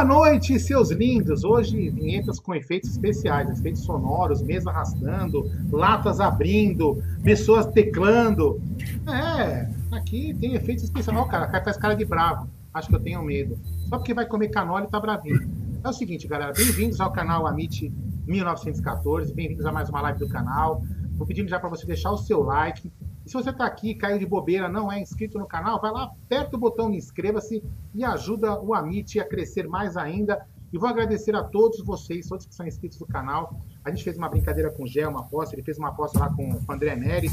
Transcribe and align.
Boa 0.00 0.08
noite, 0.08 0.58
seus 0.58 0.90
lindos! 0.90 1.44
Hoje, 1.44 1.90
vinhetas 1.90 2.40
com 2.40 2.54
efeitos 2.54 2.88
especiais, 2.88 3.50
efeitos 3.50 3.82
sonoros, 3.82 4.40
mesa 4.40 4.70
arrastando, 4.70 5.52
latas 5.70 6.20
abrindo, 6.20 7.04
pessoas 7.22 7.66
teclando. 7.66 8.62
É, 9.06 9.68
aqui 9.94 10.34
tem 10.40 10.54
efeitos 10.54 10.84
especiais. 10.84 11.20
Ó, 11.20 11.26
cara, 11.26 11.46
cara 11.48 11.62
faz 11.62 11.76
cara 11.76 11.92
de 11.92 12.06
bravo. 12.06 12.48
Acho 12.72 12.88
que 12.88 12.94
eu 12.94 13.00
tenho 13.00 13.22
medo. 13.22 13.58
Só 13.90 13.98
porque 13.98 14.14
vai 14.14 14.24
comer 14.24 14.48
canole 14.48 14.86
e 14.86 14.88
tá 14.88 14.98
bravinho. 14.98 15.46
É 15.84 15.88
o 15.90 15.92
seguinte, 15.92 16.26
galera, 16.26 16.54
bem-vindos 16.54 16.98
ao 16.98 17.12
canal 17.12 17.46
Amit 17.46 17.92
1914, 18.26 19.34
bem-vindos 19.34 19.66
a 19.66 19.70
mais 19.70 19.90
uma 19.90 20.00
live 20.00 20.18
do 20.18 20.28
canal. 20.30 20.82
Vou 21.18 21.26
pedindo 21.26 21.50
já 21.50 21.60
para 21.60 21.68
você 21.68 21.84
deixar 21.84 22.10
o 22.10 22.16
seu 22.16 22.42
like, 22.42 22.90
se 23.30 23.34
você 23.34 23.50
está 23.50 23.64
aqui, 23.64 23.94
caiu 23.94 24.18
de 24.18 24.26
bobeira, 24.26 24.68
não 24.68 24.90
é 24.90 25.00
inscrito 25.00 25.38
no 25.38 25.46
canal, 25.46 25.80
vai 25.80 25.92
lá, 25.92 26.02
aperta 26.02 26.56
o 26.56 26.58
botão 26.58 26.92
inscreva-se 26.92 27.62
e 27.94 28.04
ajuda 28.04 28.60
o 28.60 28.74
Amit 28.74 29.20
a 29.20 29.24
crescer 29.24 29.68
mais 29.68 29.96
ainda. 29.96 30.44
E 30.72 30.76
vou 30.76 30.88
agradecer 30.88 31.36
a 31.36 31.44
todos 31.44 31.80
vocês, 31.84 32.26
todos 32.26 32.44
que 32.44 32.52
são 32.52 32.66
inscritos 32.66 32.98
no 32.98 33.06
canal. 33.06 33.64
A 33.84 33.90
gente 33.90 34.02
fez 34.02 34.18
uma 34.18 34.28
brincadeira 34.28 34.68
com 34.72 34.82
o 34.82 34.86
Gé, 34.86 35.06
uma 35.06 35.20
aposta, 35.20 35.54
ele 35.54 35.62
fez 35.62 35.78
uma 35.78 35.90
aposta 35.90 36.18
lá 36.18 36.34
com 36.34 36.48
o 36.48 36.72
André 36.72 36.96
Neri, 36.96 37.28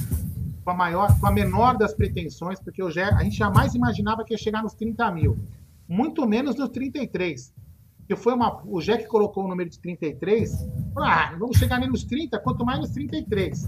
com 0.64 0.70
a, 0.70 0.74
maior, 0.76 1.20
com 1.20 1.26
a 1.26 1.32
menor 1.32 1.76
das 1.80 1.96
pretensões, 1.96 2.60
porque 2.60 2.84
o 2.84 2.92
Gé, 2.92 3.06
a 3.06 3.24
gente 3.24 3.36
jamais 3.36 3.74
imaginava 3.74 4.24
que 4.24 4.36
ia 4.36 4.38
chegar 4.38 4.62
nos 4.62 4.76
30 4.76 5.12
mil. 5.12 5.36
Muito 5.88 6.28
menos 6.28 6.56
nos 6.56 6.70
33. 6.70 7.56
Que 8.08 8.16
foi 8.16 8.36
uma, 8.36 8.62
o 8.68 8.80
Gé 8.80 8.98
que 8.98 9.08
colocou 9.08 9.46
o 9.46 9.48
número 9.48 9.68
de 9.68 9.80
33. 9.80 10.70
Ah, 10.96 11.36
vamos 11.40 11.58
chegar 11.58 11.80
nem 11.80 11.90
nos 11.90 12.04
30, 12.04 12.38
quanto 12.38 12.64
mais 12.64 12.80
nos 12.80 12.92
33. 12.92 13.68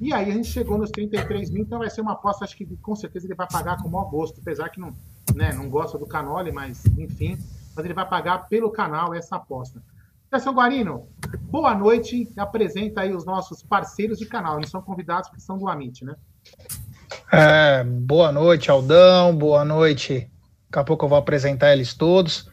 E 0.00 0.12
aí 0.12 0.30
a 0.30 0.34
gente 0.34 0.48
chegou 0.48 0.76
nos 0.76 0.90
33 0.90 1.50
mil, 1.50 1.62
então 1.62 1.78
vai 1.78 1.88
ser 1.88 2.02
uma 2.02 2.12
aposta, 2.12 2.44
acho 2.44 2.56
que 2.56 2.66
com 2.82 2.94
certeza 2.94 3.26
ele 3.26 3.34
vai 3.34 3.46
pagar 3.46 3.78
com 3.78 3.88
o 3.88 3.90
maior 3.90 4.10
gosto, 4.10 4.40
apesar 4.40 4.68
que 4.68 4.78
não, 4.78 4.94
né, 5.34 5.52
não 5.52 5.70
gosta 5.70 5.96
do 5.96 6.06
Canole, 6.06 6.52
mas 6.52 6.84
enfim, 6.98 7.38
mas 7.74 7.84
ele 7.84 7.94
vai 7.94 8.06
pagar 8.06 8.48
pelo 8.48 8.70
canal 8.70 9.14
essa 9.14 9.36
aposta. 9.36 9.82
Então, 10.28 10.52
Guarino, 10.52 11.08
boa 11.42 11.74
noite, 11.74 12.28
apresenta 12.36 13.02
aí 13.02 13.14
os 13.14 13.24
nossos 13.24 13.62
parceiros 13.62 14.18
de 14.18 14.26
canal, 14.26 14.58
eles 14.58 14.70
são 14.70 14.82
convidados 14.82 15.28
porque 15.30 15.40
são 15.40 15.56
do 15.56 15.68
Amit, 15.68 16.04
né? 16.04 16.14
É, 17.32 17.82
boa 17.84 18.30
noite, 18.30 18.70
Aldão, 18.70 19.34
boa 19.34 19.64
noite, 19.64 20.30
daqui 20.68 20.78
a 20.78 20.84
pouco 20.84 21.04
eu 21.04 21.08
vou 21.08 21.18
apresentar 21.18 21.72
eles 21.72 21.94
todos. 21.94 22.50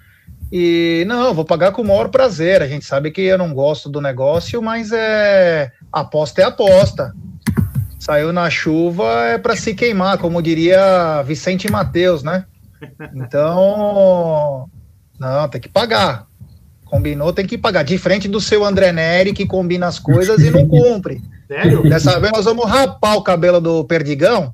E 0.52 1.04
não, 1.08 1.34
vou 1.34 1.44
pagar 1.44 1.72
com 1.72 1.82
o 1.82 1.88
maior 1.88 2.10
prazer. 2.10 2.62
A 2.62 2.68
gente 2.68 2.86
sabe 2.86 3.10
que 3.12 3.22
eu 3.22 3.38
não 3.40 3.54
gosto 3.54 3.90
do 3.90 4.00
negócio, 4.00 4.62
mas 4.62 4.92
é 4.92 5.72
aposta 5.92 6.42
é 6.42 6.46
aposta. 6.46 7.12
Saiu 8.04 8.34
na 8.34 8.50
chuva 8.50 9.28
é 9.28 9.38
para 9.38 9.56
se 9.56 9.74
queimar, 9.74 10.18
como 10.18 10.42
diria 10.42 11.24
Vicente 11.24 11.72
Mateus, 11.72 12.22
né? 12.22 12.46
Então, 13.16 14.70
não, 15.18 15.48
tem 15.48 15.62
que 15.62 15.70
pagar. 15.70 16.28
Combinou, 16.84 17.32
tem 17.32 17.48
que 17.48 17.58
pagar. 17.58 17.84
De 17.84 17.98
frente 17.98 18.28
do 18.28 18.42
seu 18.42 18.66
André 18.66 18.92
Neri, 18.92 19.32
que 19.32 19.46
combina 19.46 19.88
as 19.88 20.00
coisas 20.00 20.42
e 20.42 20.52
não 20.52 20.68
cumpre. 20.68 21.22
Sério? 21.48 21.82
Dessa 21.84 22.20
vez 22.20 22.34
nós 22.34 22.44
vamos 22.44 22.70
rapar 22.70 23.16
o 23.16 23.24
cabelo 23.24 23.62
do 23.62 23.86
Perdigão, 23.86 24.54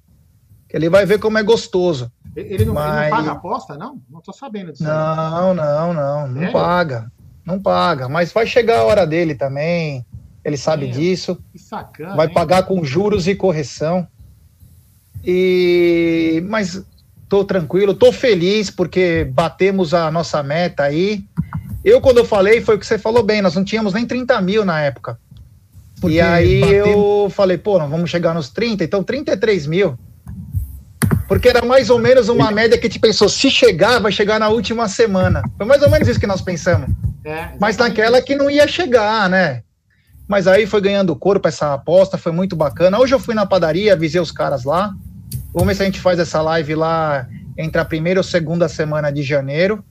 que 0.69 0.77
ele 0.77 0.87
vai 0.87 1.07
ver 1.07 1.17
como 1.17 1.39
é 1.39 1.41
gostoso. 1.41 2.11
Ele 2.35 2.65
não, 2.65 2.75
Mas... 2.75 3.01
ele 3.01 3.09
não 3.09 3.17
paga 3.17 3.31
aposta, 3.31 3.75
não? 3.75 3.99
Não 4.11 4.21
tô 4.21 4.31
sabendo 4.31 4.73
disso. 4.73 4.83
Não, 4.83 5.55
não, 5.55 5.91
não, 5.91 6.27
não 6.27 6.51
paga. 6.51 7.11
Não 7.43 7.59
paga. 7.59 8.07
Mas 8.07 8.31
vai 8.31 8.45
chegar 8.45 8.77
a 8.77 8.83
hora 8.83 9.07
dele 9.07 9.33
também 9.33 10.05
ele 10.49 10.57
sabe 10.57 10.85
Meu, 10.85 10.95
disso. 10.95 11.37
Sacana, 11.55 12.15
vai 12.15 12.27
hein? 12.27 12.33
pagar 12.33 12.63
com 12.63 12.83
juros 12.83 13.27
e 13.27 13.35
correção. 13.35 14.07
E 15.23 16.43
mas 16.47 16.83
tô 17.27 17.43
tranquilo, 17.45 17.93
tô 17.93 18.11
feliz 18.11 18.69
porque 18.69 19.25
batemos 19.31 19.93
a 19.93 20.09
nossa 20.11 20.41
meta 20.41 20.83
aí. 20.83 21.23
Eu, 21.83 22.01
quando 22.01 22.17
eu 22.17 22.25
falei, 22.25 22.61
foi 22.61 22.75
o 22.75 22.79
que 22.79 22.85
você 22.85 22.97
falou 22.97 23.23
bem, 23.23 23.41
nós 23.41 23.55
não 23.55 23.63
tínhamos 23.63 23.93
nem 23.93 24.05
30 24.05 24.41
mil 24.41 24.65
na 24.65 24.81
época. 24.81 25.17
Porque 26.01 26.17
e 26.17 26.21
aí 26.21 26.61
batemos... 26.61 26.87
eu 26.87 27.29
falei, 27.29 27.57
pô, 27.57 27.77
nós 27.77 27.89
vamos 27.89 28.09
chegar 28.09 28.33
nos 28.33 28.49
30, 28.49 28.83
então 28.83 29.03
33 29.03 29.67
mil. 29.67 29.97
Porque 31.27 31.47
era 31.47 31.63
mais 31.63 31.89
ou 31.89 31.99
menos 31.99 32.27
uma 32.27 32.49
média 32.51 32.77
que 32.77 32.87
a 32.87 32.89
gente 32.89 32.99
pensou, 32.99 33.29
se 33.29 33.51
chegar, 33.51 33.99
vai 33.99 34.11
chegar 34.11 34.39
na 34.39 34.49
última 34.49 34.87
semana. 34.87 35.43
Foi 35.57 35.65
mais 35.65 35.81
ou 35.83 35.89
menos 35.89 36.07
isso 36.07 36.19
que 36.19 36.25
nós 36.25 36.41
pensamos. 36.41 36.89
É, 37.23 37.49
Mas 37.59 37.77
naquela 37.77 38.21
que 38.21 38.35
não 38.35 38.49
ia 38.49 38.67
chegar, 38.67 39.29
né? 39.29 39.61
Mas 40.29 40.45
aí 40.45 40.67
foi 40.67 40.79
ganhando 40.79 41.15
corpo 41.15 41.47
essa 41.47 41.73
aposta, 41.73 42.15
foi 42.15 42.31
muito 42.31 42.55
bacana. 42.55 42.99
Hoje 42.99 43.15
eu 43.15 43.19
fui 43.19 43.33
na 43.33 43.47
padaria, 43.47 43.93
avisei 43.93 44.21
os 44.21 44.31
caras 44.31 44.63
lá. 44.63 44.93
Vamos 45.51 45.69
ver 45.69 45.75
se 45.75 45.81
a 45.81 45.85
gente 45.85 45.99
faz 45.99 46.19
essa 46.19 46.39
live 46.39 46.75
lá 46.75 47.27
entre 47.57 47.81
a 47.81 47.83
primeira 47.83 48.19
ou 48.19 48.23
segunda 48.23 48.69
semana 48.69 49.11
de 49.11 49.23
janeiro. 49.23 49.83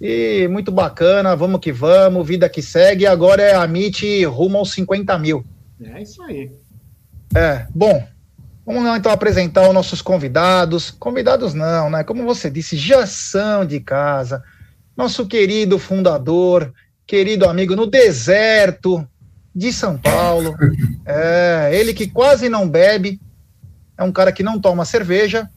E 0.00 0.46
muito 0.48 0.70
bacana, 0.70 1.34
vamos 1.34 1.58
que 1.58 1.72
vamos, 1.72 2.24
vida 2.24 2.48
que 2.48 2.62
segue. 2.62 3.04
Agora 3.04 3.42
é 3.42 3.56
a 3.56 3.64
MIT 3.64 4.24
rumo 4.26 4.58
aos 4.58 4.70
50 4.70 5.18
mil. 5.18 5.44
É 5.82 6.02
isso 6.02 6.22
aí. 6.22 6.52
É, 7.34 7.66
bom, 7.74 8.06
vamos 8.64 8.84
lá 8.84 8.96
então 8.96 9.10
apresentar 9.10 9.66
os 9.66 9.74
nossos 9.74 10.00
convidados. 10.00 10.92
Convidados 10.92 11.52
não, 11.52 11.90
né? 11.90 12.04
Como 12.04 12.24
você 12.24 12.48
disse, 12.48 12.76
já 12.76 13.04
são 13.08 13.66
de 13.66 13.80
casa. 13.80 14.40
Nosso 14.96 15.26
querido 15.26 15.80
fundador, 15.80 16.72
querido 17.04 17.48
amigo 17.48 17.74
no 17.74 17.86
deserto, 17.86 19.04
de 19.58 19.72
São 19.72 19.98
Paulo. 19.98 20.54
É, 21.04 21.70
ele 21.72 21.92
que 21.92 22.06
quase 22.06 22.48
não 22.48 22.68
bebe, 22.68 23.20
é 23.96 24.04
um 24.04 24.12
cara 24.12 24.30
que 24.30 24.44
não 24.44 24.60
toma 24.60 24.84
cerveja, 24.84 25.50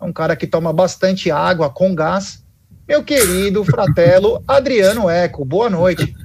é 0.00 0.04
um 0.04 0.12
cara 0.12 0.34
que 0.34 0.46
toma 0.46 0.72
bastante 0.72 1.30
água 1.30 1.68
com 1.68 1.94
gás. 1.94 2.42
Meu 2.88 3.04
querido 3.04 3.62
fratelo 3.62 4.42
Adriano 4.48 5.08
Eco, 5.08 5.44
boa 5.44 5.68
noite. 5.68 6.16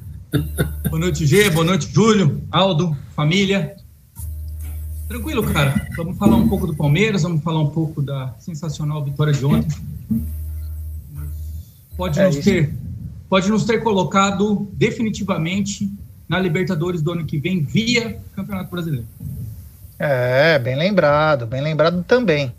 Boa 0.90 1.00
noite, 1.00 1.26
Gê, 1.26 1.50
boa 1.50 1.66
noite, 1.66 1.92
Júlio, 1.94 2.42
Aldo, 2.50 2.98
família. 3.14 3.76
Tranquilo, 5.10 5.44
cara. 5.52 5.88
Vamos 5.98 6.18
falar 6.18 6.38
um 6.38 6.48
pouco 6.48 6.66
do 6.66 6.76
Palmeiras, 6.76 7.24
vamos 7.24 7.44
falar 7.44 7.60
um 7.60 7.70
pouco 7.70 8.02
da 8.02 8.34
sensacional 8.40 9.04
vitória 9.04 9.34
de 9.34 9.46
ontem. 9.46 9.78
Pode, 11.98 12.20
é 12.20 12.26
nos, 12.26 12.38
ter, 12.38 12.74
pode 13.30 13.50
nos 13.50 13.66
ter 13.66 13.84
colocado 13.84 14.68
definitivamente 14.74 15.90
na 16.28 16.40
Libertadores 16.40 17.02
do 17.02 17.12
ano 17.12 17.26
que 17.26 17.38
vem 17.38 17.64
via 17.64 18.18
Campeonato 18.36 18.72
Brasileiro. 18.72 19.08
É, 19.98 20.60
bem 20.60 20.76
lembrado, 20.76 21.46
bem 21.46 21.62
lembrado 21.62 22.04
também. 22.04 22.54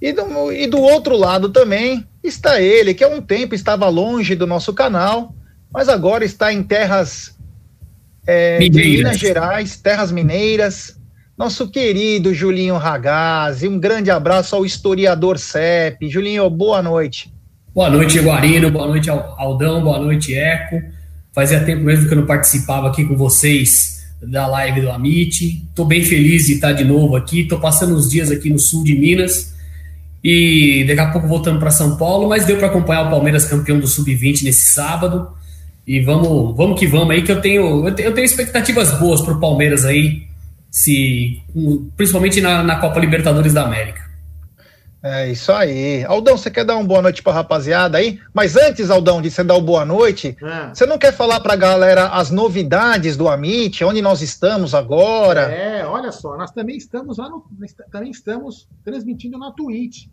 E 0.00 0.12
do, 0.12 0.52
e 0.52 0.66
do 0.66 0.80
outro 0.80 1.16
lado 1.16 1.50
também 1.50 2.06
está 2.22 2.60
ele, 2.60 2.94
que 2.94 3.04
há 3.04 3.08
um 3.08 3.20
tempo 3.20 3.54
estava 3.54 3.88
longe 3.88 4.34
do 4.34 4.46
nosso 4.46 4.72
canal, 4.72 5.34
mas 5.72 5.88
agora 5.88 6.24
está 6.24 6.52
em 6.52 6.62
terras 6.62 7.36
é, 8.26 8.58
de 8.58 8.70
Minas 8.70 9.18
Gerais, 9.18 9.76
terras 9.76 10.10
mineiras, 10.10 10.98
nosso 11.36 11.68
querido 11.68 12.34
Julinho 12.34 12.76
Ragazzi. 12.76 13.68
Um 13.68 13.78
grande 13.78 14.10
abraço 14.10 14.54
ao 14.54 14.64
historiador 14.64 15.38
CEP. 15.38 16.08
Julinho, 16.08 16.48
boa 16.50 16.82
noite. 16.82 17.32
Boa 17.74 17.88
noite, 17.88 18.18
Guarino. 18.20 18.70
Boa 18.70 18.86
noite, 18.86 19.08
Aldão. 19.08 19.82
Boa 19.82 19.98
noite, 19.98 20.34
Eco. 20.34 20.82
Fazia 21.32 21.60
tempo 21.64 21.82
mesmo 21.82 22.06
que 22.06 22.12
eu 22.12 22.18
não 22.18 22.26
participava 22.26 22.88
aqui 22.88 23.04
com 23.04 23.16
vocês 23.16 24.00
da 24.22 24.46
live 24.46 24.80
do 24.82 24.90
Amit. 24.90 25.62
Estou 25.68 25.84
bem 25.84 26.02
feliz 26.02 26.46
de 26.46 26.54
estar 26.54 26.72
de 26.72 26.84
novo 26.84 27.16
aqui. 27.16 27.40
Estou 27.40 27.60
passando 27.60 27.94
uns 27.96 28.10
dias 28.10 28.30
aqui 28.30 28.50
no 28.50 28.58
sul 28.58 28.82
de 28.84 28.94
Minas 28.94 29.54
e 30.22 30.84
daqui 30.86 31.00
a 31.00 31.10
pouco 31.10 31.26
voltando 31.26 31.58
para 31.58 31.70
São 31.70 31.96
Paulo, 31.96 32.28
mas 32.28 32.44
deu 32.44 32.58
para 32.58 32.66
acompanhar 32.66 33.06
o 33.06 33.10
Palmeiras 33.10 33.46
campeão 33.46 33.80
do 33.80 33.86
Sub-20 33.86 34.42
nesse 34.42 34.72
sábado. 34.72 35.28
E 35.86 36.00
vamos, 36.00 36.56
vamos 36.56 36.78
que 36.78 36.86
vamos 36.86 37.10
aí, 37.10 37.22
que 37.22 37.32
eu 37.32 37.40
tenho, 37.40 37.88
eu 37.88 37.94
tenho 37.94 38.24
expectativas 38.24 38.92
boas 38.98 39.20
para 39.22 39.34
o 39.34 39.40
Palmeiras 39.40 39.84
aí, 39.84 40.24
se, 40.70 41.40
principalmente 41.96 42.40
na, 42.40 42.62
na 42.62 42.76
Copa 42.76 43.00
Libertadores 43.00 43.52
da 43.52 43.64
América. 43.64 44.09
É 45.02 45.30
isso 45.30 45.50
aí. 45.50 46.04
Aldão, 46.04 46.36
você 46.36 46.50
quer 46.50 46.64
dar 46.64 46.76
uma 46.76 46.84
boa 46.84 47.00
noite 47.00 47.22
pra 47.22 47.32
rapaziada 47.32 47.96
aí? 47.96 48.20
Mas 48.34 48.54
antes, 48.54 48.90
Aldão, 48.90 49.22
de 49.22 49.30
você 49.30 49.42
dar 49.42 49.54
uma 49.54 49.64
boa 49.64 49.84
noite, 49.84 50.36
é. 50.42 50.74
você 50.74 50.84
não 50.84 50.98
quer 50.98 51.12
falar 51.12 51.40
pra 51.40 51.56
galera 51.56 52.08
as 52.08 52.30
novidades 52.30 53.16
do 53.16 53.26
Amit, 53.26 53.82
onde 53.82 54.02
nós 54.02 54.20
estamos 54.20 54.74
agora? 54.74 55.40
É, 55.40 55.86
olha 55.86 56.12
só, 56.12 56.36
nós 56.36 56.50
também 56.50 56.76
estamos 56.76 57.16
lá 57.16 57.30
no. 57.30 57.46
Também 57.90 58.10
estamos 58.10 58.68
transmitindo 58.84 59.38
na 59.38 59.50
Twitch. 59.52 60.06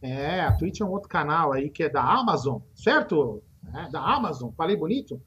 É, 0.00 0.40
a 0.40 0.52
Twitch 0.52 0.80
é 0.80 0.84
um 0.84 0.90
outro 0.90 1.10
canal 1.10 1.52
aí 1.52 1.68
que 1.68 1.82
é 1.82 1.90
da 1.90 2.02
Amazon, 2.02 2.60
certo? 2.74 3.42
É, 3.74 3.90
da 3.90 4.00
Amazon, 4.00 4.50
falei 4.56 4.74
bonito? 4.74 5.20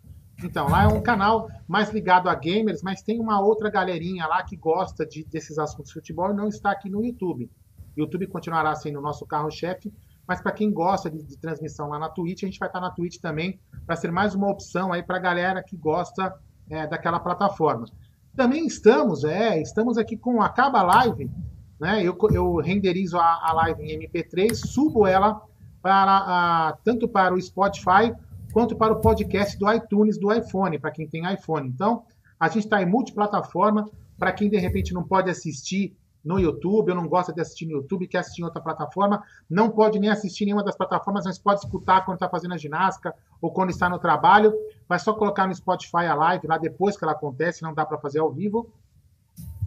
Então, 0.43 0.67
lá 0.67 0.85
é 0.85 0.87
um 0.87 1.01
canal 1.01 1.47
mais 1.67 1.91
ligado 1.91 2.27
a 2.27 2.33
gamers, 2.33 2.81
mas 2.81 3.03
tem 3.03 3.19
uma 3.19 3.39
outra 3.39 3.69
galerinha 3.69 4.25
lá 4.25 4.41
que 4.41 4.55
gosta 4.55 5.05
de, 5.05 5.23
desses 5.25 5.59
assuntos 5.59 5.89
de 5.89 5.93
futebol 5.93 6.31
e 6.31 6.35
não 6.35 6.47
está 6.47 6.71
aqui 6.71 6.89
no 6.89 7.05
YouTube. 7.05 7.51
YouTube 7.97 8.27
continuará 8.27 8.73
sendo 8.75 8.99
o 8.99 9.01
nosso 9.01 9.25
carro-chefe, 9.25 9.93
mas 10.27 10.41
para 10.41 10.51
quem 10.51 10.71
gosta 10.71 11.09
de, 11.09 11.21
de, 11.21 11.37
transmissão 11.37 11.89
lá 11.89 11.99
na 11.99 12.09
Twitch, 12.09 12.43
a 12.43 12.45
gente 12.45 12.59
vai 12.59 12.69
estar 12.69 12.79
na 12.79 12.89
Twitch 12.89 13.17
também 13.19 13.59
para 13.85 13.95
ser 13.95 14.11
mais 14.11 14.33
uma 14.33 14.49
opção 14.49 14.93
aí 14.93 15.03
para 15.03 15.17
a 15.17 15.19
galera 15.19 15.61
que 15.61 15.75
gosta 15.75 16.33
é, 16.69 16.87
daquela 16.87 17.19
plataforma. 17.19 17.85
Também 18.35 18.65
estamos, 18.65 19.23
é, 19.23 19.61
estamos 19.61 19.97
aqui 19.97 20.17
com 20.17 20.41
Acaba 20.41 20.81
Live, 20.81 21.29
né? 21.79 22.01
Eu, 22.01 22.17
eu 22.31 22.55
renderizo 22.57 23.17
a, 23.17 23.49
a 23.49 23.53
live 23.53 23.83
em 23.83 23.99
MP3, 23.99 24.55
subo 24.55 25.05
ela 25.05 25.41
para 25.81 26.17
a, 26.17 26.77
tanto 26.83 27.07
para 27.07 27.33
o 27.33 27.41
Spotify 27.41 28.13
quanto 28.53 28.75
para 28.75 28.93
o 28.93 29.01
podcast 29.01 29.57
do 29.57 29.71
iTunes 29.71 30.17
do 30.17 30.31
iPhone, 30.31 30.79
para 30.79 30.91
quem 30.91 31.07
tem 31.07 31.31
iPhone. 31.31 31.67
Então, 31.67 32.03
a 32.39 32.47
gente 32.47 32.65
está 32.65 32.81
em 32.81 32.85
multiplataforma, 32.85 33.89
para 34.17 34.31
quem 34.31 34.49
de 34.49 34.57
repente 34.57 34.93
não 34.93 35.03
pode 35.03 35.29
assistir 35.29 35.95
no 36.23 36.39
YouTube, 36.39 36.89
ou 36.89 36.95
não 36.95 37.07
gosta 37.07 37.33
de 37.33 37.41
assistir 37.41 37.65
no 37.65 37.73
YouTube, 37.73 38.07
quer 38.07 38.19
assistir 38.19 38.41
em 38.41 38.45
outra 38.45 38.61
plataforma, 38.61 39.21
não 39.49 39.69
pode 39.69 39.99
nem 39.99 40.09
assistir 40.09 40.43
em 40.43 40.47
nenhuma 40.47 40.63
das 40.63 40.75
plataformas, 40.75 41.25
mas 41.25 41.37
pode 41.37 41.59
escutar 41.59 42.05
quando 42.05 42.15
está 42.15 42.29
fazendo 42.29 42.53
a 42.53 42.57
ginástica 42.57 43.13
ou 43.41 43.51
quando 43.51 43.71
está 43.71 43.89
no 43.89 43.99
trabalho. 43.99 44.53
Vai 44.87 44.99
só 44.99 45.13
colocar 45.13 45.47
no 45.47 45.53
Spotify 45.53 46.05
a 46.09 46.15
live 46.15 46.47
lá 46.47 46.57
depois 46.57 46.95
que 46.95 47.03
ela 47.03 47.13
acontece, 47.13 47.61
não 47.61 47.73
dá 47.73 47.85
para 47.85 47.97
fazer 47.97 48.19
ao 48.19 48.31
vivo, 48.31 48.71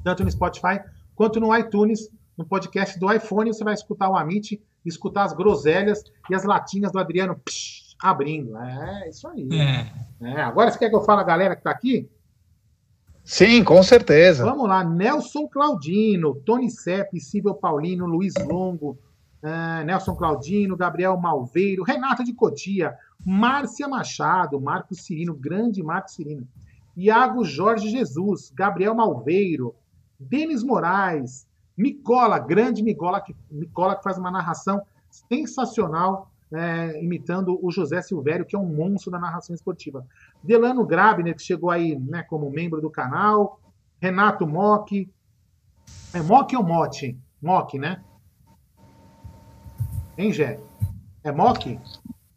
tanto 0.03 0.25
no 0.25 0.31
Spotify 0.31 0.81
quanto 1.14 1.41
no 1.41 1.56
iTunes, 1.56 2.08
no 2.37 2.44
podcast 2.44 2.99
do 2.99 3.12
iPhone, 3.12 3.53
você 3.53 3.64
vai 3.64 3.75
escutar 3.75 4.08
o 4.08 4.17
Amit, 4.17 4.62
escutar 4.85 5.25
as 5.25 5.32
groselhas 5.32 6.05
e 6.31 6.35
as 6.35 6.44
latinhas 6.44 6.93
do 6.93 6.99
Adriano 6.99 7.41
psh, 7.44 7.97
abrindo. 8.00 8.56
É, 8.56 9.08
isso 9.08 9.26
aí. 9.26 9.49
É. 9.53 10.06
É, 10.20 10.43
agora 10.43 10.70
você 10.70 10.79
quer 10.79 10.91
que 10.91 10.97
eu 10.97 11.03
fale 11.03 11.20
a 11.20 11.25
galera 11.25 11.55
que 11.55 11.61
está 11.61 11.70
aqui? 11.70 12.08
Sim, 13.26 13.64
com 13.64 13.82
certeza. 13.82 14.44
Vamos 14.44 14.69
lá, 14.69 14.84
Nelson 14.84 15.49
Claudino, 15.49 16.37
Tony 16.46 16.70
Sepp, 16.70 17.19
Sível 17.19 17.55
Paulino, 17.55 18.06
Luiz 18.06 18.34
Longo, 18.37 18.96
uh, 19.43 19.84
Nelson 19.84 20.14
Claudino, 20.14 20.76
Gabriel 20.76 21.17
Malveiro, 21.17 21.82
Renata 21.82 22.23
de 22.23 22.32
Cotia, 22.32 22.94
Márcia 23.26 23.88
Machado, 23.88 24.61
Marcos 24.61 25.05
Cirino, 25.05 25.34
grande 25.34 25.82
Marcos 25.82 26.14
Cirino, 26.14 26.46
Iago 26.96 27.44
Jorge 27.44 27.90
Jesus, 27.90 28.52
Gabriel 28.55 28.94
Malveiro, 28.94 29.75
Denis 30.20 30.62
Moraes, 30.62 31.49
Micola, 31.76 32.38
grande 32.38 32.81
Micola 32.81 33.20
que, 33.20 33.34
Micola 33.50 33.96
que 33.96 34.05
faz 34.05 34.17
uma 34.17 34.31
narração 34.31 34.81
sensacional 35.29 36.31
é, 36.52 37.02
imitando 37.02 37.58
o 37.61 37.70
José 37.72 38.00
Silvério, 38.02 38.44
que 38.44 38.55
é 38.55 38.58
um 38.58 38.67
monstro 38.67 39.11
da 39.11 39.19
narração 39.19 39.55
esportiva. 39.55 40.06
Delano 40.46 40.87
Grabner, 40.87 41.34
que 41.34 41.43
chegou 41.43 41.70
aí 41.70 41.98
né, 41.98 42.22
como 42.22 42.50
membro 42.50 42.81
do 42.81 42.90
canal. 42.90 43.60
Renato 44.00 44.46
Mock. 44.46 45.10
É 46.14 46.20
Mock 46.20 46.56
ou 46.56 46.62
Mote? 46.62 47.19
Mock, 47.43 47.79
né? 47.79 48.03
Hein, 50.17 50.32
Gé? 50.32 50.58
É 51.22 51.32
Mock? 51.32 51.79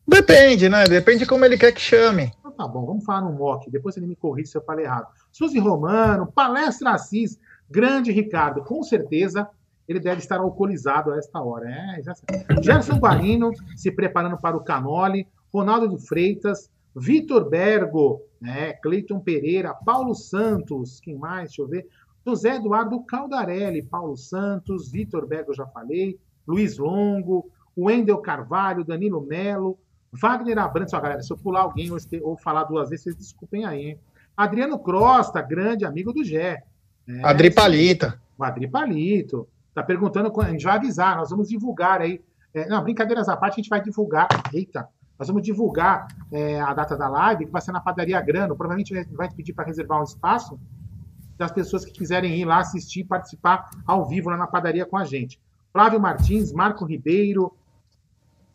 Depende, 0.07 0.67
né? 0.67 0.85
Depende 0.85 1.19
de 1.19 1.25
como 1.25 1.45
ele 1.45 1.57
quer 1.57 1.71
que 1.71 1.79
chame. 1.79 2.31
Então, 2.39 2.51
tá 2.51 2.67
bom, 2.67 2.85
vamos 2.85 3.05
falar 3.05 3.21
no 3.21 3.31
Mock. 3.31 3.69
Depois 3.69 3.95
ele 3.95 4.07
me 4.07 4.15
corrige 4.15 4.49
se 4.49 4.57
eu 4.57 4.63
falei 4.63 4.85
errado. 4.85 5.07
Suzy 5.31 5.59
Romano, 5.59 6.31
Palestra 6.31 6.91
Assis, 6.91 7.39
grande 7.69 8.11
Ricardo. 8.11 8.63
Com 8.63 8.81
certeza 8.81 9.47
ele 9.87 9.99
deve 9.99 10.19
estar 10.19 10.39
alcoolizado 10.39 11.11
a 11.11 11.17
esta 11.17 11.41
hora. 11.41 11.67
É, 11.69 12.01
Gerson 12.61 12.97
Guarino 12.99 13.51
se 13.75 13.91
preparando 13.91 14.37
para 14.37 14.55
o 14.55 14.63
Canole, 14.63 15.27
Ronaldo 15.51 15.89
de 15.89 16.07
Freitas, 16.07 16.69
Vitor 16.99 17.49
Bergo, 17.49 18.21
né, 18.41 18.73
Cleiton 18.73 19.19
Pereira, 19.19 19.73
Paulo 19.73 20.13
Santos, 20.13 20.99
quem 20.99 21.15
mais? 21.15 21.49
Deixa 21.49 21.61
eu 21.61 21.67
ver. 21.67 21.87
José 22.25 22.55
Eduardo 22.55 23.01
Caldarelli, 23.05 23.81
Paulo 23.81 24.17
Santos, 24.17 24.91
Vitor 24.91 25.25
Bergo, 25.25 25.53
já 25.53 25.65
falei, 25.67 26.19
Luiz 26.47 26.77
Longo, 26.77 27.49
Wendel 27.77 28.17
Carvalho, 28.17 28.83
Danilo 28.83 29.21
Melo, 29.21 29.79
Wagner 30.11 30.57
Abrantes, 30.57 30.93
ó, 30.93 30.99
galera, 30.99 31.21
se 31.21 31.31
eu 31.31 31.37
pular 31.37 31.61
alguém 31.61 31.89
ou, 32.21 32.37
falar 32.37 32.65
duas 32.65 32.89
vezes, 32.89 33.03
vocês 33.03 33.15
desculpem 33.15 33.65
aí, 33.65 33.89
hein? 33.89 33.99
Adriano 34.35 34.79
Crosta, 34.79 35.41
grande 35.41 35.85
amigo 35.85 36.13
do 36.13 36.23
Gé. 36.23 36.63
É, 37.07 37.27
Adri 37.27 37.53
Palita. 37.53 38.19
O 38.37 38.43
Adri 38.43 38.67
Palito. 38.67 39.47
Tá 39.73 39.83
perguntando, 39.83 40.31
a 40.41 40.49
gente 40.49 40.63
vai 40.63 40.77
avisar, 40.77 41.17
nós 41.17 41.29
vamos 41.29 41.49
divulgar 41.49 42.01
aí. 42.01 42.21
É, 42.53 42.67
não, 42.67 42.81
brincadeiras 42.83 43.29
à 43.29 43.37
parte, 43.37 43.53
a 43.53 43.57
gente 43.57 43.69
vai 43.69 43.81
divulgar. 43.81 44.27
Eita, 44.53 44.87
nós 45.19 45.27
vamos 45.27 45.43
divulgar 45.43 46.07
é, 46.31 46.61
a 46.61 46.73
data 46.73 46.95
da 46.95 47.09
live, 47.09 47.45
que 47.45 47.51
vai 47.51 47.61
ser 47.61 47.73
na 47.73 47.81
Padaria 47.81 48.21
Grano. 48.21 48.55
Provavelmente 48.55 48.93
vai 49.11 49.29
pedir 49.29 49.51
para 49.51 49.65
reservar 49.65 49.99
um 49.99 50.03
espaço 50.03 50.57
das 51.37 51.51
pessoas 51.51 51.83
que 51.83 51.91
quiserem 51.91 52.35
ir 52.35 52.45
lá 52.45 52.59
assistir, 52.59 53.03
participar 53.03 53.69
ao 53.85 54.05
vivo 54.05 54.29
lá 54.29 54.37
na 54.37 54.45
padaria 54.45 54.85
com 54.85 54.97
a 54.97 55.05
gente. 55.05 55.39
Flávio 55.71 55.99
Martins, 55.99 56.51
Marco 56.51 56.83
Ribeiro, 56.83 57.53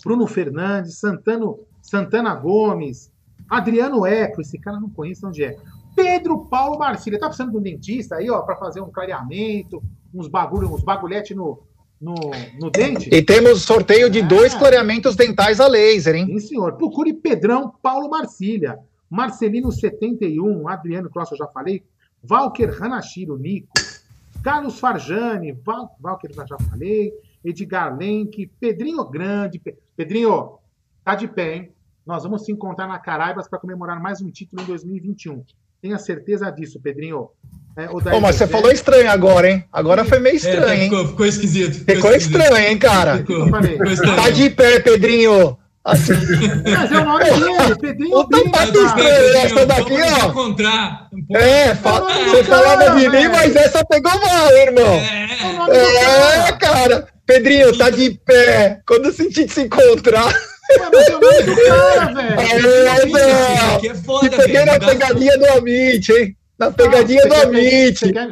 Bruno 0.04 0.26
Fernandes, 0.26 0.99
Santano, 0.99 1.61
Santana 1.80 2.35
Gomes, 2.35 3.11
Adriano 3.49 4.06
Eco, 4.06 4.42
esse 4.42 4.59
cara 4.59 4.78
não 4.78 4.90
conheço 4.90 5.26
onde 5.26 5.44
é. 5.44 5.56
Pedro 5.97 6.44
Paulo 6.47 6.78
Marcília, 6.78 7.18
tá 7.18 7.26
precisando 7.26 7.52
de 7.52 7.56
um 7.56 7.62
dentista 7.62 8.16
aí, 8.16 8.28
ó, 8.28 8.42
para 8.42 8.56
fazer 8.56 8.83
um 8.83 8.90
clareamento, 8.90 9.83
uns 10.12 10.28
bagulho, 10.28 10.73
uns 10.73 10.83
bagulhete 10.83 11.35
no, 11.35 11.62
no, 12.04 12.14
no 12.61 12.70
dente. 12.70 13.08
E 13.11 13.23
temos 13.23 13.62
sorteio 13.62 14.11
de 14.11 14.20
dois 14.20 14.54
clareamentos 14.54 15.16
dentais 15.16 15.58
a 15.58 15.66
laser, 15.66 16.14
hein? 16.14 16.26
Sim, 16.26 16.38
senhor. 16.38 16.75
Procure 16.75 17.14
Pedrão 17.14 17.73
Paulo 17.82 18.11
Marcília. 18.11 18.78
Marcelino 19.08 19.73
71, 19.73 20.68
Adriano 20.68 21.08
Cross, 21.08 21.32
eu 21.32 21.38
já 21.38 21.46
falei. 21.46 21.82
Valker 22.23 22.82
Hanashiro, 22.82 23.38
Nico. 23.38 23.73
Carlos 24.42 24.78
Farjani, 24.78 25.52
Val, 25.52 25.96
Valker, 25.99 26.30
eu 26.37 26.46
já 26.46 26.58
falei. 26.58 27.14
Edgar 27.42 27.96
Lenk, 27.96 28.50
Pedrinho 28.61 29.04
Grande. 29.06 29.62
Pedrinho, 29.96 30.58
tá 31.02 31.14
de 31.14 31.26
pé, 31.26 31.56
hein? 31.56 31.73
Nós 32.04 32.23
vamos 32.25 32.44
se 32.44 32.52
encontrar 32.52 32.87
na 32.87 32.99
Caraibas 32.99 33.49
para 33.49 33.58
comemorar 33.58 33.99
mais 33.99 34.20
um 34.20 34.30
título 34.30 34.62
em 34.62 34.66
2021. 34.66 35.42
Tenha 35.80 35.99
certeza 35.99 36.50
disso, 36.50 36.78
Pedrinho. 36.80 37.30
É, 37.76 37.88
oh, 37.90 38.21
mas 38.21 38.37
você 38.37 38.47
falou 38.47 38.71
estranho 38.71 39.11
agora, 39.11 39.50
hein? 39.50 39.64
Agora 39.73 40.04
foi 40.04 40.21
meio 40.21 40.35
é, 40.35 40.37
estranho, 40.37 40.64
é, 40.64 40.85
ficou, 40.85 41.00
hein? 41.00 41.09
Ficou 41.09 41.26
esquisito. 41.26 41.75
Ficou, 41.75 41.95
ficou 41.97 42.11
esquisito. 42.12 42.40
estranho, 42.40 42.69
hein, 42.69 42.78
cara? 42.78 43.19
Ficou, 43.19 43.47
ficou 43.47 43.87
estranho. 43.87 44.16
Tá 44.16 44.31
de 44.31 44.50
pé, 44.50 44.78
Pedrinho. 44.78 45.59
Assim. 45.85 46.14
Mas 46.64 46.93
é 46.93 46.97
o 46.97 47.04
nome 47.04 47.25
dele, 47.25 47.76
Pedrinho. 47.81 48.16
O 48.16 48.25
tampado 48.25 48.87
estranho, 48.87 49.37
essa 49.37 49.66
daqui, 49.66 49.95
ó. 50.00 50.28
Encontrar 50.28 51.09
um 51.12 51.37
é, 51.37 51.75
fa 51.75 52.00
você 52.00 52.45
falava 52.45 52.99
de 52.99 53.09
mim, 53.09 53.28
mas 53.28 53.57
essa 53.57 53.85
pegou 53.85 54.12
mal, 54.21 54.50
irmão. 54.52 54.95
É, 55.71 56.49
é 56.49 56.52
cara. 56.52 57.09
Pedrinho, 57.26 57.76
tá 57.76 57.90
de 57.90 58.11
pé. 58.25 58.81
Quando 58.87 59.12
sentir 59.12 59.50
se 59.50 59.62
encontrar. 59.62 60.33
mas 60.93 61.09
é 61.09 61.16
o 61.16 61.21
nome 61.21 61.43
do 61.43 61.57
cara, 61.57 62.14
velho. 62.14 63.90
É 63.90 63.95
foda, 63.95 64.28
velho. 64.28 64.43
Peguei 64.43 64.64
na 64.64 64.78
pegadinha 64.78 65.38
do 65.38 65.47
Amit, 65.50 66.12
hein? 66.12 66.37
Na 66.58 66.70
pegadinha 66.70 67.23
ah, 67.25 67.28
do 67.28 67.34
Amit. 67.34 67.99
Você 67.99 68.12
quer, 68.12 68.30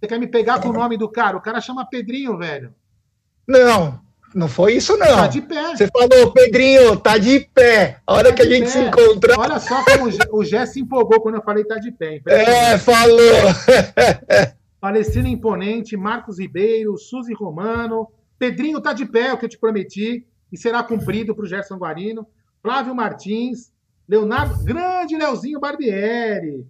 você 0.00 0.06
quer 0.08 0.18
me 0.18 0.26
pegar 0.26 0.60
com 0.60 0.68
o 0.68 0.72
nome 0.72 0.96
do 0.96 1.08
cara? 1.08 1.36
O 1.36 1.40
cara 1.40 1.60
chama 1.60 1.88
Pedrinho, 1.88 2.36
velho. 2.36 2.74
Não, 3.46 4.00
não 4.34 4.48
foi 4.48 4.74
isso, 4.74 4.96
não. 4.96 5.06
Tá 5.06 5.26
de 5.26 5.42
pé. 5.42 5.76
Você 5.76 5.88
falou, 5.88 6.32
Pedrinho, 6.32 6.96
tá 6.96 7.18
de 7.18 7.40
pé. 7.40 7.98
A 8.06 8.14
hora 8.14 8.30
tá 8.30 8.36
que 8.36 8.42
a 8.42 8.46
gente 8.46 8.64
pé. 8.64 8.70
se 8.70 8.78
encontra. 8.78 9.38
Olha 9.38 9.58
só 9.58 9.82
como 9.84 10.10
o 10.32 10.44
Gé 10.44 10.66
se 10.66 10.80
empolgou 10.80 11.20
quando 11.20 11.36
eu 11.36 11.42
falei 11.42 11.64
tá 11.64 11.78
de 11.78 11.90
pé. 11.90 12.20
É, 12.26 12.78
falou. 12.78 13.18
Palestina 14.80 15.28
Imponente, 15.28 15.96
Marcos 15.96 16.40
Ribeiro, 16.40 16.98
Suzy 16.98 17.32
Romano, 17.32 18.08
Pedrinho 18.38 18.80
tá 18.80 18.92
de 18.92 19.06
pé, 19.06 19.32
o 19.32 19.38
que 19.38 19.44
eu 19.44 19.48
te 19.48 19.56
prometi, 19.56 20.26
e 20.50 20.58
será 20.58 20.82
cumprido 20.82 21.34
para 21.36 21.44
o 21.44 21.46
Gerson 21.46 21.76
Guarino, 21.76 22.26
Flávio 22.60 22.92
Martins, 22.92 23.72
Leonardo, 24.08 24.64
grande 24.64 25.16
Leozinho 25.16 25.60
Barbieri, 25.60 26.66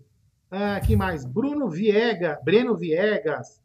ah, 0.52 0.78
que 0.80 0.94
mais? 0.94 1.24
Bruno 1.24 1.70
Viega, 1.70 2.38
Breno 2.44 2.76
Viegas, 2.76 3.62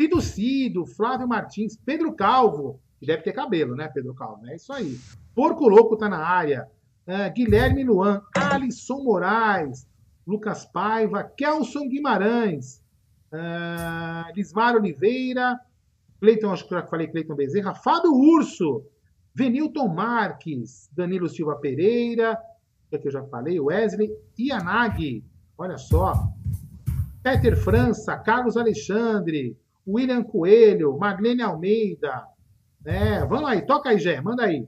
Cido 0.00 0.20
Cido, 0.20 0.86
Flávio 0.86 1.28
Martins, 1.28 1.76
Pedro 1.76 2.14
Calvo, 2.14 2.80
que 2.98 3.04
deve 3.06 3.22
ter 3.22 3.32
cabelo, 3.32 3.76
né, 3.76 3.88
Pedro 3.88 4.14
Calvo? 4.14 4.46
É 4.48 4.56
isso 4.56 4.72
aí. 4.72 4.98
Porco 5.34 5.68
Louco 5.68 5.96
tá 5.96 6.08
na 6.08 6.26
área. 6.26 6.66
Uh, 7.06 7.30
Guilherme 7.34 7.84
Luan, 7.84 8.22
Alisson 8.34 9.02
Moraes, 9.02 9.86
Lucas 10.26 10.64
Paiva, 10.64 11.22
Kelson 11.22 11.88
Guimarães, 11.88 12.82
uh, 13.32 14.32
Lismar 14.34 14.76
Oliveira, 14.76 15.60
Cleiton, 16.18 16.52
acho 16.52 16.64
que 16.66 16.74
já 16.74 16.86
falei 16.86 17.08
Cleiton 17.08 17.34
Bezerra, 17.34 17.74
Fábio 17.74 18.12
Urso, 18.12 18.86
Venilton 19.34 19.88
Marques, 19.88 20.88
Danilo 20.96 21.28
Silva 21.28 21.56
Pereira, 21.56 22.38
que 22.90 23.08
eu 23.08 23.12
já 23.12 23.22
falei, 23.24 23.58
Wesley 23.58 24.10
Ianagi, 24.38 25.24
olha 25.56 25.78
só, 25.78 26.28
Peter 27.22 27.56
França, 27.56 28.16
Carlos 28.16 28.56
Alexandre, 28.56 29.56
William 29.86 30.22
Coelho, 30.22 30.96
Maglene 30.98 31.42
Almeida, 31.42 32.24
é, 32.84 33.24
vamos 33.24 33.48
aí, 33.48 33.62
toca 33.62 33.90
aí, 33.90 33.98
Gé, 33.98 34.20
manda 34.20 34.44
aí. 34.44 34.66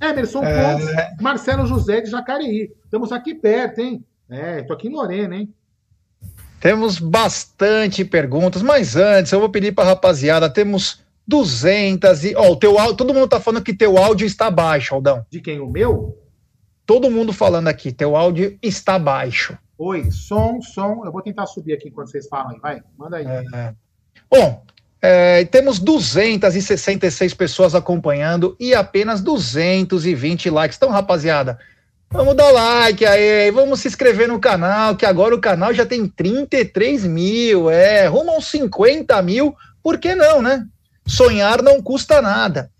Emerson 0.00 0.42
é... 0.44 0.72
Pontes, 0.72 1.20
Marcelo 1.20 1.66
José 1.66 2.00
de 2.00 2.10
Jacareí. 2.10 2.72
Estamos 2.84 3.12
aqui 3.12 3.34
perto, 3.34 3.80
hein? 3.80 4.04
É, 4.28 4.62
tô 4.62 4.72
aqui 4.72 4.88
em 4.88 4.92
Lorena, 4.92 5.36
hein? 5.36 5.52
Temos 6.60 6.98
bastante 6.98 8.04
perguntas, 8.04 8.62
mas 8.62 8.96
antes 8.96 9.30
eu 9.30 9.40
vou 9.40 9.50
pedir 9.50 9.72
para 9.72 9.90
rapaziada, 9.90 10.48
temos 10.48 11.02
200 11.26 12.24
e, 12.24 12.34
ó, 12.34 12.50
o 12.50 12.56
teu 12.56 12.78
áudio, 12.78 12.96
todo 12.96 13.12
mundo 13.12 13.28
tá 13.28 13.38
falando 13.38 13.62
que 13.62 13.74
teu 13.74 13.98
áudio 13.98 14.26
está 14.26 14.50
baixo, 14.50 14.94
Aldão. 14.94 15.26
De 15.28 15.40
quem 15.40 15.60
o 15.60 15.68
meu? 15.68 16.18
Todo 16.86 17.10
mundo 17.10 17.32
falando 17.32 17.68
aqui, 17.68 17.92
teu 17.92 18.16
áudio 18.16 18.58
está 18.62 18.98
baixo. 18.98 19.58
Oi, 19.78 20.10
som, 20.10 20.60
som. 20.62 21.02
Eu 21.04 21.12
vou 21.12 21.22
tentar 21.22 21.46
subir 21.46 21.74
aqui 21.74 21.88
enquanto 21.88 22.10
vocês 22.10 22.28
falam 22.28 22.52
aí, 22.52 22.60
vai. 22.60 22.82
Manda 22.96 23.16
aí. 23.16 23.26
É... 23.26 23.74
Bom, 24.30 24.64
é, 25.02 25.44
temos 25.44 25.78
266 25.78 27.34
pessoas 27.34 27.74
acompanhando 27.74 28.56
e 28.58 28.74
apenas 28.74 29.20
220 29.20 30.48
likes. 30.48 30.76
Então, 30.76 30.90
rapaziada, 30.90 31.58
vamos 32.10 32.34
dar 32.34 32.50
like 32.50 33.04
aí, 33.04 33.50
vamos 33.50 33.80
se 33.80 33.88
inscrever 33.88 34.28
no 34.28 34.38
canal, 34.38 34.96
que 34.96 35.04
agora 35.04 35.34
o 35.34 35.40
canal 35.40 35.74
já 35.74 35.84
tem 35.84 36.06
33 36.06 37.04
mil, 37.04 37.68
é, 37.68 38.06
rumo 38.06 38.30
aos 38.30 38.46
50 38.46 39.20
mil, 39.22 39.54
por 39.82 39.98
que 39.98 40.14
não, 40.14 40.40
né? 40.40 40.64
Sonhar 41.06 41.62
não 41.62 41.82
custa 41.82 42.22
nada. 42.22 42.70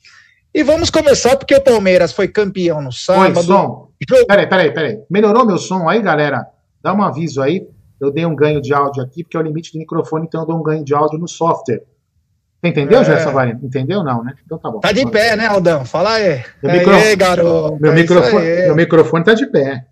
E 0.54 0.62
vamos 0.62 0.88
começar 0.88 1.36
porque 1.36 1.56
o 1.56 1.60
Palmeiras 1.60 2.12
foi 2.12 2.28
campeão 2.28 2.80
no 2.80 2.92
sábado. 2.92 3.38
Oi, 3.38 3.44
som. 3.44 3.88
Peraí, 4.26 4.46
peraí, 4.46 4.72
peraí. 4.72 4.98
Melhorou 5.10 5.44
meu 5.44 5.58
som 5.58 5.88
aí, 5.88 6.00
galera? 6.00 6.53
Dá 6.84 6.92
um 6.92 7.02
aviso 7.02 7.40
aí. 7.40 7.66
Eu 7.98 8.10
dei 8.10 8.26
um 8.26 8.36
ganho 8.36 8.60
de 8.60 8.74
áudio 8.74 9.02
aqui, 9.02 9.24
porque 9.24 9.38
é 9.38 9.40
o 9.40 9.42
limite 9.42 9.72
do 9.72 9.78
microfone, 9.78 10.26
então 10.26 10.42
eu 10.42 10.46
dou 10.46 10.58
um 10.58 10.62
ganho 10.62 10.84
de 10.84 10.94
áudio 10.94 11.18
no 11.18 11.26
software. 11.26 11.82
Entendeu, 12.62 13.00
é. 13.00 13.04
Gerson 13.04 13.32
Varino? 13.32 13.60
Entendeu 13.62 14.04
não, 14.04 14.22
né? 14.22 14.34
Então 14.44 14.58
tá 14.58 14.70
bom. 14.70 14.80
Tá 14.80 14.92
de 14.92 15.10
pé, 15.10 15.34
né, 15.34 15.46
Aldão? 15.46 15.86
Fala 15.86 16.14
aí. 16.14 16.44
Meu, 16.62 16.72
micro... 16.72 16.94
aí, 16.94 17.16
garoto. 17.16 17.78
Meu, 17.80 17.92
é 17.92 17.94
microfone, 17.94 18.44
meu 18.44 18.76
microfone 18.76 19.24
tá 19.24 19.32
de 19.32 19.46
pé. 19.46 19.86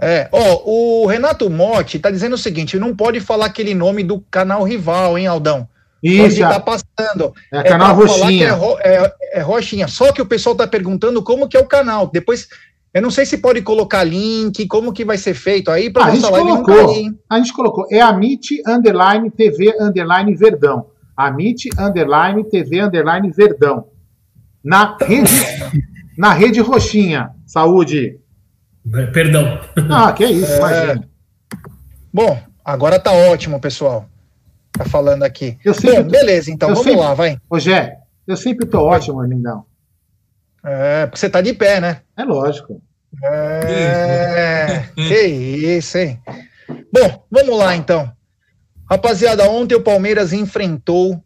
É, 0.00 0.28
ó, 0.32 0.62
o 0.64 1.06
Renato 1.06 1.48
Motti 1.48 2.00
tá 2.00 2.10
dizendo 2.10 2.34
o 2.34 2.38
seguinte: 2.38 2.78
não 2.78 2.94
pode 2.94 3.20
falar 3.20 3.46
aquele 3.46 3.74
nome 3.74 4.02
do 4.02 4.20
canal 4.20 4.64
rival, 4.64 5.16
hein, 5.16 5.28
Aldão? 5.28 5.68
Isso. 6.02 6.40
tá 6.40 6.60
passando. 6.60 7.32
É, 7.52 7.58
é 7.58 7.62
canal 7.62 7.94
Roxinha. 7.94 8.48
É, 8.48 8.50
ro, 8.50 8.78
é, 8.80 9.14
é, 9.32 9.40
Roxinha. 9.40 9.88
Só 9.88 10.12
que 10.12 10.20
o 10.20 10.26
pessoal 10.26 10.54
tá 10.54 10.66
perguntando 10.66 11.22
como 11.22 11.48
que 11.48 11.56
é 11.56 11.60
o 11.60 11.66
canal. 11.66 12.10
Depois, 12.12 12.48
eu 12.94 13.02
não 13.02 13.10
sei 13.10 13.26
se 13.26 13.38
pode 13.38 13.60
colocar 13.60 14.04
link, 14.04 14.68
como 14.68 14.92
que 14.92 15.04
vai 15.04 15.18
ser 15.18 15.34
feito 15.34 15.68
aí 15.68 15.90
para 15.90 16.04
ah, 16.04 16.14
nossa 16.14 16.30
live 16.30 16.48
colocou, 16.48 17.02
não. 17.02 17.18
A 17.28 17.38
gente 17.38 17.52
colocou. 17.52 17.86
É 17.90 18.00
a 18.00 18.10
MIT 18.10 18.62
Underline 18.64 19.28
TV 19.32 19.74
Underline 19.80 20.32
Verdão. 20.36 20.86
Amit 21.16 21.68
underline 21.76 22.44
TV 22.44 22.82
underline 22.82 23.30
Verdão. 23.32 23.88
Na 24.62 24.96
rede, 25.00 25.32
na 26.16 26.32
rede 26.32 26.60
roxinha. 26.60 27.30
Saúde. 27.44 28.20
Perdão. 29.12 29.60
Ah, 29.90 30.12
que 30.12 30.24
isso, 30.24 30.52
é... 30.52 30.58
imagina. 30.58 31.08
Bom, 32.12 32.40
agora 32.64 33.00
tá 33.00 33.10
ótimo, 33.10 33.60
pessoal. 33.60 34.08
Tá 34.70 34.84
falando 34.84 35.24
aqui. 35.24 35.58
Eu 35.64 35.74
sempre, 35.74 36.04
Bom, 36.04 36.10
beleza, 36.10 36.50
então 36.50 36.68
vamos 36.68 36.84
sempre, 36.84 37.00
lá, 37.00 37.14
vai. 37.14 37.38
Ô, 37.50 37.58
Gé, 37.58 37.98
eu 38.26 38.36
sempre 38.36 38.66
tô 38.66 38.80
ótimo, 38.82 39.20
lindão. 39.22 39.64
É, 40.64 41.06
porque 41.06 41.18
você 41.18 41.28
tá 41.28 41.40
de 41.40 41.52
pé, 41.52 41.80
né? 41.80 42.00
É 42.16 42.24
lógico. 42.24 42.80
É, 43.22 44.88
que 44.96 45.26
isso, 45.26 45.98
hein? 45.98 46.20
Bom, 46.92 47.24
vamos 47.30 47.58
lá 47.58 47.76
então. 47.76 48.10
Rapaziada, 48.88 49.48
ontem 49.48 49.74
o 49.74 49.82
Palmeiras 49.82 50.32
enfrentou 50.32 51.22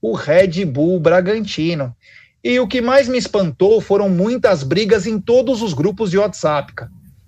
o 0.00 0.14
Red 0.14 0.64
Bull 0.64 1.00
Bragantino. 1.00 1.94
E 2.44 2.60
o 2.60 2.66
que 2.66 2.80
mais 2.80 3.08
me 3.08 3.18
espantou 3.18 3.80
foram 3.80 4.08
muitas 4.08 4.62
brigas 4.62 5.06
em 5.06 5.18
todos 5.18 5.62
os 5.62 5.74
grupos 5.74 6.10
de 6.10 6.18
WhatsApp. 6.18 6.72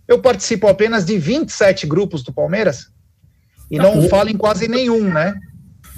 Eu 0.07 0.21
participo 0.21 0.69
apenas 0.69 1.05
de 1.05 1.19
27 1.19 1.87
grupos 1.87 2.23
do 2.23 2.33
Palmeiras 2.33 2.91
e 3.71 3.77
tá 3.77 3.83
não 3.83 4.09
falo 4.09 4.31
em 4.31 4.37
quase 4.37 4.69
nenhum, 4.69 5.03
né? 5.03 5.35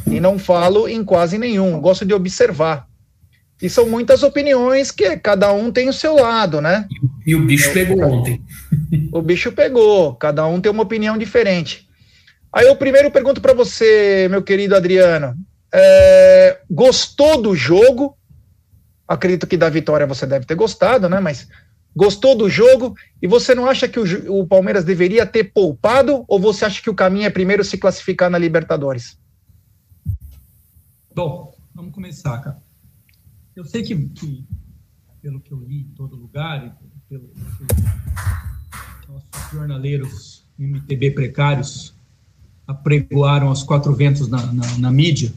E 0.07 0.19
não 0.19 0.39
falo 0.39 0.89
em 0.89 1.05
quase 1.05 1.39
nenhum. 1.39 1.81
Gosto 1.81 2.05
de 2.05 2.15
observar. 2.15 2.89
E 3.63 3.69
são 3.69 3.89
muitas 3.89 4.23
opiniões 4.23 4.91
que 4.91 5.17
cada 5.19 5.53
um 5.53 5.71
tem 5.71 5.89
o 5.89 5.93
seu 5.93 6.15
lado, 6.15 6.61
né? 6.61 6.87
E 7.27 7.35
o 7.35 7.45
bicho 7.45 7.73
pegou 7.73 8.01
ontem. 8.03 8.43
O 9.13 9.21
bicho 9.21 9.53
pegou, 9.53 10.15
cada 10.15 10.47
um 10.47 10.61
tem 10.61 10.71
uma 10.71 10.83
opinião 10.83 11.19
diferente. 11.19 11.89
Aí 12.53 12.67
eu 12.67 12.77
primeiro 12.77 13.11
pergunto 13.11 13.41
para 13.41 13.53
você, 13.53 14.27
meu 14.31 14.43
querido 14.43 14.75
Adriano, 14.75 15.37
é, 15.73 16.61
gostou 16.71 17.41
do 17.41 17.55
jogo? 17.55 18.17
Acredito 19.07 19.47
que 19.47 19.57
da 19.57 19.69
vitória 19.69 20.07
você 20.07 20.27
deve 20.27 20.47
ter 20.47 20.55
gostado, 20.55 21.09
né? 21.09 21.21
Mas 21.21 21.49
gostou 21.95 22.37
do 22.37 22.49
jogo 22.49 22.95
e 23.21 23.27
você 23.27 23.55
não 23.55 23.67
acha 23.67 23.89
que 23.89 23.99
o, 23.99 24.41
o 24.41 24.47
Palmeiras 24.47 24.85
deveria 24.85 25.27
ter 25.27 25.53
poupado 25.53 26.25
ou 26.27 26.41
você 26.41 26.65
acha 26.65 26.83
que 26.83 26.91
o 26.91 26.95
caminho 26.95 27.27
é 27.27 27.31
primeiro 27.31 27.65
se 27.65 27.79
classificar 27.79 28.31
na 28.31 28.39
Libertadores? 28.39 29.19
Bom, 31.15 31.55
vamos 31.75 31.93
começar, 31.93 32.39
cara. 32.39 32.70
Eu 33.61 33.67
sei 33.67 33.83
que, 33.83 33.95
que 33.95 34.43
pelo 35.21 35.39
que 35.39 35.53
eu 35.53 35.61
li 35.61 35.81
em 35.81 35.89
todo 35.95 36.17
lugar 36.17 36.67
e 36.67 36.73
pelo 37.11 37.29
que 37.29 37.67
nossos 39.07 39.53
jornaleiros 39.53 40.47
MTB 40.59 41.11
precários 41.11 41.93
apregoaram 42.67 43.49
aos 43.49 43.63
quatro 43.63 43.95
ventos 43.95 44.29
na, 44.29 44.51
na, 44.51 44.79
na, 44.79 44.91
mídia, 44.91 45.31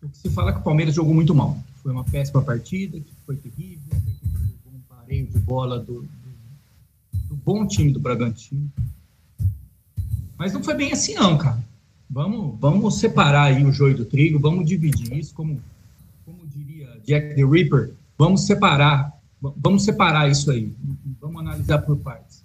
o 0.00 0.08
que 0.08 0.16
se 0.16 0.30
fala 0.30 0.50
é 0.50 0.52
que 0.52 0.60
o 0.60 0.62
Palmeiras 0.62 0.94
jogou 0.94 1.12
muito 1.12 1.34
mal. 1.34 1.58
Foi 1.82 1.90
uma 1.90 2.04
péssima 2.04 2.40
partida, 2.40 3.00
que 3.00 3.12
foi 3.26 3.34
terrível, 3.34 4.00
um 4.72 4.78
pareio 4.88 5.26
de 5.26 5.38
bola 5.40 5.80
do, 5.80 6.02
do, 6.02 7.28
do, 7.30 7.36
bom 7.44 7.66
time 7.66 7.90
do 7.90 7.98
Bragantino. 7.98 8.70
Mas 10.38 10.52
não 10.52 10.62
foi 10.62 10.74
bem 10.74 10.92
assim 10.92 11.14
não, 11.14 11.36
cara. 11.36 11.58
Vamos, 12.08 12.60
vamos 12.60 13.00
separar 13.00 13.46
aí 13.46 13.64
o 13.64 13.72
joio 13.72 13.96
do 13.96 14.04
trigo, 14.04 14.38
vamos 14.38 14.68
dividir 14.68 15.12
isso, 15.18 15.34
como, 15.34 15.60
Jack 17.04 17.34
the 17.34 17.44
Ripper, 17.44 17.94
vamos 18.18 18.46
separar, 18.46 19.12
vamos 19.56 19.84
separar 19.84 20.30
isso 20.30 20.50
aí, 20.50 20.72
vamos 21.20 21.40
analisar 21.40 21.78
por 21.78 21.96
partes. 21.98 22.42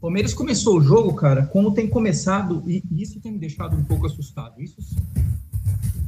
Palmeiras 0.00 0.34
começou 0.34 0.78
o 0.78 0.80
jogo, 0.82 1.14
cara, 1.14 1.46
como 1.46 1.70
tem 1.72 1.88
começado, 1.88 2.60
e 2.66 2.82
isso 2.90 3.20
tem 3.20 3.30
me 3.30 3.38
deixado 3.38 3.76
um 3.76 3.84
pouco 3.84 4.04
assustado. 4.04 4.60
Isso 4.60 4.76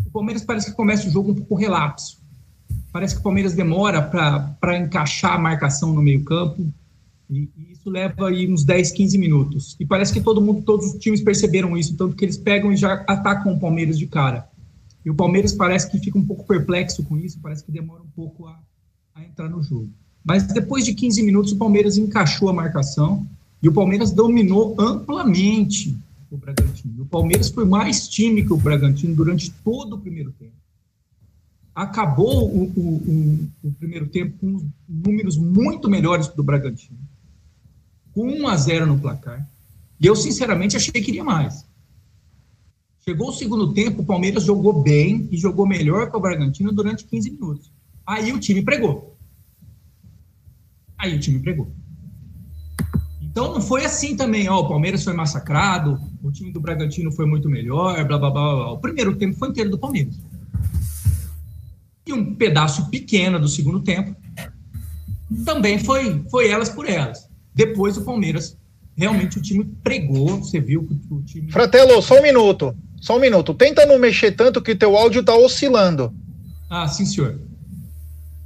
O 0.04 0.10
Palmeiras 0.10 0.44
parece 0.44 0.70
que 0.70 0.76
começa 0.76 1.06
o 1.06 1.10
jogo 1.10 1.30
um 1.30 1.34
pouco 1.36 1.54
relapso. 1.54 2.20
Parece 2.92 3.14
que 3.14 3.20
o 3.20 3.22
Palmeiras 3.22 3.54
demora 3.54 4.02
para 4.02 4.78
encaixar 4.78 5.34
a 5.34 5.38
marcação 5.38 5.92
no 5.92 6.02
meio-campo, 6.02 6.72
e, 7.30 7.48
e, 7.56 7.72
isso 7.72 7.88
leva 7.88 8.28
aí 8.28 8.52
uns 8.52 8.64
10, 8.64 8.90
15 8.90 9.16
minutos. 9.16 9.76
E 9.78 9.86
parece 9.86 10.12
que 10.12 10.20
todo 10.20 10.40
mundo, 10.40 10.62
todos 10.62 10.86
os 10.86 10.98
times 10.98 11.22
perceberam 11.22 11.76
isso, 11.76 11.96
tanto 11.96 12.16
que 12.16 12.24
eles 12.24 12.36
pegam 12.36 12.72
e 12.72 12.76
já 12.76 12.94
atacam 13.06 13.52
o 13.52 13.60
Palmeiras 13.60 13.96
de 13.96 14.06
cara. 14.06 14.48
E 15.04 15.10
o 15.10 15.14
Palmeiras 15.14 15.52
parece 15.52 15.90
que 15.90 15.98
fica 15.98 16.18
um 16.18 16.24
pouco 16.24 16.46
perplexo 16.46 17.02
com 17.04 17.16
isso, 17.18 17.38
parece 17.40 17.62
que 17.62 17.70
demora 17.70 18.02
um 18.02 18.10
pouco 18.16 18.46
a, 18.46 18.58
a 19.14 19.22
entrar 19.22 19.48
no 19.48 19.62
jogo. 19.62 19.90
Mas 20.24 20.44
depois 20.44 20.84
de 20.84 20.94
15 20.94 21.22
minutos, 21.22 21.52
o 21.52 21.56
Palmeiras 21.56 21.98
encaixou 21.98 22.48
a 22.48 22.52
marcação 22.52 23.26
e 23.62 23.68
o 23.68 23.72
Palmeiras 23.72 24.10
dominou 24.10 24.74
amplamente 24.78 25.94
o 26.30 26.36
Bragantino. 26.38 27.02
O 27.02 27.06
Palmeiras 27.06 27.50
foi 27.50 27.66
mais 27.66 28.08
time 28.08 28.44
que 28.44 28.52
o 28.52 28.56
Bragantino 28.56 29.14
durante 29.14 29.50
todo 29.50 29.96
o 29.96 29.98
primeiro 29.98 30.32
tempo. 30.32 30.52
Acabou 31.74 32.48
o, 32.48 32.64
o, 32.64 32.80
o, 32.80 33.68
o 33.68 33.72
primeiro 33.72 34.06
tempo 34.06 34.38
com 34.38 34.66
números 34.88 35.36
muito 35.36 35.90
melhores 35.90 36.28
do 36.28 36.42
Bragantino. 36.42 36.98
Com 38.12 38.26
1 38.26 38.48
a 38.48 38.56
0 38.56 38.86
no 38.86 38.98
placar. 38.98 39.46
E 40.00 40.06
eu, 40.06 40.16
sinceramente, 40.16 40.76
achei 40.76 41.02
que 41.02 41.10
iria 41.10 41.24
mais. 41.24 41.66
Chegou 43.06 43.28
o 43.28 43.32
segundo 43.32 43.74
tempo, 43.74 44.00
o 44.00 44.06
Palmeiras 44.06 44.44
jogou 44.44 44.82
bem 44.82 45.28
e 45.30 45.36
jogou 45.36 45.66
melhor 45.66 46.10
que 46.10 46.16
o 46.16 46.20
Bragantino 46.20 46.72
durante 46.72 47.04
15 47.04 47.30
minutos. 47.32 47.70
Aí 48.06 48.32
o 48.32 48.40
time 48.40 48.62
pregou. 48.62 49.14
Aí 50.96 51.14
o 51.14 51.20
time 51.20 51.38
pregou. 51.38 51.70
Então 53.20 53.52
não 53.52 53.60
foi 53.60 53.84
assim 53.84 54.16
também, 54.16 54.48
ó, 54.48 54.60
o 54.60 54.68
Palmeiras 54.68 55.04
foi 55.04 55.12
massacrado, 55.12 56.00
o 56.22 56.32
time 56.32 56.50
do 56.50 56.60
Bragantino 56.60 57.12
foi 57.12 57.26
muito 57.26 57.46
melhor, 57.46 57.96
blá 58.06 58.18
blá 58.18 58.30
blá. 58.30 58.54
blá. 58.54 58.72
O 58.72 58.78
primeiro 58.78 59.14
tempo 59.16 59.36
foi 59.36 59.48
inteiro 59.48 59.70
do 59.70 59.78
Palmeiras. 59.78 60.18
E 62.06 62.12
um 62.12 62.34
pedaço 62.34 62.88
pequeno 62.88 63.38
do 63.38 63.48
segundo 63.48 63.80
tempo 63.80 64.16
também 65.44 65.78
foi, 65.78 66.24
foi 66.30 66.48
elas 66.48 66.70
por 66.70 66.88
elas. 66.88 67.28
Depois 67.54 67.98
o 67.98 68.04
Palmeiras, 68.04 68.56
realmente 68.96 69.36
o 69.36 69.42
time 69.42 69.64
pregou, 69.82 70.38
você 70.38 70.58
viu 70.58 70.86
que 70.86 70.98
o 71.10 71.22
time. 71.22 71.52
Fratelo, 71.52 72.00
só 72.00 72.18
um 72.18 72.22
minuto. 72.22 72.74
Só 73.00 73.16
um 73.16 73.20
minuto. 73.20 73.54
Tenta 73.54 73.84
não 73.86 73.98
mexer 73.98 74.32
tanto 74.32 74.62
que 74.62 74.74
teu 74.74 74.96
áudio 74.96 75.22
tá 75.22 75.34
oscilando. 75.34 76.12
Ah, 76.70 76.88
sim, 76.88 77.04
senhor. 77.04 77.38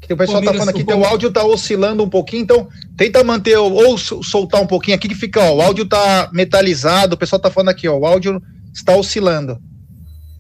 Que 0.01 0.13
o 0.13 0.17
pessoal 0.17 0.43
tá 0.43 0.53
falando 0.53 0.71
aqui, 0.71 0.85
teu 0.85 1.05
áudio 1.05 1.31
tá 1.31 1.45
oscilando 1.45 2.03
um 2.03 2.09
pouquinho, 2.09 2.43
então 2.43 2.69
tenta 2.97 3.23
manter, 3.23 3.59
ou 3.59 3.99
soltar 3.99 4.63
um 4.63 4.67
pouquinho 4.67 4.97
aqui 4.97 5.09
que 5.09 5.15
fica, 5.15 5.41
ó, 5.43 5.57
o 5.57 5.61
áudio 5.61 5.87
tá 5.87 6.31
metalizado, 6.33 7.15
o 7.15 7.19
pessoal 7.19 7.39
tá 7.39 7.51
falando 7.51 7.69
aqui, 7.69 7.87
ó, 7.87 7.97
o 7.97 8.07
áudio 8.07 8.43
está 8.73 8.97
oscilando. 8.97 9.61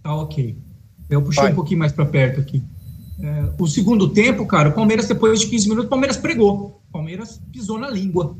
Tá 0.02 0.14
ok. 0.14 0.56
Eu 1.10 1.22
puxei 1.22 1.42
Vai. 1.42 1.52
um 1.52 1.54
pouquinho 1.54 1.80
mais 1.80 1.92
para 1.92 2.06
perto 2.06 2.40
aqui. 2.40 2.62
É, 3.20 3.50
o 3.58 3.66
segundo 3.66 4.08
tempo, 4.08 4.46
cara, 4.46 4.68
o 4.68 4.72
Palmeiras, 4.72 5.08
depois 5.08 5.40
de 5.40 5.46
15 5.48 5.68
minutos, 5.68 5.86
o 5.86 5.90
Palmeiras 5.90 6.16
pregou. 6.16 6.80
O 6.88 6.92
Palmeiras 6.92 7.40
pisou 7.52 7.78
na 7.78 7.90
língua. 7.90 8.36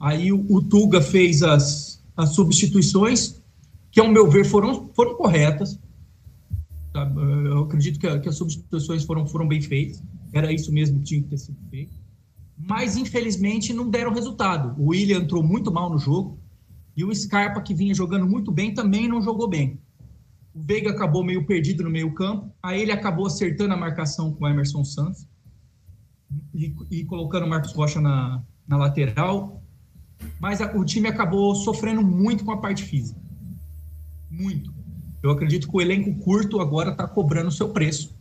Aí 0.00 0.32
o, 0.32 0.44
o 0.48 0.62
Tuga 0.62 1.00
fez 1.00 1.42
as, 1.42 2.02
as 2.16 2.30
substituições, 2.30 3.36
que, 3.94 4.00
ao 4.00 4.08
meu 4.08 4.28
ver, 4.28 4.44
foram, 4.44 4.88
foram 4.92 5.14
corretas. 5.14 5.78
Eu 6.92 7.60
acredito 7.60 7.96
que, 8.00 8.18
que 8.18 8.28
as 8.28 8.36
substituições 8.36 9.04
foram, 9.04 9.24
foram 9.24 9.46
bem 9.46 9.60
feitas. 9.62 10.02
Era 10.32 10.52
isso 10.52 10.72
mesmo 10.72 10.98
que 10.98 11.04
tinha 11.04 11.22
que 11.22 11.28
ter 11.28 11.38
sido 11.38 11.56
feito. 11.70 11.94
Mas, 12.58 12.96
infelizmente, 12.96 13.72
não 13.72 13.88
deram 13.88 14.12
resultado. 14.12 14.74
O 14.82 14.88
William 14.88 15.18
entrou 15.18 15.44
muito 15.44 15.70
mal 15.70 15.88
no 15.88 15.96
jogo. 15.96 16.40
E 16.96 17.04
o 17.04 17.14
Scarpa, 17.14 17.60
que 17.60 17.72
vinha 17.72 17.94
jogando 17.94 18.26
muito 18.26 18.50
bem, 18.50 18.74
também 18.74 19.06
não 19.06 19.22
jogou 19.22 19.46
bem. 19.46 19.78
O 20.52 20.60
Veiga 20.60 20.90
acabou 20.90 21.22
meio 21.22 21.46
perdido 21.46 21.84
no 21.84 21.90
meio 21.90 22.12
campo. 22.14 22.52
Aí 22.60 22.82
ele 22.82 22.90
acabou 22.90 23.26
acertando 23.26 23.74
a 23.74 23.76
marcação 23.76 24.32
com 24.32 24.44
o 24.44 24.48
Emerson 24.48 24.82
Santos. 24.82 25.24
E, 26.52 26.74
e 26.90 27.04
colocando 27.04 27.46
o 27.46 27.48
Marcos 27.48 27.70
Rocha 27.70 28.00
na, 28.00 28.42
na 28.66 28.76
lateral. 28.76 29.62
Mas 30.40 30.60
a, 30.60 30.76
o 30.76 30.84
time 30.84 31.06
acabou 31.06 31.54
sofrendo 31.54 32.02
muito 32.02 32.44
com 32.44 32.50
a 32.50 32.56
parte 32.56 32.82
física. 32.82 33.23
Muito. 34.34 34.74
Eu 35.22 35.30
acredito 35.30 35.68
que 35.68 35.76
o 35.76 35.80
elenco 35.80 36.14
curto 36.16 36.60
agora 36.60 36.90
está 36.90 37.06
cobrando 37.06 37.48
o 37.48 37.52
seu 37.52 37.70
preço 37.70 38.14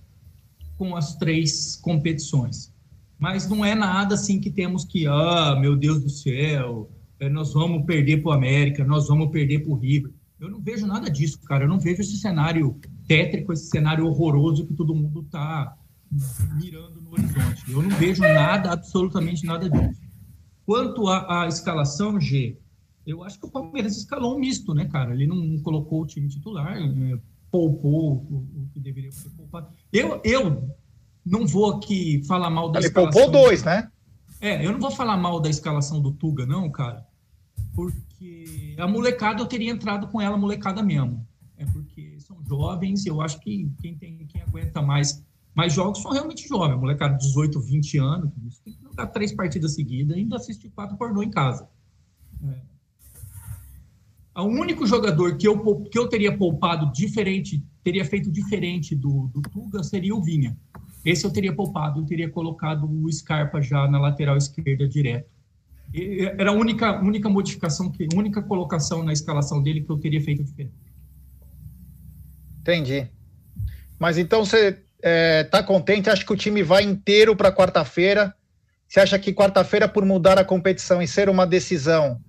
com 0.78 0.95
as 0.95 1.15
três 1.15 1.76
competições. 1.76 2.73
Mas 3.17 3.47
não 3.47 3.63
é 3.63 3.73
nada 3.76 4.15
assim 4.15 4.39
que 4.39 4.52
temos 4.52 4.86
que, 4.86 5.08
ah, 5.08 5.58
meu 5.60 5.76
Deus 5.76 6.02
do 6.02 6.10
céu, 6.10 6.89
é, 7.19 7.30
nós 7.30 7.54
vamos 7.54 7.86
perder 7.86 8.21
para 8.21 8.30
o 8.30 8.34
América, 8.34 8.84
nós 8.84 9.08
vamos 9.08 9.32
perder 9.32 9.60
para 9.60 9.71
o 9.71 9.78
River. 9.78 10.12
Eu 10.39 10.49
não 10.49 10.62
vejo 10.62 10.86
nada 10.86 11.10
disso, 11.10 11.39
cara. 11.41 11.63
Eu 11.63 11.69
não 11.69 11.80
vejo 11.80 12.02
esse 12.02 12.17
cenário 12.17 12.80
tétrico, 13.08 13.54
esse 13.54 13.69
cenário 13.69 14.06
horroroso 14.06 14.65
que 14.65 14.73
todo 14.73 14.95
mundo 14.95 15.21
está 15.21 15.76
mirando 16.56 17.02
no 17.02 17.12
horizonte. 17.12 17.63
Eu 17.71 17.82
não 17.82 17.89
vejo 17.97 18.21
nada, 18.21 18.71
absolutamente 18.71 19.45
nada 19.45 19.69
disso. 19.69 20.02
Quanto 20.65 21.08
à, 21.08 21.43
à 21.43 21.47
escalação, 21.47 22.19
G, 22.19 22.58
eu 23.05 23.23
acho 23.23 23.39
que 23.39 23.45
o 23.45 23.51
Palmeiras 23.51 23.97
escalou 23.97 24.35
um 24.35 24.39
misto, 24.39 24.73
né, 24.73 24.85
cara? 24.85 25.13
Ele 25.13 25.27
não 25.27 25.59
colocou 25.59 26.01
o 26.01 26.05
time 26.05 26.27
titular, 26.27 26.77
é, 26.77 27.19
poupou 27.51 28.15
o, 28.15 28.67
que 28.73 28.79
deveria 28.79 29.11
ser 29.11 29.29
poupado. 29.31 29.67
Eu, 29.91 30.21
eu 30.23 30.69
não 31.25 31.45
vou 31.45 31.75
aqui 31.75 32.23
falar 32.25 32.49
mal 32.49 32.71
da 32.71 32.79
Ele 32.79 32.87
escalação. 32.87 33.21
Ele 33.21 33.31
poupou 33.31 33.43
dois, 33.43 33.63
né? 33.63 33.91
É, 34.39 34.65
eu 34.65 34.71
não 34.71 34.79
vou 34.79 34.91
falar 34.91 35.17
mal 35.17 35.39
da 35.39 35.49
escalação 35.49 36.01
do 36.01 36.11
Tuga, 36.11 36.45
não, 36.45 36.69
cara, 36.69 37.05
porque 37.73 38.75
a 38.77 38.87
molecada 38.87 39.41
eu 39.41 39.45
teria 39.45 39.71
entrado 39.71 40.07
com 40.07 40.19
ela 40.21 40.37
molecada 40.37 40.81
mesmo. 40.81 41.25
É 41.57 41.65
porque 41.65 42.19
são 42.19 42.43
jovens 42.45 43.05
eu 43.05 43.21
acho 43.21 43.39
que 43.39 43.69
quem, 43.81 43.95
tem, 43.95 44.25
quem 44.25 44.41
aguenta 44.41 44.81
mais, 44.81 45.23
mais 45.53 45.73
jogos 45.73 46.01
são 46.01 46.11
realmente 46.11 46.47
jovens. 46.47 46.79
Molecada 46.79 47.15
de 47.15 47.25
18, 47.25 47.59
20 47.59 47.97
anos, 47.99 48.31
tem 48.63 48.73
que 48.73 48.81
jogar 48.81 49.07
três 49.07 49.33
partidas 49.33 49.75
seguidas 49.75 50.15
e 50.15 50.19
ainda 50.19 50.37
assistir 50.37 50.69
quatro 50.69 50.97
pornô 50.97 51.21
em 51.21 51.29
casa. 51.29 51.69
É 52.43 52.72
o 54.41 54.46
único 54.46 54.86
jogador 54.86 55.38
que 55.38 55.48
eu, 55.48 55.82
que 55.82 55.98
eu 55.98 56.08
teria 56.08 56.36
poupado 56.36 56.91
diferente, 56.91 57.63
teria 57.84 58.04
feito 58.04 58.32
diferente 58.32 58.96
do, 58.96 59.30
do 59.34 59.41
Tuga 59.41 59.84
seria 59.84 60.15
o 60.15 60.24
Vinha. 60.24 60.58
Esse 61.06 61.26
eu 61.26 61.32
teria 61.32 61.54
poupado, 61.54 62.00
eu 62.00 62.06
teria 62.06 62.30
colocado 62.30 62.89
o 62.89 63.12
Scarpa 63.12 63.62
já 63.62 63.88
na 63.88 64.00
lateral 64.00 64.38
esquerda 64.38 64.88
direto. 64.88 65.30
E 65.93 66.22
era 66.22 66.50
a 66.50 66.54
única, 66.54 67.00
única 67.00 67.30
modificação, 67.30 67.91
que, 67.91 68.08
única 68.15 68.41
colocação 68.41 69.04
na 69.04 69.13
escalação 69.13 69.62
dele 69.62 69.82
que 69.82 69.91
eu 69.91 69.98
teria 69.98 70.22
feito 70.22 70.43
diferente. 70.43 70.74
Entendi. 72.62 73.08
Mas 74.00 74.17
então 74.17 74.46
você 74.46 74.69
está 74.69 74.80
é, 75.04 75.43
tá 75.43 75.62
contente? 75.62 76.10
Acha 76.10 76.26
que 76.26 76.34
o 76.34 76.38
time 76.38 76.63
vai 76.63 76.84
inteiro 76.84 77.36
para 77.36 77.52
quarta-feira? 77.52 78.34
Você 78.88 79.00
acha 79.00 79.19
que 79.19 79.34
quarta-feira, 79.34 79.88
por 79.88 80.06
mudar 80.06 80.39
a 80.39 80.46
competição 80.46 81.02
e 81.02 81.08
ser 81.08 81.30
uma 81.30 81.46
decisão, 81.46 82.22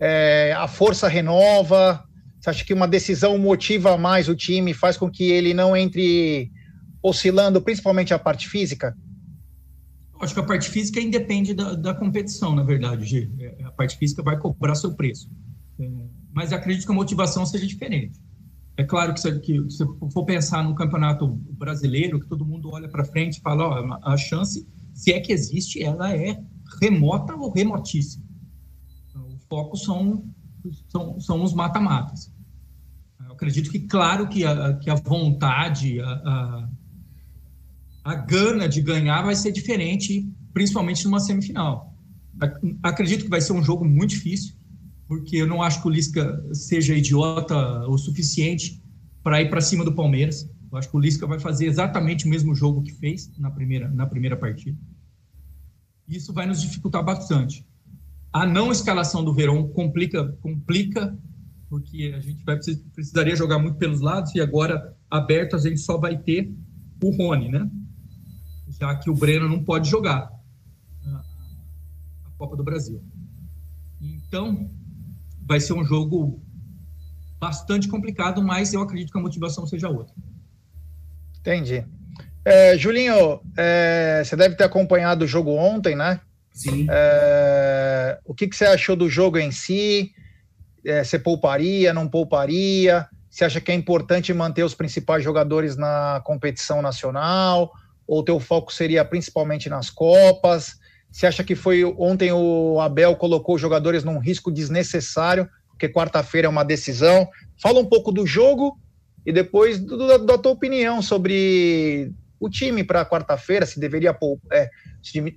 é, 0.00 0.52
a 0.56 0.68
força 0.68 1.08
renova? 1.08 2.04
Você 2.40 2.50
acha 2.50 2.64
que 2.64 2.72
uma 2.72 2.86
decisão 2.86 3.36
motiva 3.36 3.96
mais 3.96 4.28
o 4.28 4.34
time, 4.34 4.72
faz 4.72 4.96
com 4.96 5.10
que 5.10 5.24
ele 5.24 5.52
não 5.52 5.76
entre 5.76 6.50
oscilando, 7.02 7.60
principalmente 7.60 8.14
a 8.14 8.18
parte 8.18 8.48
física? 8.48 8.96
Acho 10.20 10.34
que 10.34 10.40
a 10.40 10.44
parte 10.44 10.68
física 10.68 11.00
independe 11.00 11.54
da, 11.54 11.74
da 11.74 11.94
competição, 11.94 12.54
na 12.54 12.62
verdade, 12.62 13.04
G. 13.04 13.30
É, 13.38 13.64
a 13.64 13.70
parte 13.70 13.96
física 13.96 14.22
vai 14.22 14.36
cobrar 14.36 14.74
seu 14.74 14.94
preço. 14.94 15.30
É, 15.80 15.88
mas 16.32 16.52
acredito 16.52 16.86
que 16.86 16.92
a 16.92 16.94
motivação 16.94 17.44
seja 17.46 17.66
diferente. 17.66 18.20
É 18.76 18.84
claro 18.84 19.12
que 19.12 19.20
se, 19.20 19.40
que 19.40 19.70
se 19.70 19.84
for 20.12 20.24
pensar 20.24 20.62
no 20.62 20.74
campeonato 20.74 21.26
brasileiro, 21.26 22.20
que 22.20 22.28
todo 22.28 22.44
mundo 22.44 22.70
olha 22.70 22.88
para 22.88 23.04
frente 23.04 23.38
e 23.38 23.40
fala, 23.40 23.64
ó, 23.64 23.98
a 24.02 24.16
chance, 24.16 24.66
se 24.94 25.12
é 25.12 25.20
que 25.20 25.32
existe, 25.32 25.82
ela 25.82 26.14
é 26.14 26.40
remota 26.80 27.34
ou 27.34 27.50
remotíssima 27.50 28.27
foco 29.48 29.76
são, 29.76 30.24
são, 30.88 31.20
são 31.20 31.42
os 31.42 31.52
mata-matas. 31.52 32.32
Eu 33.24 33.32
acredito 33.32 33.70
que, 33.70 33.80
claro, 33.80 34.28
que 34.28 34.44
a, 34.44 34.74
que 34.74 34.88
a 34.90 34.94
vontade, 34.94 36.00
a, 36.00 36.10
a, 36.10 36.68
a 38.04 38.14
gana 38.14 38.68
de 38.68 38.80
ganhar 38.80 39.22
vai 39.22 39.34
ser 39.34 39.52
diferente, 39.52 40.30
principalmente 40.52 41.04
numa 41.04 41.20
semifinal. 41.20 41.94
Acredito 42.82 43.24
que 43.24 43.30
vai 43.30 43.40
ser 43.40 43.52
um 43.52 43.62
jogo 43.62 43.84
muito 43.84 44.10
difícil, 44.10 44.54
porque 45.06 45.36
eu 45.36 45.46
não 45.46 45.62
acho 45.62 45.82
que 45.82 45.88
o 45.88 45.90
Lisca 45.90 46.42
seja 46.52 46.94
idiota 46.94 47.86
o 47.88 47.98
suficiente 47.98 48.82
para 49.22 49.42
ir 49.42 49.50
para 49.50 49.60
cima 49.60 49.84
do 49.84 49.94
Palmeiras. 49.94 50.48
Eu 50.70 50.78
acho 50.78 50.88
que 50.88 50.96
o 50.96 51.00
Lisca 51.00 51.26
vai 51.26 51.38
fazer 51.38 51.66
exatamente 51.66 52.26
o 52.26 52.28
mesmo 52.28 52.54
jogo 52.54 52.82
que 52.82 52.92
fez 52.92 53.30
na 53.38 53.50
primeira, 53.50 53.88
na 53.88 54.06
primeira 54.06 54.36
partida. 54.36 54.78
Isso 56.08 56.32
vai 56.32 56.46
nos 56.46 56.62
dificultar 56.62 57.04
bastante. 57.04 57.66
A 58.32 58.46
não 58.46 58.70
escalação 58.70 59.24
do 59.24 59.32
Verón 59.32 59.68
complica, 59.68 60.36
complica, 60.42 61.16
porque 61.68 62.14
a 62.16 62.20
gente 62.20 62.44
vai 62.44 62.58
precisaria 62.94 63.34
jogar 63.34 63.58
muito 63.58 63.78
pelos 63.78 64.00
lados 64.00 64.34
e 64.34 64.40
agora 64.40 64.96
aberto 65.10 65.56
a 65.56 65.58
gente 65.58 65.80
só 65.80 65.96
vai 65.96 66.18
ter 66.18 66.52
o 67.02 67.10
Rony, 67.10 67.50
né? 67.50 67.70
Já 68.68 68.94
que 68.96 69.10
o 69.10 69.14
Breno 69.14 69.48
não 69.48 69.62
pode 69.62 69.88
jogar 69.88 70.30
a 71.04 72.30
Copa 72.36 72.56
do 72.56 72.62
Brasil. 72.62 73.02
Então, 74.00 74.70
vai 75.46 75.60
ser 75.60 75.72
um 75.72 75.84
jogo 75.84 76.40
bastante 77.40 77.88
complicado, 77.88 78.42
mas 78.42 78.72
eu 78.72 78.82
acredito 78.82 79.12
que 79.12 79.18
a 79.18 79.22
motivação 79.22 79.66
seja 79.66 79.88
outra. 79.88 80.14
Entendi. 81.40 81.84
É, 82.44 82.76
Julinho, 82.76 83.40
é, 83.56 84.22
você 84.24 84.36
deve 84.36 84.54
ter 84.56 84.64
acompanhado 84.64 85.24
o 85.24 85.28
jogo 85.28 85.50
ontem, 85.50 85.96
né? 85.96 86.20
Sim. 86.52 86.86
É, 86.90 87.57
o 88.24 88.34
que, 88.34 88.46
que 88.46 88.56
você 88.56 88.64
achou 88.64 88.96
do 88.96 89.08
jogo 89.08 89.38
em 89.38 89.50
si? 89.50 90.12
É, 90.84 91.02
você 91.02 91.18
pouparia, 91.18 91.92
não 91.92 92.08
pouparia? 92.08 93.06
Você 93.30 93.44
acha 93.44 93.60
que 93.60 93.70
é 93.70 93.74
importante 93.74 94.32
manter 94.32 94.62
os 94.64 94.74
principais 94.74 95.22
jogadores 95.22 95.76
na 95.76 96.20
competição 96.24 96.80
nacional? 96.80 97.72
Ou 98.06 98.22
teu 98.22 98.40
foco 98.40 98.72
seria 98.72 99.04
principalmente 99.04 99.68
nas 99.68 99.90
Copas? 99.90 100.76
Você 101.10 101.26
acha 101.26 101.44
que 101.44 101.54
foi 101.54 101.84
ontem 101.84 102.32
o 102.32 102.80
Abel 102.80 103.16
colocou 103.16 103.54
os 103.54 103.60
jogadores 103.60 104.04
num 104.04 104.18
risco 104.18 104.50
desnecessário, 104.50 105.48
porque 105.70 105.88
quarta-feira 105.88 106.46
é 106.46 106.50
uma 106.50 106.64
decisão? 106.64 107.28
Fala 107.60 107.80
um 107.80 107.86
pouco 107.86 108.12
do 108.12 108.26
jogo 108.26 108.78
e 109.24 109.32
depois 109.32 109.78
do, 109.78 110.06
da, 110.06 110.16
da 110.18 110.38
tua 110.38 110.52
opinião 110.52 111.02
sobre 111.02 112.12
o 112.40 112.48
time 112.48 112.84
para 112.84 113.04
quarta-feira, 113.04 113.66
se 113.66 113.80
deveria 113.80 114.16
é, 114.52 114.64
se 114.66 114.70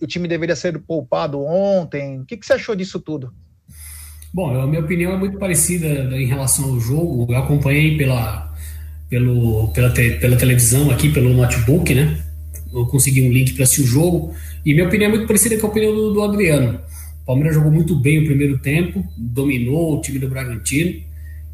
o 0.02 0.08
time 0.08 0.28
deveria 0.28 0.56
ser 0.56 0.80
poupado 0.80 1.42
ontem. 1.42 2.20
O 2.20 2.26
que, 2.26 2.38
que 2.38 2.46
você 2.46 2.54
achou 2.54 2.76
disso 2.76 3.00
tudo? 3.00 3.34
Bom, 4.34 4.60
a 4.60 4.66
minha 4.66 4.82
opinião 4.82 5.14
é 5.14 5.18
muito 5.18 5.38
parecida 5.38 5.88
em 6.16 6.26
relação 6.26 6.66
ao 6.66 6.80
jogo. 6.80 7.32
Eu 7.32 7.38
acompanhei 7.38 7.98
pela 7.98 8.52
pelo, 9.12 9.68
pela, 9.74 9.90
te, 9.92 10.12
pela 10.12 10.38
televisão 10.38 10.90
aqui, 10.90 11.12
pelo 11.12 11.34
notebook, 11.34 11.94
né? 11.94 12.24
Eu 12.74 12.86
consegui 12.86 13.22
um 13.22 13.32
link 13.32 13.54
para 13.54 13.64
assistir 13.64 13.82
o 13.82 13.86
jogo. 13.86 14.34
E 14.66 14.74
minha 14.74 14.88
opinião 14.88 15.10
é 15.10 15.12
muito 15.12 15.28
parecida 15.28 15.58
com 15.58 15.68
a 15.68 15.70
opinião 15.70 15.94
do, 15.94 16.14
do 16.14 16.24
Adriano. 16.24 16.80
O 17.24 17.26
Palmeiras 17.26 17.54
jogou 17.54 17.70
muito 17.70 17.94
bem 17.94 18.20
o 18.20 18.26
primeiro 18.26 18.58
tempo, 18.60 19.06
dominou 19.18 19.98
o 19.98 20.02
time 20.02 20.18
do 20.18 20.30
Bragantino. 20.30 21.02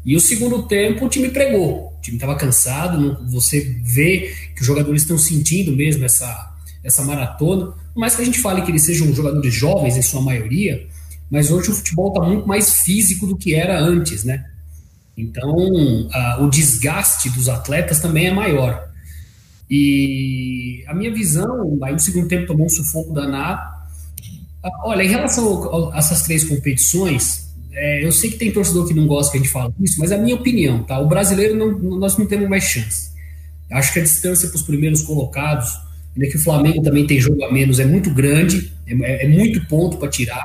E 0.04 0.14
o 0.14 0.20
segundo 0.20 0.62
tempo 0.62 1.04
o 1.04 1.08
time 1.08 1.30
pregou. 1.30 1.88
O 1.98 2.00
time 2.00 2.16
estava 2.16 2.36
cansado, 2.36 3.18
você 3.28 3.76
vê 3.82 4.32
que 4.54 4.60
os 4.60 4.66
jogadores 4.66 5.02
estão 5.02 5.18
sentindo 5.18 5.72
mesmo 5.72 6.04
essa, 6.04 6.54
essa 6.84 7.04
maratona. 7.04 7.74
Por 7.98 8.02
mais 8.02 8.14
que 8.14 8.22
a 8.22 8.24
gente 8.24 8.40
fale 8.40 8.62
que 8.62 8.70
eles 8.70 8.84
sejam 8.84 9.12
jogadores 9.12 9.52
jovens 9.52 9.96
em 9.96 10.02
sua 10.02 10.20
maioria, 10.20 10.86
mas 11.28 11.50
hoje 11.50 11.72
o 11.72 11.74
futebol 11.74 12.14
está 12.14 12.20
muito 12.20 12.46
mais 12.46 12.82
físico 12.82 13.26
do 13.26 13.36
que 13.36 13.56
era 13.56 13.76
antes, 13.76 14.22
né? 14.22 14.44
Então 15.16 15.52
a, 16.12 16.38
o 16.40 16.48
desgaste 16.48 17.28
dos 17.30 17.48
atletas 17.48 17.98
também 17.98 18.28
é 18.28 18.30
maior. 18.32 18.88
E 19.68 20.84
a 20.86 20.94
minha 20.94 21.12
visão, 21.12 21.76
aí 21.82 21.92
no 21.92 21.98
segundo 21.98 22.28
tempo 22.28 22.46
tomou 22.46 22.66
um 22.66 22.68
sufoco 22.68 23.12
danado. 23.12 23.68
Ah, 24.62 24.70
olha, 24.84 25.02
em 25.02 25.08
relação 25.08 25.92
a 25.92 25.98
essas 25.98 26.22
três 26.22 26.44
competições, 26.44 27.48
é, 27.72 28.06
eu 28.06 28.12
sei 28.12 28.30
que 28.30 28.36
tem 28.36 28.52
torcedor 28.52 28.86
que 28.86 28.94
não 28.94 29.08
gosta 29.08 29.32
que 29.32 29.38
a 29.38 29.40
gente 29.40 29.50
fale 29.50 29.74
isso, 29.80 29.98
mas 29.98 30.12
é 30.12 30.14
a 30.14 30.22
minha 30.22 30.36
opinião, 30.36 30.84
tá? 30.84 31.00
O 31.00 31.08
brasileiro, 31.08 31.56
não, 31.56 31.76
nós 31.98 32.16
não 32.16 32.26
temos 32.26 32.48
mais 32.48 32.62
chance. 32.62 33.10
Acho 33.72 33.92
que 33.92 33.98
a 33.98 34.04
distância 34.04 34.48
para 34.48 34.56
os 34.56 34.62
primeiros 34.62 35.02
colocados, 35.02 35.87
ainda 36.18 36.30
que 36.30 36.36
o 36.36 36.42
Flamengo 36.42 36.82
também 36.82 37.06
tem 37.06 37.20
jogo 37.20 37.42
a 37.44 37.52
menos, 37.52 37.78
é 37.78 37.84
muito 37.84 38.10
grande, 38.10 38.72
é, 38.86 39.24
é 39.24 39.28
muito 39.28 39.64
ponto 39.66 39.96
para 39.96 40.08
tirar. 40.08 40.44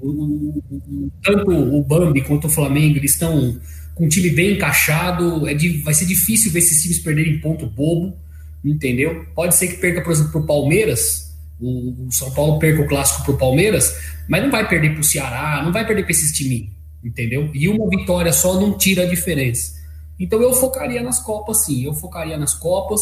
O, 0.00 0.08
o, 0.08 1.10
tanto 1.22 1.50
o 1.50 1.82
Bambi 1.82 2.20
quanto 2.22 2.46
o 2.46 2.50
Flamengo, 2.50 2.98
eles 2.98 3.12
estão 3.12 3.58
com 3.94 4.04
um 4.04 4.08
time 4.08 4.30
bem 4.30 4.52
encaixado, 4.52 5.48
é 5.48 5.54
de, 5.54 5.78
vai 5.82 5.94
ser 5.94 6.06
difícil 6.06 6.52
ver 6.52 6.60
esses 6.60 6.82
times 6.82 6.98
perderem 6.98 7.40
ponto 7.40 7.66
bobo 7.66 8.16
entendeu? 8.64 9.26
Pode 9.34 9.54
ser 9.54 9.68
que 9.68 9.76
perca, 9.76 10.00
por 10.00 10.12
exemplo, 10.12 10.32
para 10.32 10.40
o 10.40 10.46
Palmeiras, 10.46 11.34
o 11.60 12.08
São 12.10 12.30
Paulo 12.32 12.58
perca 12.58 12.82
o 12.82 12.88
clássico 12.88 13.24
para 13.24 13.34
o 13.34 13.38
Palmeiras, 13.38 13.94
mas 14.28 14.42
não 14.42 14.50
vai 14.50 14.68
perder 14.68 14.92
para 14.92 15.00
o 15.00 15.04
Ceará, 15.04 15.62
não 15.62 15.72
vai 15.72 15.86
perder 15.86 16.02
para 16.02 16.12
esses 16.12 16.32
times, 16.32 16.70
entendeu? 17.04 17.50
E 17.52 17.68
uma 17.68 17.88
vitória 17.88 18.32
só 18.32 18.58
não 18.58 18.76
tira 18.76 19.02
a 19.02 19.06
diferença. 19.06 19.74
Então 20.18 20.40
eu 20.40 20.52
focaria 20.52 21.02
nas 21.02 21.20
Copas, 21.20 21.64
sim, 21.64 21.84
eu 21.84 21.92
focaria 21.92 22.36
nas 22.38 22.54
Copas, 22.54 23.00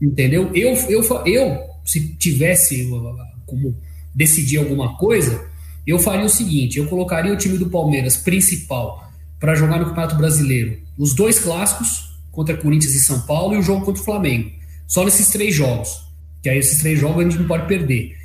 entendeu? 0.00 0.50
Eu, 0.54 0.74
eu, 0.88 1.02
eu 1.26 1.60
se 1.84 2.14
tivesse 2.16 2.90
uh, 2.90 3.16
como 3.46 3.76
decidir 4.14 4.58
alguma 4.58 4.96
coisa, 4.96 5.44
eu 5.86 5.98
faria 5.98 6.24
o 6.24 6.30
seguinte: 6.30 6.78
eu 6.78 6.86
colocaria 6.86 7.32
o 7.32 7.36
time 7.36 7.58
do 7.58 7.70
Palmeiras 7.70 8.16
principal 8.16 9.10
para 9.38 9.54
jogar 9.54 9.78
no 9.78 9.86
Campeonato 9.86 10.16
Brasileiro, 10.16 10.78
os 10.98 11.14
dois 11.14 11.38
clássicos 11.38 12.14
contra 12.30 12.56
Corinthians 12.56 12.94
e 12.94 13.00
São 13.00 13.20
Paulo 13.20 13.54
e 13.54 13.58
o 13.58 13.62
jogo 13.62 13.84
contra 13.84 14.00
o 14.00 14.04
Flamengo. 14.04 14.50
Só 14.86 15.04
nesses 15.04 15.28
três 15.28 15.54
jogos. 15.54 16.02
Que 16.42 16.50
aí 16.50 16.58
esses 16.58 16.78
três 16.78 16.98
jogos 16.98 17.24
a 17.24 17.28
gente 17.28 17.38
não 17.38 17.46
pode 17.46 17.66
perder. 17.66 18.16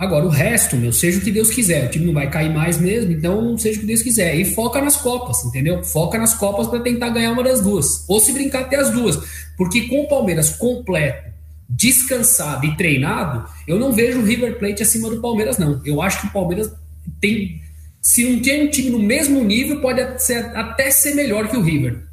Agora, 0.00 0.24
o 0.24 0.30
resto, 0.30 0.78
meu, 0.78 0.94
seja 0.94 1.18
o 1.18 1.20
que 1.20 1.30
Deus 1.30 1.50
quiser. 1.50 1.84
O 1.84 1.90
time 1.90 2.06
não 2.06 2.14
vai 2.14 2.30
cair 2.30 2.50
mais 2.50 2.80
mesmo, 2.80 3.12
então 3.12 3.58
seja 3.58 3.76
o 3.76 3.80
que 3.82 3.86
Deus 3.86 4.00
quiser. 4.00 4.34
E 4.34 4.46
foca 4.46 4.80
nas 4.80 4.96
Copas, 4.96 5.44
entendeu? 5.44 5.84
Foca 5.84 6.16
nas 6.16 6.32
Copas 6.32 6.68
para 6.68 6.80
tentar 6.80 7.10
ganhar 7.10 7.32
uma 7.32 7.42
das 7.44 7.60
duas. 7.60 8.08
Ou 8.08 8.18
se 8.18 8.32
brincar 8.32 8.62
até 8.62 8.76
as 8.76 8.88
duas. 8.88 9.18
Porque 9.58 9.88
com 9.88 10.00
o 10.00 10.08
Palmeiras 10.08 10.56
completo, 10.56 11.30
descansado 11.68 12.64
e 12.64 12.74
treinado, 12.78 13.46
eu 13.68 13.78
não 13.78 13.92
vejo 13.92 14.20
o 14.20 14.24
River 14.24 14.58
Plate 14.58 14.82
acima 14.82 15.10
do 15.10 15.20
Palmeiras, 15.20 15.58
não. 15.58 15.82
Eu 15.84 16.00
acho 16.00 16.22
que 16.22 16.28
o 16.28 16.32
Palmeiras 16.32 16.72
tem. 17.20 17.60
Se 18.00 18.24
não 18.24 18.40
tem 18.40 18.66
um 18.66 18.70
time 18.70 18.88
no 18.88 18.98
mesmo 18.98 19.44
nível, 19.44 19.82
pode 19.82 20.00
até 20.00 20.90
ser 20.90 21.14
melhor 21.14 21.46
que 21.46 21.58
o 21.58 21.62
River. 21.62 22.06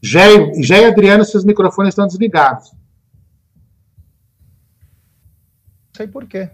Jé 0.00 0.28
e 0.80 0.84
Adriano, 0.84 1.24
seus 1.24 1.44
microfones 1.44 1.90
estão 1.90 2.06
desligados. 2.06 2.70
Não 2.70 2.84
sei 5.96 6.06
por 6.06 6.26
quê. 6.26 6.50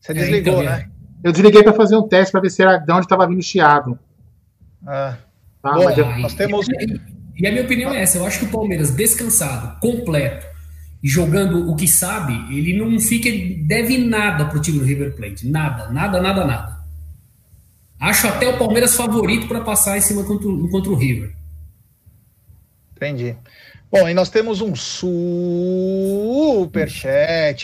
Você 0.00 0.12
é, 0.12 0.14
desligou, 0.14 0.62
então, 0.62 0.64
né? 0.64 0.90
Eu 1.22 1.32
desliguei 1.32 1.62
para 1.62 1.74
fazer 1.74 1.96
um 1.96 2.08
teste 2.08 2.32
para 2.32 2.40
ver 2.40 2.50
se 2.50 2.62
era 2.62 2.78
de 2.78 2.92
onde 2.92 3.04
estava 3.04 3.26
vindo 3.26 3.40
o 3.40 3.42
chiado. 3.42 3.98
Ah. 4.86 5.16
Tá, 5.62 5.74
Bom, 5.74 5.90
eu... 5.90 6.18
nós 6.18 6.34
temos. 6.34 6.66
E 7.36 7.46
a 7.46 7.50
minha 7.50 7.64
opinião 7.64 7.92
é 7.92 8.02
essa: 8.02 8.18
eu 8.18 8.26
acho 8.26 8.38
que 8.38 8.44
o 8.46 8.50
Palmeiras 8.50 8.90
descansado, 8.90 9.78
completo 9.80 10.46
e 11.02 11.08
jogando 11.08 11.70
o 11.70 11.76
que 11.76 11.88
sabe, 11.88 12.32
ele 12.54 12.78
não 12.78 12.98
fica 13.00 13.30
deve 13.66 13.98
nada 13.98 14.46
pro 14.46 14.60
time 14.60 14.78
do 14.78 14.84
River 14.84 15.16
Plate, 15.16 15.48
nada, 15.48 15.88
nada, 15.90 16.20
nada, 16.20 16.44
nada. 16.44 16.80
Acho 17.98 18.28
até 18.28 18.48
o 18.48 18.58
Palmeiras 18.58 18.94
favorito 18.94 19.46
para 19.46 19.60
passar 19.60 19.98
em 19.98 20.00
cima 20.00 20.24
contra, 20.24 20.48
contra 20.70 20.90
o 20.90 20.94
River. 20.94 21.34
Entendi. 22.96 23.36
Bom, 23.92 24.08
e 24.08 24.14
nós 24.14 24.30
temos 24.30 24.60
um 24.60 24.76
superchat 24.76 25.58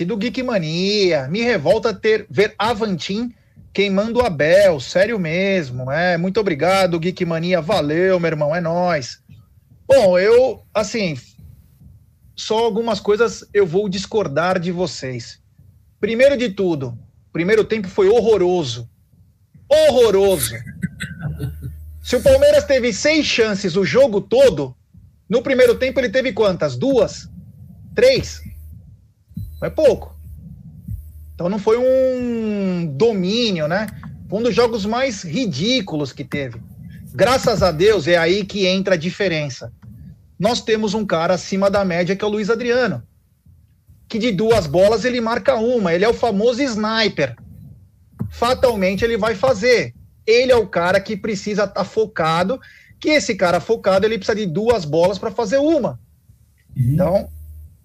do 0.04 0.16
Geek 0.16 0.42
Mania. 0.42 1.28
Me 1.28 1.40
revolta 1.40 1.94
ter 1.94 2.26
ver 2.28 2.52
Avantim 2.58 3.32
queimando 3.72 4.18
o 4.18 4.26
Abel, 4.26 4.80
sério 4.80 5.20
mesmo. 5.20 5.88
É, 5.88 6.16
muito 6.16 6.40
obrigado, 6.40 6.98
Geek 6.98 7.24
Mania. 7.24 7.60
Valeu, 7.60 8.18
meu 8.18 8.26
irmão, 8.26 8.56
é 8.56 8.60
nós. 8.60 9.22
Bom, 9.86 10.18
eu, 10.18 10.64
assim, 10.74 11.16
só 12.34 12.58
algumas 12.58 12.98
coisas 12.98 13.44
eu 13.54 13.64
vou 13.64 13.88
discordar 13.88 14.58
de 14.58 14.72
vocês. 14.72 15.40
Primeiro 16.00 16.36
de 16.36 16.48
tudo, 16.48 16.98
primeiro 17.32 17.62
tempo 17.62 17.86
foi 17.86 18.08
horroroso. 18.08 18.90
Horroroso. 19.68 20.56
Se 22.02 22.16
o 22.16 22.22
Palmeiras 22.22 22.64
teve 22.64 22.92
seis 22.92 23.26
chances 23.26 23.76
o 23.76 23.84
jogo 23.84 24.20
todo, 24.20 24.76
no 25.28 25.42
primeiro 25.42 25.74
tempo 25.74 25.98
ele 25.98 26.08
teve 26.08 26.32
quantas? 26.32 26.76
Duas? 26.76 27.28
Três? 27.94 28.42
Foi 29.58 29.70
pouco. 29.70 30.14
Então 31.34 31.48
não 31.48 31.58
foi 31.58 31.76
um 31.78 32.86
domínio, 32.86 33.66
né? 33.66 33.86
Foi 34.28 34.40
um 34.40 34.42
dos 34.42 34.54
jogos 34.54 34.86
mais 34.86 35.22
ridículos 35.22 36.12
que 36.12 36.24
teve. 36.24 36.60
Graças 37.12 37.62
a 37.62 37.70
Deus 37.72 38.06
é 38.06 38.16
aí 38.16 38.44
que 38.44 38.66
entra 38.66 38.94
a 38.94 38.98
diferença. 38.98 39.72
Nós 40.38 40.60
temos 40.60 40.94
um 40.94 41.04
cara 41.04 41.34
acima 41.34 41.70
da 41.70 41.84
média 41.84 42.14
que 42.14 42.24
é 42.24 42.28
o 42.28 42.30
Luiz 42.30 42.50
Adriano. 42.50 43.02
Que 44.08 44.18
de 44.18 44.30
duas 44.30 44.66
bolas 44.66 45.04
ele 45.04 45.20
marca 45.20 45.56
uma. 45.56 45.92
Ele 45.92 46.04
é 46.04 46.08
o 46.08 46.14
famoso 46.14 46.62
sniper. 46.62 47.36
Fatalmente 48.30 49.04
ele 49.04 49.16
vai 49.16 49.34
fazer. 49.34 49.94
Ele 50.26 50.52
é 50.52 50.56
o 50.56 50.66
cara 50.66 51.00
que 51.00 51.16
precisa 51.16 51.64
estar 51.64 51.74
tá 51.74 51.84
focado 51.84 52.60
que 52.98 53.10
esse 53.10 53.34
cara 53.34 53.60
focado 53.60 54.06
ele 54.06 54.18
precisa 54.18 54.36
de 54.36 54.46
duas 54.46 54.84
bolas 54.84 55.18
para 55.18 55.30
fazer 55.30 55.58
uma. 55.58 56.00
Uhum. 56.76 56.92
Então, 56.92 57.28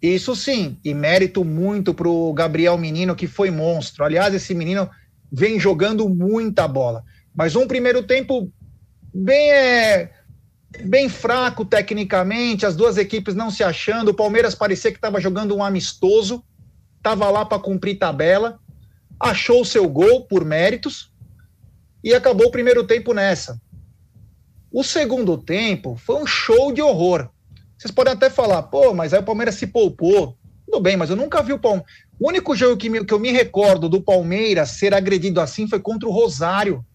isso 0.01 0.35
sim, 0.35 0.77
e 0.83 0.93
mérito 0.93 1.45
muito 1.45 1.93
para 1.93 2.07
o 2.07 2.33
Gabriel 2.33 2.77
Menino, 2.77 3.15
que 3.15 3.27
foi 3.27 3.51
monstro. 3.51 4.03
Aliás, 4.03 4.33
esse 4.33 4.53
menino 4.55 4.89
vem 5.31 5.59
jogando 5.59 6.09
muita 6.09 6.67
bola. 6.67 7.03
Mas 7.35 7.55
um 7.55 7.67
primeiro 7.67 8.03
tempo 8.03 8.51
bem, 9.13 9.51
é, 9.51 10.11
bem 10.83 11.07
fraco 11.07 11.63
tecnicamente, 11.63 12.65
as 12.65 12.75
duas 12.75 12.97
equipes 12.97 13.35
não 13.35 13.51
se 13.51 13.63
achando. 13.63 14.09
O 14.09 14.13
Palmeiras 14.13 14.55
parecia 14.55 14.91
que 14.91 14.97
estava 14.97 15.21
jogando 15.21 15.55
um 15.55 15.63
amistoso, 15.63 16.43
estava 16.97 17.29
lá 17.29 17.45
para 17.45 17.61
cumprir 17.61 17.99
tabela, 17.99 18.59
achou 19.19 19.61
o 19.61 19.65
seu 19.65 19.87
gol 19.87 20.25
por 20.25 20.43
méritos 20.43 21.11
e 22.03 22.13
acabou 22.13 22.47
o 22.47 22.51
primeiro 22.51 22.85
tempo 22.85 23.13
nessa. 23.13 23.61
O 24.71 24.83
segundo 24.83 25.37
tempo 25.37 25.95
foi 25.95 26.21
um 26.21 26.25
show 26.25 26.71
de 26.71 26.81
horror. 26.81 27.29
Vocês 27.77 27.91
podem 27.91 28.13
até 28.13 28.29
falar, 28.29 28.63
pô, 28.63 28.93
mas 28.93 29.13
aí 29.13 29.19
o 29.19 29.23
Palmeiras 29.23 29.55
se 29.55 29.67
poupou. 29.67 30.37
Tudo 30.65 30.81
bem, 30.81 30.95
mas 30.95 31.09
eu 31.09 31.15
nunca 31.15 31.41
vi 31.41 31.51
o 31.51 31.59
Palmeiras. 31.59 31.91
O 32.19 32.29
único 32.29 32.55
jogo 32.55 32.77
que, 32.77 32.89
me, 32.89 33.03
que 33.03 33.13
eu 33.13 33.19
me 33.19 33.31
recordo 33.31 33.89
do 33.89 34.01
Palmeiras 34.01 34.69
ser 34.69 34.93
agredido 34.93 35.41
assim 35.41 35.67
foi 35.67 35.79
contra 35.79 36.07
o 36.07 36.11
Rosário, 36.11 36.85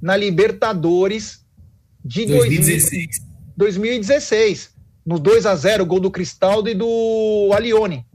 na 0.00 0.16
Libertadores 0.16 1.44
de 2.04 2.26
2016. 2.26 3.32
2016 3.56 4.70
no 5.04 5.18
2 5.18 5.46
a 5.46 5.54
0 5.54 5.84
gol 5.84 6.00
do 6.00 6.10
Cristaldo 6.10 6.68
e 6.68 6.74
do 6.74 7.50
Alione. 7.54 8.06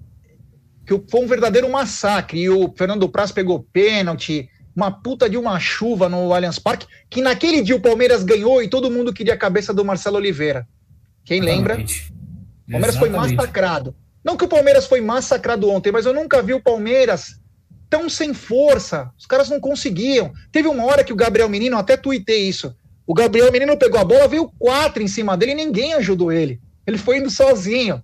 Que 0.85 1.01
foi 1.09 1.21
um 1.21 1.27
verdadeiro 1.27 1.69
massacre. 1.69 2.41
E 2.41 2.49
o 2.49 2.73
Fernando 2.75 3.09
Praz 3.09 3.31
pegou 3.31 3.67
pênalti, 3.73 4.49
uma 4.77 4.91
puta 4.91 5.27
de 5.27 5.35
uma 5.35 5.59
chuva 5.59 6.07
no 6.07 6.31
Allianz 6.31 6.59
Parque, 6.59 6.85
que 7.09 7.19
naquele 7.19 7.63
dia 7.63 7.75
o 7.75 7.81
Palmeiras 7.81 8.23
ganhou 8.23 8.61
e 8.61 8.69
todo 8.69 8.91
mundo 8.91 9.11
queria 9.11 9.33
a 9.33 9.37
cabeça 9.37 9.73
do 9.73 9.83
Marcelo 9.83 10.17
Oliveira. 10.17 10.67
Quem 11.25 11.41
lembra? 11.41 11.73
O 11.73 11.77
Palmeiras 11.77 12.95
Exatamente. 12.95 12.99
foi 12.99 13.09
massacrado. 13.09 13.95
Não 14.23 14.37
que 14.37 14.45
o 14.45 14.47
Palmeiras 14.47 14.85
foi 14.85 15.01
massacrado 15.01 15.67
ontem, 15.67 15.91
mas 15.91 16.05
eu 16.05 16.13
nunca 16.13 16.43
vi 16.43 16.53
o 16.53 16.61
Palmeiras 16.61 17.39
tão 17.89 18.07
sem 18.07 18.35
força. 18.35 19.11
Os 19.17 19.25
caras 19.25 19.49
não 19.49 19.59
conseguiam. 19.59 20.31
Teve 20.51 20.67
uma 20.67 20.85
hora 20.85 21.03
que 21.03 21.13
o 21.13 21.15
Gabriel 21.15 21.49
Menino, 21.49 21.75
até 21.75 21.97
tuitei 21.97 22.47
isso. 22.47 22.75
O 23.07 23.15
Gabriel 23.15 23.51
Menino 23.51 23.75
pegou 23.77 23.99
a 23.99 24.05
bola, 24.05 24.27
veio 24.27 24.51
quatro 24.59 25.01
em 25.01 25.07
cima 25.07 25.35
dele 25.35 25.53
e 25.53 25.55
ninguém 25.55 25.95
ajudou 25.95 26.31
ele. 26.31 26.61
Ele 26.85 26.99
foi 26.99 27.17
indo 27.17 27.31
sozinho. 27.31 28.03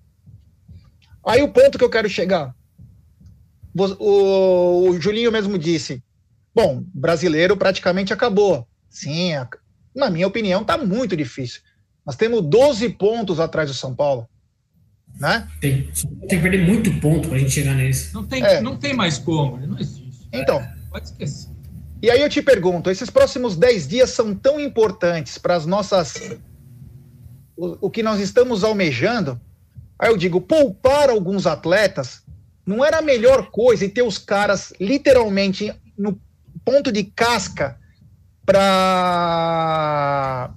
Aí 1.24 1.44
o 1.44 1.50
ponto 1.50 1.78
que 1.78 1.84
eu 1.84 1.90
quero 1.90 2.10
chegar. 2.10 2.56
O, 3.76 4.90
o 4.90 5.00
Julinho 5.00 5.32
mesmo 5.32 5.58
disse: 5.60 6.02
Bom, 6.54 6.84
brasileiro 6.94 7.58
praticamente 7.58 8.14
acabou. 8.14 8.68
Sim, 8.90 9.32
na 9.96 10.10
minha 10.10 10.28
opinião, 10.28 10.62
está 10.62 10.78
muito 10.78 11.16
difícil. 11.18 11.62
Nós 12.06 12.16
temos 12.16 12.42
12 12.42 12.90
pontos 12.90 13.40
atrás 13.40 13.70
do 13.70 13.76
São 13.76 13.96
Paulo. 13.96 14.28
Né? 15.20 15.48
Tem, 15.62 15.84
tem 16.28 16.28
que 16.28 16.40
perder 16.40 16.66
muito 16.66 16.92
ponto 17.00 17.28
para 17.28 17.38
a 17.38 17.40
gente 17.40 17.52
chegar 17.52 17.76
nesse. 17.76 18.14
Não 18.14 18.26
tem, 18.26 18.44
é. 18.44 18.62
não 18.62 18.78
tem 18.78 18.94
mais 18.94 19.18
como, 19.18 19.58
não 19.66 19.80
existe. 19.80 20.28
Então. 20.32 20.60
É, 20.60 20.76
pode 20.90 21.06
esquecer. 21.06 21.50
E 22.02 22.12
aí 22.12 22.22
eu 22.22 22.30
te 22.30 22.42
pergunto, 22.42 22.90
esses 22.90 23.10
próximos 23.10 23.56
10 23.56 23.88
dias 23.88 24.10
são 24.10 24.36
tão 24.36 24.60
importantes 24.60 25.38
para 25.38 25.56
as 25.56 25.66
nossas. 25.66 26.38
O, 27.56 27.88
o 27.88 27.90
que 27.90 28.04
nós 28.04 28.20
estamos 28.20 28.64
almejando. 28.64 29.40
Aí 29.98 30.10
eu 30.10 30.18
digo, 30.18 30.42
poupar 30.42 31.10
alguns 31.10 31.48
atletas 31.48 32.24
não 32.66 32.84
era 32.84 32.98
a 32.98 33.02
melhor 33.02 33.52
coisa 33.52 33.86
e 33.86 33.90
ter 33.90 34.02
os 34.02 34.18
caras 34.18 34.74
literalmente 34.80 35.74
no 35.98 36.20
ponto 36.64 36.92
de 36.92 37.04
casca 37.04 37.78
para 38.46 40.52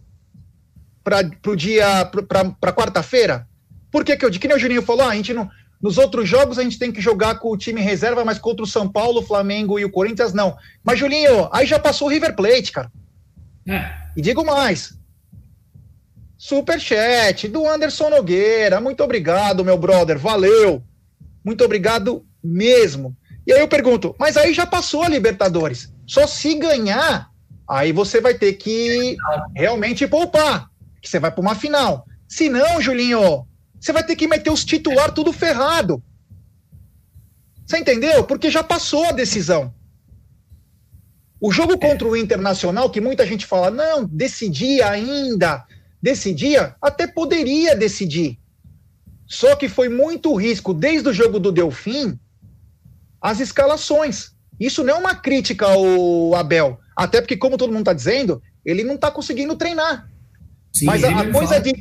o 1.46 1.56
dia 1.56 2.04
para 2.06 2.72
quarta-feira? 2.72 3.46
Por 3.90 4.04
que, 4.04 4.16
que 4.16 4.24
eu 4.24 4.30
digo? 4.30 4.42
Que 4.42 4.48
nem 4.48 4.56
o 4.56 4.60
Juninho 4.60 4.82
falou, 4.82 5.06
ah, 5.06 5.10
a 5.10 5.14
gente 5.14 5.32
não. 5.32 5.48
Nos 5.80 5.98
outros 5.98 6.28
jogos 6.28 6.58
a 6.58 6.62
gente 6.62 6.78
tem 6.78 6.90
que 6.90 7.00
jogar 7.00 7.38
com 7.38 7.50
o 7.50 7.56
time 7.56 7.80
reserva, 7.80 8.24
mas 8.24 8.38
contra 8.38 8.64
o 8.64 8.66
São 8.66 8.88
Paulo, 8.88 9.20
o 9.20 9.26
Flamengo 9.26 9.78
e 9.78 9.84
o 9.84 9.90
Corinthians 9.90 10.32
não. 10.32 10.56
Mas, 10.82 10.98
Julinho, 10.98 11.48
aí 11.52 11.66
já 11.66 11.78
passou 11.78 12.08
o 12.08 12.10
River 12.10 12.34
Plate, 12.34 12.72
cara. 12.72 12.90
É. 13.68 13.90
E 14.16 14.22
digo 14.22 14.44
mais. 14.44 14.94
Superchat 16.38 17.48
do 17.48 17.68
Anderson 17.68 18.10
Nogueira. 18.10 18.80
Muito 18.80 19.02
obrigado, 19.02 19.64
meu 19.64 19.78
brother. 19.78 20.18
Valeu. 20.18 20.82
Muito 21.44 21.64
obrigado 21.64 22.24
mesmo. 22.42 23.16
E 23.46 23.52
aí 23.52 23.60
eu 23.60 23.68
pergunto, 23.68 24.14
mas 24.18 24.36
aí 24.36 24.52
já 24.52 24.66
passou 24.66 25.02
a 25.02 25.08
Libertadores. 25.08 25.92
Só 26.06 26.26
se 26.26 26.54
ganhar, 26.54 27.30
aí 27.68 27.92
você 27.92 28.20
vai 28.20 28.34
ter 28.34 28.52
que 28.54 29.16
realmente 29.54 30.06
poupar. 30.06 30.70
Que 31.02 31.08
você 31.08 31.18
vai 31.18 31.30
para 31.30 31.40
uma 31.40 31.54
final. 31.54 32.06
Se 32.28 32.48
não, 32.48 32.80
Julinho, 32.80 33.46
você 33.80 33.92
vai 33.92 34.04
ter 34.04 34.16
que 34.16 34.26
meter 34.26 34.50
os 34.50 34.64
titular 34.64 35.12
tudo 35.12 35.32
ferrado. 35.32 36.02
Você 37.66 37.78
entendeu? 37.78 38.24
Porque 38.24 38.50
já 38.50 38.62
passou 38.62 39.06
a 39.06 39.12
decisão. 39.12 39.74
O 41.40 41.52
jogo 41.52 41.78
contra 41.78 42.06
o 42.06 42.16
Internacional, 42.16 42.90
que 42.90 43.00
muita 43.00 43.26
gente 43.26 43.44
fala, 43.44 43.70
não, 43.70 44.04
decidia 44.04 44.88
ainda, 44.88 45.66
decidia, 46.00 46.74
até 46.80 47.06
poderia 47.06 47.76
decidir. 47.76 48.38
Só 49.26 49.56
que 49.56 49.68
foi 49.68 49.88
muito 49.88 50.34
risco, 50.34 50.72
desde 50.72 51.08
o 51.08 51.12
jogo 51.12 51.38
do 51.38 51.52
Delfim, 51.52 52.18
as 53.20 53.40
escalações. 53.40 54.35
Isso 54.58 54.82
não 54.82 54.94
é 54.94 54.98
uma 54.98 55.14
crítica 55.14 55.66
ao 55.66 56.34
Abel. 56.34 56.78
Até 56.96 57.20
porque, 57.20 57.36
como 57.36 57.58
todo 57.58 57.70
mundo 57.70 57.80
está 57.80 57.92
dizendo, 57.92 58.42
ele 58.64 58.82
não 58.82 58.94
está 58.94 59.10
conseguindo 59.10 59.56
treinar. 59.56 60.08
Sim, 60.72 60.86
Mas 60.86 61.04
a, 61.04 61.20
a 61.20 61.30
coisa 61.30 61.60
de 61.60 61.72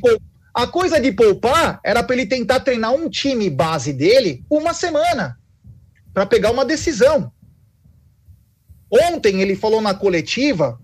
a 0.54 0.66
coisa 0.66 0.98
de 0.98 1.12
poupar 1.12 1.80
era 1.84 2.02
para 2.02 2.16
ele 2.16 2.24
tentar 2.24 2.60
treinar 2.60 2.90
um 2.94 3.10
time 3.10 3.50
base 3.50 3.92
dele 3.92 4.42
uma 4.48 4.72
semana 4.72 5.38
para 6.14 6.24
pegar 6.24 6.50
uma 6.50 6.64
decisão. 6.64 7.30
Ontem 8.90 9.42
ele 9.42 9.54
falou 9.54 9.82
na 9.82 9.92
coletiva 9.92 10.80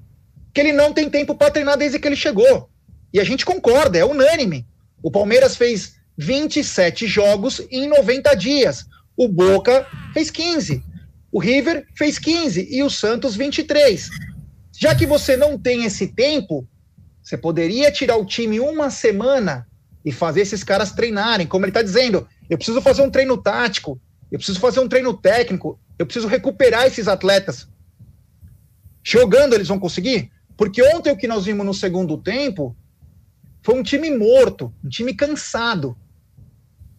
que 0.52 0.60
ele 0.60 0.72
não 0.72 0.92
tem 0.92 1.08
tempo 1.08 1.34
para 1.34 1.50
treinar 1.50 1.78
desde 1.78 1.98
que 1.98 2.06
ele 2.06 2.16
chegou. 2.16 2.68
E 3.14 3.18
a 3.18 3.24
gente 3.24 3.46
concorda, 3.46 3.98
é 3.98 4.04
unânime. 4.04 4.66
O 5.02 5.10
Palmeiras 5.10 5.56
fez 5.56 5.94
27 6.18 7.06
jogos 7.06 7.62
em 7.70 7.88
90 7.88 8.34
dias. 8.34 8.84
O 9.16 9.26
Boca 9.26 9.86
fez 10.12 10.30
15. 10.30 10.84
O 11.32 11.40
River 11.40 11.86
fez 11.96 12.18
15 12.18 12.68
e 12.70 12.82
o 12.82 12.90
Santos 12.90 13.34
23. 13.34 14.10
Já 14.78 14.94
que 14.94 15.06
você 15.06 15.34
não 15.34 15.58
tem 15.58 15.84
esse 15.84 16.08
tempo, 16.08 16.68
você 17.22 17.38
poderia 17.38 17.90
tirar 17.90 18.16
o 18.16 18.26
time 18.26 18.60
uma 18.60 18.90
semana 18.90 19.66
e 20.04 20.12
fazer 20.12 20.42
esses 20.42 20.62
caras 20.62 20.92
treinarem, 20.92 21.46
como 21.46 21.64
ele 21.64 21.70
está 21.70 21.82
dizendo. 21.82 22.28
Eu 22.50 22.58
preciso 22.58 22.82
fazer 22.82 23.00
um 23.00 23.10
treino 23.10 23.38
tático, 23.38 23.98
eu 24.30 24.38
preciso 24.38 24.60
fazer 24.60 24.80
um 24.80 24.88
treino 24.88 25.14
técnico, 25.14 25.80
eu 25.98 26.04
preciso 26.04 26.28
recuperar 26.28 26.86
esses 26.86 27.08
atletas. 27.08 27.66
Jogando 29.02 29.54
eles 29.54 29.68
vão 29.68 29.78
conseguir? 29.78 30.30
Porque 30.56 30.82
ontem 30.82 31.10
o 31.10 31.16
que 31.16 31.26
nós 31.26 31.46
vimos 31.46 31.64
no 31.64 31.72
segundo 31.72 32.18
tempo 32.18 32.76
foi 33.62 33.74
um 33.74 33.82
time 33.82 34.10
morto, 34.10 34.74
um 34.84 34.88
time 34.88 35.14
cansado. 35.14 35.96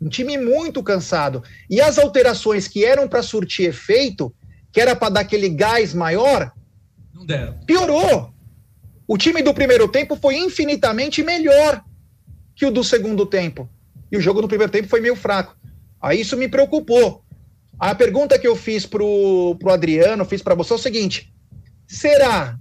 Um 0.03 0.09
time 0.09 0.37
muito 0.37 0.83
cansado. 0.83 1.41
E 1.69 1.79
as 1.79 1.97
alterações 1.97 2.67
que 2.67 2.83
eram 2.83 3.07
para 3.07 3.23
surtir 3.23 3.69
efeito, 3.69 4.35
que 4.69 4.81
era 4.81 4.95
para 4.95 5.13
dar 5.13 5.21
aquele 5.21 5.47
gás 5.47 5.93
maior, 5.93 6.51
não 7.13 7.25
deram. 7.25 7.57
Piorou. 7.65 8.33
O 9.07 9.17
time 9.17 9.41
do 9.41 9.53
primeiro 9.53 9.87
tempo 9.87 10.17
foi 10.17 10.35
infinitamente 10.37 11.23
melhor 11.23 11.81
que 12.53 12.65
o 12.65 12.71
do 12.71 12.83
segundo 12.83 13.25
tempo. 13.25 13.69
E 14.11 14.17
o 14.17 14.21
jogo 14.21 14.41
do 14.41 14.47
primeiro 14.47 14.71
tempo 14.71 14.89
foi 14.89 14.99
meio 14.99 15.15
fraco. 15.15 15.55
Aí 16.01 16.19
isso 16.19 16.35
me 16.35 16.49
preocupou. 16.49 17.23
A 17.79 17.95
pergunta 17.95 18.37
que 18.37 18.47
eu 18.47 18.57
fiz 18.57 18.85
pro, 18.85 19.55
pro 19.57 19.71
Adriano, 19.71 20.25
fiz 20.25 20.41
para 20.41 20.53
você 20.53 20.73
é 20.73 20.75
o 20.75 20.79
seguinte: 20.79 21.33
será 21.87 22.57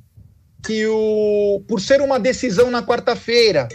que 0.64 0.87
o 0.87 1.64
por 1.66 1.81
ser 1.81 2.00
uma 2.00 2.20
decisão 2.20 2.70
na 2.70 2.83
quarta-feira 2.83 3.68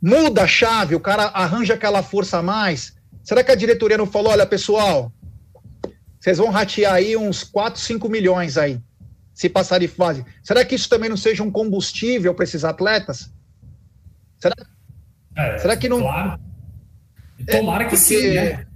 muda 0.00 0.42
a 0.42 0.46
chave, 0.46 0.94
o 0.94 1.00
cara 1.00 1.24
arranja 1.24 1.74
aquela 1.74 2.02
força 2.02 2.38
a 2.38 2.42
mais? 2.42 2.96
Será 3.22 3.44
que 3.44 3.50
a 3.50 3.56
diretoria 3.56 3.98
não 3.98 4.06
falou, 4.06 4.32
olha, 4.32 4.46
pessoal, 4.46 5.12
vocês 6.18 6.38
vão 6.38 6.50
ratear 6.50 6.94
aí 6.94 7.16
uns 7.16 7.44
4, 7.44 7.80
5 7.80 8.08
milhões 8.08 8.56
aí, 8.56 8.80
se 9.32 9.48
passar 9.48 9.78
de 9.78 9.88
fase. 9.88 10.24
Será 10.42 10.64
que 10.64 10.74
isso 10.74 10.88
também 10.88 11.08
não 11.08 11.16
seja 11.16 11.42
um 11.42 11.50
combustível 11.50 12.34
para 12.34 12.44
esses 12.44 12.64
atletas? 12.64 13.32
Será, 14.38 14.54
é, 15.36 15.58
será 15.58 15.76
que 15.76 15.88
não. 15.88 16.00
Claro. 16.00 16.40
Tomara 17.50 17.84
é, 17.84 17.88
que 17.88 17.96
sim, 17.96 18.34
né? 18.34 18.66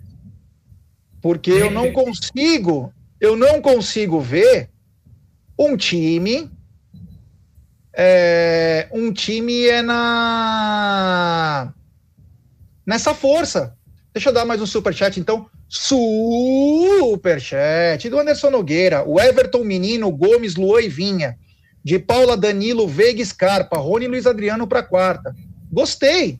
Porque 1.20 1.50
eu 1.50 1.70
não 1.70 1.92
consigo, 1.92 2.92
eu 3.20 3.36
não 3.36 3.60
consigo 3.60 4.20
ver 4.20 4.70
um 5.58 5.76
time. 5.76 6.50
É, 7.94 8.88
um 8.92 9.12
time 9.12 9.66
é 9.66 9.82
na 9.82 11.72
nessa 12.86 13.12
força. 13.14 13.76
Deixa 14.12 14.30
eu 14.30 14.32
dar 14.32 14.44
mais 14.44 14.60
um 14.60 14.66
superchat, 14.66 15.18
então. 15.18 15.48
Superchat 15.68 17.16
do 18.10 18.18
Anderson 18.18 18.50
Nogueira, 18.50 19.08
o 19.08 19.18
Everton 19.18 19.64
Menino, 19.64 20.10
Gomes, 20.10 20.54
Luan 20.54 20.82
e 20.82 20.88
Vinha, 20.88 21.38
de 21.82 21.98
Paula 21.98 22.36
Danilo, 22.36 22.86
Veiga 22.86 23.24
Scarpa, 23.24 23.78
Rony 23.78 24.06
Luiz 24.06 24.26
Adriano 24.26 24.66
para 24.66 24.82
quarta. 24.82 25.34
Gostei. 25.72 26.38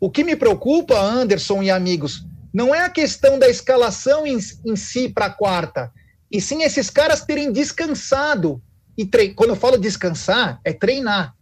O 0.00 0.10
que 0.10 0.24
me 0.24 0.34
preocupa, 0.34 1.00
Anderson 1.00 1.62
e 1.62 1.70
amigos, 1.70 2.26
não 2.52 2.74
é 2.74 2.80
a 2.80 2.90
questão 2.90 3.38
da 3.38 3.48
escalação 3.48 4.26
em, 4.26 4.36
em 4.66 4.74
si 4.74 5.08
para 5.08 5.30
quarta, 5.30 5.92
e 6.30 6.40
sim 6.40 6.64
esses 6.64 6.90
caras 6.90 7.24
terem 7.24 7.52
descansado. 7.52 8.60
E 8.96 9.06
tre... 9.06 9.34
quando 9.34 9.50
eu 9.50 9.56
falo 9.56 9.76
descansar, 9.76 10.60
é 10.64 10.72
treinar. 10.72 11.34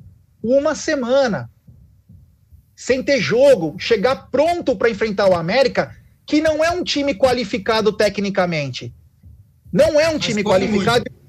Uma 0.43 0.75
semana. 0.75 1.51
Sem 2.75 3.03
ter 3.03 3.21
jogo, 3.21 3.77
chegar 3.79 4.31
pronto 4.31 4.75
para 4.77 4.89
enfrentar 4.89 5.29
o 5.29 5.35
América, 5.35 5.95
que 6.27 6.41
não 6.41 6.65
é 6.65 6.71
um 6.71 6.83
time 6.83 7.15
qualificado 7.15 7.93
tecnicamente. 7.93 8.95
Não 9.73 10.01
é 10.01 10.09
um 10.09 10.15
mas 10.15 10.25
time 10.25 10.43
qualificado. 10.43 11.05
Muito. 11.11 11.21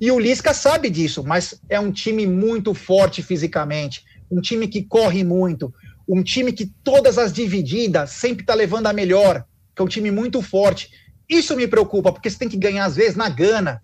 E 0.00 0.10
o 0.10 0.18
Lisca 0.18 0.52
sabe 0.54 0.90
disso, 0.90 1.22
mas 1.24 1.60
é 1.68 1.78
um 1.78 1.92
time 1.92 2.26
muito 2.26 2.74
forte 2.74 3.22
fisicamente 3.22 4.04
um 4.30 4.40
time 4.40 4.68
que 4.68 4.82
corre 4.82 5.24
muito, 5.24 5.74
um 6.08 6.22
time 6.22 6.52
que 6.52 6.66
todas 6.84 7.18
as 7.18 7.32
divididas 7.32 8.10
sempre 8.10 8.42
está 8.42 8.54
levando 8.54 8.86
a 8.86 8.92
melhor, 8.92 9.44
que 9.74 9.82
é 9.82 9.84
um 9.84 9.88
time 9.88 10.10
muito 10.10 10.40
forte. 10.40 10.90
Isso 11.28 11.56
me 11.56 11.66
preocupa, 11.66 12.12
porque 12.12 12.30
você 12.30 12.38
tem 12.38 12.48
que 12.48 12.56
ganhar 12.56 12.84
às 12.84 12.96
vezes 12.96 13.16
na 13.16 13.28
gana. 13.28 13.82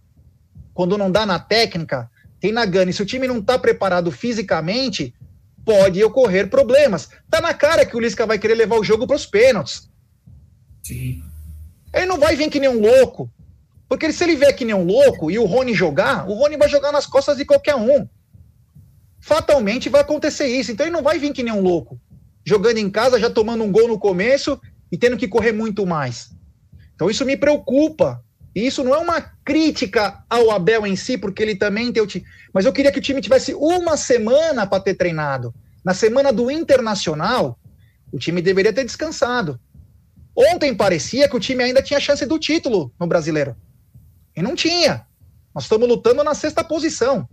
Quando 0.76 0.96
não 0.96 1.10
dá 1.10 1.26
na 1.26 1.40
técnica, 1.40 2.08
tem 2.38 2.52
na 2.52 2.64
gana. 2.64 2.92
E 2.92 2.94
se 2.94 3.02
o 3.02 3.06
time 3.06 3.26
não 3.26 3.38
está 3.38 3.58
preparado 3.58 4.12
fisicamente, 4.12 5.12
pode 5.64 6.04
ocorrer 6.04 6.48
problemas. 6.48 7.08
Tá 7.28 7.40
na 7.40 7.52
cara 7.52 7.84
que 7.84 7.96
o 7.96 8.00
Lisca 8.00 8.24
vai 8.24 8.38
querer 8.38 8.54
levar 8.54 8.76
o 8.76 8.84
jogo 8.84 9.08
para 9.08 9.16
os 9.16 9.26
pênaltis. 9.26 9.90
Sim. 10.84 11.20
Ele 11.92 12.06
não 12.06 12.20
vai 12.20 12.36
vir 12.36 12.48
que 12.48 12.60
nem 12.60 12.68
um 12.68 12.80
louco. 12.80 13.28
Porque 13.88 14.12
se 14.12 14.22
ele 14.22 14.36
vier 14.36 14.54
que 14.54 14.64
nem 14.64 14.74
um 14.74 14.84
louco 14.84 15.30
e 15.30 15.38
o 15.38 15.46
Rony 15.46 15.74
jogar, 15.74 16.28
o 16.28 16.34
Rony 16.34 16.56
vai 16.56 16.68
jogar 16.68 16.92
nas 16.92 17.06
costas 17.06 17.36
de 17.36 17.44
qualquer 17.44 17.74
um 17.74 18.06
fatalmente 19.26 19.88
vai 19.88 20.02
acontecer 20.02 20.46
isso. 20.46 20.70
Então 20.70 20.86
ele 20.86 20.94
não 20.94 21.02
vai 21.02 21.18
vir 21.18 21.32
que 21.32 21.42
nem 21.42 21.52
um 21.52 21.60
louco, 21.60 22.00
jogando 22.44 22.78
em 22.78 22.88
casa, 22.88 23.18
já 23.18 23.28
tomando 23.28 23.64
um 23.64 23.72
gol 23.72 23.88
no 23.88 23.98
começo 23.98 24.60
e 24.90 24.96
tendo 24.96 25.16
que 25.16 25.26
correr 25.26 25.50
muito 25.50 25.84
mais. 25.84 26.30
Então 26.94 27.10
isso 27.10 27.24
me 27.24 27.36
preocupa. 27.36 28.22
E 28.56 28.66
isso 28.66 28.82
não 28.82 28.94
é 28.94 28.98
uma 28.98 29.20
crítica 29.20 30.24
ao 30.30 30.50
Abel 30.50 30.86
em 30.86 30.96
si, 30.96 31.18
porque 31.18 31.42
ele 31.42 31.54
também 31.54 31.92
tem 31.92 32.02
o 32.02 32.06
time. 32.06 32.24
Mas 32.54 32.64
eu 32.64 32.72
queria 32.72 32.90
que 32.90 32.98
o 32.98 33.02
time 33.02 33.20
tivesse 33.20 33.52
uma 33.52 33.98
semana 33.98 34.66
para 34.66 34.82
ter 34.82 34.94
treinado. 34.94 35.54
Na 35.84 35.92
semana 35.92 36.32
do 36.32 36.50
Internacional, 36.50 37.58
o 38.10 38.18
time 38.18 38.40
deveria 38.40 38.72
ter 38.72 38.84
descansado. 38.84 39.60
Ontem 40.34 40.74
parecia 40.74 41.28
que 41.28 41.36
o 41.36 41.40
time 41.40 41.64
ainda 41.64 41.82
tinha 41.82 42.00
chance 42.00 42.24
do 42.24 42.38
título 42.38 42.90
no 42.98 43.06
brasileiro. 43.06 43.54
E 44.34 44.40
não 44.40 44.54
tinha. 44.54 45.06
Nós 45.54 45.64
estamos 45.64 45.86
lutando 45.86 46.24
na 46.24 46.34
sexta 46.34 46.64
posição. 46.64 47.28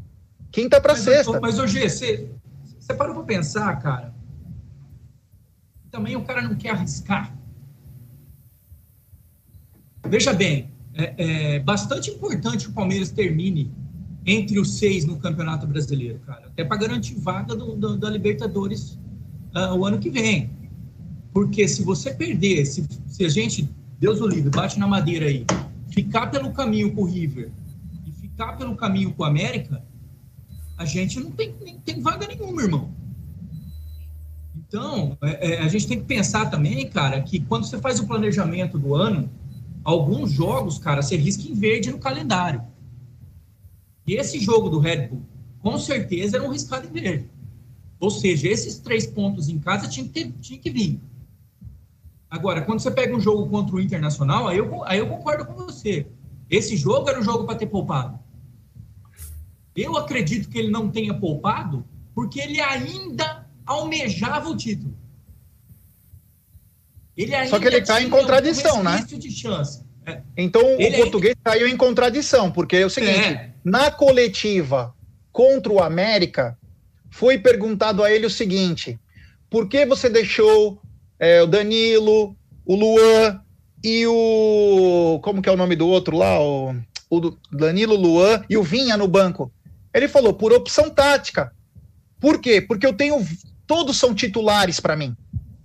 Quinta 0.52 0.82
para 0.82 0.94
sexta. 0.94 1.40
Mas, 1.40 1.56
G, 1.56 1.90
você 1.90 2.30
você 2.78 2.94
parou 2.94 3.16
para 3.16 3.24
pensar, 3.24 3.74
cara? 3.82 4.14
Também 5.90 6.18
o 6.18 6.26
cara 6.26 6.42
não 6.42 6.54
quer 6.54 6.72
arriscar. 6.72 7.34
Veja 10.06 10.34
bem, 10.34 10.73
é, 10.96 11.56
é 11.56 11.60
bastante 11.60 12.10
importante 12.12 12.66
que 12.66 12.72
o 12.72 12.74
Palmeiras 12.74 13.10
termine 13.10 13.72
entre 14.26 14.60
os 14.60 14.78
seis 14.78 15.06
no 15.06 15.18
Campeonato 15.18 15.68
Brasileiro, 15.68 16.20
cara. 16.20 16.48
Até 16.48 16.64
para 16.64 16.78
garantir 16.78 17.16
vaga 17.16 17.56
do, 17.56 17.76
do, 17.76 17.98
da 17.98 18.10
Libertadores 18.10 18.98
uh, 19.56 19.76
o 19.76 19.86
ano 19.86 20.00
que 20.00 20.10
vem. 20.10 20.50
Porque 21.34 21.68
se 21.68 21.84
você 21.84 22.14
perder, 22.14 22.66
se, 22.66 22.88
se 23.08 23.26
a 23.26 23.30
gente, 23.30 23.70
Deus 24.00 24.22
o 24.22 24.28
livre, 24.28 24.50
bate 24.50 24.80
na 24.80 24.88
madeira 24.88 25.26
aí, 25.26 25.46
ficar 25.90 26.28
pelo 26.28 26.52
caminho 26.52 26.94
com 26.94 27.02
o 27.02 27.06
River 27.06 27.52
e 28.06 28.12
ficar 28.12 28.54
pelo 28.54 28.76
caminho 28.76 29.14
com 29.14 29.24
o 29.24 29.26
América, 29.26 29.84
a 30.78 30.86
gente 30.86 31.20
não 31.20 31.32
tem, 31.32 31.54
nem 31.62 31.80
tem 31.80 32.02
vaga 32.02 32.28
nenhuma, 32.28 32.62
irmão. 32.62 32.90
Então, 34.56 35.18
é, 35.22 35.54
é, 35.54 35.60
a 35.62 35.68
gente 35.68 35.88
tem 35.88 36.00
que 36.00 36.06
pensar 36.06 36.50
também, 36.50 36.88
cara, 36.90 37.22
que 37.22 37.40
quando 37.40 37.66
você 37.66 37.78
faz 37.80 38.00
o 38.00 38.08
planejamento 38.08 38.78
do 38.78 38.96
ano, 38.96 39.30
alguns 39.84 40.32
jogos, 40.32 40.78
cara, 40.78 41.02
você 41.02 41.16
risca 41.16 41.44
em 41.44 41.54
verde 41.54 41.92
no 41.92 42.00
calendário. 42.00 42.64
E 44.06 44.14
esse 44.14 44.40
jogo 44.40 44.70
do 44.70 44.80
Red 44.80 45.08
Bull, 45.08 45.24
com 45.60 45.78
certeza, 45.78 46.38
era 46.38 46.46
um 46.46 46.52
riscado 46.52 46.88
em 46.88 46.92
verde. 46.92 47.30
Ou 48.00 48.10
seja, 48.10 48.48
esses 48.50 48.80
três 48.80 49.08
pontos 49.08 49.48
em 49.48 49.60
casa 49.60 49.88
tinha 49.88 50.06
que, 50.06 50.12
ter, 50.12 50.32
tinha 50.42 50.60
que 50.60 50.70
vir. 50.70 51.00
Agora, 52.30 52.62
quando 52.62 52.80
você 52.80 52.92
pega 52.92 53.16
um 53.16 53.20
jogo 53.20 53.50
contra 53.50 53.76
o 53.76 53.80
Internacional, 53.80 54.48
aí 54.48 54.58
eu, 54.58 54.84
aí 54.86 55.00
eu 55.00 55.08
concordo 55.08 55.46
com 55.46 55.54
você. 55.54 56.08
Esse 56.50 56.76
jogo 56.76 57.08
era 57.10 57.20
um 57.20 57.24
jogo 57.24 57.46
para 57.46 57.56
ter 57.56 57.68
poupado. 57.68 58.20
Eu 59.76 59.96
acredito 59.98 60.50
que 60.50 60.58
ele 60.58 60.70
não 60.70 60.90
tenha 60.90 61.14
poupado 61.14 61.86
porque 62.14 62.40
ele 62.40 62.60
ainda 62.60 63.48
almejava 63.66 64.50
o 64.50 64.58
título. 64.58 64.94
Só 67.50 67.60
que 67.60 67.68
ele 67.68 67.78
está 67.78 68.02
em 68.02 68.10
contradição, 68.10 68.84
né? 68.84 69.06
De 69.08 69.32
chance. 69.32 69.84
É. 70.06 70.22
Então 70.36 70.62
ele 70.80 70.96
o 70.96 71.00
português 71.00 71.36
caiu 71.44 71.68
em 71.68 71.78
contradição, 71.78 72.52
porque 72.52 72.78
é 72.78 72.86
o 72.86 72.90
seguinte: 72.90 73.28
é. 73.28 73.52
na 73.64 73.92
coletiva 73.92 74.94
contra 75.32 75.72
o 75.72 75.82
América, 75.82 76.58
foi 77.10 77.38
perguntado 77.38 78.04
a 78.04 78.12
ele 78.12 78.26
o 78.26 78.30
seguinte: 78.30 79.00
por 79.50 79.70
que 79.70 79.86
você 79.86 80.10
deixou 80.10 80.82
é, 81.20 81.42
o 81.42 81.48
Danilo, 81.48 82.36
o 82.66 82.76
Luan 82.76 83.40
e 83.84 84.06
o. 84.08 85.20
Como 85.24 85.42
que 85.42 85.50
é 85.50 85.52
o 85.52 85.58
nome 85.58 85.76
do 85.76 85.88
outro 85.88 86.18
lá? 86.18 86.40
O, 86.40 86.76
o 87.10 87.38
Danilo, 87.52 87.96
Luan 87.96 88.44
e 88.50 88.58
o 88.58 88.64
Vinha 88.64 88.98
no 88.98 89.08
banco? 89.08 89.52
Ele 89.94 90.08
falou, 90.08 90.34
por 90.34 90.52
opção 90.52 90.90
tática. 90.90 91.54
Por 92.20 92.42
quê? 92.42 92.62
Porque 92.62 92.86
eu 92.86 92.94
tenho. 92.94 93.26
Todos 93.68 93.98
são 93.98 94.14
titulares 94.14 94.80
para 94.80 94.96
mim. 94.96 95.16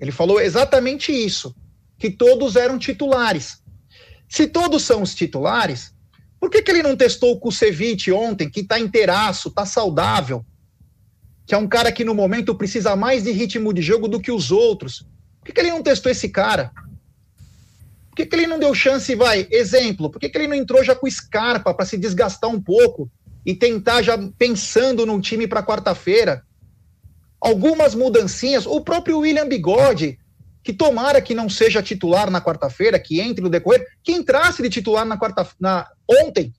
Ele 0.01 0.13
falou 0.13 0.41
exatamente 0.41 1.13
isso. 1.13 1.55
Que 1.99 2.11
todos 2.11 2.57
eram 2.57 2.79
titulares. 2.79 3.63
Se 4.29 4.47
todos 4.47 4.83
são 4.83 5.03
os 5.03 5.15
titulares, 5.15 5.93
por 6.39 6.51
que, 6.51 6.63
que 6.63 6.71
ele 6.71 6.83
não 6.83 6.97
testou 6.97 7.33
o 7.33 7.41
Kusevich 7.41 8.13
ontem, 8.13 8.49
que 8.49 8.61
está 8.61 8.79
inteiraço, 8.79 9.49
está 9.49 9.67
saudável? 9.67 10.45
Que 11.47 11.55
é 11.55 11.59
um 11.59 11.67
cara 11.67 11.91
que 11.91 12.05
no 12.05 12.15
momento 12.15 12.55
precisa 12.55 12.95
mais 12.95 13.25
de 13.25 13.33
ritmo 13.33 13.73
de 13.73 13.83
jogo 13.83 14.07
do 14.07 14.21
que 14.21 14.31
os 14.31 14.53
outros. 14.53 15.07
Por 15.41 15.47
que, 15.47 15.53
que 15.53 15.61
ele 15.61 15.71
não 15.71 15.83
testou 15.83 16.13
esse 16.13 16.29
cara? 16.29 16.71
Por 18.11 18.17
que, 18.17 18.27
que 18.27 18.37
ele 18.37 18.47
não 18.47 18.59
deu 18.59 18.75
chance, 18.75 19.15
vai? 19.15 19.49
Exemplo, 19.51 20.11
por 20.11 20.21
que, 20.21 20.29
que 20.29 20.39
ele 20.39 20.47
não 20.47 20.55
entrou 20.55 20.85
já 20.85 20.95
com 20.95 21.11
Scarpa 21.11 21.73
para 21.73 21.87
se 21.87 21.97
desgastar 21.97 22.51
um 22.51 22.61
pouco 22.61 23.11
e 23.47 23.55
tentar 23.55 24.03
já 24.03 24.19
pensando 24.37 25.07
num 25.07 25.21
time 25.21 25.47
para 25.49 25.63
quarta-feira? 25.63 26.45
Algumas 27.41 27.95
mudancinhas, 27.95 28.67
o 28.67 28.81
próprio 28.81 29.21
William 29.21 29.49
Bigode 29.49 30.19
que 30.69 30.73
tomara 30.75 31.23
que 31.23 31.35
não 31.35 31.49
seja 31.49 31.83
titular 31.83 32.31
na 32.31 32.43
quarta-feira, 32.43 32.99
que 32.99 33.23
entre 33.23 33.43
no 33.43 33.49
decorrer, 33.49 33.87
que 34.03 34.13
entrasse 34.13 34.63
de 34.63 34.69
titular 34.69 35.07
na 35.07 35.17
quarta 35.17 35.49
na 35.59 35.89
ontem 36.07 36.53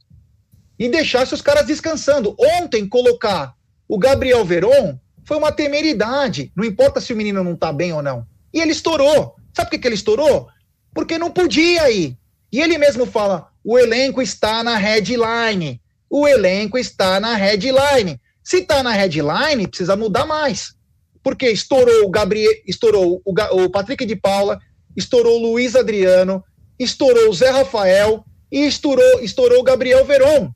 e 0.79 0.89
deixasse 0.89 1.31
os 1.31 1.43
caras 1.43 1.67
descansando. 1.67 2.35
Ontem 2.57 2.89
colocar 2.89 3.53
o 3.87 3.99
Gabriel 3.99 4.43
Veron 4.43 4.97
foi 5.23 5.37
uma 5.37 5.51
temeridade, 5.51 6.51
não 6.55 6.65
importa 6.65 6.99
se 6.99 7.13
o 7.13 7.15
menino 7.15 7.43
não 7.43 7.55
tá 7.55 7.71
bem 7.71 7.93
ou 7.93 8.01
não. 8.01 8.25
E 8.51 8.59
ele 8.59 8.71
estourou. 8.71 9.35
Sabe 9.53 9.67
por 9.67 9.71
que, 9.71 9.77
que 9.77 9.87
ele 9.87 9.93
estourou? 9.93 10.47
Porque 10.91 11.19
não 11.19 11.29
podia 11.29 11.91
ir. 11.91 12.17
E 12.51 12.59
ele 12.59 12.79
mesmo 12.79 13.05
fala: 13.05 13.49
o 13.63 13.77
elenco 13.77 14.23
está 14.23 14.63
na 14.63 14.75
headline. 14.75 15.79
O 16.09 16.27
elenco 16.27 16.79
está 16.79 17.19
na 17.19 17.35
headline. 17.35 18.19
Se 18.49 18.61
está 18.61 18.81
na 18.81 18.93
headline, 18.93 19.67
precisa 19.67 19.95
mudar 19.95 20.25
mais 20.25 20.75
porque 21.21 21.51
estourou 21.51 22.07
o 22.07 22.09
Gabriel, 22.09 22.51
estourou 22.65 23.21
o, 23.23 23.63
o 23.63 23.69
Patrick 23.69 24.03
de 24.07 24.15
Paula, 24.15 24.59
estourou 24.97 25.37
o 25.37 25.51
Luiz 25.51 25.75
Adriano, 25.75 26.43
estourou 26.79 27.29
o 27.29 27.33
Zé 27.35 27.51
Rafael 27.51 28.25
e 28.51 28.65
estourou, 28.65 29.19
estourou 29.21 29.59
o 29.59 29.63
Gabriel 29.63 30.03
Veron. 30.03 30.51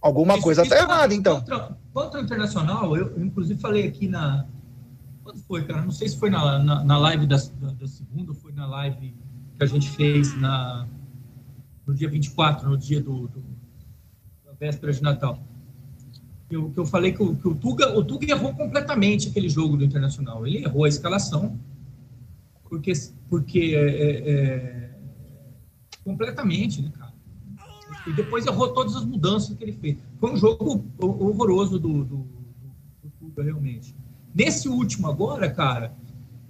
Alguma 0.00 0.36
isso, 0.36 0.42
coisa 0.42 0.62
está 0.62 0.78
errada, 0.78 1.12
então. 1.14 1.40
Contra, 1.40 1.76
contra 1.92 2.20
Internacional, 2.22 2.96
eu, 2.96 3.08
eu, 3.08 3.22
inclusive 3.22 3.60
falei 3.60 3.86
aqui 3.86 4.08
na. 4.08 4.46
Quando 5.22 5.40
foi, 5.40 5.66
cara? 5.66 5.82
Não 5.82 5.92
sei 5.92 6.08
se 6.08 6.18
foi 6.18 6.30
na, 6.30 6.58
na, 6.58 6.82
na 6.82 6.96
live 6.96 7.26
da, 7.26 7.36
da, 7.36 7.72
da, 7.72 7.86
segunda 7.86 8.30
ou 8.30 8.34
foi 8.34 8.52
na 8.52 8.66
live 8.66 9.14
que 9.58 9.62
a 9.62 9.66
gente 9.66 9.90
fez 9.90 10.34
na, 10.40 10.88
no 11.86 11.94
dia 11.94 12.08
24, 12.08 12.66
no 12.66 12.78
dia 12.78 13.02
do, 13.02 13.28
do 13.28 13.44
da 14.46 14.52
véspera 14.58 14.90
de 14.90 15.02
Natal 15.02 15.38
eu, 16.50 16.70
que 16.70 16.78
eu 16.78 16.84
falei 16.84 17.12
que, 17.12 17.22
o, 17.22 17.36
que 17.36 17.46
o, 17.46 17.54
Tuga, 17.54 17.96
o 17.96 18.04
Tuga 18.04 18.26
errou 18.28 18.52
completamente 18.54 19.28
aquele 19.28 19.48
jogo 19.48 19.76
do 19.76 19.84
Internacional. 19.84 20.46
Ele 20.46 20.64
errou 20.64 20.84
a 20.84 20.88
escalação, 20.88 21.58
porque, 22.68 22.92
porque 23.28 23.74
é, 23.76 23.88
é, 23.88 24.30
é, 24.30 24.90
completamente, 26.04 26.82
né, 26.82 26.90
cara? 26.98 27.14
E 28.06 28.12
depois 28.12 28.46
errou 28.46 28.72
todas 28.72 28.96
as 28.96 29.04
mudanças 29.04 29.56
que 29.56 29.62
ele 29.62 29.72
fez. 29.72 29.98
Foi 30.18 30.32
um 30.32 30.36
jogo 30.36 30.84
horroroso 30.98 31.78
do, 31.78 32.04
do, 32.04 32.16
do 33.02 33.10
Tuga, 33.18 33.44
realmente. 33.44 33.94
Nesse 34.34 34.68
último 34.68 35.08
agora, 35.08 35.50
cara, 35.50 35.94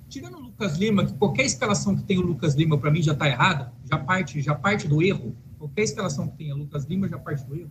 tirando 0.08 0.36
o 0.36 0.40
Lucas 0.40 0.78
Lima, 0.78 1.04
que 1.04 1.12
qualquer 1.14 1.44
escalação 1.44 1.96
que 1.96 2.04
tenha 2.04 2.20
o 2.20 2.26
Lucas 2.26 2.54
Lima, 2.54 2.78
para 2.78 2.90
mim, 2.90 3.02
já 3.02 3.12
está 3.12 3.28
errada, 3.28 3.72
já 3.84 3.98
parte, 3.98 4.40
já 4.40 4.54
parte 4.54 4.88
do 4.88 5.02
erro. 5.02 5.36
Qualquer 5.58 5.82
escalação 5.82 6.28
que 6.28 6.38
tenha 6.38 6.54
Lucas 6.54 6.84
Lima 6.84 7.06
já 7.08 7.18
parte 7.18 7.44
do 7.44 7.54
erro 7.54 7.70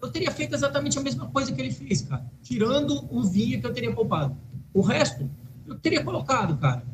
eu 0.00 0.10
teria 0.10 0.30
feito 0.30 0.54
exatamente 0.54 0.98
a 0.98 1.02
mesma 1.02 1.26
coisa 1.26 1.52
que 1.52 1.60
ele 1.60 1.72
fez, 1.72 2.02
cara. 2.02 2.24
Tirando 2.42 3.06
o 3.10 3.22
Vinha 3.22 3.60
que 3.60 3.66
eu 3.66 3.72
teria 3.72 3.92
poupado. 3.92 4.36
O 4.72 4.80
resto, 4.80 5.28
eu 5.66 5.76
teria 5.76 6.02
colocado, 6.04 6.56
cara. 6.58 6.84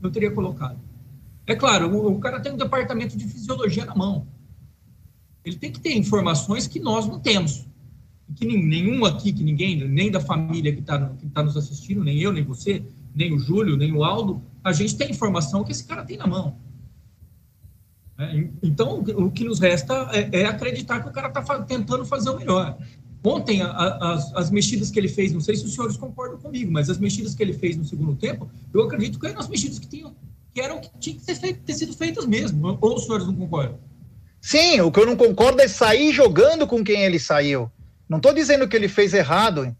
Eu 0.00 0.10
teria 0.10 0.30
colocado. 0.30 0.78
É 1.46 1.54
claro, 1.54 1.92
o, 1.92 2.12
o 2.14 2.20
cara 2.20 2.40
tem 2.40 2.52
um 2.52 2.56
departamento 2.56 3.16
de 3.16 3.24
fisiologia 3.26 3.84
na 3.84 3.94
mão. 3.94 4.26
Ele 5.44 5.56
tem 5.56 5.72
que 5.72 5.80
ter 5.80 5.96
informações 5.96 6.66
que 6.66 6.78
nós 6.78 7.06
não 7.06 7.18
temos. 7.18 7.66
Que 8.36 8.46
nenhum 8.46 9.04
aqui, 9.04 9.32
que 9.32 9.42
ninguém, 9.42 9.76
nem 9.88 10.10
da 10.10 10.20
família 10.20 10.72
que 10.72 10.80
está 10.80 11.08
que 11.08 11.26
tá 11.28 11.42
nos 11.42 11.56
assistindo, 11.56 12.04
nem 12.04 12.18
eu, 12.18 12.32
nem 12.32 12.44
você, 12.44 12.84
nem 13.14 13.34
o 13.34 13.38
Júlio, 13.38 13.76
nem 13.76 13.92
o 13.92 14.04
Aldo, 14.04 14.40
a 14.62 14.72
gente 14.72 14.96
tem 14.96 15.10
informação 15.10 15.64
que 15.64 15.72
esse 15.72 15.84
cara 15.84 16.04
tem 16.04 16.16
na 16.16 16.26
mão. 16.26 16.56
É, 18.20 18.48
então, 18.62 18.98
o 18.98 19.30
que 19.30 19.44
nos 19.44 19.58
resta 19.58 20.10
é, 20.12 20.42
é, 20.42 20.44
acreditar 20.44 21.00
que 21.00 21.08
o 21.08 21.12
cara 21.12 21.28
está 21.28 21.62
tentando 21.62 22.04
fazer 22.04 22.28
o 22.28 22.36
melhor. 22.36 22.76
Ontem, 23.24 23.62
a, 23.62 23.68
a, 23.68 24.12
as, 24.12 24.34
as, 24.34 24.50
mexidas 24.50 24.90
que 24.90 24.98
ele 24.98 25.08
fez, 25.08 25.32
não 25.32 25.40
sei 25.40 25.56
se 25.56 25.64
os 25.64 25.74
senhores 25.74 25.96
concordam 25.96 26.38
comigo, 26.38 26.70
mas 26.70 26.90
as 26.90 26.98
mexidas 26.98 27.34
que 27.34 27.42
ele 27.42 27.54
fez 27.54 27.78
no 27.78 27.84
segundo 27.84 28.14
tempo, 28.14 28.50
eu 28.74 28.82
acredito 28.82 29.18
que 29.18 29.26
eram 29.26 29.40
as 29.40 29.48
mexidas 29.48 29.78
que, 29.78 29.86
tinham, 29.86 30.14
que 30.52 30.60
eram 30.60 30.80
que 30.80 30.90
tinham 30.98 31.18
que 31.18 31.24
ter, 31.24 31.34
feito, 31.34 31.60
ter 31.62 31.72
sido 31.72 31.94
feitas 31.94 32.26
mesmo. 32.26 32.78
Ou 32.78 32.96
os 32.96 33.04
senhores 33.04 33.26
não 33.26 33.34
concordam? 33.34 33.78
Sim, 34.38 34.82
o 34.82 34.92
que 34.92 35.00
eu 35.00 35.06
não 35.06 35.16
concordo 35.16 35.62
é 35.62 35.68
sair 35.68 36.12
jogando 36.12 36.66
com 36.66 36.84
quem 36.84 37.02
ele 37.02 37.18
saiu. 37.18 37.70
Não 38.06 38.18
estou 38.18 38.34
dizendo 38.34 38.68
que 38.68 38.76
ele 38.76 38.88
fez 38.88 39.14
errado. 39.14 39.74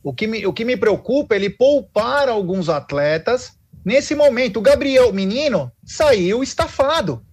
O 0.00 0.12
que, 0.12 0.28
me, 0.28 0.46
o 0.46 0.52
que 0.52 0.64
me 0.64 0.76
preocupa 0.76 1.34
é 1.34 1.38
ele 1.38 1.50
poupar 1.50 2.28
alguns 2.28 2.68
atletas 2.68 3.52
nesse 3.84 4.14
momento. 4.14 4.58
O 4.58 4.62
Gabriel, 4.62 5.12
menino, 5.12 5.72
saiu 5.84 6.40
estafado. 6.42 7.24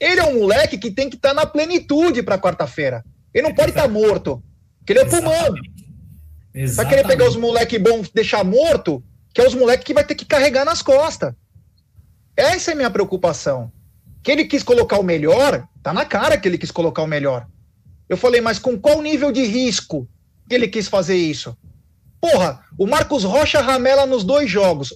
Ele 0.00 0.20
é 0.20 0.24
um 0.24 0.40
moleque 0.40 0.78
que 0.78 0.90
tem 0.90 1.10
que 1.10 1.16
estar 1.16 1.30
tá 1.30 1.34
na 1.34 1.46
plenitude 1.46 2.22
para 2.22 2.38
quarta-feira. 2.38 3.04
Ele 3.34 3.46
não 3.46 3.54
pode 3.54 3.70
estar 3.70 3.82
tá 3.82 3.88
morto, 3.88 4.42
porque 4.78 4.92
ele 4.92 5.00
é 5.00 5.04
pulmão. 5.04 5.54
Vai 6.74 6.88
querer 6.88 7.06
pegar 7.06 7.28
os 7.28 7.36
moleques 7.36 7.80
bons, 7.80 8.10
deixar 8.10 8.44
morto, 8.44 9.02
que 9.34 9.40
é 9.40 9.46
os 9.46 9.54
moleques 9.54 9.84
que 9.84 9.94
vai 9.94 10.04
ter 10.04 10.14
que 10.14 10.24
carregar 10.24 10.64
nas 10.64 10.82
costas. 10.82 11.32
Essa 12.36 12.70
é 12.70 12.74
a 12.74 12.76
minha 12.76 12.90
preocupação. 12.90 13.70
Que 14.22 14.32
ele 14.32 14.44
quis 14.44 14.62
colocar 14.62 14.98
o 14.98 15.02
melhor, 15.02 15.66
tá 15.82 15.92
na 15.92 16.04
cara 16.04 16.36
que 16.36 16.48
ele 16.48 16.58
quis 16.58 16.70
colocar 16.70 17.02
o 17.02 17.06
melhor. 17.06 17.46
Eu 18.08 18.16
falei, 18.16 18.40
mas 18.40 18.58
com 18.58 18.78
qual 18.78 19.02
nível 19.02 19.30
de 19.30 19.44
risco 19.44 20.08
que 20.48 20.54
ele 20.54 20.68
quis 20.68 20.88
fazer 20.88 21.16
isso? 21.16 21.56
Porra, 22.20 22.60
o 22.76 22.86
Marcos 22.86 23.22
Rocha 23.22 23.60
ramela 23.60 24.06
nos 24.06 24.24
dois 24.24 24.50
jogos. 24.50 24.92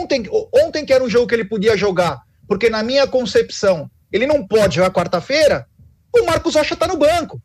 Ontem, 0.00 0.24
ontem 0.52 0.84
que 0.84 0.92
era 0.92 1.04
um 1.04 1.08
jogo 1.08 1.26
que 1.26 1.34
ele 1.34 1.44
podia 1.44 1.76
jogar, 1.76 2.22
porque 2.46 2.70
na 2.70 2.82
minha 2.82 3.06
concepção, 3.06 3.90
ele 4.14 4.28
não 4.28 4.46
pode 4.46 4.76
jogar 4.76 4.92
quarta-feira, 4.92 5.66
o 6.14 6.24
Marcos 6.24 6.54
Rocha 6.54 6.74
está 6.74 6.86
no 6.86 6.96
banco. 6.96 7.42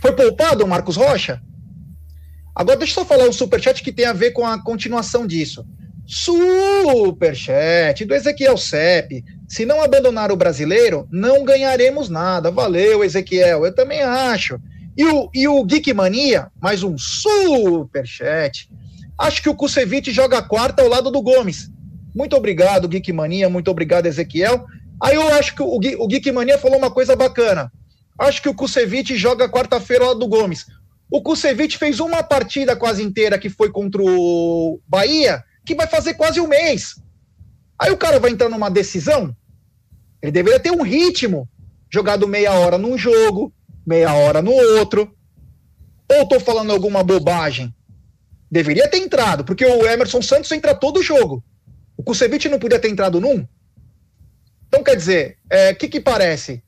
Foi 0.00 0.10
poupado 0.10 0.64
o 0.64 0.68
Marcos 0.68 0.96
Rocha? 0.96 1.40
Agora, 2.52 2.76
deixa 2.76 2.98
eu 2.98 3.04
só 3.04 3.04
falar 3.04 3.28
o 3.28 3.32
superchat 3.32 3.80
que 3.80 3.92
tem 3.92 4.04
a 4.04 4.12
ver 4.12 4.32
com 4.32 4.44
a 4.44 4.60
continuação 4.60 5.24
disso. 5.24 5.64
Superchat 6.04 8.04
do 8.04 8.12
Ezequiel 8.12 8.56
Sepp. 8.56 9.22
Se 9.46 9.64
não 9.64 9.80
abandonar 9.80 10.32
o 10.32 10.36
brasileiro, 10.36 11.06
não 11.12 11.44
ganharemos 11.44 12.08
nada. 12.08 12.50
Valeu, 12.50 13.04
Ezequiel. 13.04 13.64
Eu 13.64 13.72
também 13.72 14.02
acho. 14.02 14.60
E 14.96 15.04
o, 15.04 15.30
e 15.32 15.46
o 15.46 15.64
Geek 15.64 15.94
Mania, 15.94 16.50
mais 16.60 16.82
um 16.82 16.98
superchat. 16.98 18.68
Acho 19.16 19.40
que 19.40 19.48
o 19.48 19.54
Kusevich 19.54 20.10
joga 20.10 20.42
quarta 20.42 20.82
ao 20.82 20.88
lado 20.88 21.08
do 21.08 21.22
Gomes. 21.22 21.70
Muito 22.12 22.34
obrigado, 22.34 22.88
Geek 22.88 23.12
Mania. 23.12 23.48
Muito 23.48 23.70
obrigado, 23.70 24.06
Ezequiel. 24.06 24.66
Aí 25.00 25.14
eu 25.14 25.28
acho 25.34 25.54
que 25.54 25.62
o, 25.62 25.76
o 25.76 26.08
Geek 26.08 26.30
Mania 26.32 26.58
falou 26.58 26.78
uma 26.78 26.90
coisa 26.90 27.14
bacana. 27.14 27.72
Acho 28.18 28.42
que 28.42 28.48
o 28.48 28.54
Kusevich 28.54 29.16
joga 29.16 29.48
quarta-feira 29.48 30.06
lado 30.06 30.18
do 30.18 30.26
Gomes. 30.26 30.66
O 31.10 31.22
Kusevich 31.22 31.78
fez 31.78 32.00
uma 32.00 32.22
partida 32.22 32.76
quase 32.76 33.02
inteira 33.02 33.38
que 33.38 33.48
foi 33.48 33.70
contra 33.70 34.02
o 34.02 34.80
Bahia, 34.86 35.42
que 35.64 35.74
vai 35.74 35.86
fazer 35.86 36.14
quase 36.14 36.40
um 36.40 36.48
mês. 36.48 36.96
Aí 37.78 37.92
o 37.92 37.96
cara 37.96 38.18
vai 38.18 38.30
entrar 38.30 38.48
numa 38.48 38.68
decisão. 38.68 39.34
Ele 40.20 40.32
deveria 40.32 40.58
ter 40.58 40.72
um 40.72 40.82
ritmo. 40.82 41.48
Jogado 41.90 42.28
meia 42.28 42.52
hora 42.52 42.76
num 42.76 42.98
jogo, 42.98 43.52
meia 43.86 44.12
hora 44.12 44.42
no 44.42 44.50
outro. 44.50 45.14
Ou 46.10 46.22
estou 46.22 46.40
falando 46.40 46.72
alguma 46.72 47.02
bobagem? 47.02 47.74
Deveria 48.50 48.88
ter 48.88 48.98
entrado, 48.98 49.44
porque 49.44 49.64
o 49.64 49.86
Emerson 49.86 50.20
Santos 50.20 50.50
entra 50.52 50.74
todo 50.74 51.02
jogo. 51.02 51.42
O 51.96 52.02
Kusevich 52.02 52.48
não 52.48 52.58
podia 52.58 52.78
ter 52.78 52.90
entrado 52.90 53.20
num? 53.20 53.46
Então, 54.68 54.84
quer 54.84 54.96
dizer, 54.96 55.38
o 55.50 55.54
é, 55.54 55.74
que, 55.74 55.88
que 55.88 56.00
parece? 56.00 56.62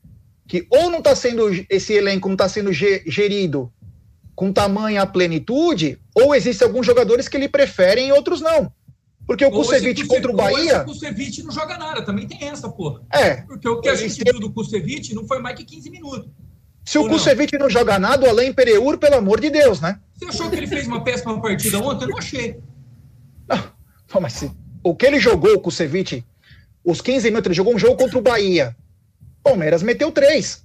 Que 0.47 0.67
ou 0.69 0.89
não 0.89 0.97
está 0.97 1.15
sendo, 1.15 1.49
esse 1.69 1.93
elenco 1.93 2.27
não 2.27 2.35
está 2.35 2.49
sendo 2.49 2.73
gerido 2.73 3.71
com 4.35 4.51
tamanha 4.51 5.05
plenitude, 5.05 5.99
ou 6.15 6.33
existem 6.33 6.67
alguns 6.67 6.85
jogadores 6.85 7.27
que 7.27 7.37
ele 7.37 7.47
preferem 7.47 8.09
e 8.09 8.11
outros 8.11 8.41
não. 8.41 8.71
Porque 9.25 9.45
o 9.45 9.51
Kusevich 9.51 10.05
contra 10.07 10.31
o 10.31 10.35
Bahia. 10.35 10.81
o 10.81 10.85
Kusevich 10.85 11.43
não 11.43 11.51
joga 11.51 11.77
nada, 11.77 12.03
também 12.03 12.27
tem 12.27 12.49
essa, 12.49 12.67
porra. 12.67 13.01
É. 13.13 13.35
Porque 13.43 13.69
o 13.69 13.79
que 13.79 13.87
a 13.87 13.95
gente 13.95 14.21
viu 14.23 14.39
do 14.39 14.51
Kusevich 14.51 15.13
não 15.13 15.27
foi 15.27 15.39
mais 15.39 15.55
que 15.55 15.63
15 15.63 15.89
minutos. 15.89 16.29
Se 16.83 16.97
o 16.97 17.07
Kusevich 17.07 17.53
não? 17.53 17.61
não 17.61 17.69
joga 17.69 17.99
nada, 17.99 18.25
o 18.25 18.29
Alain 18.29 18.51
Pereur, 18.51 18.97
pelo 18.97 19.15
amor 19.15 19.39
de 19.39 19.49
Deus, 19.49 19.79
né? 19.79 19.99
Você 20.15 20.25
achou 20.25 20.49
que 20.49 20.55
ele 20.55 20.67
fez 20.67 20.87
uma 20.87 21.03
péssima 21.03 21.39
partida 21.39 21.77
ontem? 21.79 22.05
Eu 22.05 22.09
não 22.09 22.17
achei. 22.17 22.59
Não, 24.13 24.19
mas 24.19 24.33
se, 24.33 24.51
o 24.83 24.93
que 24.93 25.05
ele 25.05 25.19
jogou, 25.19 25.53
o 25.53 25.59
Kusevich, 25.61 26.25
os 26.83 27.01
15 27.01 27.29
minutos, 27.29 27.47
ele 27.47 27.55
jogou 27.55 27.75
um 27.75 27.79
jogo 27.79 27.97
contra 27.97 28.17
o 28.17 28.21
Bahia. 28.21 28.75
Palmeiras 29.43 29.83
meteu 29.83 30.11
três. 30.11 30.63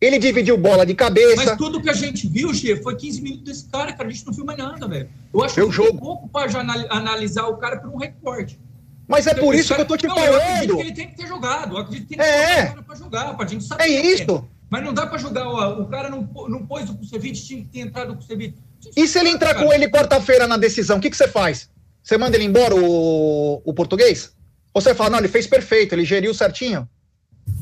Ele 0.00 0.18
dividiu 0.18 0.56
bola 0.56 0.86
de 0.86 0.94
cabeça. 0.94 1.44
Mas 1.44 1.56
tudo 1.56 1.82
que 1.82 1.90
a 1.90 1.94
gente 1.94 2.28
viu, 2.28 2.54
Gê, 2.54 2.76
foi 2.76 2.94
15 2.94 3.20
minutos 3.20 3.44
desse 3.44 3.68
cara, 3.68 3.92
cara. 3.92 4.08
A 4.08 4.12
gente 4.12 4.24
não 4.26 4.32
viu 4.32 4.44
mais 4.44 4.58
nada, 4.58 4.86
velho. 4.86 5.08
Eu 5.34 5.42
acho 5.42 5.54
que 5.54 5.70
jogo. 5.72 5.98
pouco 5.98 6.28
para 6.28 6.48
analisar 6.90 7.46
o 7.48 7.56
cara 7.56 7.78
por 7.80 7.90
um 7.90 7.96
recorte. 7.96 8.60
Mas 9.08 9.26
é 9.26 9.34
por 9.34 9.54
isso 9.54 9.70
cara... 9.70 9.84
que 9.84 9.92
eu 9.92 9.96
tô 9.96 9.96
te 9.96 10.06
não, 10.06 10.14
falando. 10.14 10.34
Eu 10.34 10.40
acredito 10.40 10.76
que 10.76 10.82
ele 10.82 10.92
tem 10.92 11.08
que 11.08 11.16
ter 11.16 11.26
jogado. 11.26 11.74
Eu 11.74 11.78
acredito 11.78 12.08
que 12.08 12.20
é. 12.20 12.56
tem 12.56 12.66
que 12.68 12.76
ter 12.76 12.82
pra 12.84 12.94
jogar, 12.94 13.36
pra 13.36 13.46
gente 13.46 13.64
saber. 13.64 13.82
É, 13.82 13.92
é 13.92 14.06
isso. 14.06 14.48
Mas 14.70 14.84
não 14.84 14.94
dá 14.94 15.06
para 15.06 15.18
jogar. 15.18 15.48
Ó, 15.48 15.80
o 15.80 15.88
cara 15.88 16.08
não, 16.08 16.28
não 16.48 16.64
pôs 16.64 16.88
o 16.88 16.94
Kusevich, 16.94 17.44
tinha 17.44 17.62
que 17.62 17.68
ter 17.68 17.80
entrado 17.80 18.12
o 18.12 18.16
Kusevich. 18.16 18.54
E 18.96 19.08
se 19.08 19.18
ele 19.18 19.30
entrar 19.30 19.54
cara? 19.54 19.66
com 19.66 19.72
ele 19.72 19.88
quarta-feira 19.88 20.46
na 20.46 20.56
decisão, 20.56 20.98
o 20.98 21.00
que, 21.00 21.10
que 21.10 21.16
você 21.16 21.26
faz? 21.26 21.68
Você 22.02 22.16
manda 22.16 22.36
ele 22.36 22.44
embora, 22.44 22.74
o, 22.76 23.60
o 23.64 23.74
português? 23.74 24.32
Ou 24.72 24.80
você 24.80 24.94
fala, 24.94 25.10
não, 25.10 25.18
ele 25.18 25.28
fez 25.28 25.46
perfeito, 25.46 25.94
ele 25.94 26.04
geriu 26.04 26.32
certinho? 26.34 26.88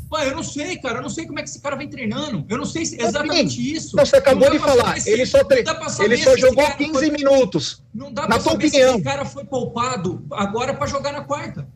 Pô, 0.08 0.18
eu 0.18 0.36
não 0.36 0.42
sei, 0.42 0.76
cara. 0.76 0.98
Eu 0.98 1.02
não 1.02 1.10
sei 1.10 1.26
como 1.26 1.38
é 1.38 1.42
que 1.42 1.48
esse 1.48 1.60
cara 1.60 1.76
vem 1.76 1.88
treinando. 1.88 2.44
Eu 2.48 2.58
não 2.58 2.64
sei 2.64 2.86
se 2.86 3.00
exatamente 3.00 3.60
assim, 3.60 3.72
isso. 3.72 3.96
Você 3.96 4.16
acabou 4.16 4.50
de 4.50 4.58
falar. 4.58 5.00
Se, 5.00 5.10
ele 5.10 5.26
só, 5.26 5.42
tre... 5.42 5.64
ele 6.04 6.16
só 6.18 6.36
jogou 6.36 6.64
15 6.70 6.92
foi... 6.92 7.10
minutos. 7.10 7.82
Não 7.92 8.12
dá 8.12 8.28
na 8.28 8.38
tua 8.38 8.52
opinião. 8.52 8.94
esse 8.94 9.02
cara 9.02 9.24
foi 9.24 9.44
poupado 9.44 10.24
agora 10.32 10.74
para 10.74 10.86
jogar 10.86 11.12
na 11.12 11.22
quarta. 11.22 11.66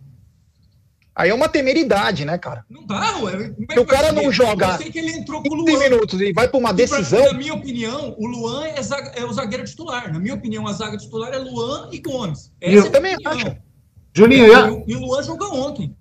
Aí 1.14 1.28
é 1.28 1.35
uma 1.35 1.49
temeridade, 1.49 2.24
né, 2.24 2.39
cara? 2.39 2.64
Não 2.70 2.87
dá, 2.87 3.18
ué. 3.18 3.53
É 3.70 3.81
o 3.81 3.85
cara 3.85 4.12
não 4.12 4.31
joga. 4.31 4.66
Eu 4.66 4.78
sei 4.78 4.91
que 4.93 4.99
ele 5.01 5.11
entrou 5.11 5.43
com 5.43 5.51
o 5.51 5.55
Luan. 5.55 5.78
minutos 5.78 6.20
e 6.20 6.33
vai 6.33 6.49
para 6.49 6.59
uma 6.59 6.72
decisão. 6.72 7.20
Pra, 7.20 7.33
na 7.33 7.39
minha 7.39 7.53
opinião, 7.53 8.14
o 8.16 8.26
Luan 8.26 8.64
é, 8.64 8.81
zaga, 8.81 9.11
é, 9.11 9.24
o 9.24 9.33
zagueiro 9.33 9.64
titular. 9.64 10.12
Na 10.12 10.20
minha 10.20 10.35
opinião, 10.35 10.66
a 10.68 10.72
zaga 10.72 10.97
titular 10.97 11.33
é 11.35 11.39
Luan 11.39 11.91
e 11.93 11.99
Gomes. 11.99 12.53
Essa 12.61 12.74
eu 12.74 12.87
é 12.87 12.91
também 12.91 13.16
acho. 13.24 13.57
Julinho, 14.15 14.85
e, 14.87 14.93
e, 14.93 14.97
o 14.97 15.01
Luan 15.01 15.23
jogou 15.23 15.69
ontem. 15.69 15.95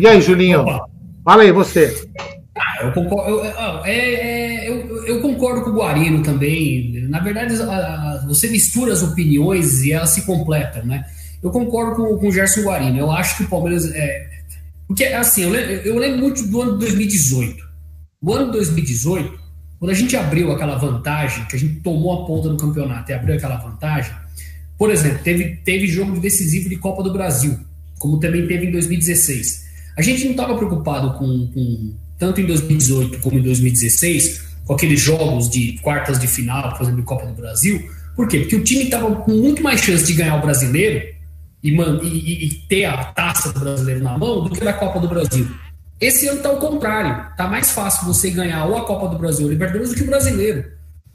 E 0.00 0.06
aí, 0.06 0.20
Julinho? 0.20 0.62
Opa. 0.62 0.86
Fala 1.24 1.42
aí, 1.42 1.52
você. 1.52 2.08
Ah, 2.56 2.84
eu, 2.84 2.92
concordo, 2.92 3.30
eu, 3.30 3.44
é, 3.84 3.90
é, 3.94 4.68
eu, 4.68 5.06
eu, 5.06 5.22
concordo 5.22 5.62
com 5.62 5.70
o 5.70 5.74
Guarino 5.74 6.22
também. 6.22 7.06
Na 7.08 7.20
verdade, 7.20 7.54
você 8.26 8.48
mistura 8.48 8.92
as 8.92 9.02
opiniões 9.02 9.84
e 9.84 9.92
elas 9.92 10.10
se 10.10 10.22
completam, 10.22 10.84
né? 10.84 11.04
Eu 11.42 11.50
concordo 11.50 11.96
com, 11.96 12.16
com 12.18 12.28
o 12.28 12.32
Gerson 12.32 12.62
Guarino. 12.62 12.98
Eu 12.98 13.10
acho 13.10 13.36
que 13.36 13.44
o 13.44 13.48
Palmeiras. 13.48 13.90
É, 13.94 14.30
porque, 14.86 15.04
assim, 15.04 15.42
eu 15.42 15.50
lembro, 15.50 15.70
eu 15.70 15.98
lembro 15.98 16.18
muito 16.18 16.46
do 16.46 16.60
ano 16.60 16.72
de 16.72 16.80
2018. 16.80 17.64
O 18.20 18.32
ano 18.32 18.46
de 18.46 18.52
2018, 18.52 19.40
quando 19.78 19.90
a 19.90 19.94
gente 19.94 20.16
abriu 20.16 20.52
aquela 20.52 20.76
vantagem, 20.76 21.44
que 21.46 21.56
a 21.56 21.58
gente 21.58 21.80
tomou 21.80 22.22
a 22.22 22.26
ponta 22.26 22.48
no 22.48 22.56
campeonato 22.56 23.10
e 23.10 23.14
abriu 23.14 23.34
aquela 23.34 23.56
vantagem, 23.56 24.12
por 24.78 24.90
exemplo, 24.90 25.20
teve, 25.22 25.56
teve 25.64 25.86
jogo 25.86 26.18
decisivo 26.20 26.68
de 26.68 26.76
Copa 26.76 27.02
do 27.02 27.12
Brasil, 27.12 27.58
como 27.98 28.18
também 28.18 28.46
teve 28.46 28.66
em 28.66 28.70
2016. 28.72 29.62
A 29.96 30.02
gente 30.02 30.24
não 30.24 30.30
estava 30.32 30.56
preocupado 30.56 31.18
com, 31.18 31.46
com, 31.48 31.94
tanto 32.18 32.40
em 32.40 32.46
2018 32.46 33.20
como 33.20 33.38
em 33.38 33.42
2016, 33.42 34.42
com 34.64 34.74
aqueles 34.74 35.00
jogos 35.00 35.48
de 35.48 35.78
quartas 35.82 36.18
de 36.18 36.26
final, 36.26 36.74
por 36.74 36.82
exemplo, 36.82 37.00
de 37.00 37.06
Copa 37.06 37.26
do 37.26 37.34
Brasil. 37.34 37.82
Por 38.16 38.28
quê? 38.28 38.40
Porque 38.40 38.56
o 38.56 38.64
time 38.64 38.84
estava 38.84 39.14
com 39.16 39.32
muito 39.32 39.62
mais 39.62 39.80
chance 39.80 40.04
de 40.04 40.14
ganhar 40.14 40.36
o 40.36 40.42
brasileiro 40.42 41.12
e, 41.62 41.70
e, 41.70 42.46
e, 42.46 42.50
ter 42.68 42.84
a 42.86 43.04
taça 43.04 43.52
do 43.52 43.60
brasileiro 43.60 44.02
na 44.02 44.18
mão 44.18 44.44
do 44.44 44.50
que 44.50 44.64
da 44.64 44.72
Copa 44.72 44.98
do 44.98 45.08
Brasil. 45.08 45.46
Esse 46.00 46.26
ano 46.26 46.38
está 46.38 46.48
ao 46.48 46.56
contrário. 46.56 47.30
Está 47.30 47.46
mais 47.46 47.70
fácil 47.70 48.06
você 48.06 48.30
ganhar 48.30 48.64
ou 48.66 48.76
a 48.76 48.84
Copa 48.84 49.08
do 49.08 49.18
Brasil 49.18 49.44
ou 49.44 49.48
o 49.48 49.52
Libertadores 49.52 49.90
do 49.90 49.94
que 49.94 50.02
o 50.02 50.06
brasileiro. 50.06 50.64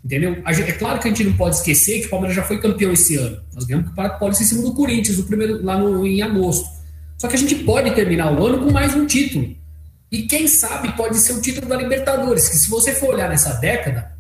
Entendeu? 0.04 0.38
É 0.46 0.72
claro 0.74 1.00
que 1.00 1.08
a 1.08 1.12
gente 1.12 1.24
não 1.24 1.34
pode 1.34 1.58
esquecer 1.58 2.02
que 2.02 2.08
o 2.08 2.10
Palmeiras 2.10 2.36
já 2.36 2.44
foi 2.44 2.60
campeão 2.60 2.92
esse 2.92 3.16
ano. 3.18 3.42
Nós 3.54 3.66
ganhamos 3.66 3.92
o 3.92 3.94
Paulista 3.94 4.44
em 4.44 4.46
cima 4.46 4.62
do 4.62 4.74
Corinthians, 4.74 5.20
o 5.20 5.24
primeiro, 5.24 5.64
lá 5.64 5.78
no, 5.78 6.06
em 6.06 6.22
agosto. 6.22 6.70
Só 7.18 7.28
que 7.28 7.36
a 7.36 7.40
gente 7.40 7.56
pode 7.56 7.94
terminar 7.96 8.32
o 8.32 8.46
ano 8.46 8.64
com 8.64 8.72
mais 8.72 8.96
um 8.96 9.06
título. 9.06 9.56
E 10.12 10.24
quem 10.24 10.48
sabe 10.48 10.96
pode 10.96 11.18
ser 11.18 11.34
o 11.34 11.42
título 11.42 11.68
da 11.68 11.76
Libertadores, 11.76 12.48
que 12.48 12.56
se 12.56 12.70
você 12.70 12.94
for 12.94 13.14
olhar 13.14 13.30
nessa 13.30 13.54
década, 13.56 14.12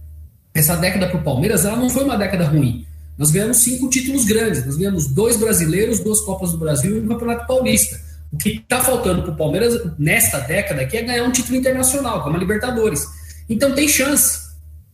essa 0.53 0.75
década 0.75 1.07
para 1.07 1.17
o 1.17 1.23
Palmeiras, 1.23 1.63
ela 1.63 1.78
não 1.78 1.89
foi 1.89 2.03
uma 2.03 2.17
década 2.17 2.45
ruim. 2.45 2.86
Nós 3.17 3.32
ganhamos 3.32 3.57
cinco 3.57 3.89
títulos 3.89 4.25
grandes. 4.25 4.65
Nós 4.65 4.78
ganhamos 4.78 5.07
dois 5.07 5.38
brasileiros, 5.38 5.99
duas 5.99 6.21
Copas 6.21 6.51
do 6.51 6.57
Brasil 6.57 6.97
e 6.97 6.99
um 6.99 7.07
Campeonato 7.07 7.47
Paulista. 7.47 7.99
O 8.32 8.38
que 8.38 8.49
está 8.49 8.82
faltando 8.82 9.21
para 9.23 9.32
o 9.32 9.38
Palmeiras 9.38 9.80
nesta 9.97 10.39
década 10.39 10.82
aqui 10.82 10.97
é 10.97 11.01
ganhar 11.03 11.23
um 11.23 11.32
título 11.32 11.57
internacional, 11.57 12.23
como 12.23 12.36
a 12.36 12.39
Libertadores. 12.39 13.05
Então 13.49 13.73
tem 13.73 13.88
chance, 13.88 14.46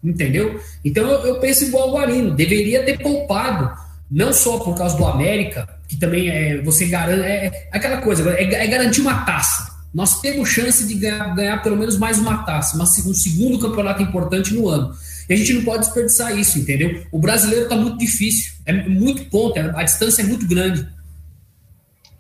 entendeu? 0.03 0.59
Então 0.83 1.07
eu, 1.07 1.27
eu 1.27 1.39
penso 1.39 1.63
igual 1.63 1.89
o 1.89 1.93
Guarino, 1.93 2.31
deveria 2.31 2.83
ter 2.83 2.99
poupado, 2.99 3.71
não 4.11 4.33
só 4.33 4.59
por 4.59 4.75
causa 4.77 4.97
do 4.97 5.05
América, 5.05 5.67
que 5.87 5.95
também 5.95 6.29
é 6.29 6.61
você 6.61 6.85
garante, 6.85 7.23
é, 7.23 7.45
é 7.45 7.69
aquela 7.71 7.97
coisa, 7.97 8.29
é, 8.31 8.43
é, 8.43 8.67
garantir 8.67 9.01
uma 9.01 9.25
taça. 9.25 9.71
Nós 9.93 10.19
temos 10.21 10.49
chance 10.49 10.87
de 10.87 10.95
ganhar, 10.95 11.35
ganhar 11.35 11.61
pelo 11.61 11.77
menos 11.77 11.97
mais 11.97 12.17
uma 12.17 12.43
taça, 12.43 12.75
mas 12.77 12.97
um 13.05 13.13
segundo 13.13 13.59
campeonato 13.59 14.01
importante 14.01 14.53
no 14.53 14.67
ano. 14.67 14.93
E 15.29 15.33
a 15.33 15.37
gente 15.37 15.53
não 15.53 15.63
pode 15.63 15.85
desperdiçar 15.85 16.37
isso, 16.37 16.59
entendeu? 16.59 17.05
O 17.11 17.19
brasileiro 17.19 17.63
está 17.63 17.75
muito 17.75 17.97
difícil, 17.97 18.53
é 18.65 18.73
muito 18.73 19.25
ponto, 19.29 19.57
é, 19.57 19.71
a 19.75 19.83
distância 19.83 20.21
é 20.21 20.25
muito 20.25 20.47
grande. 20.47 20.87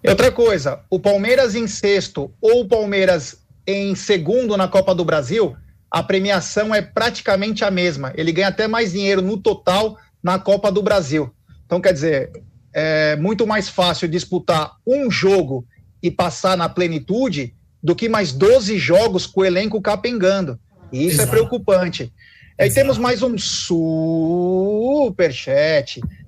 Outra 0.05 0.31
coisa, 0.31 0.79
o 0.89 0.99
Palmeiras 0.99 1.55
em 1.55 1.65
sexto 1.65 2.31
ou 2.41 2.61
o 2.61 2.67
Palmeiras 2.67 3.37
em 3.65 3.95
segundo 3.95 4.57
na 4.57 4.67
Copa 4.67 4.93
do 4.93 5.05
Brasil, 5.05 5.55
a 5.93 6.01
premiação 6.01 6.73
é 6.73 6.81
praticamente 6.81 7.63
a 7.63 7.69
mesma. 7.69 8.11
Ele 8.15 8.31
ganha 8.31 8.47
até 8.47 8.67
mais 8.67 8.93
dinheiro 8.93 9.21
no 9.21 9.37
total 9.37 9.95
na 10.23 10.39
Copa 10.39 10.71
do 10.71 10.81
Brasil. 10.81 11.31
Então, 11.67 11.79
quer 11.79 11.93
dizer, 11.93 12.31
é 12.73 13.15
muito 13.15 13.45
mais 13.45 13.69
fácil 13.69 14.07
disputar 14.07 14.71
um 14.87 15.11
jogo 15.11 15.67
e 16.01 16.09
passar 16.09 16.57
na 16.57 16.67
plenitude 16.67 17.53
do 17.81 17.95
que 17.95 18.09
mais 18.09 18.31
12 18.31 18.75
jogos 18.79 19.27
com 19.27 19.41
o 19.41 19.45
elenco 19.45 19.79
capengando. 19.79 20.59
E 20.91 21.05
isso 21.05 21.21
é 21.21 21.25
Exato. 21.25 21.29
é 21.29 21.31
preocupante. 21.31 22.11
Aí 22.59 22.73
temos 22.73 22.97
mais 22.97 23.21
um 23.21 23.37
superchat. 23.37 25.11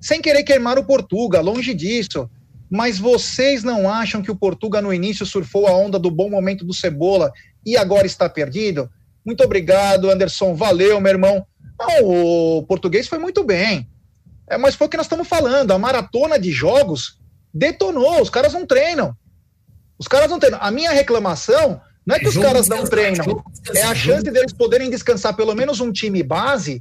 Sem 0.00 0.22
querer 0.22 0.44
queimar 0.44 0.78
o 0.78 0.84
Portuga, 0.84 1.40
longe 1.40 1.74
disso. 1.74 2.30
Mas 2.70 3.00
vocês 3.00 3.64
não 3.64 3.90
acham 3.90 4.22
que 4.22 4.30
o 4.30 4.36
Portuga 4.36 4.80
no 4.80 4.94
início 4.94 5.26
surfou 5.26 5.66
a 5.66 5.76
onda 5.76 5.98
do 5.98 6.08
bom 6.10 6.30
momento 6.30 6.64
do 6.64 6.72
Cebola 6.72 7.32
e 7.64 7.76
agora 7.76 8.06
está 8.06 8.28
perdido? 8.28 8.88
Muito 9.26 9.42
obrigado, 9.42 10.08
Anderson. 10.08 10.54
Valeu, 10.54 11.00
meu 11.00 11.10
irmão. 11.10 11.44
Não, 11.78 12.04
o 12.04 12.62
português 12.62 13.08
foi 13.08 13.18
muito 13.18 13.42
bem. 13.42 13.86
É, 14.48 14.56
mas 14.56 14.76
foi 14.76 14.86
o 14.86 14.90
que 14.90 14.96
nós 14.96 15.06
estamos 15.06 15.26
falando. 15.26 15.72
A 15.72 15.78
maratona 15.78 16.38
de 16.38 16.52
jogos 16.52 17.18
detonou. 17.52 18.22
Os 18.22 18.30
caras 18.30 18.52
não 18.52 18.64
treinam. 18.64 19.14
Os 19.98 20.06
caras 20.06 20.30
não 20.30 20.38
treinam. 20.38 20.60
A 20.62 20.70
minha 20.70 20.92
reclamação 20.92 21.80
não 22.06 22.14
é 22.14 22.20
que 22.20 22.28
os 22.28 22.36
caras 22.36 22.68
não 22.68 22.84
treinam, 22.84 23.42
é 23.74 23.82
a 23.82 23.92
chance 23.92 24.22
deles 24.22 24.52
poderem 24.52 24.88
descansar 24.88 25.34
pelo 25.34 25.56
menos 25.56 25.80
um 25.80 25.90
time 25.90 26.22
base 26.22 26.80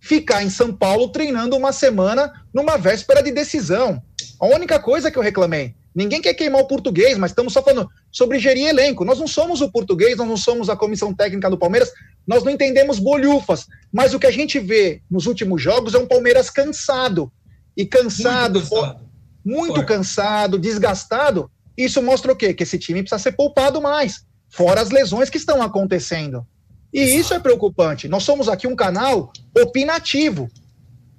ficar 0.00 0.42
em 0.42 0.50
São 0.50 0.74
Paulo 0.74 1.08
treinando 1.08 1.56
uma 1.56 1.72
semana 1.72 2.32
numa 2.52 2.76
véspera 2.76 3.22
de 3.22 3.30
decisão. 3.30 4.02
A 4.40 4.46
única 4.46 4.80
coisa 4.80 5.12
que 5.12 5.18
eu 5.18 5.22
reclamei. 5.22 5.76
Ninguém 5.94 6.20
quer 6.20 6.34
queimar 6.34 6.60
o 6.60 6.66
português, 6.66 7.16
mas 7.16 7.30
estamos 7.30 7.52
só 7.52 7.62
falando 7.62 7.88
sobre 8.10 8.38
gerir 8.38 8.66
elenco. 8.66 9.04
Nós 9.04 9.18
não 9.18 9.28
somos 9.28 9.60
o 9.60 9.70
português, 9.70 10.16
nós 10.16 10.26
não 10.26 10.36
somos 10.36 10.68
a 10.68 10.76
comissão 10.76 11.14
técnica 11.14 11.48
do 11.48 11.56
Palmeiras, 11.56 11.92
nós 12.26 12.42
não 12.42 12.50
entendemos 12.50 12.98
bolhufas. 12.98 13.66
Mas 13.92 14.12
o 14.12 14.18
que 14.18 14.26
a 14.26 14.30
gente 14.30 14.58
vê 14.58 15.00
nos 15.08 15.26
últimos 15.26 15.62
jogos 15.62 15.94
é 15.94 15.98
um 15.98 16.06
Palmeiras 16.06 16.50
cansado. 16.50 17.30
E 17.76 17.86
cansado, 17.86 18.60
muito 18.60 18.70
cansado, 18.70 19.08
muito 19.44 19.86
cansado 19.86 20.58
desgastado. 20.58 21.50
Isso 21.76 22.02
mostra 22.02 22.32
o 22.32 22.36
quê? 22.36 22.52
Que 22.54 22.62
esse 22.64 22.78
time 22.78 23.02
precisa 23.02 23.22
ser 23.22 23.32
poupado 23.32 23.80
mais, 23.80 24.24
fora 24.48 24.80
as 24.80 24.90
lesões 24.90 25.30
que 25.30 25.38
estão 25.38 25.62
acontecendo. 25.62 26.46
E 26.92 27.00
isso 27.00 27.34
é 27.34 27.40
preocupante. 27.40 28.06
Nós 28.06 28.22
somos 28.22 28.48
aqui 28.48 28.66
um 28.66 28.76
canal 28.76 29.32
opinativo. 29.56 30.48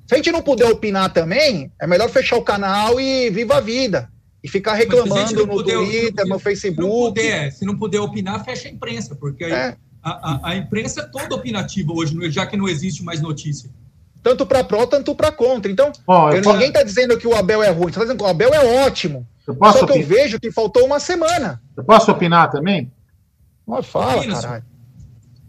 Se 0.07 0.13
a 0.13 0.17
gente 0.17 0.31
não 0.31 0.41
puder 0.41 0.69
opinar 0.69 1.11
também, 1.11 1.71
é 1.81 1.87
melhor 1.87 2.09
fechar 2.09 2.37
o 2.37 2.43
canal 2.43 2.99
e 2.99 3.29
viva 3.29 3.57
a 3.57 3.61
vida. 3.61 4.09
E 4.45 4.47
ficar 4.47 4.75
reclamando 4.75 5.33
no 5.33 5.47
puder, 5.47 5.75
Twitter, 5.75 6.27
no 6.27 6.37
Facebook. 6.37 6.87
Não 6.87 7.07
puder, 7.07 7.51
se 7.51 7.65
não 7.65 7.75
puder 7.75 7.99
opinar, 7.99 8.45
fecha 8.45 8.67
a 8.67 8.71
imprensa, 8.71 9.15
porque 9.15 9.43
é. 9.43 9.75
a, 10.03 10.11
a, 10.11 10.49
a, 10.51 10.55
imprensa 10.55 11.01
é 11.01 11.03
toda 11.03 11.33
opinativa 11.33 11.91
hoje, 11.91 12.15
já 12.29 12.45
que 12.45 12.55
não 12.55 12.69
existe 12.69 13.03
mais 13.03 13.19
notícia. 13.19 13.71
Tanto 14.21 14.45
para 14.45 14.63
pró, 14.63 14.85
tanto 14.85 15.15
para 15.15 15.31
contra. 15.31 15.71
Então, 15.71 15.91
oh, 16.05 16.29
eu, 16.29 16.43
ninguém 16.43 16.67
está 16.67 16.83
dizendo 16.83 17.17
que 17.17 17.27
o 17.27 17.35
Abel 17.35 17.63
é 17.63 17.71
ruim, 17.71 17.87
está 17.87 18.01
dizendo 18.01 18.19
que 18.19 18.23
o 18.23 18.27
Abel 18.27 18.53
é 18.53 18.85
ótimo. 18.85 19.27
Só 19.43 19.87
que 19.87 19.97
eu 19.97 20.05
vejo 20.05 20.39
que 20.39 20.51
faltou 20.51 20.85
uma 20.85 20.99
semana. 20.99 21.59
Eu 21.75 21.83
posso 21.83 22.11
opinar 22.11 22.51
também? 22.51 22.91
Mas 23.65 23.87
fala, 23.87 24.27
caralho. 24.27 24.63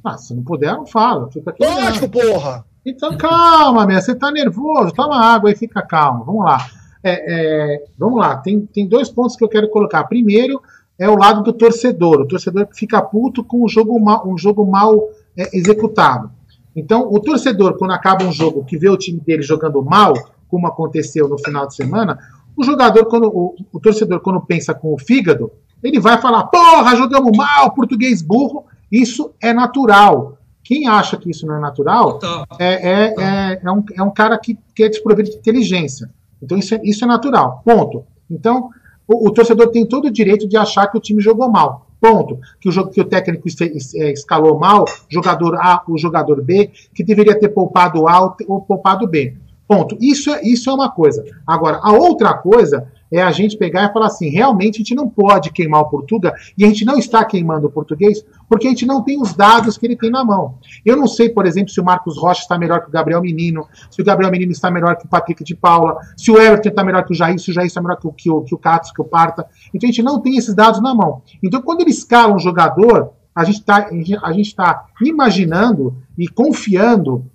Ah, 0.03 0.16
se 0.16 0.34
não 0.34 0.42
puder, 0.42 0.72
não 0.72 0.86
fala. 0.86 1.30
Fica 1.30 1.51
aqui. 1.51 1.62
Lógico, 1.62 2.09
porra. 2.09 2.64
Então 2.86 3.14
calma, 3.18 3.86
minha. 3.86 4.01
Você 4.01 4.14
tá 4.14 4.30
nervoso. 4.30 4.94
Toma 4.94 5.22
água 5.22 5.51
aí, 5.51 5.57
fica 5.57 5.82
calmo. 5.82 6.24
Vamos 6.24 6.47
lá. 6.47 6.66
É, 7.09 7.74
é, 7.74 7.84
vamos 7.96 8.18
lá. 8.18 8.36
Tem, 8.38 8.66
tem 8.66 8.86
dois 8.86 9.09
pontos 9.09 9.36
que 9.36 9.44
eu 9.44 9.48
quero 9.48 9.68
colocar. 9.68 10.02
Primeiro 10.04 10.61
é 10.98 11.09
o 11.09 11.16
lado 11.16 11.42
do 11.42 11.52
torcedor. 11.52 12.20
O 12.20 12.26
torcedor 12.26 12.66
que 12.66 12.76
fica 12.76 13.00
puto 13.00 13.44
com 13.44 13.64
um 13.64 13.68
jogo 13.68 13.98
mal, 14.00 14.26
um 14.26 14.36
jogo 14.36 14.66
mal 14.66 15.09
é, 15.36 15.57
executado. 15.57 16.30
Então, 16.74 17.09
o 17.11 17.20
torcedor, 17.20 17.78
quando 17.78 17.92
acaba 17.92 18.24
um 18.24 18.32
jogo 18.32 18.64
que 18.64 18.76
vê 18.76 18.88
o 18.88 18.96
time 18.96 19.20
dele 19.20 19.42
jogando 19.42 19.82
mal, 19.82 20.14
como 20.48 20.66
aconteceu 20.66 21.28
no 21.28 21.38
final 21.38 21.66
de 21.66 21.76
semana, 21.76 22.18
o 22.57 22.64
jogador, 22.64 23.04
quando 23.07 23.28
o, 23.28 23.54
o 23.72 23.78
torcedor, 23.78 24.20
quando 24.20 24.40
pensa 24.40 24.74
com 24.74 24.92
o 24.92 24.98
fígado, 24.98 25.52
ele 25.82 26.00
vai 26.00 26.20
falar: 26.20 26.44
porra, 26.44 26.96
jogamos 26.96 27.36
mal, 27.36 27.72
português 27.72 28.20
burro, 28.20 28.64
isso 28.90 29.32
é 29.40 29.52
natural. 29.52 30.38
Quem 30.64 30.88
acha 30.88 31.16
que 31.16 31.30
isso 31.30 31.46
não 31.46 31.54
é 31.54 31.61
natural 31.61 32.18
é, 32.59 32.66
é, 32.66 33.14
é, 33.16 33.61
é, 33.62 33.70
um, 33.70 33.84
é 33.94 34.02
um 34.02 34.11
cara 34.11 34.36
que, 34.36 34.59
que 34.74 34.82
é 34.82 34.88
desprovido 34.88 35.30
de 35.30 35.36
inteligência. 35.36 36.11
Então 36.43 36.59
isso 36.59 36.74
é, 36.74 36.80
isso 36.84 37.05
é 37.05 37.09
natural. 37.09 37.62
Ponto. 37.64 38.05
Então 38.30 38.70
o, 39.07 39.28
o, 39.28 39.30
torcedor 39.30 39.68
tem 39.70 39.87
todo 39.87 40.07
o 40.07 40.11
direito 40.11 40.49
de 40.49 40.57
achar 40.57 40.89
que 40.89 40.99
o 40.99 41.01
time 41.01 41.20
jogou 41.20 41.51
mal. 41.51 41.87
Ponto. 42.01 42.39
Que 42.61 42.68
o, 42.68 42.72
jogo, 42.72 42.91
que 42.91 43.01
o 43.01 43.05
técnico 43.05 43.49
é, 43.97 44.12
escalou 44.12 44.59
mal, 44.59 44.84
jogador 45.09 45.57
A, 45.57 45.82
o 45.89 45.97
jogador 45.97 46.43
B, 46.43 46.70
que 46.95 47.05
deveria 47.05 47.39
ter 47.39 47.49
poupado 47.49 48.07
A 48.07 48.37
ou 48.47 48.61
poupado 48.61 49.07
B. 49.07 49.37
Ponto. 49.68 49.96
Isso 50.00 50.30
é, 50.30 50.42
isso 50.42 50.70
é 50.70 50.72
uma 50.72 50.90
coisa. 50.90 51.24
Agora, 51.46 51.80
a 51.82 51.92
outra 51.92 52.34
coisa 52.34 52.86
é 53.10 53.22
a 53.22 53.30
gente 53.30 53.56
pegar 53.56 53.88
e 53.88 53.92
falar 53.92 54.06
assim: 54.06 54.28
realmente 54.28 54.76
a 54.76 54.78
gente 54.78 54.94
não 54.94 55.08
pode 55.08 55.50
queimar 55.50 55.80
o 55.82 55.88
Portuga 55.88 56.32
e 56.56 56.64
a 56.64 56.68
gente 56.68 56.84
não 56.84 56.98
está 56.98 57.24
queimando 57.24 57.66
o 57.66 57.70
português 57.70 58.24
porque 58.48 58.66
a 58.66 58.70
gente 58.70 58.86
não 58.86 59.02
tem 59.02 59.20
os 59.20 59.34
dados 59.34 59.76
que 59.76 59.86
ele 59.86 59.96
tem 59.96 60.10
na 60.10 60.24
mão. 60.24 60.58
Eu 60.84 60.96
não 60.96 61.06
sei, 61.06 61.28
por 61.28 61.46
exemplo, 61.46 61.70
se 61.70 61.80
o 61.80 61.84
Marcos 61.84 62.16
Rocha 62.16 62.42
está 62.42 62.58
melhor 62.58 62.82
que 62.82 62.88
o 62.88 62.92
Gabriel 62.92 63.20
Menino, 63.20 63.66
se 63.90 64.00
o 64.00 64.04
Gabriel 64.04 64.30
Menino 64.30 64.52
está 64.52 64.70
melhor 64.70 64.96
que 64.96 65.06
o 65.06 65.08
Patrick 65.08 65.42
de 65.42 65.54
Paula, 65.54 65.98
se 66.16 66.30
o 66.30 66.40
Everton 66.40 66.68
está 66.68 66.84
melhor 66.84 67.04
que 67.04 67.12
o 67.12 67.16
Jair, 67.16 67.38
se 67.38 67.50
o 67.50 67.54
Jair 67.54 67.66
está 67.66 67.80
melhor 67.80 67.96
que 67.96 68.06
o, 68.06 68.12
que 68.12 68.30
o, 68.30 68.42
que 68.42 68.54
o 68.54 68.58
Catos, 68.58 68.92
que 68.92 69.00
o 69.00 69.04
Parta. 69.04 69.46
Então 69.74 69.88
a 69.88 69.92
gente 69.92 70.02
não 70.02 70.20
tem 70.20 70.36
esses 70.36 70.54
dados 70.54 70.80
na 70.80 70.94
mão. 70.94 71.22
Então 71.42 71.60
quando 71.60 71.80
ele 71.80 71.90
escala 71.90 72.34
um 72.34 72.38
jogador, 72.38 73.10
a 73.34 73.44
gente 73.44 73.58
está 73.58 73.82
tá 74.56 74.86
imaginando 75.02 75.96
e 76.16 76.28
confiando 76.28 77.30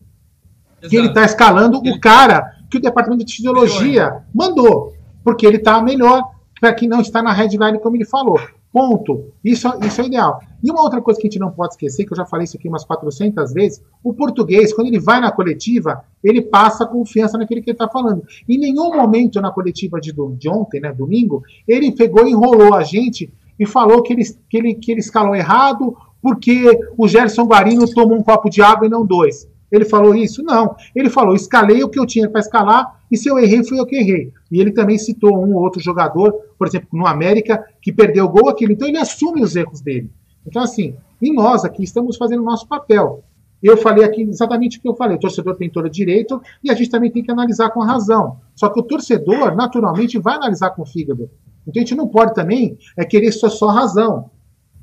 Exato. 0.82 0.90
que 0.90 0.96
ele 0.96 1.08
está 1.08 1.24
escalando 1.24 1.78
o 1.78 2.00
cara 2.00 2.56
que 2.70 2.78
o 2.78 2.82
departamento 2.82 3.26
de 3.26 3.36
fisiologia 3.36 4.24
mandou 4.34 4.94
porque 5.24 5.46
ele 5.46 5.58
está 5.58 5.82
melhor 5.82 6.24
para 6.60 6.74
quem 6.74 6.88
não 6.88 7.02
está 7.02 7.22
na 7.24 7.34
headline, 7.34 7.80
como 7.80 7.96
ele 7.96 8.06
falou. 8.06 8.40
Ponto. 8.72 9.34
Isso, 9.44 9.68
isso 9.86 10.02
é 10.02 10.06
ideal. 10.06 10.40
E 10.64 10.72
uma 10.72 10.82
outra 10.82 11.02
coisa 11.02 11.20
que 11.20 11.28
a 11.28 11.30
gente 11.30 11.40
não 11.40 11.52
pode 11.52 11.74
esquecer, 11.74 12.06
que 12.06 12.14
eu 12.14 12.18
já 12.18 12.26
falei 12.26 12.46
isso 12.46 12.56
aqui 12.56 12.70
umas 12.70 12.86
400 12.86 13.52
vezes, 13.52 13.82
o 14.04 14.14
português, 14.14 14.74
quando 14.74 14.88
ele 14.88 15.00
vai 15.00 15.20
na 15.20 15.32
coletiva, 15.32 16.06
ele 16.24 16.42
passa 16.42 16.86
confiança 16.86 17.38
naquele 17.38 17.62
que 17.62 17.72
ele 17.72 17.76
está 17.76 17.90
falando. 17.90 18.24
Em 18.48 18.58
nenhum 18.58 18.96
momento 18.96 19.42
na 19.42 19.52
coletiva 19.52 20.00
de, 20.00 20.14
de 20.38 20.50
ontem, 20.50 20.80
né, 20.80 20.94
domingo, 20.94 21.44
ele 21.68 21.92
pegou 21.92 22.26
e 22.26 22.32
enrolou 22.32 22.74
a 22.74 22.84
gente 22.84 23.34
e 23.60 23.66
falou 23.66 24.02
que 24.02 24.14
ele, 24.14 24.24
que 24.50 24.58
ele, 24.58 24.76
que 24.76 24.92
ele 24.92 25.02
escalou 25.02 25.36
errado 25.36 25.96
porque 26.22 26.64
o 26.98 27.08
Gerson 27.08 27.46
Guarino 27.46 27.92
tomou 27.92 28.18
um 28.18 28.24
copo 28.24 28.50
de 28.50 28.62
água 28.62 28.86
e 28.86 28.90
não 28.90 29.06
dois. 29.06 29.50
Ele 29.72 29.86
falou 29.86 30.14
isso? 30.14 30.44
Não. 30.44 30.76
Ele 30.96 31.10
falou: 31.10 31.36
escalei 31.36 31.84
o 31.84 31.90
que 31.90 32.00
eu 32.00 32.06
tinha 32.06 32.30
para 32.30 32.42
escalar 32.42 33.02
e 33.12 33.18
se 33.18 33.30
eu 33.30 33.38
errei, 33.38 33.64
foi 33.64 33.80
eu 33.80 33.86
que 33.86 33.98
errei. 33.98 34.32
E 34.50 34.60
ele 34.60 34.72
também 34.72 34.98
citou 34.98 35.38
um 35.38 35.54
ou 35.54 35.62
outro 35.62 35.82
jogador, 35.82 36.32
por 36.58 36.68
exemplo, 36.68 36.88
no 36.94 37.06
América, 37.06 37.64
que 37.82 37.92
perdeu 37.92 38.26
o 38.26 38.30
gol 38.30 38.50
aquilo. 38.50 38.72
Então 38.72 38.88
ele 38.88 38.98
assume 38.98 39.44
os 39.44 39.56
erros 39.56 39.82
dele. 39.82 40.10
Então, 40.46 40.62
assim, 40.62 40.96
e 41.22 41.32
nós 41.32 41.66
aqui 41.66 41.84
estamos 41.84 42.18
fazendo 42.18 42.42
o 42.42 42.46
nosso 42.46 42.68
papel. 42.68 43.24
Eu 43.62 43.78
falei 43.78 44.04
aqui 44.04 44.24
exatamente 44.24 44.80
o 44.80 44.82
que 44.82 44.88
eu 44.88 44.96
falei. 44.96 45.18
O 45.18 45.20
torcedor 45.20 45.56
tem 45.56 45.70
todo 45.70 45.90
direito 45.90 46.42
e 46.64 46.72
a 46.72 46.74
gente 46.74 46.90
também 46.90 47.12
tem 47.12 47.22
que 47.22 47.32
analisar 47.32 47.70
com 47.70 47.82
razão. 47.82 48.38
Só 48.56 48.70
que 48.70 48.80
o 48.80 48.84
torcedor, 48.84 49.56
naturalmente, 49.56 50.18
vai 50.18 50.36
analisar 50.36 50.72
com 50.72 50.82
o 50.82 50.86
fígado. 50.86 51.30
Então 51.68 51.80
a 51.80 51.86
gente 51.86 51.96
não 51.96 52.08
pode 52.08 52.34
também 52.34 52.78
é 52.98 53.06
querer 53.06 53.32
só, 53.32 53.50
só 53.50 53.68
razão. 53.68 54.32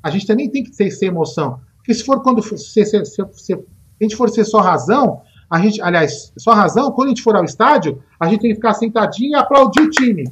A 0.01 0.09
gente 0.09 0.25
também 0.25 0.49
tem 0.49 0.63
que 0.63 0.71
ter, 0.71 0.97
ter 0.97 1.07
emoção. 1.07 1.59
Porque 1.77 1.93
se 1.93 2.05
for 2.05 2.21
quando 2.21 2.41
se 2.41 3.59
a 3.99 4.03
gente 4.03 4.15
for 4.15 4.29
ser 4.29 4.45
só 4.45 4.59
razão, 4.59 5.21
a 5.49 5.59
gente, 5.59 5.81
aliás, 5.81 6.31
só 6.37 6.53
razão, 6.53 6.91
quando 6.91 7.07
a 7.07 7.09
gente 7.09 7.23
for 7.23 7.35
ao 7.35 7.43
estádio, 7.43 8.01
a 8.19 8.27
gente 8.27 8.41
tem 8.41 8.51
que 8.51 8.55
ficar 8.55 8.73
sentadinho 8.73 9.31
e 9.31 9.35
aplaudir 9.35 9.81
o 9.81 9.89
time. 9.89 10.29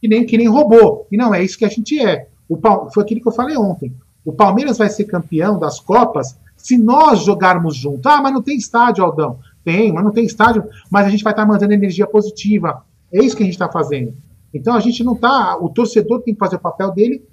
Que 0.00 0.06
nem, 0.06 0.24
que 0.24 0.38
nem 0.38 0.48
robô. 0.48 1.06
E 1.10 1.16
não 1.16 1.34
é 1.34 1.42
isso 1.42 1.58
que 1.58 1.64
a 1.64 1.68
gente 1.68 1.98
é. 1.98 2.28
O, 2.48 2.56
foi 2.90 3.02
aquilo 3.02 3.20
que 3.20 3.28
eu 3.28 3.32
falei 3.32 3.56
ontem. 3.56 3.92
O 4.24 4.32
Palmeiras 4.32 4.78
vai 4.78 4.88
ser 4.88 5.04
campeão 5.04 5.58
das 5.58 5.80
Copas 5.80 6.38
se 6.56 6.78
nós 6.78 7.24
jogarmos 7.24 7.76
junto. 7.76 8.08
Ah, 8.08 8.22
mas 8.22 8.32
não 8.32 8.42
tem 8.42 8.56
estádio, 8.56 9.04
Aldão. 9.04 9.38
Tem, 9.64 9.92
mas 9.92 10.04
não 10.04 10.12
tem 10.12 10.24
estádio, 10.24 10.64
mas 10.90 11.06
a 11.06 11.10
gente 11.10 11.24
vai 11.24 11.32
estar 11.32 11.46
mandando 11.46 11.72
energia 11.72 12.06
positiva. 12.06 12.84
É 13.12 13.24
isso 13.24 13.36
que 13.36 13.42
a 13.42 13.46
gente 13.46 13.54
está 13.54 13.68
fazendo. 13.68 14.14
Então 14.52 14.74
a 14.74 14.80
gente 14.80 15.02
não 15.02 15.14
está. 15.14 15.56
O 15.56 15.68
torcedor 15.68 16.22
tem 16.22 16.34
que 16.34 16.38
fazer 16.38 16.56
o 16.56 16.60
papel 16.60 16.92
dele 16.92 17.24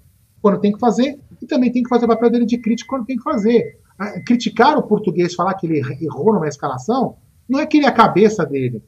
quando 0.42 0.60
tem 0.60 0.72
que 0.72 0.80
fazer, 0.80 1.20
e 1.40 1.46
também 1.46 1.72
tem 1.72 1.84
que 1.84 1.90
fazer 1.90 2.06
o 2.06 2.08
papel 2.08 2.32
dele 2.32 2.46
de 2.48 2.58
crítico 2.58 2.90
quando 2.90 3.06
tem 3.06 3.16
que 3.16 3.22
fazer 3.22 3.80
criticar 4.26 4.78
o 4.78 4.84
português, 4.84 5.36
falar 5.36 5.54
que 5.54 5.68
ele 5.68 5.80
errou 6.02 6.34
numa 6.34 6.48
escalação, 6.48 7.16
não 7.48 7.60
é 7.60 7.66
que 7.66 7.78
ele 7.78 7.86
é 7.86 7.90
a 7.90 7.94
cabeça 7.94 8.46
dele. 8.46 8.82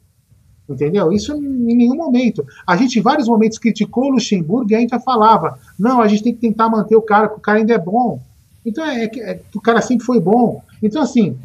Entendeu? 0.67 1.11
Isso 1.11 1.33
em 1.33 1.75
nenhum 1.75 1.95
momento. 1.95 2.45
A 2.65 2.77
gente 2.77 2.97
em 2.97 3.01
vários 3.01 3.27
momentos 3.27 3.57
criticou 3.57 4.05
o 4.05 4.11
Luxemburgo 4.11 4.71
e 4.71 4.75
a 4.75 4.79
gente 4.79 4.97
falava: 4.99 5.59
não, 5.77 6.01
a 6.01 6.07
gente 6.07 6.23
tem 6.23 6.33
que 6.33 6.39
tentar 6.39 6.69
manter 6.69 6.95
o 6.95 7.01
cara, 7.01 7.27
porque 7.27 7.39
o 7.39 7.43
cara 7.43 7.57
ainda 7.59 7.73
é 7.73 7.77
bom. 7.77 8.21
Então 8.65 8.85
é, 8.85 9.07
que, 9.07 9.19
é 9.19 9.35
que 9.35 9.57
o 9.57 9.61
cara 9.61 9.81
sempre 9.81 10.05
foi 10.05 10.21
bom. 10.21 10.63
Então, 10.81 11.01
assim, 11.01 11.37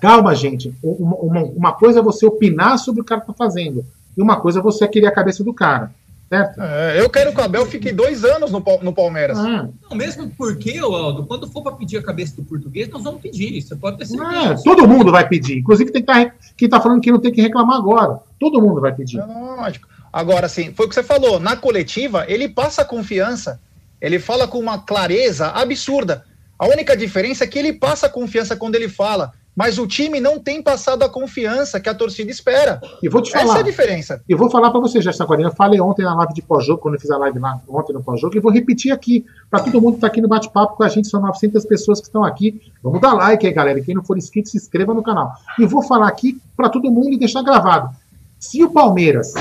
calma, 0.00 0.34
gente. 0.34 0.74
Uma, 0.82 1.16
uma, 1.16 1.42
uma 1.44 1.72
coisa 1.72 2.00
é 2.00 2.02
você 2.02 2.26
opinar 2.26 2.78
sobre 2.78 3.00
o 3.00 3.04
que 3.04 3.08
cara 3.08 3.22
está 3.22 3.32
fazendo, 3.32 3.82
e 4.16 4.20
uma 4.20 4.38
coisa 4.38 4.58
é 4.58 4.62
você 4.62 4.86
querer 4.86 5.06
a 5.06 5.12
cabeça 5.12 5.42
do 5.42 5.54
cara. 5.54 5.90
Certo? 6.32 6.62
É, 6.62 6.98
eu 6.98 7.10
quero 7.10 7.30
que 7.34 7.40
o 7.42 7.44
Abel 7.44 7.66
fique 7.66 7.92
dois 7.92 8.24
anos 8.24 8.50
no, 8.50 8.64
no 8.80 8.94
Palmeiras. 8.94 9.36
Ah. 9.38 9.68
Não, 9.90 9.94
mesmo 9.94 10.30
porque, 10.30 10.78
Aldo, 10.78 11.26
quando 11.26 11.46
for 11.46 11.62
para 11.62 11.72
pedir 11.72 11.98
a 11.98 12.02
cabeça 12.02 12.34
do 12.36 12.42
português, 12.42 12.88
nós 12.88 13.02
vamos 13.02 13.20
pedir. 13.20 13.60
Você 13.60 13.76
pode 13.76 13.98
ter 13.98 14.06
certeza. 14.06 14.54
É, 14.54 14.54
todo 14.64 14.88
mundo 14.88 15.12
vai 15.12 15.28
pedir. 15.28 15.58
Inclusive, 15.58 15.90
tem 15.90 16.00
que 16.00 16.06
tá, 16.06 16.32
quem 16.56 16.64
está 16.64 16.80
falando 16.80 17.02
que 17.02 17.12
não 17.12 17.20
tem 17.20 17.30
que 17.30 17.42
reclamar 17.42 17.76
agora. 17.76 18.18
Todo 18.40 18.62
mundo 18.62 18.80
vai 18.80 18.94
pedir. 18.94 19.18
É 19.18 19.26
lógico. 19.26 19.86
Agora, 20.10 20.48
sim, 20.48 20.72
foi 20.72 20.86
o 20.86 20.88
que 20.88 20.94
você 20.94 21.02
falou. 21.02 21.38
Na 21.38 21.54
coletiva, 21.54 22.24
ele 22.26 22.48
passa 22.48 22.82
confiança. 22.82 23.60
Ele 24.00 24.18
fala 24.18 24.48
com 24.48 24.58
uma 24.58 24.78
clareza 24.78 25.48
absurda. 25.48 26.24
A 26.58 26.66
única 26.66 26.96
diferença 26.96 27.44
é 27.44 27.46
que 27.46 27.58
ele 27.58 27.74
passa 27.74 28.08
confiança 28.08 28.56
quando 28.56 28.74
ele 28.74 28.88
fala 28.88 29.34
mas 29.54 29.78
o 29.78 29.86
time 29.86 30.18
não 30.20 30.38
tem 30.38 30.62
passado 30.62 31.02
a 31.02 31.08
confiança 31.08 31.78
que 31.78 31.88
a 31.88 31.94
torcida 31.94 32.30
espera. 32.30 32.80
E 33.02 33.08
vou 33.08 33.20
te 33.20 33.30
falar. 33.30 33.44
Essa 33.44 33.58
é 33.58 33.60
a 33.60 33.64
diferença. 33.64 34.22
E 34.28 34.34
vou 34.34 34.50
falar 34.50 34.70
para 34.70 34.80
você, 34.80 35.00
Gerson 35.00 35.24
Guarino. 35.24 35.50
Eu 35.50 35.54
falei 35.54 35.80
ontem 35.80 36.02
na 36.02 36.14
live 36.14 36.32
de 36.32 36.42
pós-jogo, 36.42 36.80
quando 36.80 36.94
eu 36.94 37.00
fiz 37.00 37.10
a 37.10 37.18
live 37.18 37.38
lá 37.38 37.60
ontem 37.68 37.92
no 37.92 38.02
pós-jogo, 38.02 38.36
e 38.36 38.40
vou 38.40 38.50
repetir 38.50 38.92
aqui, 38.92 39.24
para 39.50 39.60
todo 39.60 39.80
mundo 39.80 39.92
que 39.92 39.98
está 39.98 40.06
aqui 40.06 40.20
no 40.20 40.28
bate-papo 40.28 40.76
com 40.76 40.82
a 40.82 40.88
gente. 40.88 41.08
São 41.08 41.20
900 41.20 41.66
pessoas 41.66 42.00
que 42.00 42.06
estão 42.06 42.24
aqui. 42.24 42.60
Vamos 42.82 43.00
dar 43.00 43.12
like 43.12 43.46
aí, 43.46 43.52
galera. 43.52 43.80
Quem 43.80 43.94
não 43.94 44.02
for 44.02 44.16
inscrito, 44.16 44.48
se 44.48 44.56
inscreva 44.56 44.94
no 44.94 45.02
canal. 45.02 45.32
E 45.58 45.66
vou 45.66 45.82
falar 45.82 46.08
aqui 46.08 46.40
para 46.56 46.70
todo 46.70 46.90
mundo 46.90 47.12
e 47.12 47.18
deixar 47.18 47.42
gravado. 47.42 47.90
Se 48.38 48.62
o 48.64 48.70
Palmeiras, 48.70 49.34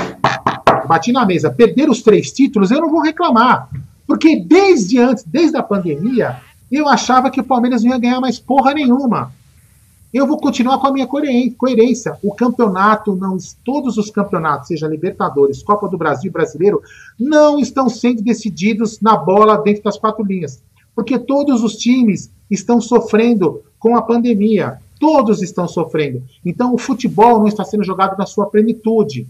bati 0.87 1.11
na 1.11 1.25
mesa, 1.25 1.49
perder 1.49 1.89
os 1.89 2.01
três 2.01 2.31
títulos, 2.31 2.69
eu 2.69 2.81
não 2.81 2.89
vou 2.89 3.01
reclamar. 3.01 3.69
Porque 4.05 4.39
desde 4.39 4.99
antes, 4.99 5.23
desde 5.23 5.55
a 5.55 5.63
pandemia, 5.63 6.37
eu 6.69 6.87
achava 6.87 7.31
que 7.31 7.39
o 7.39 7.43
Palmeiras 7.43 7.83
não 7.83 7.91
ia 7.91 7.97
ganhar 7.97 8.19
mais 8.19 8.39
porra 8.39 8.73
nenhuma. 8.73 9.31
Eu 10.13 10.27
vou 10.27 10.37
continuar 10.37 10.77
com 10.79 10.87
a 10.87 10.91
minha 10.91 11.07
coerência. 11.07 12.17
O 12.21 12.33
campeonato, 12.33 13.15
não, 13.15 13.37
todos 13.63 13.97
os 13.97 14.09
campeonatos, 14.09 14.67
seja 14.67 14.87
Libertadores, 14.87 15.63
Copa 15.63 15.87
do 15.87 15.97
Brasil, 15.97 16.31
Brasileiro, 16.31 16.81
não 17.17 17.59
estão 17.59 17.87
sendo 17.87 18.21
decididos 18.21 18.99
na 18.99 19.15
bola 19.15 19.57
dentro 19.57 19.83
das 19.83 19.97
quatro 19.97 20.23
linhas. 20.23 20.61
Porque 20.93 21.17
todos 21.17 21.63
os 21.63 21.77
times 21.77 22.29
estão 22.49 22.81
sofrendo 22.81 23.63
com 23.79 23.95
a 23.95 24.01
pandemia. 24.01 24.79
Todos 24.99 25.41
estão 25.41 25.67
sofrendo. 25.67 26.21
Então 26.45 26.73
o 26.73 26.77
futebol 26.77 27.39
não 27.39 27.47
está 27.47 27.63
sendo 27.63 27.83
jogado 27.83 28.17
na 28.17 28.25
sua 28.25 28.47
plenitude. 28.47 29.27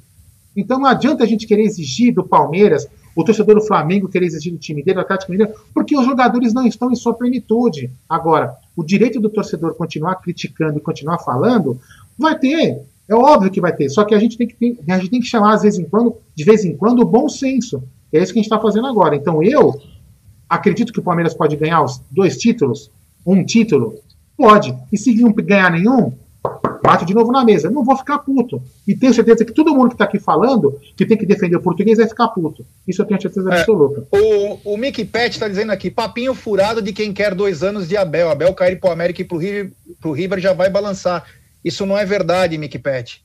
Então 0.57 0.79
não 0.79 0.87
adianta 0.87 1.23
a 1.23 1.27
gente 1.27 1.47
querer 1.47 1.63
exigir 1.63 2.13
do 2.13 2.23
Palmeiras, 2.23 2.87
o 3.15 3.23
torcedor 3.23 3.55
do 3.55 3.61
Flamengo 3.61 4.07
querer 4.07 4.25
exigir 4.25 4.51
do 4.51 4.59
time 4.59 4.81
dele, 4.81 4.95
do 4.95 5.01
Atlético 5.01 5.31
Mineiro, 5.31 5.53
porque 5.73 5.97
os 5.97 6.05
jogadores 6.05 6.53
não 6.53 6.65
estão 6.65 6.91
em 6.91 6.95
sua 6.95 7.13
plenitude. 7.13 7.91
Agora, 8.09 8.55
o 8.75 8.83
direito 8.83 9.19
do 9.19 9.29
torcedor 9.29 9.75
continuar 9.75 10.15
criticando 10.15 10.77
e 10.77 10.81
continuar 10.81 11.19
falando, 11.19 11.79
vai 12.17 12.37
ter. 12.37 12.81
É 13.07 13.15
óbvio 13.15 13.51
que 13.51 13.59
vai 13.59 13.73
ter. 13.75 13.89
Só 13.89 14.05
que 14.05 14.15
a 14.15 14.19
gente 14.19 14.37
tem 14.37 14.47
que, 14.47 14.79
a 14.87 14.97
gente 14.97 15.09
tem 15.09 15.19
que 15.19 15.27
chamar, 15.27 15.53
às 15.53 15.63
vezes 15.63 15.79
em 15.79 15.85
quando, 15.85 16.15
de 16.33 16.43
vez 16.43 16.63
em 16.63 16.75
quando, 16.75 17.01
o 17.01 17.05
bom 17.05 17.27
senso. 17.27 17.83
É 18.13 18.21
isso 18.21 18.33
que 18.33 18.39
a 18.39 18.41
gente 18.41 18.51
está 18.51 18.59
fazendo 18.59 18.87
agora. 18.87 19.15
Então 19.15 19.43
eu 19.43 19.79
acredito 20.49 20.93
que 20.93 20.99
o 20.99 21.03
Palmeiras 21.03 21.33
pode 21.33 21.55
ganhar 21.55 21.81
os 21.81 22.01
dois 22.09 22.37
títulos, 22.37 22.89
um 23.25 23.43
título. 23.43 23.95
Pode. 24.37 24.75
E 24.91 24.97
se 24.97 25.13
não 25.15 25.31
ganhar 25.33 25.71
nenhum, 25.71 26.13
bate 26.81 27.05
de 27.05 27.13
novo 27.13 27.31
na 27.31 27.43
mesa. 27.43 27.69
Não 27.69 27.83
vou 27.83 27.95
ficar 27.97 28.19
puto. 28.19 28.61
E 28.87 28.95
tenho 28.95 29.13
certeza 29.13 29.45
que 29.45 29.53
todo 29.53 29.73
mundo 29.73 29.89
que 29.89 29.95
está 29.95 30.05
aqui 30.05 30.19
falando 30.19 30.79
que 30.95 31.05
tem 31.05 31.17
que 31.17 31.25
defender 31.25 31.55
o 31.55 31.61
português 31.61 31.97
vai 31.97 32.07
ficar 32.07 32.27
puto. 32.29 32.65
Isso 32.87 33.01
eu 33.01 33.05
tenho 33.05 33.21
certeza 33.21 33.49
é, 33.49 33.59
absoluta. 33.59 34.07
O, 34.11 34.73
o 34.73 34.77
Mickey 34.77 35.05
Pet 35.05 35.33
está 35.33 35.47
dizendo 35.47 35.71
aqui: 35.71 35.89
papinho 35.89 36.33
furado 36.33 36.81
de 36.81 36.91
quem 36.93 37.13
quer 37.13 37.35
dois 37.35 37.63
anos 37.63 37.87
de 37.87 37.95
Abel. 37.97 38.29
Abel 38.29 38.53
cair 38.53 38.79
para 38.79 38.89
o 38.89 38.93
América 38.93 39.21
e 39.21 39.25
para 39.25 39.37
o 39.37 39.39
River, 39.39 39.71
River 40.03 40.39
já 40.39 40.53
vai 40.53 40.69
balançar. 40.69 41.25
Isso 41.63 41.85
não 41.85 41.97
é 41.97 42.05
verdade, 42.05 42.57
Mickey 42.57 42.79
Pet. 42.79 43.23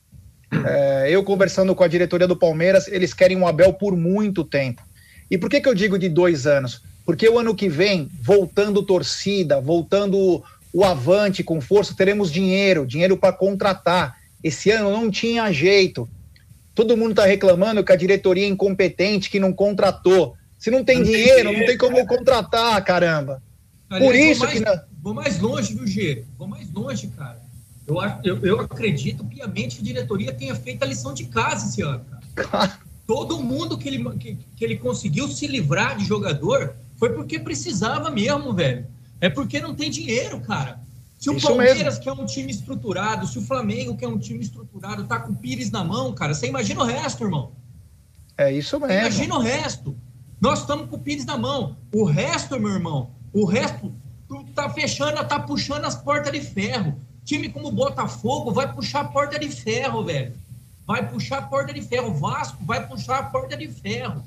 É, 0.65 1.07
eu 1.09 1.23
conversando 1.23 1.75
com 1.75 1.83
a 1.83 1.87
diretoria 1.87 2.27
do 2.27 2.35
Palmeiras, 2.35 2.87
eles 2.87 3.13
querem 3.13 3.37
um 3.37 3.47
Abel 3.47 3.73
por 3.73 3.95
muito 3.95 4.43
tempo. 4.43 4.81
E 5.29 5.37
por 5.37 5.49
que, 5.49 5.59
que 5.59 5.67
eu 5.67 5.75
digo 5.75 5.99
de 5.99 6.07
dois 6.07 6.47
anos? 6.47 6.81
Porque 7.05 7.27
o 7.27 7.39
ano 7.39 7.55
que 7.55 7.69
vem, 7.69 8.09
voltando 8.21 8.83
torcida, 8.83 9.61
voltando 9.61 10.43
o 10.73 10.83
Avante 10.83 11.43
com 11.43 11.61
força, 11.61 11.95
teremos 11.95 12.31
dinheiro, 12.31 12.85
dinheiro 12.85 13.17
para 13.17 13.33
contratar. 13.33 14.15
Esse 14.43 14.69
ano 14.71 14.91
não 14.91 15.09
tinha 15.09 15.51
jeito. 15.51 16.07
Todo 16.75 16.95
mundo 16.95 17.11
está 17.11 17.25
reclamando 17.25 17.83
que 17.83 17.91
a 17.91 17.95
diretoria 17.95 18.45
é 18.45 18.49
incompetente, 18.49 19.29
que 19.29 19.39
não 19.39 19.51
contratou. 19.51 20.35
Se 20.59 20.69
não 20.69 20.83
tem 20.83 20.97
não 20.97 21.05
dinheiro, 21.05 21.49
tem 21.49 21.59
não 21.59 21.65
tem 21.65 21.77
como 21.77 22.05
contratar, 22.05 22.83
caramba. 22.83 23.41
Aliás, 23.89 24.05
Por 24.05 24.15
isso 24.15 24.39
vou 24.39 24.47
mais, 24.47 24.59
que. 24.59 24.65
Não... 24.65 24.81
Vou 25.01 25.13
mais 25.13 25.39
longe, 25.39 25.73
viu, 25.73 25.87
G? 25.87 26.23
Vou 26.37 26.47
mais 26.47 26.71
longe, 26.71 27.07
cara. 27.07 27.41
Eu, 27.87 27.97
eu, 28.23 28.45
eu 28.45 28.59
acredito 28.59 29.23
piamente 29.23 29.77
que 29.77 29.81
a 29.81 29.85
diretoria 29.85 30.33
tenha 30.33 30.53
feito 30.53 30.83
a 30.83 30.85
lição 30.85 31.13
de 31.13 31.25
casa 31.25 31.67
esse 31.67 31.81
ano, 31.81 32.05
cara. 32.35 32.77
Todo 33.07 33.41
mundo 33.41 33.77
que 33.77 33.87
ele, 33.87 34.03
que, 34.17 34.37
que 34.55 34.65
ele 34.65 34.75
conseguiu 34.75 35.29
se 35.29 35.47
livrar 35.47 35.97
de 35.97 36.03
jogador 36.03 36.75
foi 36.97 37.13
porque 37.13 37.39
precisava 37.39 38.09
mesmo, 38.09 38.53
velho. 38.53 38.85
É 39.19 39.29
porque 39.29 39.59
não 39.59 39.75
tem 39.75 39.89
dinheiro, 39.89 40.39
cara. 40.41 40.79
Se 41.19 41.29
o 41.29 41.33
Isso 41.33 41.47
Palmeiras, 41.47 41.83
mesmo. 41.83 42.01
que 42.01 42.09
é 42.09 42.13
um 42.13 42.25
time 42.25 42.51
estruturado, 42.51 43.25
se 43.25 43.39
o 43.39 43.41
Flamengo, 43.41 43.97
que 43.97 44.05
é 44.05 44.07
um 44.07 44.19
time 44.19 44.39
estruturado, 44.39 45.05
tá 45.05 45.19
com 45.19 45.31
o 45.31 45.35
Pires 45.35 45.71
na 45.71 45.83
mão, 45.83 46.13
cara, 46.13 46.33
você 46.33 46.47
imagina 46.47 46.81
o 46.81 46.85
resto, 46.85 47.23
irmão. 47.23 47.51
É 48.37 48.51
isso 48.51 48.79
mesmo. 48.79 48.93
Imagina 48.93 49.35
o 49.35 49.39
resto. 49.39 49.97
Nós 50.39 50.59
estamos 50.59 50.87
com 50.89 50.95
o 50.95 50.99
Pires 50.99 51.25
na 51.25 51.37
mão. 51.37 51.75
O 51.91 52.03
resto, 52.03 52.59
meu 52.59 52.71
irmão, 52.71 53.09
o 53.33 53.45
resto 53.45 53.91
tá 54.53 54.69
fechando, 54.69 55.23
tá 55.27 55.39
puxando 55.39 55.85
as 55.85 55.95
portas 55.95 56.31
de 56.31 56.41
ferro. 56.41 56.95
Time 57.25 57.49
como 57.49 57.69
o 57.69 57.71
Botafogo 57.71 58.51
vai 58.51 58.71
puxar 58.71 59.01
a 59.01 59.05
porta 59.05 59.39
de 59.39 59.49
ferro, 59.49 60.03
velho. 60.03 60.33
Vai 60.85 61.09
puxar 61.09 61.39
a 61.39 61.41
porta 61.41 61.73
de 61.73 61.81
ferro. 61.81 62.13
Vasco 62.13 62.63
vai 62.63 62.87
puxar 62.87 63.17
a 63.17 63.23
porta 63.23 63.57
de 63.57 63.67
ferro 63.67 64.23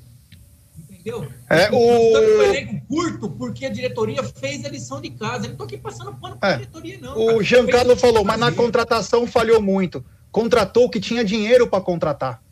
entendeu? 1.01 1.27
É, 1.49 1.71
o... 1.71 2.43
elenco 2.45 2.87
curto 2.87 3.31
porque 3.31 3.67
a 3.67 3.71
diretoria 3.71 4.23
fez 4.23 4.65
a 4.65 4.69
lição 4.69 5.01
de 5.01 5.11
casa. 5.11 5.45
Eu 5.45 5.49
não 5.49 5.53
estou 5.53 5.67
aqui 5.67 5.79
passando 5.79 6.15
pano 6.15 6.37
para 6.37 6.49
a 6.49 6.53
é. 6.53 6.57
diretoria, 6.57 6.99
não. 7.01 7.19
O 7.19 7.27
cara. 7.27 7.43
Giancarlo 7.43 7.97
falou, 7.97 8.25
mas 8.25 8.39
na 8.39 8.53
contratação 8.53 9.27
falhou 9.27 9.61
muito. 9.61 10.05
Contratou 10.31 10.85
o 10.85 10.91
que 10.91 11.01
tinha 11.01 11.25
dinheiro 11.25 11.67
para 11.67 11.83
contratar. 11.83 12.43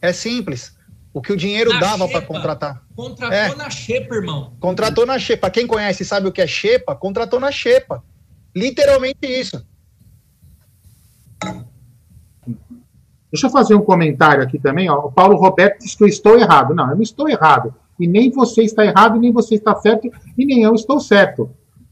É 0.00 0.12
simples. 0.12 0.74
O 1.12 1.20
que 1.20 1.32
o 1.32 1.36
dinheiro 1.36 1.72
na 1.72 1.80
dava 1.80 2.08
para 2.08 2.20
contratar. 2.20 2.82
Contratou 2.94 3.36
é. 3.36 3.54
na 3.54 3.70
Xepa, 3.70 4.14
irmão. 4.14 4.54
Contratou 4.60 5.06
na 5.06 5.18
Xepa. 5.18 5.50
Quem 5.50 5.66
conhece 5.66 6.02
e 6.02 6.06
sabe 6.06 6.28
o 6.28 6.32
que 6.32 6.42
é 6.42 6.46
Xepa, 6.46 6.94
contratou 6.94 7.40
na 7.40 7.50
Xepa. 7.50 8.04
Literalmente 8.54 9.26
isso. 9.26 9.64
Deixa 13.36 13.48
eu 13.48 13.50
fazer 13.50 13.74
um 13.74 13.82
comentário 13.82 14.42
aqui 14.42 14.58
também. 14.58 14.88
Ó. 14.88 15.08
O 15.08 15.12
Paulo 15.12 15.36
Roberto 15.36 15.80
diz 15.80 15.94
que 15.94 16.02
eu 16.02 16.08
estou 16.08 16.38
errado. 16.38 16.74
Não, 16.74 16.88
eu 16.88 16.94
não 16.94 17.02
estou 17.02 17.28
errado. 17.28 17.74
E 18.00 18.06
nem 18.06 18.30
você 18.30 18.62
está 18.62 18.82
errado, 18.82 19.20
nem 19.20 19.30
você 19.30 19.56
está 19.56 19.76
certo, 19.76 20.10
e 20.38 20.46
nem 20.46 20.62
eu 20.62 20.74
estou 20.74 20.98
certo. 20.98 21.50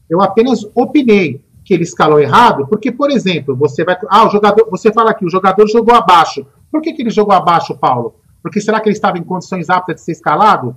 Eu 0.09 0.23
apenas 0.23 0.65
opinei 0.73 1.45
que 1.63 1.71
ele 1.71 1.83
escalou 1.83 2.19
errado, 2.19 2.65
porque, 2.67 2.91
por 2.91 3.11
exemplo, 3.11 3.55
você 3.55 3.85
vai. 3.85 3.95
Ah, 4.09 4.25
o 4.25 4.31
jogador. 4.31 4.67
Você 4.71 4.91
fala 4.91 5.11
aqui, 5.11 5.23
o 5.23 5.29
jogador 5.29 5.67
jogou 5.67 5.93
abaixo. 5.93 6.47
Por 6.71 6.81
que, 6.81 6.93
que 6.93 7.03
ele 7.03 7.11
jogou 7.11 7.35
abaixo, 7.35 7.77
Paulo? 7.77 8.15
Porque 8.41 8.59
será 8.59 8.79
que 8.79 8.89
ele 8.89 8.95
estava 8.95 9.19
em 9.19 9.23
condições 9.23 9.69
aptas 9.69 9.97
de 9.97 10.01
ser 10.01 10.13
escalado? 10.13 10.75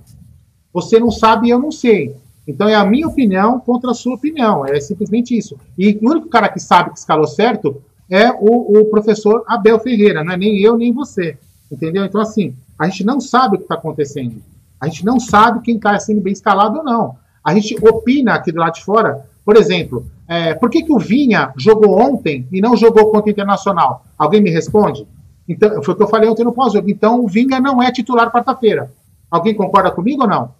Você 0.71 0.99
não 0.99 1.09
sabe 1.09 1.47
e 1.47 1.49
eu 1.49 1.57
não 1.57 1.71
sei. 1.71 2.15
Então 2.47 2.69
é 2.69 2.75
a 2.75 2.85
minha 2.85 3.07
opinião 3.07 3.59
contra 3.59 3.89
a 3.89 3.95
sua 3.95 4.13
opinião. 4.13 4.63
É 4.67 4.79
simplesmente 4.79 5.35
isso. 5.35 5.57
E 5.75 5.97
o 5.99 6.11
único 6.11 6.29
cara 6.29 6.47
que 6.47 6.59
sabe 6.59 6.91
que 6.91 6.99
escalou 6.99 7.25
certo 7.25 7.81
é 8.09 8.31
o, 8.31 8.79
o 8.79 8.85
professor 8.85 9.43
Abel 9.47 9.79
Ferreira, 9.79 10.23
não 10.23 10.33
é 10.33 10.37
nem 10.37 10.59
eu 10.59 10.77
nem 10.77 10.91
você. 10.91 11.37
Entendeu? 11.71 12.03
Então, 12.05 12.19
assim, 12.19 12.55
a 12.77 12.87
gente 12.87 13.03
não 13.03 13.21
sabe 13.21 13.55
o 13.55 13.59
que 13.59 13.65
está 13.65 13.75
acontecendo. 13.75 14.41
A 14.81 14.87
gente 14.87 15.05
não 15.05 15.19
sabe 15.19 15.61
quem 15.61 15.75
está 15.75 15.97
sendo 15.99 16.21
bem 16.21 16.33
escalado 16.33 16.79
ou 16.79 16.83
não. 16.83 17.17
A 17.43 17.53
gente 17.53 17.75
opina 17.85 18.33
aqui 18.33 18.51
do 18.51 18.59
lado 18.59 18.73
de 18.73 18.83
fora. 18.83 19.25
Por 19.45 19.55
exemplo, 19.55 20.05
é, 20.27 20.53
por 20.53 20.69
que, 20.69 20.83
que 20.83 20.91
o 20.91 20.99
Vinha 20.99 21.51
jogou 21.57 21.99
ontem 21.99 22.47
e 22.51 22.61
não 22.61 22.75
jogou 22.75 23.11
contra 23.11 23.27
o 23.27 23.31
Internacional? 23.31 24.05
Alguém 24.17 24.41
me 24.41 24.49
responde? 24.49 25.05
Então, 25.47 25.81
foi 25.83 25.93
o 25.93 25.97
que 25.97 26.03
eu 26.03 26.07
falei 26.07 26.29
ontem 26.29 26.43
no 26.43 26.53
pós-jogo. 26.53 26.89
Então, 26.89 27.23
o 27.23 27.27
Vinha 27.27 27.59
não 27.59 27.81
é 27.81 27.91
titular 27.91 28.31
quarta-feira. 28.31 28.91
Alguém 29.29 29.53
concorda 29.53 29.91
comigo 29.91 30.23
ou 30.23 30.27
não? 30.27 30.51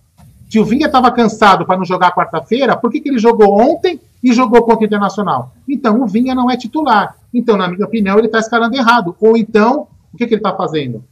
Se 0.49 0.59
o 0.59 0.65
Vinha 0.65 0.87
estava 0.87 1.11
cansado 1.11 1.65
para 1.65 1.77
não 1.77 1.85
jogar 1.85 2.13
quarta-feira, 2.13 2.75
por 2.75 2.91
que, 2.91 2.99
que 2.99 3.09
ele 3.09 3.19
jogou 3.19 3.59
ontem 3.59 3.99
e 4.23 4.33
jogou 4.33 4.63
contra 4.63 4.83
o 4.83 4.85
Internacional? 4.85 5.53
Então, 5.67 6.01
o 6.01 6.07
Vinha 6.07 6.35
não 6.35 6.49
é 6.49 6.57
titular. 6.57 7.15
Então, 7.33 7.57
na 7.57 7.67
minha 7.67 7.85
opinião, 7.85 8.17
ele 8.17 8.27
está 8.27 8.39
escalando 8.39 8.75
errado. 8.75 9.15
Ou 9.19 9.37
então, 9.37 9.87
o 10.13 10.17
que, 10.17 10.27
que 10.27 10.33
ele 10.33 10.39
está 10.39 10.55
fazendo? 10.55 11.03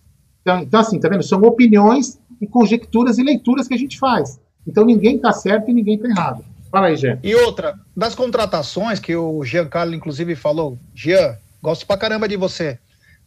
Então, 0.41 0.59
então, 0.59 0.79
assim, 0.79 0.99
tá 0.99 1.09
vendo? 1.09 1.23
São 1.23 1.41
opiniões 1.41 2.19
e 2.41 2.47
conjecturas 2.47 3.17
e 3.17 3.23
leituras 3.23 3.67
que 3.67 3.73
a 3.73 3.77
gente 3.77 3.97
faz. 3.97 4.39
Então, 4.65 4.85
ninguém 4.85 5.15
está 5.15 5.31
certo 5.31 5.69
e 5.69 5.73
ninguém 5.73 5.95
está 5.95 6.09
errado. 6.09 6.43
Fala 6.71 6.87
aí, 6.87 6.97
Jean. 6.97 7.19
E 7.23 7.33
outra, 7.35 7.75
das 7.95 8.13
contratações 8.13 8.99
que 8.99 9.15
o 9.15 9.43
Giancarlo, 9.43 9.95
inclusive, 9.95 10.35
falou, 10.35 10.77
Jean, 10.93 11.37
gosto 11.61 11.85
pra 11.85 11.97
caramba 11.97 12.27
de 12.27 12.35
você. 12.35 12.77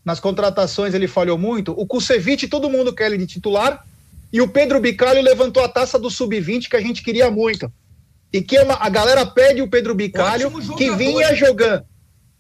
Nas 0.05 0.21
contratações 0.21 0.95
ele 0.95 1.07
falhou 1.07 1.39
muito. 1.39 1.73
O 1.73 1.87
Kusevich, 1.87 2.49
todo 2.49 2.71
mundo 2.71 2.95
quer 2.95 3.07
ele 3.07 3.19
de 3.19 3.27
titular. 3.27 3.85
E 4.33 4.41
o 4.41 4.49
Pedro 4.49 4.81
Bicalho 4.81 5.21
levantou 5.23 5.63
a 5.65 5.69
taça 5.69 5.99
do 5.99 6.11
Sub-20 6.11 6.69
que 6.69 6.77
a 6.77 6.81
gente 6.81 7.03
queria 7.03 7.31
muito. 7.31 7.71
E 8.33 8.41
que 8.41 8.57
é 8.57 8.67
a 8.71 8.89
galera 8.89 9.27
pede 9.27 9.61
o 9.61 9.69
Pedro 9.69 9.95
Bicalho, 9.95 10.51
que 10.77 10.91
vinha 10.93 11.35
jogando 11.35 11.85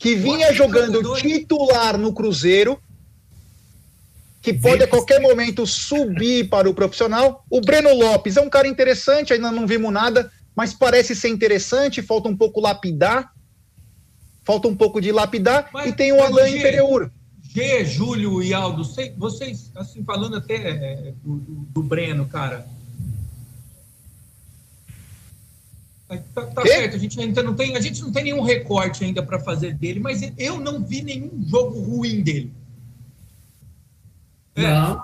que 0.01 0.15
vinha 0.15 0.51
jogando 0.55 1.15
titular 1.17 1.99
no 1.99 2.15
Cruzeiro, 2.15 2.81
que 4.41 4.55
pode 4.55 4.83
a 4.83 4.89
qualquer 4.89 5.21
momento 5.21 5.67
subir 5.67 6.49
para 6.49 6.71
o 6.71 6.73
profissional. 6.73 7.45
O 7.51 7.61
Breno 7.61 7.93
Lopes 7.93 8.39
é 8.39 8.41
um 8.41 8.49
cara 8.49 8.67
interessante, 8.67 9.35
ainda 9.35 9.53
não 9.53 9.67
vimos 9.67 9.93
nada, 9.93 10.33
mas 10.57 10.73
parece 10.73 11.15
ser 11.15 11.29
interessante, 11.29 12.01
falta 12.01 12.31
um 12.31 12.37
pouco 12.37 12.63
lapidar. 12.63 13.31
Falta 14.43 14.69
um 14.69 14.75
pouco 14.75 15.03
de 15.03 15.13
lapidar. 15.13 15.69
Mas, 15.71 15.91
e 15.91 15.93
tem 15.93 16.13
o 16.13 16.23
Alain 16.23 16.57
Imperiur. 16.57 17.11
G, 17.43 17.85
Júlio 17.85 18.43
e 18.43 18.55
Aldo, 18.55 18.83
vocês, 19.19 19.71
assim, 19.77 20.03
falando 20.03 20.37
até 20.37 20.55
é, 20.55 21.15
do, 21.23 21.37
do 21.37 21.83
Breno, 21.83 22.25
cara, 22.27 22.67
Tá, 26.35 26.43
tá 26.43 26.63
certo, 26.63 26.97
a 26.97 26.99
gente 26.99 27.21
ainda 27.21 27.41
não 27.41 27.55
tem, 27.55 27.77
a 27.77 27.81
gente 27.81 28.03
não 28.03 28.11
tem 28.11 28.25
nenhum 28.25 28.43
recorte 28.43 29.05
ainda 29.05 29.23
para 29.23 29.39
fazer 29.39 29.75
dele, 29.75 30.01
mas 30.01 30.21
eu 30.37 30.59
não 30.59 30.83
vi 30.83 31.03
nenhum 31.03 31.31
jogo 31.47 31.79
ruim 31.79 32.21
dele. 32.21 32.53
É. 34.57 34.63
Não. 34.63 35.03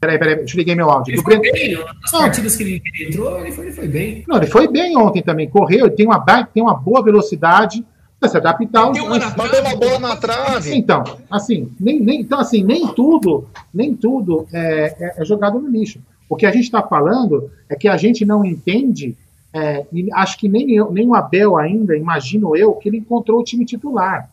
Peraí, 0.00 0.18
peraí, 0.18 0.44
desliguei 0.44 0.74
meu 0.74 0.88
áudio. 0.88 1.14
Ele 1.14 1.22
foi 1.22 1.38
bem, 1.38 1.84
nas 2.00 2.10
partidas 2.10 2.56
que 2.56 2.62
ele 2.62 2.82
entrou, 3.08 3.40
ele 3.40 3.52
foi, 3.52 3.66
ele 3.66 3.74
foi 3.74 3.88
bem. 3.88 4.24
Não, 4.26 4.36
ele 4.38 4.46
foi 4.46 4.68
bem 4.68 4.96
ontem 4.96 5.22
também. 5.22 5.50
Correu, 5.50 5.90
tem 5.90 6.06
uma, 6.06 6.18
tem 6.46 6.62
uma 6.62 6.74
boa 6.74 7.02
velocidade 7.02 7.84
para 8.18 8.28
se 8.28 8.36
adaptar. 8.38 8.90
Tem 8.92 9.02
uma, 9.02 9.18
mandou 9.18 9.60
uma 9.60 9.76
bola 9.76 9.98
na 9.98 10.16
trave. 10.16 10.74
Então, 10.74 11.04
assim, 11.30 11.70
nem, 11.78 12.00
nem, 12.00 12.20
então, 12.20 12.40
assim, 12.40 12.62
nem 12.62 12.86
tudo, 12.94 13.48
nem 13.72 13.94
tudo 13.94 14.46
é, 14.50 14.96
é, 14.98 15.14
é 15.22 15.24
jogado 15.26 15.58
no 15.58 15.68
lixo. 15.68 16.00
O 16.28 16.36
que 16.36 16.46
a 16.46 16.50
gente 16.50 16.64
está 16.64 16.82
falando 16.82 17.50
é 17.68 17.76
que 17.76 17.88
a 17.88 17.96
gente 17.96 18.24
não 18.24 18.44
entende 18.44 19.16
é, 19.56 19.86
acho 20.12 20.38
que 20.38 20.48
nem, 20.48 20.70
eu, 20.72 20.92
nem 20.92 21.08
o 21.08 21.14
Abel 21.14 21.56
ainda, 21.56 21.96
imagino 21.96 22.54
eu, 22.54 22.74
que 22.74 22.90
ele 22.90 22.98
encontrou 22.98 23.40
o 23.40 23.44
time 23.44 23.64
titular. 23.64 24.30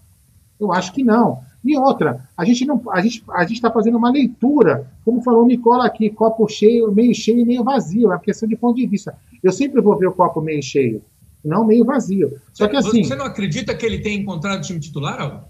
Eu 0.59 0.73
acho 0.73 0.91
que 0.91 1.01
não. 1.01 1.39
E 1.63 1.77
outra, 1.77 2.27
a 2.37 2.43
gente 2.43 2.65
não, 2.65 2.81
a 2.91 2.99
gente 2.99 3.23
a 3.29 3.43
está 3.43 3.71
fazendo 3.71 3.97
uma 3.97 4.11
leitura, 4.11 4.85
como 5.05 5.23
falou 5.23 5.43
o 5.43 5.47
Nicola 5.47 5.85
aqui, 5.85 6.09
copo 6.09 6.45
cheio, 6.49 6.91
meio 6.91 7.15
cheio 7.15 7.39
e 7.39 7.45
meio 7.45 7.63
vazio, 7.63 8.07
é 8.11 8.15
uma 8.15 8.19
questão 8.19 8.49
de 8.49 8.57
ponto 8.57 8.75
de 8.75 8.85
vista. 8.85 9.15
Eu 9.41 9.53
sempre 9.53 9.79
vou 9.81 9.97
ver 9.97 10.07
o 10.07 10.11
copo 10.11 10.41
meio 10.41 10.61
cheio, 10.61 11.01
não 11.43 11.63
meio 11.63 11.85
vazio. 11.85 12.37
Só 12.51 12.67
que 12.67 12.75
assim. 12.75 13.05
Você 13.05 13.15
não 13.15 13.25
acredita 13.25 13.73
que 13.73 13.85
ele 13.85 13.99
tem 13.99 14.19
encontrado 14.19 14.59
o 14.59 14.61
time 14.61 14.79
titular? 14.79 15.47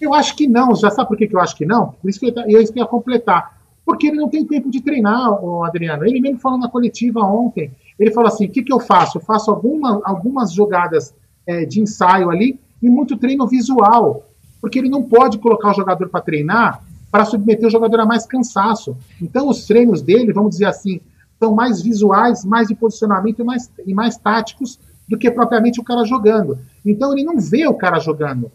Eu 0.00 0.14
acho 0.14 0.34
que 0.34 0.46
não. 0.46 0.74
Já 0.74 0.90
sabe 0.90 1.08
por 1.08 1.18
que, 1.18 1.28
eu 1.30 1.40
acho 1.40 1.54
que 1.54 1.66
não? 1.66 1.92
Por 2.00 2.08
isso 2.08 2.18
que 2.18 2.26
eu, 2.26 2.34
eu 2.48 2.62
ia 2.74 2.86
completar. 2.86 3.61
Porque 3.84 4.06
ele 4.06 4.16
não 4.16 4.28
tem 4.28 4.46
tempo 4.46 4.70
de 4.70 4.80
treinar, 4.80 5.42
o 5.44 5.64
Adriano. 5.64 6.06
Ele 6.06 6.20
mesmo 6.20 6.38
falou 6.38 6.58
na 6.58 6.68
coletiva 6.68 7.20
ontem. 7.20 7.72
Ele 7.98 8.10
falou 8.10 8.28
assim: 8.28 8.46
o 8.46 8.50
que, 8.50 8.62
que 8.62 8.72
eu 8.72 8.80
faço? 8.80 9.18
Eu 9.18 9.22
faço 9.22 9.50
alguma, 9.50 10.00
algumas 10.04 10.52
jogadas 10.52 11.14
é, 11.46 11.64
de 11.64 11.80
ensaio 11.80 12.30
ali 12.30 12.60
e 12.80 12.88
muito 12.88 13.16
treino 13.16 13.46
visual. 13.46 14.28
Porque 14.60 14.78
ele 14.78 14.88
não 14.88 15.02
pode 15.02 15.38
colocar 15.38 15.70
o 15.70 15.74
jogador 15.74 16.08
para 16.08 16.20
treinar 16.20 16.82
para 17.12 17.26
submeter 17.26 17.66
o 17.66 17.70
jogador 17.70 18.00
a 18.00 18.06
mais 18.06 18.24
cansaço. 18.24 18.96
Então, 19.20 19.46
os 19.46 19.66
treinos 19.66 20.00
dele, 20.00 20.32
vamos 20.32 20.52
dizer 20.52 20.64
assim, 20.64 20.98
são 21.38 21.54
mais 21.54 21.82
visuais, 21.82 22.42
mais 22.42 22.68
de 22.68 22.74
posicionamento 22.74 23.42
e 23.42 23.44
mais, 23.44 23.70
e 23.86 23.92
mais 23.92 24.16
táticos 24.16 24.80
do 25.06 25.18
que 25.18 25.30
propriamente 25.30 25.78
o 25.78 25.84
cara 25.84 26.04
jogando. 26.04 26.58
Então, 26.84 27.12
ele 27.12 27.22
não 27.22 27.38
vê 27.38 27.66
o 27.66 27.74
cara 27.74 27.98
jogando. 27.98 28.50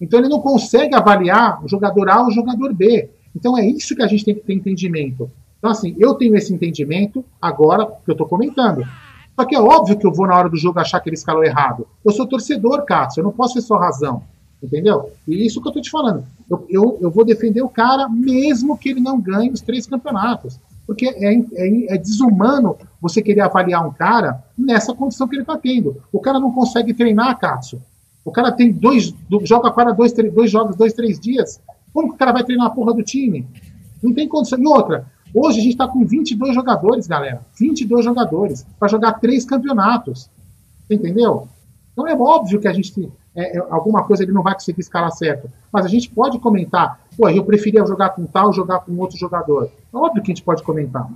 Então, 0.00 0.18
ele 0.18 0.30
não 0.30 0.40
consegue 0.40 0.94
avaliar 0.94 1.62
o 1.62 1.68
jogador 1.68 2.08
A 2.08 2.22
ou 2.22 2.28
o 2.28 2.30
jogador 2.30 2.72
B. 2.72 3.10
Então, 3.34 3.56
é 3.56 3.66
isso 3.66 3.94
que 3.94 4.02
a 4.02 4.06
gente 4.06 4.24
tem 4.24 4.34
que 4.34 4.40
ter 4.40 4.54
entendimento. 4.54 5.30
Então, 5.58 5.70
assim, 5.70 5.94
eu 5.98 6.14
tenho 6.14 6.34
esse 6.36 6.52
entendimento 6.52 7.24
agora 7.40 7.86
que 7.86 8.10
eu 8.10 8.12
estou 8.12 8.26
comentando. 8.26 8.82
Só 9.38 9.44
que 9.44 9.54
é 9.54 9.60
óbvio 9.60 9.98
que 9.98 10.06
eu 10.06 10.12
vou, 10.12 10.26
na 10.26 10.36
hora 10.36 10.48
do 10.48 10.56
jogo, 10.56 10.78
achar 10.78 11.00
que 11.00 11.08
ele 11.08 11.16
escalou 11.16 11.44
errado. 11.44 11.86
Eu 12.04 12.12
sou 12.12 12.26
torcedor, 12.26 12.84
Cássio, 12.84 13.20
eu 13.20 13.24
não 13.24 13.32
posso 13.32 13.54
ser 13.54 13.62
só 13.62 13.76
razão. 13.76 14.22
Entendeu? 14.62 15.10
E 15.26 15.46
isso 15.46 15.60
que 15.60 15.68
eu 15.68 15.70
estou 15.70 15.82
te 15.82 15.90
falando. 15.90 16.24
Eu, 16.48 16.66
eu, 16.68 16.98
eu, 17.00 17.10
vou 17.10 17.24
defender 17.24 17.62
o 17.62 17.68
cara, 17.68 18.08
mesmo 18.08 18.76
que 18.76 18.90
ele 18.90 19.00
não 19.00 19.18
ganhe 19.18 19.50
os 19.50 19.62
três 19.62 19.86
campeonatos. 19.86 20.58
Porque 20.86 21.06
é, 21.06 21.34
é, 21.34 21.94
é 21.94 21.98
desumano 21.98 22.76
você 23.00 23.22
querer 23.22 23.40
avaliar 23.40 23.86
um 23.86 23.92
cara 23.92 24.44
nessa 24.58 24.92
condição 24.92 25.26
que 25.26 25.36
ele 25.36 25.42
está 25.42 25.56
tendo. 25.56 26.02
O 26.12 26.20
cara 26.20 26.38
não 26.38 26.52
consegue 26.52 26.92
treinar, 26.92 27.38
Cássio. 27.38 27.80
O 28.24 28.30
cara 28.30 28.52
tem 28.52 28.70
dois. 28.70 29.14
joga 29.44 29.70
para 29.70 29.92
dois, 29.92 30.12
dois 30.12 30.50
jogos, 30.50 30.76
dois, 30.76 30.92
três 30.92 31.18
dias. 31.18 31.60
Como 31.92 32.08
que 32.08 32.14
o 32.14 32.18
cara 32.18 32.32
vai 32.32 32.44
treinar 32.44 32.66
a 32.66 32.70
porra 32.70 32.94
do 32.94 33.02
time? 33.02 33.46
Não 34.02 34.14
tem 34.14 34.28
condição. 34.28 34.58
E 34.58 34.66
outra, 34.66 35.06
Hoje 35.34 35.60
a 35.60 35.62
gente 35.62 35.72
está 35.72 35.86
com 35.86 36.04
22 36.04 36.54
jogadores, 36.54 37.06
galera. 37.06 37.46
22 37.58 38.04
jogadores 38.04 38.66
para 38.78 38.88
jogar 38.88 39.14
três 39.14 39.44
campeonatos. 39.44 40.28
Entendeu? 40.88 41.48
Então 41.92 42.06
é 42.06 42.14
óbvio 42.14 42.60
que 42.60 42.66
a 42.66 42.72
gente 42.72 42.92
é, 43.34 43.56
é, 43.56 43.60
alguma 43.70 44.02
coisa 44.04 44.24
ele 44.24 44.32
não 44.32 44.42
vai 44.42 44.54
conseguir 44.54 44.80
escalar 44.80 45.12
certo. 45.12 45.50
Mas 45.72 45.84
a 45.84 45.88
gente 45.88 46.10
pode 46.10 46.38
comentar, 46.40 47.00
pô, 47.16 47.28
eu 47.28 47.44
preferia 47.44 47.86
jogar 47.86 48.10
com 48.10 48.26
tal, 48.26 48.52
jogar 48.52 48.80
com 48.80 48.96
outro 48.98 49.16
jogador. 49.16 49.70
É 49.92 49.96
óbvio 49.96 50.22
que 50.22 50.32
a 50.32 50.34
gente 50.34 50.44
pode 50.44 50.62
comentar. 50.62 51.08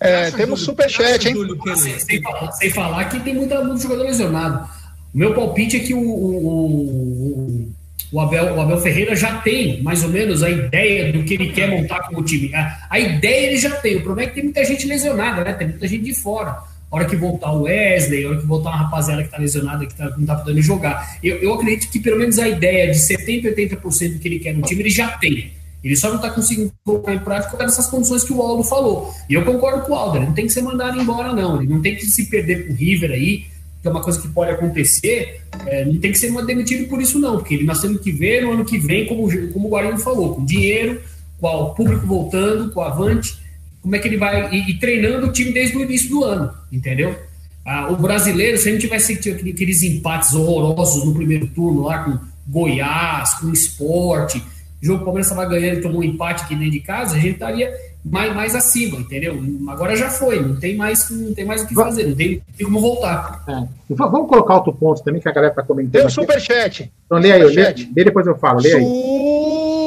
É, 0.00 0.30
temos 0.30 0.60
superchat, 0.60 1.28
hein? 1.28 1.34
Sem, 1.76 1.98
sem, 1.98 2.22
falar, 2.22 2.52
sem, 2.52 2.70
falar, 2.70 3.04
que 3.06 3.20
tem 3.20 3.34
muita, 3.34 3.64
muito 3.64 3.82
jogador 3.82 4.04
lesionado. 4.04 4.68
O 5.12 5.18
meu 5.18 5.34
palpite 5.34 5.76
é 5.76 5.80
que 5.80 5.94
o, 5.94 6.00
o, 6.00 7.64
o 7.64 7.72
Abel, 8.20 8.54
o 8.54 8.60
Abel 8.60 8.78
Ferreira 8.78 9.14
já 9.14 9.38
tem 9.38 9.82
mais 9.82 10.02
ou 10.02 10.08
menos 10.08 10.42
a 10.42 10.48
ideia 10.48 11.12
do 11.12 11.22
que 11.24 11.34
ele 11.34 11.52
quer 11.52 11.68
montar 11.68 12.00
como 12.08 12.22
time. 12.22 12.54
A, 12.54 12.86
a 12.88 12.98
ideia 12.98 13.48
ele 13.48 13.58
já 13.58 13.76
tem. 13.76 13.96
O 13.96 14.02
problema 14.02 14.28
é 14.28 14.30
que 14.30 14.36
tem 14.36 14.44
muita 14.44 14.64
gente 14.64 14.86
lesionada, 14.86 15.44
né? 15.44 15.52
Tem 15.52 15.68
muita 15.68 15.86
gente 15.86 16.04
de 16.04 16.14
fora. 16.14 16.50
A 16.90 16.96
hora 16.96 17.04
que 17.04 17.16
voltar 17.16 17.52
o 17.52 17.62
Wesley, 17.62 18.24
a 18.24 18.28
hora 18.30 18.40
que 18.40 18.46
voltar 18.46 18.70
uma 18.70 18.78
rapaziada 18.78 19.22
que 19.22 19.28
tá 19.28 19.36
lesionada, 19.36 19.84
que 19.84 19.94
tá, 19.94 20.10
não 20.16 20.24
tá 20.24 20.36
podendo 20.36 20.62
jogar. 20.62 21.18
Eu, 21.22 21.36
eu 21.36 21.52
acredito 21.52 21.90
que 21.90 22.00
pelo 22.00 22.18
menos 22.18 22.38
a 22.38 22.48
ideia 22.48 22.90
de 22.90 22.98
70%, 22.98 23.54
80% 23.54 24.12
do 24.14 24.18
que 24.18 24.28
ele 24.28 24.38
quer 24.38 24.54
no 24.54 24.62
time, 24.62 24.80
ele 24.80 24.90
já 24.90 25.08
tem. 25.18 25.52
Ele 25.84 25.94
só 25.94 26.08
não 26.08 26.16
está 26.16 26.30
conseguindo 26.30 26.72
colocar 26.84 27.14
em 27.14 27.18
prática 27.18 27.50
por 27.50 27.64
dessas 27.64 27.86
condições 27.86 28.24
que 28.24 28.32
o 28.32 28.40
Aldo 28.40 28.64
falou. 28.64 29.14
E 29.28 29.34
eu 29.34 29.44
concordo 29.44 29.82
com 29.82 29.92
o 29.92 29.94
Aldo, 29.94 30.16
ele 30.16 30.26
não 30.26 30.32
tem 30.32 30.46
que 30.46 30.52
ser 30.52 30.62
mandado 30.62 30.98
embora, 30.98 31.32
não. 31.34 31.60
Ele 31.60 31.72
não 31.72 31.82
tem 31.82 31.94
que 31.94 32.06
se 32.06 32.24
perder 32.30 32.66
pro 32.66 32.74
River 32.74 33.10
aí 33.10 33.46
é 33.88 33.90
uma 33.90 34.02
coisa 34.02 34.20
que 34.20 34.28
pode 34.28 34.50
acontecer, 34.50 35.40
é, 35.66 35.84
não 35.84 35.98
tem 35.98 36.12
que 36.12 36.18
ser 36.18 36.30
demitido 36.44 36.88
por 36.88 37.00
isso, 37.00 37.18
não, 37.18 37.38
porque 37.38 37.62
nós 37.64 37.80
temos 37.80 38.00
que 38.00 38.12
ver 38.12 38.42
no 38.42 38.52
ano 38.52 38.64
que 38.64 38.78
vem, 38.78 39.06
como, 39.06 39.28
como 39.52 39.66
o 39.66 39.70
Guarino 39.70 39.98
falou, 39.98 40.34
com 40.34 40.44
dinheiro, 40.44 41.00
com 41.40 41.48
o 41.48 41.74
público 41.74 42.06
voltando, 42.06 42.70
com 42.70 42.80
o 42.80 42.82
Avante, 42.82 43.38
como 43.80 43.96
é 43.96 43.98
que 43.98 44.08
ele 44.08 44.16
vai. 44.16 44.54
E, 44.54 44.70
e 44.70 44.78
treinando 44.78 45.26
o 45.26 45.32
time 45.32 45.52
desde 45.52 45.76
o 45.76 45.82
início 45.82 46.10
do 46.10 46.24
ano, 46.24 46.52
entendeu? 46.70 47.16
Ah, 47.64 47.90
o 47.90 47.96
brasileiro, 47.96 48.56
se 48.56 48.68
a 48.68 48.72
gente 48.72 48.82
tivesse 48.82 49.12
aqueles 49.12 49.82
empates 49.82 50.32
horrorosos 50.34 51.04
no 51.04 51.14
primeiro 51.14 51.46
turno 51.48 51.82
lá 51.82 52.02
com 52.02 52.18
Goiás, 52.46 53.34
com 53.34 53.52
esporte, 53.52 54.42
o 54.82 54.86
jogo 54.86 55.02
o 55.02 55.04
Palmeiras 55.04 55.30
estava 55.30 55.48
ganhando 55.48 55.78
e 55.78 55.82
tomou 55.82 56.00
um 56.00 56.04
empate 56.04 56.44
aqui 56.44 56.54
dentro 56.54 56.72
de 56.72 56.80
casa, 56.80 57.16
a 57.16 57.18
gente 57.18 57.34
estaria 57.34 57.72
mais, 58.04 58.34
mais 58.34 58.54
acima, 58.54 58.98
entendeu? 58.98 59.40
Agora 59.68 59.96
já 59.96 60.08
foi, 60.08 60.40
não 60.40 60.56
tem 60.56 60.76
mais, 60.76 61.10
não 61.10 61.34
tem 61.34 61.44
mais 61.44 61.62
o 61.62 61.66
que 61.66 61.74
fazer, 61.74 62.06
não 62.06 62.14
tem, 62.14 62.40
tem 62.56 62.66
como 62.66 62.80
voltar. 62.80 63.44
É. 63.48 63.66
Vamos 63.90 64.28
colocar 64.28 64.54
outro 64.56 64.72
ponto 64.72 65.02
também 65.02 65.20
que 65.20 65.28
a 65.28 65.32
galera 65.32 65.52
está 65.52 65.62
comentando. 65.62 65.92
Tem 65.92 66.02
o 66.02 66.06
um 66.06 66.10
superchat. 66.10 66.92
Então 67.06 67.18
lê 67.18 67.32
aí, 67.32 67.42
lê, 67.42 67.74
lê, 67.96 68.04
depois 68.04 68.26
eu 68.26 68.36
falo, 68.38 68.60
lê 68.60 68.72
aí. 68.72 68.84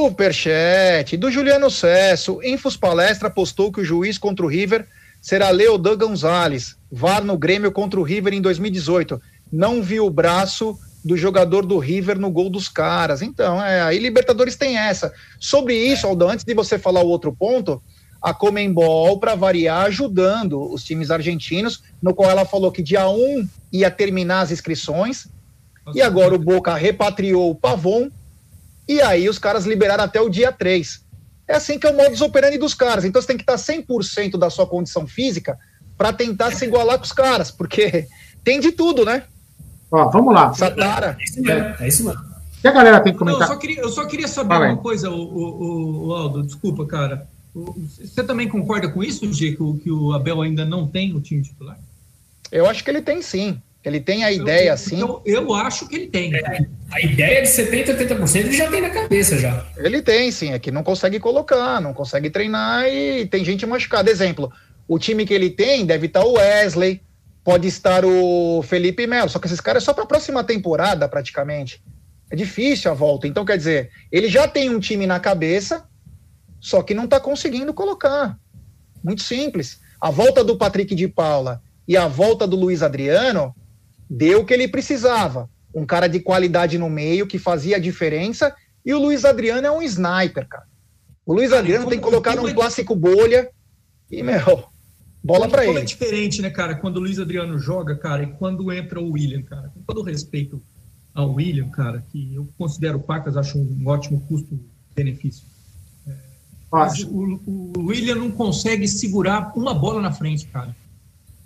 Superchat 0.10 1.16
do 1.18 1.32
Juliano 1.32 1.70
Cesso. 1.70 2.40
Infos 2.44 2.76
Palestra 2.76 3.30
postou 3.30 3.72
que 3.72 3.82
o 3.82 3.86
juiz 3.86 4.18
contra 4.18 4.46
o 4.46 4.50
River 4.50 4.86
será 5.22 5.50
Leodan 5.50 5.98
Gonzalez, 5.98 6.76
VAR 6.92 7.24
no 7.24 7.38
Grêmio 7.38 7.72
contra 7.72 8.00
o 8.00 8.04
River 8.04 8.34
em 8.34 8.42
2018. 8.42 9.22
Não 9.52 9.82
viu 9.82 10.06
o 10.06 10.10
braço 10.10 10.78
do 11.04 11.18
jogador 11.18 11.66
do 11.66 11.80
River 11.80 12.20
no 12.20 12.30
gol 12.30 12.50
dos 12.50 12.70
caras. 12.70 13.22
Então, 13.22 13.62
é, 13.64 13.82
aí 13.82 13.98
Libertadores 13.98 14.56
tem 14.56 14.78
essa. 14.78 15.14
Sobre 15.40 15.76
isso, 15.76 16.06
Aldo, 16.06 16.28
antes 16.28 16.46
de 16.46 16.54
você 16.54 16.78
falar 16.78 17.02
o 17.02 17.08
outro 17.08 17.34
ponto, 17.34 17.82
a 18.22 18.34
Comembol, 18.34 19.20
para 19.20 19.34
variar, 19.34 19.86
ajudando 19.86 20.72
os 20.72 20.84
times 20.84 21.10
argentinos, 21.10 21.82
no 22.02 22.14
qual 22.14 22.30
ela 22.30 22.46
falou 22.46 22.72
que 22.72 22.84
dia 22.84 23.10
1 23.10 23.48
ia 23.74 23.90
terminar 23.90 24.42
as 24.42 24.52
inscrições, 24.52 25.28
Nossa, 25.84 25.98
e 25.98 26.02
agora 26.02 26.36
o 26.36 26.40
Boca 26.40 26.76
repatriou 26.76 27.50
o 27.50 27.56
Pavon, 27.56 28.10
e 28.88 29.02
aí 29.02 29.28
os 29.28 29.40
caras 29.40 29.66
liberaram 29.66 30.04
até 30.04 30.22
o 30.22 30.30
dia 30.30 30.52
3. 30.52 31.02
É 31.48 31.56
assim 31.56 31.80
que 31.80 31.88
é 31.88 31.90
o 31.90 31.98
modus 31.98 32.22
operandi 32.22 32.58
dos 32.58 32.74
caras. 32.74 33.04
Então 33.04 33.22
você 33.22 33.28
tem 33.28 33.38
que 33.38 33.44
estar 33.44 33.56
100% 33.56 34.38
da 34.38 34.50
sua 34.50 34.68
condição 34.68 35.08
física 35.08 35.58
para 35.98 36.14
tentar 36.14 36.52
se 36.52 36.66
igualar 36.66 36.98
com 36.98 37.04
os 37.04 37.12
caras, 37.12 37.50
porque 37.52 38.08
tem 38.44 38.60
de 38.60 38.72
tudo, 38.72 39.04
né? 39.04 39.24
Ó, 39.92 40.10
vamos 40.10 40.34
lá. 40.34 40.54
Satara. 40.54 41.18
É 41.20 41.24
isso 41.24 41.42
mesmo. 41.42 41.76
É 41.80 41.88
isso 41.88 42.06
mesmo. 42.06 42.32
E 42.64 42.68
a 42.68 42.72
galera 42.72 43.02
tem 43.02 43.12
que 43.12 43.20
comentar? 43.20 43.42
Não, 43.42 43.48
eu, 43.48 43.54
só 43.54 43.60
queria, 43.60 43.82
eu 43.82 43.90
só 43.90 44.06
queria 44.06 44.28
saber 44.28 44.56
uma 44.56 44.78
coisa, 44.78 45.10
o, 45.10 45.16
o, 45.16 46.08
o, 46.08 46.14
Aldo, 46.14 46.44
desculpa, 46.44 46.86
cara. 46.86 47.28
Você 47.54 48.24
também 48.24 48.48
concorda 48.48 48.88
com 48.88 49.04
isso, 49.04 49.32
G, 49.34 49.56
que 49.56 49.64
o, 49.64 49.74
que 49.76 49.92
o 49.92 50.14
Abel 50.14 50.42
ainda 50.42 50.64
não 50.64 50.88
tem 50.88 51.14
o 51.16 51.20
time 51.20 51.42
titular? 51.42 51.78
Eu 52.52 52.68
acho 52.68 52.84
que 52.84 52.90
ele 52.90 53.02
tem 53.02 53.22
sim. 53.22 53.60
Ele 53.84 54.00
tem 54.00 54.24
a 54.24 54.32
ideia, 54.32 54.72
eu, 54.72 54.78
sim. 54.78 55.00
Eu, 55.00 55.22
eu 55.26 55.54
acho 55.56 55.88
que 55.88 55.96
ele 55.96 56.08
tem. 56.08 56.36
É, 56.36 56.66
a 56.92 57.02
ideia 57.02 57.42
de 57.42 57.48
70%, 57.48 57.98
80% 57.98 58.36
ele 58.36 58.56
já 58.56 58.70
tem 58.70 58.80
na 58.80 58.92
cabeça 58.92 59.40
já. 59.40 59.66
Ele 59.76 60.04
tem, 60.04 60.32
sim. 60.32 60.54
É 60.54 60.60
que 60.60 60.70
não 60.70 60.84
consegue 60.84 61.20
colocar, 61.20 61.82
não 61.82 61.94
consegue 61.94 62.30
treinar 62.30 62.88
e 62.88 63.26
tem 63.26 63.44
gente 63.44 63.66
machucada. 63.66 64.12
Exemplo, 64.12 64.52
o 64.88 65.00
time 65.00 65.26
que 65.26 65.34
ele 65.34 65.50
tem 65.50 65.84
deve 65.84 66.06
estar 66.06 66.24
o 66.24 66.34
Wesley, 66.34 67.02
pode 67.44 67.68
estar 67.68 68.06
o 68.06 68.62
Felipe 68.64 69.08
Melo. 69.08 69.30
Só 69.30 69.40
que 69.40 69.48
esses 69.48 69.62
caras 69.62 69.84
é 69.84 69.86
só 69.86 69.94
para 69.94 70.04
a 70.04 70.08
próxima 70.08 70.44
temporada, 70.44 71.08
praticamente. 71.08 71.84
É 72.30 72.36
difícil 72.36 72.90
a 72.90 72.94
volta. 72.94 73.28
Então, 73.28 73.44
quer 73.44 73.58
dizer, 73.58 73.92
ele 74.12 74.30
já 74.30 74.48
tem 74.48 74.70
um 74.70 74.80
time 74.80 75.06
na 75.06 75.20
cabeça, 75.20 75.86
só 76.60 76.82
que 76.82 76.94
não 76.94 77.06
está 77.06 77.20
conseguindo 77.20 77.74
colocar. 77.74 78.38
Muito 79.04 79.24
simples. 79.24 79.82
A 80.00 80.10
volta 80.10 80.44
do 80.44 80.58
Patrick 80.58 80.96
de 80.96 81.08
Paula 81.08 81.62
e 81.88 81.98
a 81.98 82.08
volta 82.08 82.48
do 82.48 82.56
Luiz 82.56 82.82
Adriano 82.82 83.56
deu 84.10 84.42
o 84.42 84.46
que 84.46 84.54
ele 84.54 84.68
precisava. 84.68 85.50
Um 85.74 85.86
cara 85.86 86.08
de 86.08 86.20
qualidade 86.20 86.78
no 86.78 86.90
meio 86.90 87.28
que 87.28 87.40
fazia 87.40 87.78
a 87.78 87.80
diferença. 87.80 88.56
E 88.86 88.94
o 88.94 89.00
Luiz 89.00 89.26
Adriano 89.26 89.68
é 89.68 89.72
um 89.72 89.82
sniper, 89.82 90.48
cara. 90.48 90.66
O 91.26 91.34
Luiz 91.34 91.54
Adriano 91.54 91.88
tem 91.88 91.98
que 91.98 92.04
colocar 92.04 92.36
num 92.36 92.52
clássico 92.54 92.96
bolha 92.96 93.50
e, 94.10 94.24
meu, 94.24 94.71
bola 95.24 95.48
para 95.48 95.66
ele. 95.66 95.80
é 95.80 95.84
diferente, 95.84 96.42
né, 96.42 96.50
cara, 96.50 96.76
quando 96.76 96.98
o 96.98 97.00
Luiz 97.00 97.20
Adriano 97.20 97.58
joga, 97.60 97.96
cara, 97.96 98.24
e 98.24 98.28
quando 98.34 98.72
entra 98.72 99.00
o 99.00 99.12
William, 99.12 99.44
cara. 99.44 99.70
Com 99.70 99.82
todo 99.82 100.02
respeito 100.02 100.62
ao 101.14 101.34
William, 101.34 101.70
cara, 101.70 102.04
que 102.12 102.34
eu 102.34 102.48
considero 102.58 102.98
o 102.98 103.04
Pacas, 103.04 103.38
acho 103.38 103.58
um 103.58 103.84
ótimo 103.86 104.22
custo-benefício. 104.22 105.46
Mas 106.72 107.04
o, 107.04 107.42
o 107.46 107.88
William 107.88 108.16
não 108.16 108.32
consegue 108.32 108.88
segurar 108.88 109.52
uma 109.58 109.74
bola 109.74 110.02
na 110.02 110.12
frente, 110.12 110.48
cara. 110.48 110.74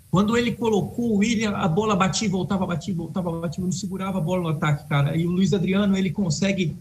Quando 0.08 0.36
ele 0.36 0.52
colocou 0.52 1.12
o 1.12 1.16
William, 1.16 1.50
a 1.50 1.66
bola 1.66 1.96
batia, 1.96 2.28
voltava, 2.28 2.64
batia, 2.64 2.94
voltava, 2.94 3.40
batia, 3.40 3.62
não 3.62 3.72
segurava 3.72 4.18
a 4.18 4.20
bola 4.20 4.42
no 4.42 4.48
ataque, 4.48 4.88
cara. 4.88 5.16
E 5.16 5.26
o 5.26 5.30
Luiz 5.30 5.52
Adriano, 5.52 5.96
ele 5.96 6.10
consegue 6.10 6.76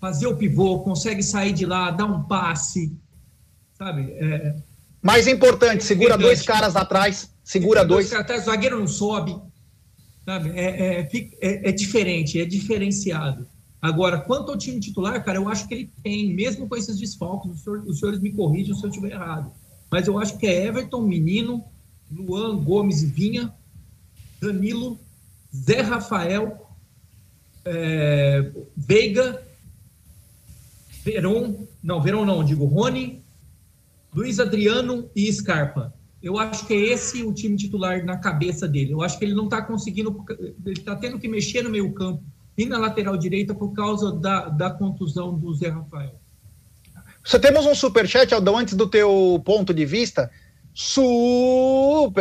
fazer 0.00 0.28
o 0.28 0.36
pivô, 0.36 0.80
consegue 0.80 1.22
sair 1.22 1.52
de 1.52 1.66
lá, 1.66 1.90
dar 1.90 2.06
um 2.06 2.22
passe, 2.22 2.96
sabe? 3.74 4.12
É, 4.12 4.56
Mais 5.02 5.26
importante, 5.26 5.82
segura 5.82 6.16
dois 6.16 6.42
caras 6.42 6.76
atrás. 6.76 7.30
segura 7.42 7.84
dois. 7.84 8.08
dois 8.08 8.20
até 8.20 8.38
zagueiro 8.38 8.78
não 8.78 8.86
sobe. 8.86 9.36
Sabe? 10.24 10.50
É, 10.50 10.64
é, 10.64 11.10
é, 11.40 11.68
é, 11.68 11.72
diferente, 11.72 12.40
é 12.40 12.44
diferenciado. 12.44 13.46
Agora, 13.80 14.20
quanto 14.20 14.52
ao 14.52 14.56
time 14.56 14.78
titular, 14.78 15.22
cara, 15.24 15.38
eu 15.38 15.48
acho 15.48 15.66
que 15.66 15.74
ele 15.74 15.90
tem, 16.04 16.32
mesmo 16.32 16.68
com 16.68 16.76
esses 16.76 16.96
desfalques, 16.96 17.50
os, 17.50 17.64
senhor, 17.64 17.82
os 17.84 17.98
senhores 17.98 18.20
me 18.20 18.30
corrigem 18.30 18.72
se 18.76 18.84
eu 18.84 18.90
estiver 18.90 19.10
errado. 19.10 19.50
Mas 19.90 20.06
eu 20.06 20.16
acho 20.20 20.38
que 20.38 20.46
é 20.46 20.66
Everton, 20.66 21.00
Menino, 21.00 21.64
Luan, 22.10 22.56
Gomes 22.58 23.02
e 23.02 23.06
Vinha, 23.06 23.52
Danilo, 24.40 25.00
Zé 25.52 25.80
Rafael, 25.80 26.64
é, 27.64 28.52
Veiga, 28.76 29.42
Veron, 31.04 31.66
não, 31.82 32.00
Veron 32.00 32.24
não, 32.24 32.44
digo 32.44 32.64
Rony, 32.64 33.21
Luiz 34.14 34.38
Adriano 34.38 35.10
e 35.16 35.32
Scarpa. 35.32 35.94
Eu 36.22 36.38
acho 36.38 36.66
que 36.66 36.74
é 36.74 36.92
esse 36.92 37.22
o 37.24 37.32
time 37.32 37.56
titular 37.56 38.04
na 38.04 38.18
cabeça 38.18 38.68
dele. 38.68 38.92
Eu 38.92 39.02
acho 39.02 39.18
que 39.18 39.24
ele 39.24 39.34
não 39.34 39.44
está 39.44 39.62
conseguindo, 39.62 40.24
ele 40.64 40.78
está 40.78 40.94
tendo 40.94 41.18
que 41.18 41.26
mexer 41.26 41.62
no 41.62 41.70
meio 41.70 41.92
campo 41.92 42.22
e 42.56 42.66
na 42.66 42.78
lateral 42.78 43.16
direita 43.16 43.54
por 43.54 43.72
causa 43.72 44.12
da, 44.12 44.48
da 44.48 44.70
contusão 44.70 45.36
do 45.36 45.52
Zé 45.54 45.68
Rafael. 45.68 46.14
Você 47.24 47.38
temos 47.38 47.64
um 47.66 47.74
superchat, 47.74 48.34
Aldão, 48.34 48.58
antes 48.58 48.74
do 48.74 48.88
teu 48.88 49.40
ponto 49.44 49.72
de 49.72 49.84
vista. 49.86 50.30
Superchat 50.74 52.12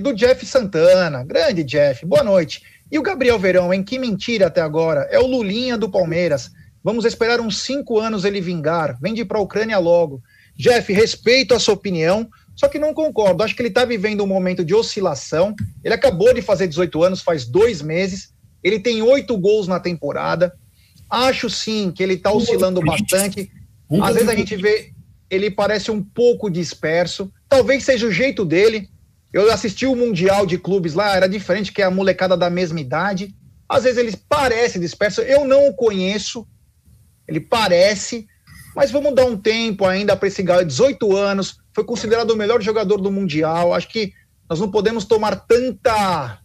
do 0.00 0.14
Jeff 0.14 0.44
Santana. 0.44 1.24
Grande 1.24 1.64
Jeff, 1.64 2.04
boa 2.06 2.22
noite. 2.22 2.62
E 2.90 2.98
o 2.98 3.02
Gabriel 3.02 3.38
Verão, 3.38 3.72
em 3.72 3.82
que 3.82 3.98
mentira 3.98 4.48
até 4.48 4.60
agora? 4.60 5.08
É 5.10 5.18
o 5.18 5.26
Lulinha 5.26 5.78
do 5.78 5.90
Palmeiras. 5.90 6.50
Vamos 6.82 7.04
esperar 7.04 7.40
uns 7.40 7.62
cinco 7.62 7.98
anos 7.98 8.24
ele 8.24 8.40
vingar. 8.40 8.98
Vende 9.00 9.24
para 9.24 9.38
a 9.38 9.42
Ucrânia 9.42 9.78
logo. 9.78 10.22
Jeff, 10.60 10.92
respeito 10.92 11.54
a 11.54 11.58
sua 11.58 11.74
opinião, 11.74 12.28
só 12.54 12.68
que 12.68 12.78
não 12.78 12.92
concordo. 12.92 13.42
Acho 13.42 13.56
que 13.56 13.62
ele 13.62 13.70
está 13.70 13.86
vivendo 13.86 14.22
um 14.22 14.26
momento 14.26 14.62
de 14.62 14.74
oscilação. 14.74 15.54
Ele 15.82 15.94
acabou 15.94 16.34
de 16.34 16.42
fazer 16.42 16.68
18 16.68 17.02
anos, 17.02 17.22
faz 17.22 17.46
dois 17.46 17.80
meses. 17.80 18.34
Ele 18.62 18.78
tem 18.78 19.00
oito 19.00 19.38
gols 19.38 19.66
na 19.66 19.80
temporada. 19.80 20.52
Acho 21.08 21.48
sim 21.48 21.90
que 21.90 22.02
ele 22.02 22.14
está 22.14 22.30
oscilando 22.30 22.82
bastante. 22.82 23.50
Às 24.02 24.14
vezes 24.14 24.28
a 24.28 24.34
gente 24.34 24.54
vê, 24.56 24.92
ele 25.30 25.50
parece 25.50 25.90
um 25.90 26.02
pouco 26.02 26.50
disperso. 26.50 27.32
Talvez 27.48 27.82
seja 27.82 28.06
o 28.06 28.12
jeito 28.12 28.44
dele. 28.44 28.90
Eu 29.32 29.50
assisti 29.50 29.86
o 29.86 29.96
Mundial 29.96 30.44
de 30.44 30.58
Clubes 30.58 30.92
lá, 30.92 31.16
era 31.16 31.28
diferente, 31.28 31.72
que 31.72 31.80
é 31.80 31.86
a 31.86 31.90
molecada 31.90 32.36
da 32.36 32.50
mesma 32.50 32.80
idade. 32.80 33.34
Às 33.66 33.84
vezes 33.84 33.98
ele 33.98 34.14
parece 34.28 34.78
disperso. 34.78 35.22
Eu 35.22 35.46
não 35.46 35.68
o 35.68 35.74
conheço. 35.74 36.46
Ele 37.26 37.40
parece, 37.40 38.26
mas 38.74 38.90
vamos 38.90 39.14
dar 39.14 39.24
um 39.24 39.36
tempo 39.36 39.84
ainda 39.84 40.16
para 40.16 40.28
esse 40.28 40.42
garoto, 40.42 40.66
18 40.66 41.16
anos, 41.16 41.58
foi 41.74 41.84
considerado 41.84 42.30
o 42.30 42.36
melhor 42.36 42.60
jogador 42.62 42.98
do 42.98 43.10
Mundial. 43.10 43.74
Acho 43.74 43.88
que 43.88 44.12
nós 44.48 44.60
não 44.60 44.70
podemos 44.70 45.04
tomar 45.04 45.36
tanta. 45.36 46.40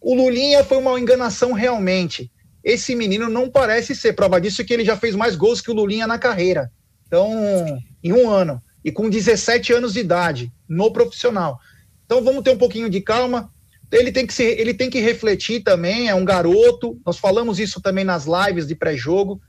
O 0.00 0.14
Lulinha 0.14 0.64
foi 0.64 0.78
uma 0.78 0.98
enganação 0.98 1.52
realmente. 1.52 2.30
Esse 2.62 2.94
menino 2.94 3.28
não 3.28 3.50
parece 3.50 3.94
ser. 3.94 4.12
Prova 4.12 4.40
disso 4.40 4.64
que 4.64 4.72
ele 4.72 4.84
já 4.84 4.96
fez 4.96 5.14
mais 5.14 5.36
gols 5.36 5.60
que 5.60 5.70
o 5.70 5.74
Lulinha 5.74 6.06
na 6.06 6.18
carreira. 6.18 6.70
Então, 7.06 7.78
em 8.02 8.12
um 8.12 8.28
ano. 8.28 8.62
E 8.84 8.92
com 8.92 9.08
17 9.08 9.72
anos 9.72 9.94
de 9.94 10.00
idade, 10.00 10.52
no 10.68 10.92
profissional. 10.92 11.58
Então 12.04 12.22
vamos 12.22 12.42
ter 12.42 12.50
um 12.50 12.58
pouquinho 12.58 12.88
de 12.88 13.00
calma. 13.00 13.52
Ele 13.90 14.12
tem 14.12 14.26
que 14.26 14.34
se, 14.34 14.44
ele 14.44 14.74
tem 14.74 14.90
que 14.90 15.00
refletir 15.00 15.62
também, 15.62 16.08
é 16.08 16.14
um 16.14 16.24
garoto. 16.24 17.00
Nós 17.04 17.18
falamos 17.18 17.58
isso 17.58 17.80
também 17.80 18.04
nas 18.04 18.26
lives 18.26 18.66
de 18.66 18.74
pré-jogo. 18.74 19.40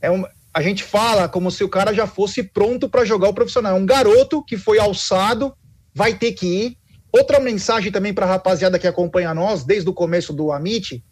É 0.00 0.10
um, 0.10 0.24
a 0.54 0.62
gente 0.62 0.84
fala 0.84 1.28
como 1.28 1.50
se 1.50 1.64
o 1.64 1.68
cara 1.68 1.92
já 1.92 2.06
fosse 2.06 2.40
pronto 2.40 2.88
para 2.88 3.04
jogar 3.04 3.28
o 3.28 3.34
profissional. 3.34 3.76
É 3.76 3.80
um 3.80 3.84
garoto 3.84 4.42
que 4.44 4.56
foi 4.56 4.78
alçado, 4.78 5.52
vai 5.92 6.14
ter 6.14 6.32
que 6.32 6.46
ir. 6.46 6.78
Outra 7.12 7.40
mensagem 7.40 7.90
também 7.90 8.14
para 8.14 8.24
a 8.24 8.28
rapaziada 8.28 8.78
que 8.78 8.86
acompanha 8.86 9.34
nós 9.34 9.64
desde 9.64 9.90
o 9.90 9.92
começo 9.92 10.32
do 10.32 10.52
Amit. 10.52 11.04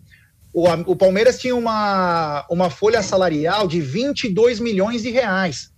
O, 0.53 0.69
o 0.87 0.95
Palmeiras 0.95 1.41
tinha 1.41 1.57
uma, 1.57 2.47
uma 2.49 2.71
folha 2.71 3.03
salarial 3.03 3.67
de 3.67 3.81
22 3.81 4.61
milhões 4.61 5.03
de 5.03 5.11
reais. 5.11 5.73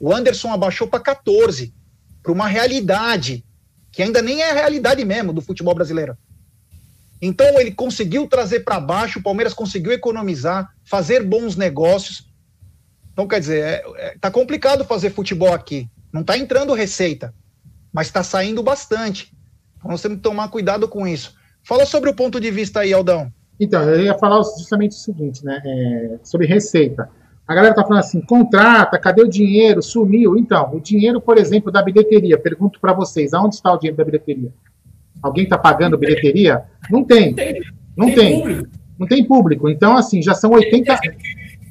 O 0.00 0.12
Anderson 0.14 0.50
abaixou 0.50 0.88
para 0.88 1.00
14, 1.00 1.74
para 2.22 2.32
uma 2.32 2.48
realidade 2.48 3.44
que 3.92 4.02
ainda 4.02 4.22
nem 4.22 4.40
é 4.40 4.50
a 4.50 4.54
realidade 4.54 5.04
mesmo 5.04 5.34
do 5.34 5.42
futebol 5.42 5.74
brasileiro. 5.74 6.16
Então 7.20 7.60
ele 7.60 7.72
conseguiu 7.72 8.26
trazer 8.26 8.60
para 8.60 8.80
baixo, 8.80 9.18
o 9.18 9.22
Palmeiras 9.22 9.52
conseguiu 9.52 9.92
economizar, 9.92 10.66
fazer 10.82 11.22
bons 11.22 11.56
negócios 11.56 12.31
então, 13.12 13.26
quer 13.26 13.40
dizer, 13.40 13.62
é, 13.62 13.82
é, 13.96 14.16
tá 14.18 14.30
complicado 14.30 14.84
fazer 14.84 15.10
futebol 15.10 15.52
aqui. 15.52 15.88
Não 16.12 16.22
tá 16.22 16.36
entrando 16.36 16.72
receita, 16.72 17.34
mas 17.92 18.06
está 18.06 18.22
saindo 18.22 18.62
bastante. 18.62 19.32
Então, 19.76 19.90
nós 19.90 20.00
temos 20.00 20.18
que 20.18 20.22
tomar 20.22 20.48
cuidado 20.48 20.88
com 20.88 21.06
isso. 21.06 21.34
Fala 21.62 21.84
sobre 21.84 22.10
o 22.10 22.14
ponto 22.14 22.40
de 22.40 22.50
vista 22.50 22.80
aí, 22.80 22.92
Aldão. 22.92 23.32
Então, 23.60 23.82
eu 23.82 24.02
ia 24.02 24.18
falar 24.18 24.42
justamente 24.42 24.92
o 24.92 25.00
seguinte, 25.00 25.44
né? 25.44 25.60
É, 25.64 26.18
sobre 26.24 26.46
receita. 26.46 27.08
A 27.46 27.54
galera 27.54 27.74
tá 27.74 27.82
falando 27.82 28.00
assim, 28.00 28.20
contrata, 28.20 28.98
cadê 28.98 29.22
o 29.22 29.28
dinheiro? 29.28 29.82
Sumiu. 29.82 30.36
Então, 30.38 30.74
o 30.74 30.80
dinheiro, 30.80 31.20
por 31.20 31.36
exemplo, 31.36 31.70
da 31.70 31.82
bilheteria. 31.82 32.38
Pergunto 32.38 32.80
para 32.80 32.94
vocês, 32.94 33.34
aonde 33.34 33.56
está 33.56 33.72
o 33.72 33.76
dinheiro 33.76 33.96
da 33.96 34.04
bilheteria? 34.04 34.52
Alguém 35.22 35.44
está 35.44 35.58
pagando 35.58 35.98
bilheteria? 35.98 36.64
Não 36.90 37.04
tem. 37.04 37.34
Não 37.96 38.06
tem. 38.14 38.42
tem. 38.42 38.66
Não 38.98 39.06
tem 39.06 39.24
público. 39.24 39.68
Então, 39.68 39.96
assim, 39.96 40.22
já 40.22 40.34
são 40.34 40.52
80. 40.52 40.98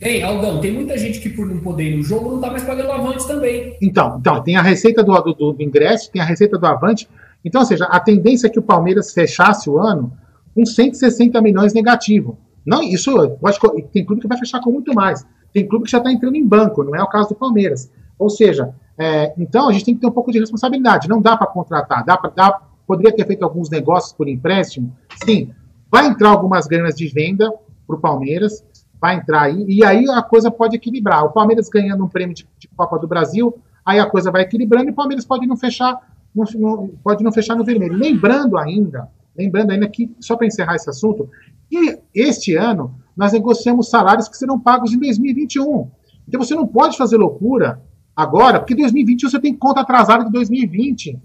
Tem, 0.01 0.23
Aldão, 0.23 0.59
tem 0.59 0.73
muita 0.73 0.97
gente 0.97 1.19
que 1.19 1.29
por 1.29 1.45
não 1.45 1.59
poder 1.59 1.91
ir 1.91 1.97
no 1.97 2.03
jogo 2.03 2.29
não 2.29 2.37
está 2.37 2.49
mais 2.49 2.63
pagando 2.63 2.91
avantes 2.91 3.23
também. 3.23 3.77
Então, 3.79 4.17
então 4.19 4.41
tem 4.41 4.55
a 4.55 4.61
receita 4.61 5.03
do, 5.03 5.13
do, 5.21 5.53
do, 5.53 5.61
ingresso, 5.61 6.11
tem 6.11 6.19
a 6.19 6.25
receita 6.25 6.57
do 6.57 6.65
avante. 6.65 7.07
Então, 7.45 7.61
ou 7.61 7.67
seja, 7.67 7.85
a 7.85 7.99
tendência 7.99 8.47
é 8.47 8.49
que 8.49 8.57
o 8.57 8.63
Palmeiras 8.63 9.13
fechasse 9.13 9.69
o 9.69 9.77
ano 9.77 10.11
com 10.55 10.65
160 10.65 11.39
milhões 11.39 11.75
negativo. 11.75 12.39
Não, 12.65 12.81
isso, 12.81 13.11
lógico, 13.39 13.79
tem 13.93 14.03
clube 14.03 14.23
que 14.23 14.27
vai 14.27 14.39
fechar 14.39 14.59
com 14.59 14.71
muito 14.71 14.91
mais. 14.91 15.23
Tem 15.53 15.67
clube 15.67 15.85
que 15.85 15.91
já 15.91 15.99
está 15.99 16.11
entrando 16.11 16.35
em 16.35 16.47
banco, 16.47 16.83
não 16.83 16.95
é 16.95 17.03
o 17.03 17.07
caso 17.07 17.29
do 17.29 17.35
Palmeiras. 17.35 17.91
Ou 18.17 18.29
seja, 18.29 18.73
é, 18.97 19.31
então 19.37 19.69
a 19.69 19.71
gente 19.71 19.85
tem 19.85 19.93
que 19.93 20.01
ter 20.01 20.07
um 20.07 20.11
pouco 20.11 20.31
de 20.31 20.39
responsabilidade. 20.39 21.07
Não 21.07 21.21
dá 21.21 21.37
para 21.37 21.45
contratar, 21.45 22.03
dá 22.03 22.17
para 22.17 22.59
poderia 22.87 23.15
ter 23.15 23.27
feito 23.27 23.43
alguns 23.43 23.69
negócios 23.69 24.13
por 24.13 24.27
empréstimo. 24.27 24.95
Sim, 25.23 25.51
vai 25.91 26.07
entrar 26.07 26.29
algumas 26.29 26.65
granas 26.65 26.95
de 26.95 27.07
venda 27.07 27.53
para 27.85 27.95
o 27.95 27.99
Palmeiras 27.99 28.63
vai 29.01 29.15
entrar 29.15 29.41
aí, 29.41 29.65
e 29.67 29.83
aí 29.83 30.05
a 30.09 30.21
coisa 30.21 30.51
pode 30.51 30.75
equilibrar. 30.75 31.25
O 31.25 31.31
Palmeiras 31.31 31.67
ganhando 31.67 32.03
um 32.03 32.07
prêmio 32.07 32.35
de, 32.35 32.47
de 32.59 32.67
Copa 32.67 32.99
do 32.99 33.07
Brasil, 33.07 33.57
aí 33.83 33.99
a 33.99 34.05
coisa 34.05 34.29
vai 34.31 34.43
equilibrando 34.43 34.89
e 34.89 34.91
o 34.91 34.95
Palmeiras 34.95 35.25
pode 35.25 35.47
não 35.47 35.57
fechar, 35.57 35.99
não, 36.35 36.45
não, 36.55 36.87
pode 37.03 37.23
não 37.23 37.31
fechar 37.31 37.55
no 37.55 37.63
vermelho. 37.63 37.95
Lembrando 37.95 38.59
ainda, 38.59 39.09
lembrando 39.35 39.71
ainda 39.71 39.89
que, 39.89 40.15
só 40.19 40.37
para 40.37 40.45
encerrar 40.45 40.75
esse 40.75 40.87
assunto, 40.87 41.27
que 41.67 41.99
este 42.13 42.55
ano 42.55 42.93
nós 43.17 43.33
negociamos 43.33 43.89
salários 43.89 44.29
que 44.29 44.37
serão 44.37 44.59
pagos 44.59 44.93
em 44.93 44.99
2021. 44.99 45.89
Então 46.27 46.39
você 46.39 46.53
não 46.53 46.67
pode 46.67 46.95
fazer 46.95 47.17
loucura 47.17 47.81
agora, 48.15 48.59
porque 48.59 48.75
2021 48.75 49.29
você 49.31 49.39
tem 49.39 49.55
conta 49.55 49.81
atrasada 49.81 50.25
de 50.25 50.31
2020. 50.31 51.19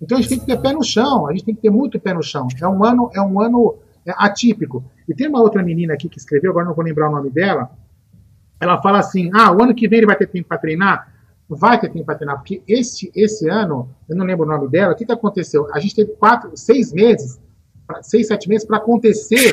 Então 0.00 0.16
a 0.16 0.20
gente 0.20 0.30
tem 0.30 0.38
que 0.38 0.46
ter 0.46 0.60
pé 0.60 0.72
no 0.72 0.84
chão, 0.84 1.26
a 1.26 1.32
gente 1.32 1.44
tem 1.44 1.54
que 1.56 1.60
ter 1.60 1.70
muito 1.70 1.98
pé 1.98 2.14
no 2.14 2.22
chão. 2.22 2.46
É 2.60 2.68
um 2.68 2.84
ano, 2.84 3.10
é 3.12 3.20
um 3.20 3.40
ano 3.40 3.78
é 4.06 4.14
atípico. 4.16 4.84
E 5.08 5.14
tem 5.14 5.28
uma 5.28 5.40
outra 5.40 5.62
menina 5.62 5.94
aqui 5.94 6.08
que 6.08 6.18
escreveu, 6.18 6.50
agora 6.50 6.66
não 6.66 6.74
vou 6.74 6.84
lembrar 6.84 7.08
o 7.08 7.12
nome 7.12 7.30
dela. 7.30 7.70
Ela 8.60 8.80
fala 8.82 8.98
assim: 8.98 9.30
ah, 9.32 9.50
o 9.52 9.62
ano 9.62 9.74
que 9.74 9.88
vem 9.88 9.98
ele 9.98 10.06
vai 10.06 10.16
ter 10.16 10.26
tempo 10.26 10.48
para 10.48 10.58
treinar? 10.58 11.12
Vai 11.48 11.80
ter 11.80 11.88
tempo 11.90 12.04
para 12.04 12.16
treinar, 12.16 12.36
porque 12.36 12.62
esse, 12.68 13.10
esse 13.16 13.48
ano, 13.48 13.88
eu 14.06 14.14
não 14.14 14.26
lembro 14.26 14.44
o 14.44 14.48
nome 14.48 14.68
dela, 14.68 14.92
o 14.92 14.96
que, 14.96 15.06
que 15.06 15.12
aconteceu? 15.12 15.66
A 15.72 15.78
gente 15.80 15.94
teve 15.94 16.12
quatro, 16.12 16.54
seis 16.54 16.92
meses, 16.92 17.40
seis, 18.02 18.26
sete 18.26 18.48
meses 18.50 18.66
para 18.66 18.76
acontecer 18.76 19.52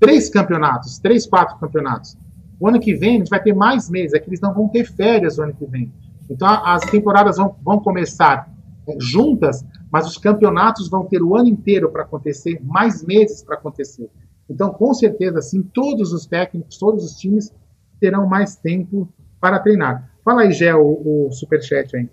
três 0.00 0.28
campeonatos, 0.28 0.98
três, 0.98 1.24
quatro 1.24 1.56
campeonatos. 1.58 2.16
O 2.58 2.66
ano 2.66 2.80
que 2.80 2.92
vem 2.92 3.16
a 3.16 3.18
gente 3.18 3.30
vai 3.30 3.40
ter 3.40 3.54
mais 3.54 3.88
meses, 3.88 4.14
é 4.14 4.18
que 4.18 4.28
eles 4.28 4.40
não 4.40 4.52
vão 4.52 4.68
ter 4.68 4.84
férias 4.84 5.38
o 5.38 5.42
ano 5.42 5.54
que 5.54 5.64
vem. 5.64 5.92
Então 6.28 6.48
as 6.48 6.82
temporadas 6.90 7.36
vão, 7.36 7.54
vão 7.62 7.78
começar 7.78 8.52
é, 8.88 8.96
juntas, 8.98 9.64
mas 9.92 10.06
os 10.06 10.18
campeonatos 10.18 10.88
vão 10.88 11.06
ter 11.06 11.22
o 11.22 11.36
ano 11.36 11.48
inteiro 11.48 11.88
para 11.90 12.02
acontecer, 12.02 12.60
mais 12.64 13.04
meses 13.04 13.44
para 13.44 13.54
acontecer. 13.54 14.10
Então, 14.48 14.72
com 14.72 14.92
certeza, 14.92 15.40
sim, 15.40 15.62
todos 15.62 16.12
os 16.12 16.26
técnicos, 16.26 16.78
todos 16.78 17.04
os 17.04 17.16
times 17.16 17.52
terão 18.00 18.26
mais 18.26 18.56
tempo 18.56 19.08
para 19.40 19.58
treinar. 19.58 20.10
Fala 20.24 20.42
aí, 20.42 20.52
Gé, 20.52 20.74
o, 20.74 21.28
o 21.28 21.32
superchat 21.32 21.96
aí. 21.96 22.08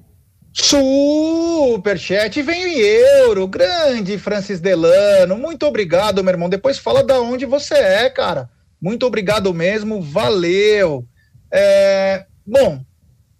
Superchat 0.51 2.41
vem 2.41 2.63
em 2.63 2.79
euro, 2.79 3.47
grande 3.47 4.17
Francis 4.17 4.59
Delano, 4.59 5.37
muito 5.37 5.65
obrigado, 5.65 6.23
meu 6.23 6.33
irmão. 6.33 6.49
Depois 6.49 6.77
fala 6.77 7.03
da 7.03 7.21
onde 7.21 7.45
você 7.45 7.75
é, 7.75 8.09
cara. 8.09 8.49
Muito 8.81 9.05
obrigado 9.05 9.53
mesmo, 9.53 10.01
valeu. 10.01 11.05
É, 11.51 12.25
bom, 12.45 12.81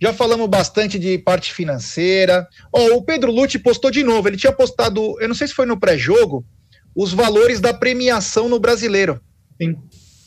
já 0.01 0.13
falamos 0.13 0.47
bastante 0.47 0.99
de 0.99 1.17
parte 1.17 1.53
financeira. 1.53 2.47
Oh, 2.71 2.95
o 2.97 3.03
Pedro 3.03 3.31
Lute 3.31 3.57
postou 3.57 3.89
de 3.89 4.03
novo. 4.03 4.27
Ele 4.27 4.37
tinha 4.37 4.51
postado, 4.51 5.19
eu 5.19 5.27
não 5.27 5.35
sei 5.35 5.47
se 5.47 5.53
foi 5.53 5.65
no 5.65 5.79
pré-jogo, 5.79 6.45
os 6.95 7.13
valores 7.13 7.59
da 7.59 7.73
premiação 7.73 8.49
no 8.49 8.59
brasileiro. 8.59 9.21
Sim. 9.61 9.77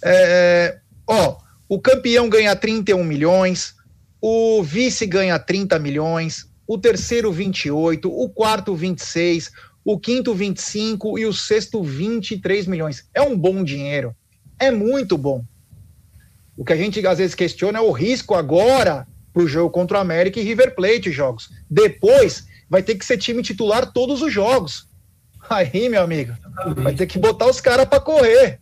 É, 0.04 0.78
ó, 1.06 1.38
o 1.68 1.80
campeão 1.80 2.28
ganha 2.28 2.54
31 2.54 3.02
milhões, 3.04 3.74
o 4.20 4.62
vice 4.62 5.06
ganha 5.06 5.38
30 5.38 5.78
milhões, 5.78 6.46
o 6.66 6.78
terceiro 6.78 7.32
28, 7.32 8.10
o 8.10 8.28
quarto 8.28 8.74
26, 8.74 9.50
o 9.84 9.98
quinto 9.98 10.34
25 10.34 11.18
e 11.18 11.26
o 11.26 11.32
sexto 11.32 11.82
23 11.82 12.66
milhões. 12.66 13.08
É 13.14 13.20
um 13.20 13.36
bom 13.36 13.64
dinheiro. 13.64 14.14
É 14.58 14.70
muito 14.70 15.18
bom. 15.18 15.44
O 16.56 16.64
que 16.64 16.72
a 16.72 16.76
gente 16.76 17.04
às 17.06 17.18
vezes 17.18 17.34
questiona 17.34 17.78
é 17.78 17.80
o 17.80 17.90
risco 17.90 18.34
agora 18.34 19.06
para 19.32 19.42
o 19.42 19.48
jogo 19.48 19.70
contra 19.70 19.98
o 19.98 20.00
América 20.00 20.38
e 20.38 20.42
River 20.42 20.74
Plate 20.74 21.10
jogos. 21.10 21.50
Depois 21.68 22.46
vai 22.68 22.82
ter 22.82 22.94
que 22.94 23.04
ser 23.04 23.18
time 23.18 23.42
titular 23.42 23.92
todos 23.92 24.22
os 24.22 24.32
jogos. 24.32 24.86
Aí, 25.52 25.88
meu 25.88 26.02
amigo, 26.02 26.32
vai 26.76 26.94
ter 26.94 27.06
que 27.06 27.18
botar 27.18 27.46
os 27.46 27.60
caras 27.60 27.86
para 27.86 28.00
correr. 28.00 28.60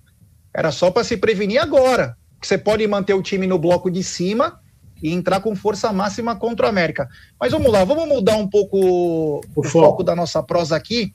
Era 0.53 0.73
só 0.73 0.91
para 0.91 1.05
se 1.05 1.17
prevenir 1.17 1.61
agora. 1.61 2.17
Que 2.41 2.47
você 2.47 2.59
pode 2.59 2.87
manter 2.87 3.15
o 3.15 3.23
time 3.23 3.47
no 3.47 3.59
bloco 3.59 3.91
de 3.91 4.03
cima 4.03 4.61
e 5.03 5.13
entrar 5.13 5.41
com 5.41 5.55
força 5.55 5.93
máxima 5.93 6.37
contra 6.37 6.67
o 6.67 6.69
América. 6.69 7.09
Mas 7.39 7.53
vamos 7.53 7.71
lá, 7.71 7.85
vamos 7.85 8.09
mudar 8.09 8.37
um 8.37 8.49
pouco 8.49 8.79
o, 8.79 9.41
o 9.57 9.63
foco. 9.63 10.03
da 10.03 10.17
nossa 10.17 10.43
prosa 10.43 10.77
aqui 10.77 11.15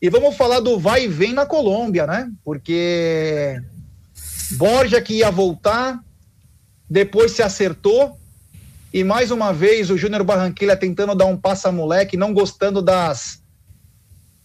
e 0.00 0.10
vamos 0.10 0.36
falar 0.36 0.60
do 0.60 0.78
vai 0.78 1.04
e 1.04 1.08
vem 1.08 1.32
na 1.32 1.46
Colômbia, 1.46 2.06
né? 2.06 2.30
Porque 2.44 3.62
Borja 4.52 5.00
que 5.00 5.18
ia 5.18 5.30
voltar, 5.30 6.00
depois 6.90 7.32
se 7.32 7.42
acertou 7.42 8.18
e 8.92 9.02
mais 9.04 9.30
uma 9.30 9.52
vez 9.52 9.90
o 9.90 9.96
Júnior 9.96 10.24
Barranquilla 10.24 10.76
tentando 10.76 11.14
dar 11.14 11.26
um 11.26 11.36
passa-moleque, 11.36 12.16
não 12.16 12.34
gostando 12.34 12.82
das. 12.82 13.41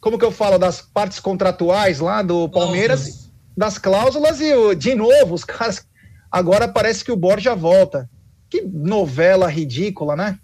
Como 0.08 0.18
que 0.18 0.24
eu 0.24 0.32
falo? 0.32 0.58
Das 0.58 0.82
partes 0.82 1.20
contratuais 1.20 1.99
lá 1.99 2.22
do 2.22 2.47
Palmeiras, 2.47 3.01
cláusulas. 3.01 3.32
das 3.58 3.78
cláusulas, 3.78 4.39
e 4.39 4.76
de 4.76 4.95
novo, 4.95 5.36
os 5.36 5.43
caras. 5.43 5.86
Agora 6.32 6.66
parece 6.66 7.03
que 7.03 7.12
o 7.12 7.18
Borja 7.18 7.53
volta. 7.53 8.10
Que 8.49 8.62
novela 8.62 9.49
ridícula, 9.49 10.16
né? 10.16 10.39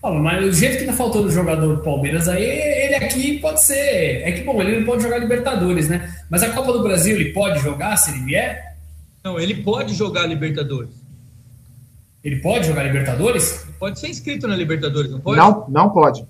Mas 0.00 0.44
o 0.44 0.52
jeito 0.52 0.78
que 0.78 0.84
tá 0.84 0.92
faltando 0.92 1.26
o 1.26 1.30
jogador 1.30 1.74
do 1.74 1.82
Palmeiras 1.82 2.28
aí, 2.28 2.44
ele 2.44 2.94
aqui 2.94 3.40
pode 3.40 3.60
ser. 3.64 4.22
É 4.22 4.30
que, 4.30 4.42
bom, 4.42 4.62
ele 4.62 4.78
não 4.78 4.86
pode 4.86 5.02
jogar 5.02 5.18
Libertadores, 5.18 5.88
né? 5.88 6.14
Mas 6.30 6.44
a 6.44 6.50
Copa 6.50 6.72
do 6.72 6.80
Brasil 6.80 7.16
ele 7.16 7.32
pode 7.32 7.58
jogar 7.58 7.96
se 7.96 8.12
ele 8.12 8.20
vier? 8.26 8.76
Não, 9.24 9.40
ele 9.40 9.56
pode 9.64 9.92
jogar 9.92 10.24
Libertadores. 10.24 10.94
Ele 12.22 12.36
pode 12.36 12.68
jogar 12.68 12.84
Libertadores? 12.84 13.66
Pode 13.76 13.98
ser 13.98 14.08
inscrito 14.08 14.46
na 14.46 14.54
Libertadores, 14.54 15.10
não 15.10 15.18
pode? 15.18 15.36
Não, 15.36 15.66
não 15.68 15.90
pode. 15.90 16.24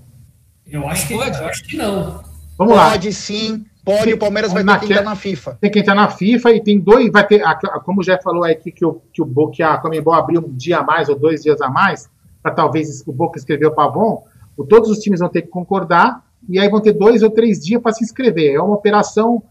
Eu 0.67 0.89
acho, 0.89 1.07
que, 1.09 1.15
pode. 1.15 1.39
Eu 1.39 1.47
acho 1.47 1.65
que 1.65 1.77
não. 1.77 2.28
Vamos 2.59 2.75
pode, 2.75 2.85
lá. 2.85 2.91
Pode 2.91 3.13
sim. 3.13 3.65
Pode, 3.85 4.13
o 4.13 4.19
Palmeiras 4.19 4.53
vai 4.53 4.63
ter 4.63 4.79
que 4.81 4.85
entrar 4.93 5.03
na 5.03 5.17
FIFA. 5.17 5.59
Tem 5.61 5.71
que 5.71 5.79
entrar 5.79 5.95
na 5.95 6.11
FIFA 6.11 6.51
e 6.53 6.63
tem 6.63 6.79
dois, 6.79 7.11
vai 7.11 7.27
ter, 7.27 7.43
como 7.87 8.03
já 8.03 8.19
falou 8.19 8.45
aí 8.45 8.55
que, 8.55 8.85
o, 8.85 9.01
que, 9.11 9.23
o, 9.23 9.49
que 9.49 9.63
a 9.63 9.79
Comembol 9.79 10.13
abriu 10.13 10.43
um 10.43 10.55
dia 10.55 10.81
a 10.81 10.83
mais 10.83 11.09
ou 11.09 11.19
dois 11.19 11.43
dias 11.43 11.63
a 11.63 11.71
mais, 11.71 12.11
para 12.43 12.53
talvez 12.53 13.03
o 13.07 13.13
Boca 13.13 13.39
escrever 13.39 13.65
o 13.65 13.75
Pavon, 13.75 14.25
todos 14.69 14.91
os 14.91 14.99
times 14.99 15.21
vão 15.21 15.31
ter 15.31 15.41
que 15.41 15.49
concordar 15.49 16.23
e 16.47 16.59
aí 16.59 16.69
vão 16.69 16.83
ter 16.83 16.93
dois 16.93 17.23
ou 17.23 17.31
três 17.31 17.61
dias 17.61 17.81
para 17.81 17.93
se 17.93 18.05
inscrever. 18.05 18.57
É 18.57 18.61
uma 18.61 18.75
operação 18.75 19.43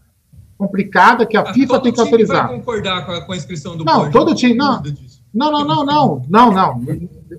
complicada 0.56 1.26
que 1.26 1.36
a 1.36 1.40
ah, 1.40 1.52
FIFA 1.52 1.80
tem 1.80 1.92
que 1.92 2.00
autorizar. 2.00 2.46
Vai 2.46 2.56
concordar 2.58 3.06
com 3.06 3.12
a, 3.12 3.20
com 3.22 3.32
a 3.32 3.36
inscrição 3.36 3.76
do 3.76 3.84
Não, 3.84 4.08
todo 4.08 4.34
time, 4.36 4.54
não. 4.54 4.80
Não, 5.32 5.50
não, 5.50 5.64
não, 5.64 5.84
não, 5.84 6.22
não, 6.28 6.52
não. 6.52 6.82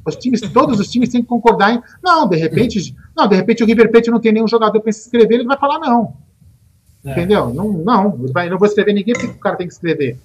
Os 0.06 0.16
times, 0.16 0.42
todos 0.42 0.80
os 0.80 0.90
times 0.90 1.10
têm 1.10 1.22
que 1.22 1.28
concordar 1.28 1.74
em. 1.74 1.82
Não, 2.04 2.28
de 2.28 2.38
repente, 2.38 2.96
não, 3.16 3.28
de 3.28 3.36
repente 3.36 3.64
o 3.64 3.66
River 3.66 3.92
Plate 3.92 4.12
não 4.12 4.20
tem 4.20 4.32
nenhum 4.32 4.48
jogador 4.48 4.80
para 4.80 4.92
se 4.92 5.02
inscrever, 5.02 5.40
ele 5.40 5.48
vai 5.48 5.58
falar 5.58 5.80
não. 5.80 6.14
É. 7.04 7.12
Entendeu? 7.12 7.54
Não, 7.54 7.72
não, 7.74 8.18
vai, 8.32 8.50
não 8.50 8.58
vou 8.58 8.68
escrever 8.68 8.94
ninguém 8.94 9.14
porque 9.14 9.28
o 9.28 9.40
cara 9.40 9.56
tem 9.56 9.68
que 9.68 9.74
escrever. 9.74 10.18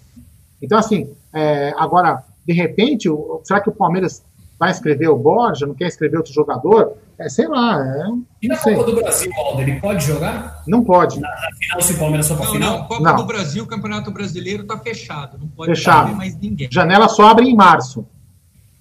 Então, 0.60 0.78
assim, 0.78 1.10
é, 1.32 1.72
agora, 1.76 2.24
de 2.46 2.52
repente, 2.52 3.08
será 3.44 3.60
que 3.60 3.68
o 3.68 3.72
Palmeiras 3.72 4.22
vai 4.58 4.70
escrever 4.70 5.08
o 5.08 5.16
Borja, 5.16 5.66
não 5.66 5.74
quer 5.74 5.88
escrever 5.88 6.16
outro 6.16 6.32
jogador? 6.32 6.96
É, 7.18 7.28
sei 7.28 7.46
lá. 7.46 7.80
É, 7.80 8.08
e 8.42 8.48
na 8.48 8.56
Copa 8.56 8.84
do 8.84 8.94
Brasil, 8.96 9.32
Aldo, 9.36 9.62
ele 9.62 9.80
pode 9.80 10.04
jogar? 10.04 10.62
Não 10.66 10.82
pode. 10.82 11.20
Na, 11.20 11.28
na 11.28 11.56
final, 11.58 11.80
se 11.80 11.92
o 11.92 11.98
Palmeiras 11.98 12.28
for 12.28 12.36
para 12.36 12.46
final? 12.46 12.78
Não, 12.78 12.84
Copa 12.86 13.02
não. 13.02 13.16
do 13.16 13.24
Brasil, 13.24 13.64
o 13.64 13.66
Campeonato 13.66 14.10
Brasileiro 14.10 14.62
está 14.62 14.78
fechado. 14.78 15.38
Não 15.38 15.48
pode 15.48 15.70
fechado. 15.70 16.14
mais 16.14 16.36
ninguém. 16.38 16.68
Janela 16.70 17.08
só 17.08 17.28
abre 17.28 17.46
em 17.46 17.54
março. 17.54 18.06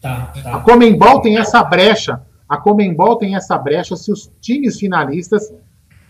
Tá, 0.01 0.33
tá. 0.43 0.55
A 0.57 0.59
Comembol 0.59 1.21
tem 1.21 1.37
essa 1.37 1.63
brecha. 1.63 2.21
A 2.47 2.57
Comembol 2.57 3.15
tem 3.17 3.35
essa 3.35 3.57
brecha 3.57 3.95
se 3.95 4.11
os 4.11 4.31
times 4.41 4.79
finalistas, 4.79 5.53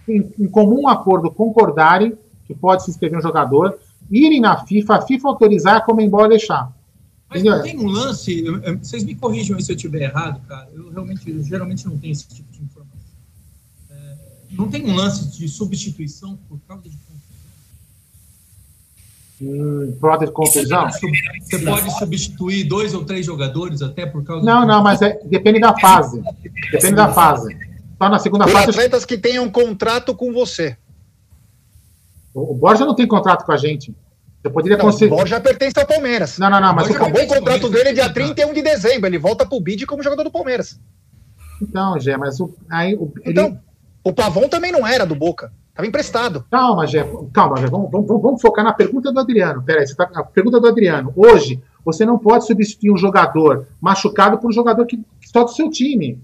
em, 0.07 0.32
em 0.39 0.47
comum 0.47 0.88
acordo, 0.88 1.32
concordarem 1.32 2.18
que 2.45 2.53
pode 2.53 2.84
se 2.84 2.91
inscrever 2.91 3.18
um 3.18 3.22
jogador, 3.22 3.78
irem 4.11 4.41
na 4.41 4.57
FIFA, 4.57 4.95
a 4.95 5.01
FIFA 5.01 5.28
autorizar 5.30 5.76
a 5.78 5.82
Comembol 5.82 6.26
a 6.26 6.28
deixar. 6.28 6.72
Mas 7.34 7.44
não 7.44 7.62
tem 7.62 7.80
um 7.80 7.88
lance, 7.88 8.44
vocês 8.80 9.04
me 9.04 9.16
corrijam 9.16 9.60
se 9.60 9.72
eu 9.72 9.76
estiver 9.76 10.04
errado, 10.04 10.40
cara. 10.48 10.70
Eu 10.74 10.92
realmente, 10.92 11.30
eu 11.30 11.44
geralmente 11.44 11.86
não 11.88 11.98
tenho 11.98 12.12
esse 12.12 12.28
tipo 12.28 12.52
de 12.52 12.62
informação. 12.62 13.00
É, 13.90 14.16
não 14.52 14.70
tem 14.70 14.86
um 14.86 14.96
lance 14.96 15.32
de 15.32 15.48
substituição 15.48 16.38
por 16.48 16.60
causa 16.68 16.84
de 16.84 16.96
confusão? 16.98 17.14
Prota 20.00 20.26
de 20.26 20.32
confusão? 20.32 20.90
Você 21.42 21.60
pode 21.60 21.98
substituir 21.98 22.66
dois 22.66 22.94
ou 22.94 23.04
três 23.04 23.26
jogadores 23.26 23.82
até 23.82 24.06
por 24.06 24.24
causa 24.24 24.46
Não, 24.46 24.66
não, 24.66 24.84
mas 24.84 25.02
é, 25.02 25.20
depende 25.26 25.60
da 25.60 25.78
fase. 25.78 26.22
Depende 26.72 26.96
da 26.96 27.12
fase. 27.12 27.58
Só 27.98 28.10
na 28.10 28.20
segunda 28.20 28.48
fase. 28.48 28.70
atletas 28.70 29.06
que 29.06 29.18
tenham 29.18 29.50
contrato 29.50 30.14
com 30.14 30.32
você. 30.32 30.78
O, 32.34 32.52
o 32.52 32.56
Borja 32.56 32.86
não 32.86 32.96
tem 32.96 33.08
contrato 33.08 33.44
com 33.46 33.52
a 33.52 33.58
gente. 33.58 33.94
Você 34.44 34.50
poderia 34.50 34.78
não, 34.78 34.86
conseguir. 34.86 35.14
O 35.14 35.16
Borja 35.16 35.39
pertence 35.39 35.80
ao 35.80 35.88
Palmeiras. 35.88 36.38
Não, 36.38 36.50
não, 36.50 36.60
não, 36.60 36.76
mas 36.76 36.89
o, 36.89 36.94
acabou 36.94 37.24
o 37.24 37.28
contrato 37.28 37.70
dele 37.70 37.89
é 37.89 37.94
dia 37.94 38.10
31 38.10 38.54
de 38.54 38.62
dezembro. 38.62 39.08
Ele 39.08 39.18
volta 39.18 39.46
pro 39.46 39.60
BID 39.62 39.86
como 39.86 40.04
jogador 40.04 40.24
do 40.24 40.32
Palmeiras. 40.32 40.78
Então, 41.62 41.98
Gé, 41.98 42.18
mas 42.18 42.41
o, 42.41 42.54
aí, 42.70 42.94
o, 42.94 43.14
ele... 43.22 43.32
Então, 43.32 43.58
o 44.04 44.12
Pavon 44.12 44.50
também 44.50 44.70
não 44.70 44.86
era 44.86 45.06
do 45.06 45.16
Boca. 45.16 45.54
Estava 45.70 45.88
emprestado. 45.88 46.46
Calma, 46.52 46.86
Gé. 46.86 47.10
Calma, 47.34 47.56
Gé. 47.56 47.68
Vamos, 47.68 47.89
vamos, 47.89 48.22
vamos, 48.22 48.41
focar 48.41 48.66
na 48.66 48.74
pergunta 48.74 49.14
do 49.14 49.20
Adriano. 49.20 49.64
Peraí, 49.64 49.88
você 49.88 49.96
tá, 49.96 50.10
a 50.14 50.24
pergunta 50.24 50.60
do 50.60 50.68
Adriano. 50.68 51.14
Hoje, 51.16 51.64
você 51.86 52.06
não 52.06 52.20
pode 52.20 52.46
substituir 52.46 52.91
um 52.91 52.98
jogador 52.98 53.66
machucado 53.80 54.38
por 54.38 54.50
um 54.50 54.54
jogador 54.54 54.86
que 54.86 55.02
só 55.22 55.46
do 55.46 55.52
seu 55.52 55.70
time. 55.70 56.22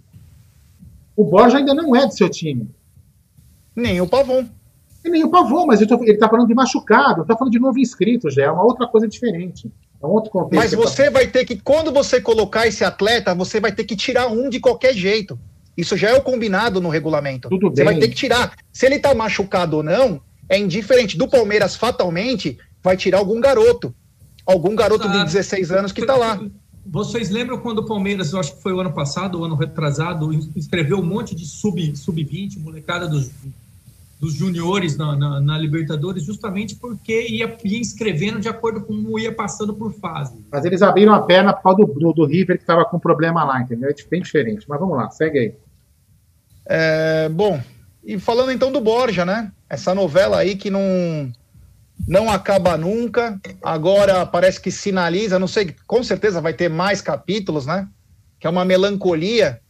O 1.15 1.23
Borja 1.23 1.57
ainda 1.57 1.73
não 1.73 1.95
é 1.95 2.05
do 2.05 2.13
seu 2.13 2.29
time. 2.29 2.69
Nem 3.73 4.01
o 4.01 4.07
Pavon. 4.07 4.45
E 5.03 5.09
nem 5.09 5.23
o 5.23 5.29
Pavon, 5.29 5.65
mas 5.65 5.85
tô, 5.85 5.95
ele 6.03 6.13
está 6.13 6.27
falando 6.27 6.47
de 6.47 6.53
machucado, 6.53 7.21
está 7.21 7.35
falando 7.35 7.51
de 7.51 7.59
novo 7.59 7.79
inscrito, 7.79 8.29
já 8.29 8.43
é 8.43 8.51
uma 8.51 8.63
outra 8.63 8.87
coisa 8.87 9.07
diferente. 9.07 9.71
É 10.01 10.05
um 10.05 10.11
outro 10.11 10.31
contexto. 10.31 10.55
Mas 10.55 10.73
você 10.73 11.05
tá... 11.05 11.11
vai 11.11 11.27
ter 11.27 11.45
que, 11.45 11.57
quando 11.57 11.91
você 11.91 12.21
colocar 12.21 12.67
esse 12.67 12.83
atleta, 12.83 13.35
você 13.35 13.59
vai 13.59 13.71
ter 13.71 13.83
que 13.83 13.95
tirar 13.95 14.27
um 14.27 14.49
de 14.49 14.59
qualquer 14.59 14.93
jeito. 14.93 15.39
Isso 15.75 15.95
já 15.95 16.09
é 16.09 16.17
o 16.17 16.21
combinado 16.21 16.81
no 16.81 16.89
regulamento. 16.89 17.47
Tudo 17.49 17.69
você 17.69 17.83
bem. 17.83 17.85
vai 17.85 17.99
ter 17.99 18.09
que 18.09 18.15
tirar. 18.15 18.53
Se 18.71 18.85
ele 18.85 18.95
está 18.95 19.13
machucado 19.13 19.77
ou 19.77 19.83
não, 19.83 20.21
é 20.49 20.57
indiferente. 20.57 21.17
Do 21.17 21.27
Palmeiras, 21.27 21.75
fatalmente, 21.75 22.57
vai 22.83 22.97
tirar 22.97 23.19
algum 23.19 23.39
garoto. 23.39 23.93
Algum 24.45 24.75
garoto 24.75 25.07
de 25.07 25.23
16 25.23 25.71
anos 25.71 25.91
que 25.91 26.01
está 26.01 26.15
lá. 26.15 26.41
Vocês 26.85 27.29
lembram 27.29 27.59
quando 27.59 27.79
o 27.79 27.85
Palmeiras, 27.85 28.33
eu 28.33 28.39
acho 28.39 28.55
que 28.55 28.63
foi 28.63 28.73
o 28.73 28.79
ano 28.79 28.91
passado, 28.91 29.39
o 29.39 29.43
ano 29.43 29.55
retrasado, 29.55 30.33
inscreveu 30.33 30.97
um 30.97 31.05
monte 31.05 31.35
de 31.35 31.45
sub-20, 31.45 31.95
sub 31.95 32.27
molecada 32.63 33.07
dos 33.07 33.29
dos 34.19 34.33
juniores 34.33 34.97
na, 34.97 35.15
na, 35.15 35.39
na, 35.39 35.57
Libertadores, 35.57 36.25
justamente 36.25 36.75
porque 36.75 37.27
ia, 37.29 37.57
ia 37.63 37.79
inscrevendo 37.79 38.39
de 38.39 38.49
acordo 38.49 38.81
com 38.81 38.87
como 38.87 39.17
ia 39.17 39.33
passando 39.33 39.73
por 39.73 39.93
fase. 39.93 40.43
Mas 40.51 40.65
eles 40.65 40.81
abriram 40.81 41.13
a 41.13 41.21
perna 41.21 41.53
por 41.53 41.63
causa 41.63 41.77
do, 41.77 41.93
do, 41.93 42.13
do 42.13 42.25
River 42.25 42.57
que 42.57 42.63
estava 42.63 42.83
com 42.83 42.99
problema 42.99 43.45
lá, 43.45 43.61
entendeu? 43.61 43.89
É 43.89 44.09
bem 44.09 44.21
diferente. 44.21 44.65
Mas 44.67 44.79
vamos 44.79 44.97
lá, 44.97 45.09
segue 45.09 45.39
aí. 45.39 45.55
É, 46.65 47.29
bom, 47.29 47.61
e 48.03 48.19
falando 48.19 48.51
então 48.51 48.71
do 48.71 48.81
Borja, 48.81 49.25
né? 49.25 49.51
Essa 49.69 49.95
novela 49.95 50.37
aí 50.37 50.57
que 50.57 50.69
não, 50.69 51.31
não 52.05 52.29
acaba 52.29 52.75
nunca. 52.75 53.39
Agora 53.63 54.25
parece 54.25 54.59
que 54.59 54.69
sinaliza, 54.69 55.39
não 55.39 55.47
sei, 55.47 55.73
com 55.87 56.03
certeza 56.03 56.41
vai 56.41 56.53
ter 56.53 56.69
mais 56.69 57.01
capítulos, 57.01 57.65
né? 57.65 57.87
Que 58.37 58.47
é 58.47 58.49
uma 58.49 58.65
melancolia. 58.65 59.61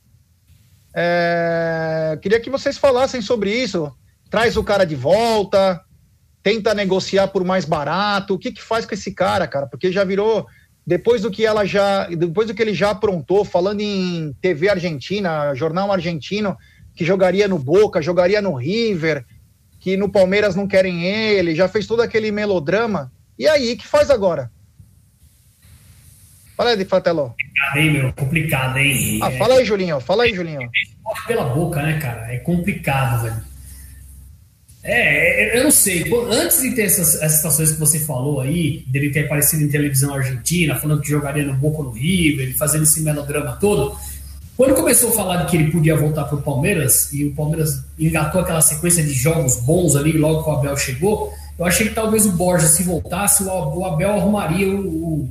É, 0.92 2.18
queria 2.20 2.40
que 2.40 2.50
vocês 2.50 2.80
falassem 2.80 3.22
sobre 3.22 3.54
isso 3.54 3.94
traz 4.30 4.58
o 4.58 4.64
cara 4.64 4.86
de 4.86 4.96
volta, 4.96 5.82
tenta 6.44 6.74
negociar 6.74 7.28
por 7.28 7.44
mais 7.44 7.66
barato. 7.66 8.34
O 8.34 8.40
que 8.40 8.52
que 8.52 8.62
faz 8.62 8.86
com 8.86 8.94
esse 8.94 9.14
cara, 9.14 9.48
cara? 9.48 9.68
Porque 9.68 9.92
já 9.92 10.04
virou 10.04 10.48
depois 10.86 11.22
do 11.22 11.30
que 11.30 11.46
ela 11.46 11.66
já, 11.66 12.08
depois 12.08 12.48
do 12.48 12.54
que 12.54 12.62
ele 12.62 12.74
já 12.74 12.92
aprontou, 12.92 13.46
falando 13.46 13.82
em 13.82 14.36
TV 14.42 14.70
argentina, 14.70 15.54
jornal 15.54 15.92
argentino, 15.92 16.58
que 16.96 17.06
jogaria 17.06 17.48
no 17.48 17.60
Boca, 17.60 18.02
jogaria 18.02 18.42
no 18.42 18.56
River, 18.56 19.26
que 19.80 19.96
no 19.96 20.10
Palmeiras 20.10 20.56
não 20.56 20.68
querem 20.68 21.06
ele, 21.06 21.56
já 21.56 21.68
fez 21.68 21.86
todo 21.86 22.02
aquele 22.02 22.32
melodrama. 22.32 23.12
E 23.38 23.48
aí, 23.48 23.76
que 23.76 23.88
faz 23.88 24.10
agora? 24.10 24.52
Fala 26.58 26.72
aí, 26.72 26.78
de 26.78 26.84
Fratello. 26.84 27.30
Complicado, 27.30 27.78
hein, 27.78 27.94
meu? 27.94 28.14
Complicado, 28.14 28.78
hein? 28.78 29.20
Ah, 29.24 29.32
fala 29.32 29.54
aí, 29.56 29.66
Julinho. 29.66 30.00
Fala 30.02 30.24
aí, 30.24 30.34
Julinho. 30.34 30.70
Pela 31.26 31.46
boca, 31.46 31.82
né, 31.82 31.98
cara? 32.00 32.34
É 32.34 32.40
complicado, 32.40 33.24
velho. 33.24 33.49
É, 34.82 35.60
eu 35.60 35.66
não 35.66 35.72
sei. 35.72 36.06
Antes 36.32 36.62
de 36.62 36.72
ter 36.72 36.84
essas, 36.84 37.16
essas 37.16 37.34
situações 37.34 37.72
que 37.72 37.80
você 37.80 38.00
falou 38.00 38.40
aí, 38.40 38.84
dele 38.88 39.12
ter 39.12 39.26
aparecido 39.26 39.64
em 39.64 39.68
televisão 39.68 40.14
argentina, 40.14 40.76
falando 40.76 41.02
que 41.02 41.10
jogaria 41.10 41.46
no 41.46 41.54
Boca 41.54 41.84
no 41.84 41.92
River, 41.92 42.56
fazendo 42.58 42.84
esse 42.84 43.02
melodrama 43.02 43.58
todo, 43.60 43.98
Quando 44.56 44.76
começou 44.76 45.12
a 45.12 45.14
falar 45.14 45.38
de 45.38 45.52
que 45.52 45.58
ele 45.58 45.72
podia 45.72 45.96
voltar 45.96 46.26
para 46.26 46.38
o 46.38 46.42
Palmeiras, 46.42 47.14
e 47.14 47.24
o 47.24 47.34
Palmeiras 47.34 47.82
engatou 47.98 48.42
aquela 48.42 48.62
sequência 48.62 49.02
de 49.02 49.14
jogos 49.14 49.56
bons 49.58 49.96
ali, 49.96 50.14
logo 50.14 50.44
que 50.44 50.50
o 50.50 50.54
Abel 50.54 50.76
chegou, 50.76 51.34
eu 51.58 51.66
achei 51.66 51.88
que 51.88 51.94
talvez 51.94 52.26
o 52.26 52.32
Borja, 52.34 52.68
se 52.68 52.84
voltasse, 52.84 53.44
o 53.44 53.86
Abel 53.86 54.12
arrumaria 54.12 54.68
o. 54.68 55.30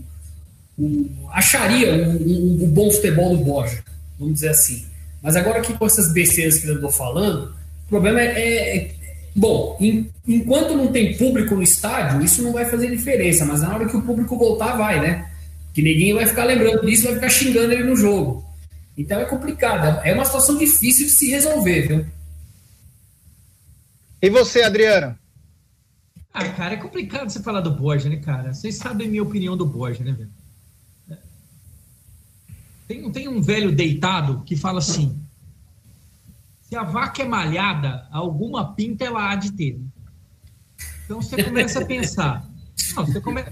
o, 0.78 0.82
o 0.82 1.10
acharia 1.30 2.08
o, 2.08 2.64
o, 2.64 2.66
bom 2.68 2.90
futebol 2.90 3.36
do 3.36 3.44
Borja, 3.44 3.82
vamos 4.18 4.34
dizer 4.34 4.48
assim. 4.48 4.86
Mas 5.22 5.36
agora 5.36 5.60
que 5.60 5.72
com 5.72 5.86
essas 5.86 6.12
besteiras 6.12 6.58
que 6.58 6.66
eu 6.66 6.76
estou 6.76 6.90
falando, 6.90 7.54
o 7.86 7.88
problema 7.88 8.20
é, 8.20 8.26
é, 8.26 8.76
é 8.76 8.90
Bom, 9.34 9.76
em, 9.80 10.10
enquanto 10.26 10.76
não 10.76 10.88
tem 10.88 11.16
público 11.16 11.54
no 11.54 11.62
estádio, 11.62 12.22
isso 12.22 12.42
não 12.42 12.52
vai 12.52 12.64
fazer 12.64 12.90
diferença, 12.90 13.44
mas 13.44 13.62
na 13.62 13.74
hora 13.74 13.86
que 13.86 13.96
o 13.96 14.02
público 14.02 14.36
voltar, 14.36 14.76
vai, 14.76 15.00
né? 15.00 15.30
Que 15.72 15.82
ninguém 15.82 16.14
vai 16.14 16.26
ficar 16.26 16.44
lembrando 16.44 16.84
disso, 16.84 17.04
vai 17.04 17.14
ficar 17.14 17.30
xingando 17.30 17.72
ele 17.72 17.84
no 17.84 17.96
jogo. 17.96 18.44
Então 18.96 19.20
é 19.20 19.24
complicado, 19.24 20.00
é 20.04 20.12
uma 20.12 20.24
situação 20.24 20.58
difícil 20.58 21.06
de 21.06 21.12
se 21.12 21.30
resolver, 21.30 21.86
viu? 21.86 22.06
E 24.20 24.28
você, 24.28 24.62
Adriano? 24.62 25.16
Ah, 26.32 26.48
cara, 26.48 26.74
é 26.74 26.76
complicado 26.76 27.30
você 27.30 27.42
falar 27.42 27.60
do 27.60 27.70
Borja, 27.70 28.08
né, 28.08 28.16
cara? 28.16 28.52
Vocês 28.52 28.76
sabem 28.76 29.06
a 29.06 29.10
minha 29.10 29.22
opinião 29.22 29.56
do 29.56 29.64
Borja, 29.64 30.02
né, 30.02 30.12
velho? 30.12 30.30
Tem, 32.88 33.12
tem 33.12 33.28
um 33.28 33.42
velho 33.42 33.70
deitado 33.70 34.42
que 34.46 34.56
fala 34.56 34.78
assim: 34.78 35.14
se 36.68 36.76
a 36.76 36.82
vaca 36.82 37.22
é 37.22 37.24
malhada, 37.24 38.06
alguma 38.10 38.74
pinta 38.74 39.02
ela 39.02 39.30
há 39.30 39.34
de 39.34 39.52
ter. 39.52 39.80
Então 41.04 41.22
você 41.22 41.42
começa 41.42 41.80
a 41.80 41.86
pensar. 41.86 42.46
Não, 42.94 43.06
você, 43.06 43.20
come... 43.22 43.42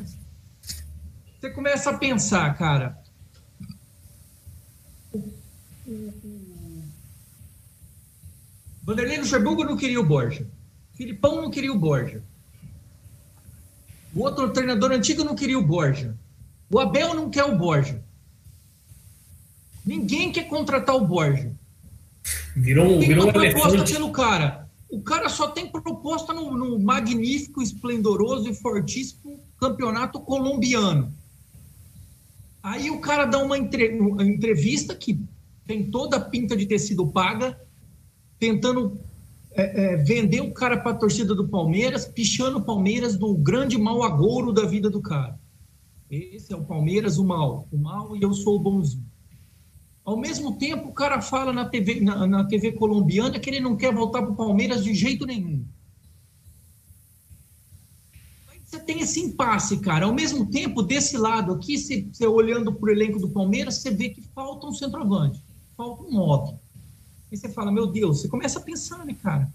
você 1.40 1.50
começa 1.50 1.90
a 1.90 1.98
pensar, 1.98 2.54
cara. 2.58 3.02
Vanderlei 8.82 9.18
Luxemburgo 9.18 9.64
não 9.64 9.76
queria 9.76 10.00
o 10.00 10.06
Borja. 10.06 10.46
Filipão 10.92 11.42
não 11.42 11.50
queria 11.50 11.72
o 11.72 11.78
Borja. 11.78 12.22
O 14.14 14.20
outro 14.20 14.52
treinador 14.52 14.92
antigo 14.92 15.24
não 15.24 15.34
queria 15.34 15.58
o 15.58 15.66
Borja. 15.66 16.16
O 16.70 16.78
Abel 16.78 17.14
não 17.14 17.30
quer 17.30 17.44
o 17.44 17.56
Borja. 17.56 18.04
Ninguém 19.84 20.30
quer 20.30 20.48
contratar 20.48 20.94
o 20.94 21.06
Borja. 21.06 21.55
Virou, 22.56 22.98
tem 22.98 23.08
virou 23.08 23.24
uma 23.24 23.32
proposta 23.34 23.84
pelo 23.84 24.10
cara. 24.10 24.66
O 24.88 25.02
cara 25.02 25.28
só 25.28 25.48
tem 25.48 25.66
proposta 25.66 26.32
no, 26.32 26.56
no 26.56 26.78
magnífico, 26.78 27.60
esplendoroso 27.60 28.48
e 28.48 28.54
fortíssimo 28.54 29.38
campeonato 29.60 30.18
colombiano. 30.20 31.12
Aí 32.62 32.90
o 32.90 32.98
cara 32.98 33.26
dá 33.26 33.38
uma, 33.38 33.58
entre, 33.58 33.98
uma 34.00 34.24
entrevista 34.24 34.94
que 34.94 35.20
tem 35.66 35.90
toda 35.90 36.16
a 36.16 36.20
pinta 36.20 36.56
de 36.56 36.64
ter 36.64 36.78
sido 36.78 37.06
paga, 37.06 37.60
tentando 38.38 38.98
é, 39.52 39.94
é, 39.94 39.96
vender 39.96 40.40
o 40.40 40.52
cara 40.52 40.78
para 40.78 40.92
a 40.92 40.98
torcida 40.98 41.34
do 41.34 41.48
Palmeiras, 41.48 42.06
pichando 42.06 42.58
o 42.58 42.64
Palmeiras 42.64 43.16
do 43.16 43.34
grande 43.34 43.76
mau 43.76 44.02
agouro 44.02 44.52
da 44.52 44.64
vida 44.64 44.88
do 44.88 45.02
cara. 45.02 45.38
Esse 46.10 46.52
é 46.52 46.56
o 46.56 46.64
Palmeiras, 46.64 47.18
o 47.18 47.24
mal. 47.24 47.68
O 47.70 47.76
mal 47.76 48.16
e 48.16 48.22
eu 48.22 48.32
sou 48.32 48.56
o 48.56 48.60
bonzinho. 48.60 49.04
Ao 50.06 50.16
mesmo 50.16 50.56
tempo, 50.56 50.88
o 50.88 50.92
cara 50.92 51.20
fala 51.20 51.52
na 51.52 51.64
TV, 51.64 52.00
na, 52.00 52.24
na 52.28 52.44
TV 52.44 52.70
colombiana 52.70 53.40
que 53.40 53.50
ele 53.50 53.58
não 53.58 53.76
quer 53.76 53.92
voltar 53.92 54.22
para 54.22 54.30
o 54.30 54.36
Palmeiras 54.36 54.84
de 54.84 54.94
jeito 54.94 55.26
nenhum. 55.26 55.66
Você 58.64 58.78
tem 58.78 59.00
esse 59.00 59.18
impasse, 59.18 59.78
cara. 59.78 60.06
Ao 60.06 60.14
mesmo 60.14 60.46
tempo, 60.46 60.80
desse 60.80 61.16
lado 61.16 61.52
aqui, 61.52 61.76
você, 61.76 62.06
você 62.12 62.24
olhando 62.24 62.72
para 62.72 62.88
o 62.88 62.92
elenco 62.92 63.18
do 63.18 63.28
Palmeiras, 63.28 63.78
você 63.78 63.90
vê 63.90 64.10
que 64.10 64.22
falta 64.22 64.68
um 64.68 64.72
centroavante, 64.72 65.42
falta 65.76 66.04
um 66.04 66.12
nove. 66.12 66.54
Aí 67.30 67.36
você 67.36 67.48
fala, 67.48 67.72
meu 67.72 67.88
Deus, 67.88 68.20
você 68.20 68.28
começa 68.28 68.60
a 68.60 68.62
pensar, 68.62 69.04
né, 69.04 69.16
cara? 69.20 69.52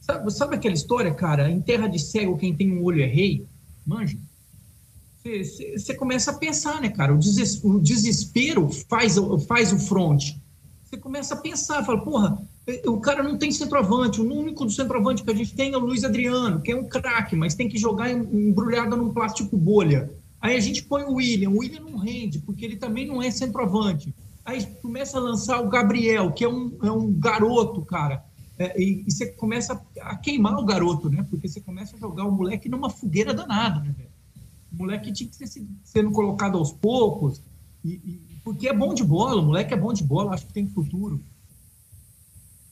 Sabe, 0.00 0.32
sabe 0.32 0.56
aquela 0.56 0.74
história, 0.74 1.14
cara? 1.14 1.48
Em 1.48 1.60
terra 1.60 1.86
de 1.86 2.00
cego, 2.00 2.36
quem 2.36 2.56
tem 2.56 2.72
um 2.72 2.82
olho 2.82 3.02
é 3.02 3.06
rei? 3.06 3.46
Manja 3.86 4.18
você 5.76 5.94
começa 5.94 6.30
a 6.30 6.34
pensar, 6.34 6.80
né, 6.80 6.88
cara? 6.88 7.14
O, 7.14 7.80
desespero 7.80 8.68
faz, 8.88 9.16
faz 9.46 9.72
o 9.72 9.78
front. 9.78 10.32
Você 10.84 10.96
começa 10.96 11.34
a 11.34 11.38
pensar, 11.38 11.84
fala, 11.84 12.00
porra, 12.00 12.38
o 12.86 13.00
cara 13.00 13.22
não 13.22 13.36
tem 13.36 13.50
centroavante, 13.50 14.20
o 14.20 14.24
único 14.24 14.64
do 14.64 14.70
centroavante 14.70 15.24
que 15.24 15.30
a 15.30 15.34
gente 15.34 15.54
tem 15.54 15.72
é 15.72 15.76
o 15.76 15.80
Luiz 15.80 16.04
Adriano, 16.04 16.60
que 16.60 16.72
é 16.72 16.76
um 16.76 16.84
craque, 16.84 17.34
mas 17.34 17.54
tem 17.54 17.68
que 17.68 17.78
jogar 17.78 18.10
embrulhado 18.10 18.96
num 18.96 19.12
plástico 19.12 19.56
bolha. 19.56 20.10
Aí 20.40 20.56
a 20.56 20.60
gente 20.60 20.82
põe 20.84 21.02
o 21.02 21.14
William, 21.14 21.50
o 21.50 21.58
William 21.58 21.80
não 21.80 21.96
rende, 21.96 22.38
porque 22.38 22.64
ele 22.64 22.76
também 22.76 23.06
não 23.06 23.22
é 23.22 23.30
centroavante. 23.30 24.14
Aí 24.44 24.64
começa 24.80 25.18
a 25.18 25.20
lançar 25.20 25.60
o 25.60 25.68
Gabriel, 25.68 26.30
que 26.32 26.44
é 26.44 26.48
um, 26.48 26.72
é 26.82 26.90
um 26.90 27.12
garoto, 27.12 27.82
cara. 27.82 28.24
É, 28.58 28.80
e, 28.80 29.04
e, 29.06 29.10
você 29.10 29.26
começa 29.26 29.80
a 30.00 30.16
queimar 30.16 30.58
o 30.58 30.64
garoto, 30.64 31.10
né? 31.10 31.26
Porque 31.28 31.48
você 31.48 31.60
começa 31.60 31.96
a 31.96 31.98
jogar 31.98 32.24
o 32.24 32.32
moleque 32.32 32.68
numa 32.68 32.88
fogueira 32.88 33.34
danada, 33.34 33.80
né, 33.80 33.94
velho? 33.96 34.05
O 34.72 34.76
moleque 34.76 35.12
tinha 35.12 35.28
que 35.28 35.36
ser 35.36 35.66
sendo 35.84 36.10
colocado 36.10 36.58
aos 36.58 36.72
poucos, 36.72 37.40
e, 37.84 37.94
e, 38.04 38.20
porque 38.44 38.68
é 38.68 38.72
bom 38.72 38.92
de 38.94 39.04
bola, 39.04 39.40
o 39.40 39.44
moleque 39.46 39.72
é 39.72 39.76
bom 39.76 39.92
de 39.92 40.04
bola, 40.04 40.34
acho 40.34 40.46
que 40.46 40.52
tem 40.52 40.68
futuro. 40.68 41.20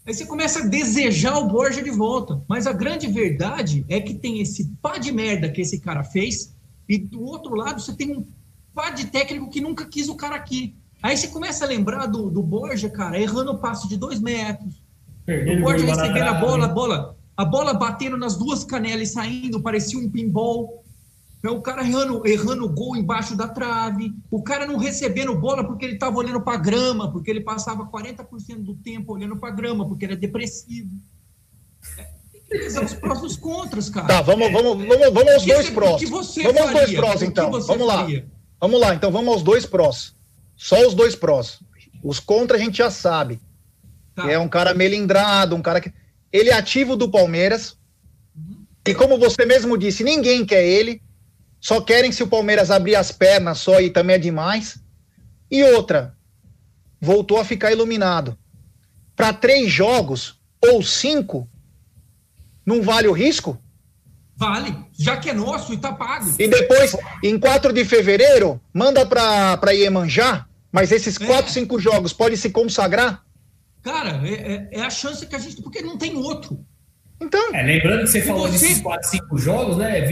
Aí 0.07 0.13
você 0.13 0.27
começa 0.27 0.61
a 0.61 0.67
desejar 0.67 1.39
o 1.39 1.49
Borja 1.49 1.83
de 1.83 1.91
volta. 1.91 2.43
Mas 2.47 2.67
a 2.67 2.73
grande 2.73 3.07
verdade 3.07 3.87
é 3.89 4.01
que 4.01 4.15
tem 4.15 4.41
esse 4.41 4.67
pá 4.83 4.99
de 4.99 5.11
merda 5.11 5.49
que 5.49 5.63
esse 5.63 5.81
cara 5.81 6.05
fez, 6.05 6.55
e 6.87 6.99
do 6.99 7.23
outro 7.23 7.55
lado 7.55 7.81
você 7.81 7.95
tem 7.95 8.15
um 8.15 8.27
pá 8.75 8.91
de 8.91 9.07
técnico 9.07 9.49
que 9.49 9.61
nunca 9.61 9.87
quis 9.87 10.09
o 10.09 10.15
cara 10.15 10.37
aqui. 10.37 10.75
Aí 11.03 11.17
você 11.17 11.29
começa 11.29 11.65
a 11.65 11.69
lembrar 11.69 12.07
do, 12.07 12.31
do 12.31 12.43
Borja, 12.43 12.91
cara, 12.91 13.19
errando 13.19 13.53
o 13.53 13.59
passe 13.59 13.89
de 13.89 13.97
dois 13.97 14.21
metros. 14.21 14.83
Perdendo 15.25 15.61
o 15.61 15.65
Borja 15.65 15.87
recebendo 15.87 16.29
a 16.29 16.35
bola, 16.35 16.65
a 16.67 16.69
bola, 16.69 17.17
a 17.37 17.45
bola 17.45 17.75
batendo 17.75 18.19
nas 18.19 18.37
duas 18.37 18.63
canelas 18.63 19.09
e 19.09 19.13
saindo, 19.13 19.63
parecia 19.63 19.99
um 19.99 20.11
pinball. 20.11 20.84
Então, 21.45 21.59
o 21.59 21.61
cara 21.61 21.87
errando, 21.87 22.27
errando 22.27 22.67
gol 22.71 22.97
embaixo 22.97 23.37
da 23.37 23.47
trave, 23.47 24.15
o 24.31 24.43
cara 24.43 24.67
não 24.67 24.79
recebendo 24.79 25.35
bola 25.35 25.63
porque 25.63 25.85
ele 25.85 25.93
estava 25.93 26.17
olhando 26.17 26.41
para 26.41 26.55
a 26.55 26.59
grama, 26.59 27.13
porque 27.13 27.31
ele 27.31 27.43
passava 27.43 27.85
40% 27.85 28.63
do 28.63 28.75
tempo 28.77 29.13
olhando 29.13 29.37
para 29.37 29.51
a 29.51 29.53
grama, 29.53 29.87
porque 29.87 30.07
era 30.07 30.17
depressivo. 30.17 30.89
É, 31.99 32.07
tem 32.33 32.41
que 32.41 32.79
os 32.79 32.95
prós 32.95 33.21
e 33.21 33.27
os 33.27 33.37
contras, 33.37 33.91
cara. 33.91 34.07
Tá, 34.07 34.23
vamos, 34.23 34.51
vamos, 34.51 34.89
vamos, 34.89 35.13
vamos 35.13 35.33
aos 35.35 35.45
dois 35.45 35.69
prós. 35.69 36.03
vamos 36.09 36.35
faria? 36.35 36.63
aos 36.63 36.73
dois 36.73 36.95
prós, 36.95 37.23
então. 37.23 37.51
Vamos 37.51 37.87
lá. 37.87 37.99
Faria? 37.99 38.27
Vamos 38.59 38.81
lá, 38.81 38.95
então 38.95 39.13
vamos 39.13 39.35
aos 39.35 39.43
dois 39.43 39.67
prós. 39.67 40.17
Só 40.57 40.81
os 40.87 40.95
dois 40.95 41.15
prós. 41.15 41.61
Os 42.03 42.19
contras 42.19 42.59
a 42.59 42.65
gente 42.65 42.79
já 42.79 42.91
sabe. 42.91 43.39
Tá. 44.15 44.33
É 44.33 44.39
um 44.39 44.49
cara 44.49 44.73
melindrado, 44.73 45.55
um 45.55 45.61
cara 45.61 45.79
que. 45.79 45.93
Ele 46.33 46.49
é 46.49 46.55
ativo 46.55 46.97
do 46.97 47.11
Palmeiras. 47.11 47.77
Uhum. 48.35 48.65
E 48.89 48.95
como 48.95 49.19
você 49.19 49.45
mesmo 49.45 49.77
disse, 49.77 50.03
ninguém 50.03 50.47
quer 50.47 50.65
ele. 50.65 51.04
Só 51.65 51.81
querem 51.81 52.13
se 52.13 52.23
o 52.23 52.27
Palmeiras 52.27 52.71
abrir 52.71 52.95
as 52.95 53.11
pernas 53.11 53.57
só 53.57 53.81
e 53.81 53.89
também 53.89 54.17
é 54.17 54.19
demais. 54.19 54.79
E 55.51 55.65
outra, 55.65 56.15
voltou 57.01 57.41
a 57.41 57.45
ficar 57.45 57.73
iluminado. 57.73 58.37
Para 59.17 59.33
três 59.33 59.73
jogos 59.73 60.39
ou 60.63 60.83
cinco, 60.83 61.49
não 62.67 62.83
vale 62.83 63.09
o 63.09 63.13
risco? 63.13 63.59
Vale, 64.37 64.77
já 64.93 65.17
que 65.17 65.31
é 65.31 65.33
nosso 65.33 65.73
e 65.73 65.79
tá 65.79 65.95
pago. 65.95 66.35
E 66.39 66.47
depois, 66.47 66.95
em 67.23 67.39
4 67.39 67.73
de 67.73 67.83
fevereiro, 67.87 68.61
manda 68.71 69.07
para 69.07 69.73
Iemanjá, 69.73 70.47
mas 70.71 70.93
esses 70.93 71.19
é. 71.19 71.25
quatro, 71.25 71.51
cinco 71.51 71.81
jogos 71.81 72.13
pode 72.13 72.37
se 72.37 72.51
consagrar? 72.51 73.25
Cara, 73.81 74.21
é, 74.23 74.35
é, 74.35 74.69
é, 74.71 74.81
a 74.83 74.91
chance 74.91 75.25
que 75.25 75.35
a 75.35 75.39
gente. 75.39 75.63
Porque 75.63 75.81
não 75.81 75.97
tem 75.97 76.15
outro. 76.15 76.63
Então, 77.25 77.55
é, 77.55 77.63
lembrando 77.63 78.03
que 78.03 78.09
você 78.09 78.21
falou 78.21 78.47
você... 78.47 78.67
desses 78.67 78.83
4, 78.83 79.11
5 79.11 79.39
jogos, 79.39 79.77
né? 79.79 80.03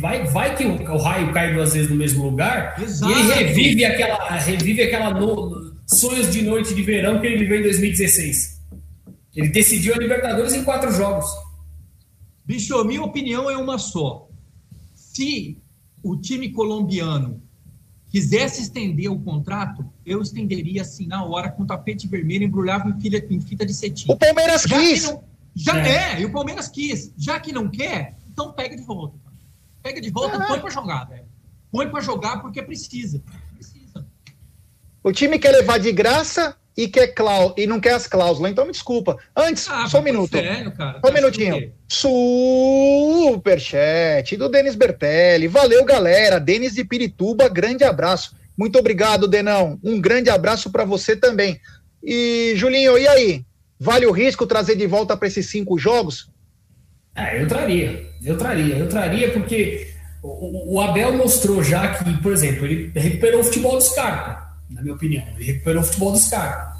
Vai, 0.00 0.24
vai 0.26 0.56
que 0.56 0.64
o, 0.64 0.96
raio 0.96 1.32
cai 1.32 1.52
duas 1.52 1.74
vezes 1.74 1.90
no 1.90 1.96
mesmo 1.96 2.24
lugar 2.24 2.80
Exato. 2.82 3.12
e 3.12 3.14
ele 3.14 3.32
revive 3.32 3.84
aquela, 3.84 4.30
revive 4.30 4.82
aquela 4.82 5.10
no, 5.10 5.74
sonhos 5.86 6.32
de 6.32 6.42
noite 6.42 6.74
de 6.74 6.82
verão 6.82 7.20
que 7.20 7.26
ele 7.26 7.38
viveu 7.38 7.60
em 7.60 7.62
2016. 7.62 8.56
Ele 9.34 9.48
decidiu 9.48 9.94
a 9.94 9.98
Libertadores 9.98 10.54
em 10.54 10.64
quatro 10.64 10.90
jogos. 10.92 11.26
Bicho, 12.44 12.82
minha 12.84 13.02
opinião 13.02 13.50
é 13.50 13.56
uma 13.56 13.76
só. 13.76 14.28
Se 14.94 15.58
o 16.02 16.16
time 16.16 16.50
colombiano 16.52 17.42
quisesse 18.10 18.62
estender 18.62 19.12
o 19.12 19.18
contrato, 19.18 19.84
eu 20.06 20.22
estenderia 20.22 20.82
assim 20.82 21.06
na 21.06 21.22
hora 21.24 21.50
com 21.50 21.66
tapete 21.66 22.08
vermelho 22.08 22.44
embrulhado 22.44 22.88
em, 22.88 22.98
fita, 22.98 23.34
em 23.34 23.40
fita 23.40 23.66
de 23.66 23.74
cetim. 23.74 24.10
O 24.10 24.16
Palmeiras 24.16 24.64
quis. 24.64 25.14
Já 25.56 25.78
é. 25.78 26.12
é. 26.12 26.20
e 26.20 26.26
o 26.26 26.32
Palmeiras 26.32 26.68
quis. 26.68 27.10
Já 27.16 27.40
que 27.40 27.50
não 27.50 27.70
quer, 27.70 28.14
então 28.30 28.52
pega 28.52 28.76
de 28.76 28.82
volta. 28.82 29.18
Pega 29.82 30.00
de 30.00 30.10
volta, 30.10 30.36
e 30.36 30.46
põe 30.46 30.60
para 30.60 30.70
jogar, 30.70 31.04
velho. 31.04 31.24
Põe 31.72 31.88
para 31.88 32.00
jogar 32.00 32.42
porque 32.42 32.62
precisa. 32.62 33.22
Precisa. 33.54 34.06
O 35.02 35.12
time 35.12 35.38
quer 35.38 35.52
levar 35.52 35.78
de 35.78 35.90
graça 35.92 36.56
e 36.76 36.86
quer 36.88 37.08
clau 37.08 37.54
e 37.56 37.66
não 37.66 37.80
quer 37.80 37.94
as 37.94 38.06
cláusulas. 38.06 38.52
Então 38.52 38.66
me 38.66 38.72
desculpa. 38.72 39.16
Antes, 39.34 39.66
ah, 39.70 39.88
só 39.88 40.00
um 40.00 40.02
minuto. 40.02 40.36
Sério, 40.36 40.72
cara? 40.72 41.00
Só 41.00 41.10
um 41.10 41.14
minutinho. 41.14 41.72
Superchat 41.88 43.56
do 44.36 44.50
Denis 44.50 44.74
Bertelli. 44.74 45.48
Valeu, 45.48 45.82
galera. 45.84 46.38
Denis 46.38 46.74
de 46.74 46.84
Pirituba, 46.84 47.48
grande 47.48 47.82
abraço. 47.84 48.36
Muito 48.58 48.78
obrigado, 48.78 49.26
Denão. 49.26 49.80
Um 49.82 49.98
grande 50.00 50.28
abraço 50.28 50.70
para 50.70 50.84
você 50.84 51.16
também. 51.16 51.58
E, 52.02 52.52
Julinho, 52.56 52.98
e 52.98 53.08
aí? 53.08 53.45
Vale 53.78 54.06
o 54.06 54.12
risco 54.12 54.46
trazer 54.46 54.76
de 54.76 54.86
volta 54.86 55.16
para 55.16 55.28
esses 55.28 55.46
cinco 55.46 55.78
jogos? 55.78 56.28
É, 57.14 57.42
eu 57.42 57.48
traria, 57.48 58.06
eu 58.22 58.36
traria, 58.36 58.76
eu 58.76 58.88
traria, 58.88 59.30
porque 59.32 59.88
o, 60.22 60.74
o, 60.74 60.80
Abel 60.80 61.16
mostrou 61.16 61.62
já 61.62 61.94
que, 61.94 62.22
por 62.22 62.32
exemplo, 62.32 62.66
ele 62.66 62.90
recuperou 62.94 63.40
o 63.40 63.44
futebol 63.44 63.76
do 63.76 63.82
Scarpa, 63.82 64.58
na 64.70 64.82
minha 64.82 64.94
opinião. 64.94 65.24
Ele 65.36 65.44
recuperou 65.44 65.82
o 65.82 65.84
futebol 65.84 66.12
do 66.12 66.18
Scarpa. 66.18 66.76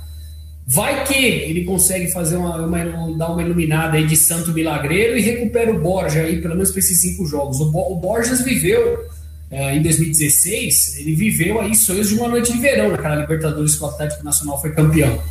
Vai 0.67 1.05
que 1.05 1.15
ele 1.15 1.65
consegue 1.65 2.11
fazer 2.11 2.37
uma, 2.37 2.57
uma, 2.57 3.17
dar 3.17 3.31
uma 3.31 3.43
iluminada 3.43 3.97
aí 3.97 4.07
de 4.07 4.17
santo 4.17 4.53
milagreiro 4.53 5.17
e 5.17 5.23
recupera 5.23 5.73
o 5.73 5.81
Borja 5.81 6.23
aí, 6.23 6.43
pelo 6.43 6.55
menos 6.55 6.71
para 6.71 6.81
esses 6.81 7.01
cinco 7.01 7.25
jogos. 7.25 7.61
O, 7.61 7.69
o 7.69 7.97
Borges 7.97 8.43
viveu 8.43 9.07
é, 9.51 9.77
em 9.77 9.83
2016, 9.83 10.99
ele 10.99 11.15
viveu 11.15 11.61
aí 11.61 11.75
sonhos 11.75 12.09
de 12.09 12.17
uma 12.17 12.29
noite 12.29 12.53
de 12.53 12.59
verão 12.59 12.91
naquela 12.91 13.15
Libertadores 13.15 13.77
que 13.77 13.85
o 13.85 13.87
Atlético 13.87 14.25
Nacional 14.25 14.61
foi 14.61 14.73
campeão. 14.73 15.23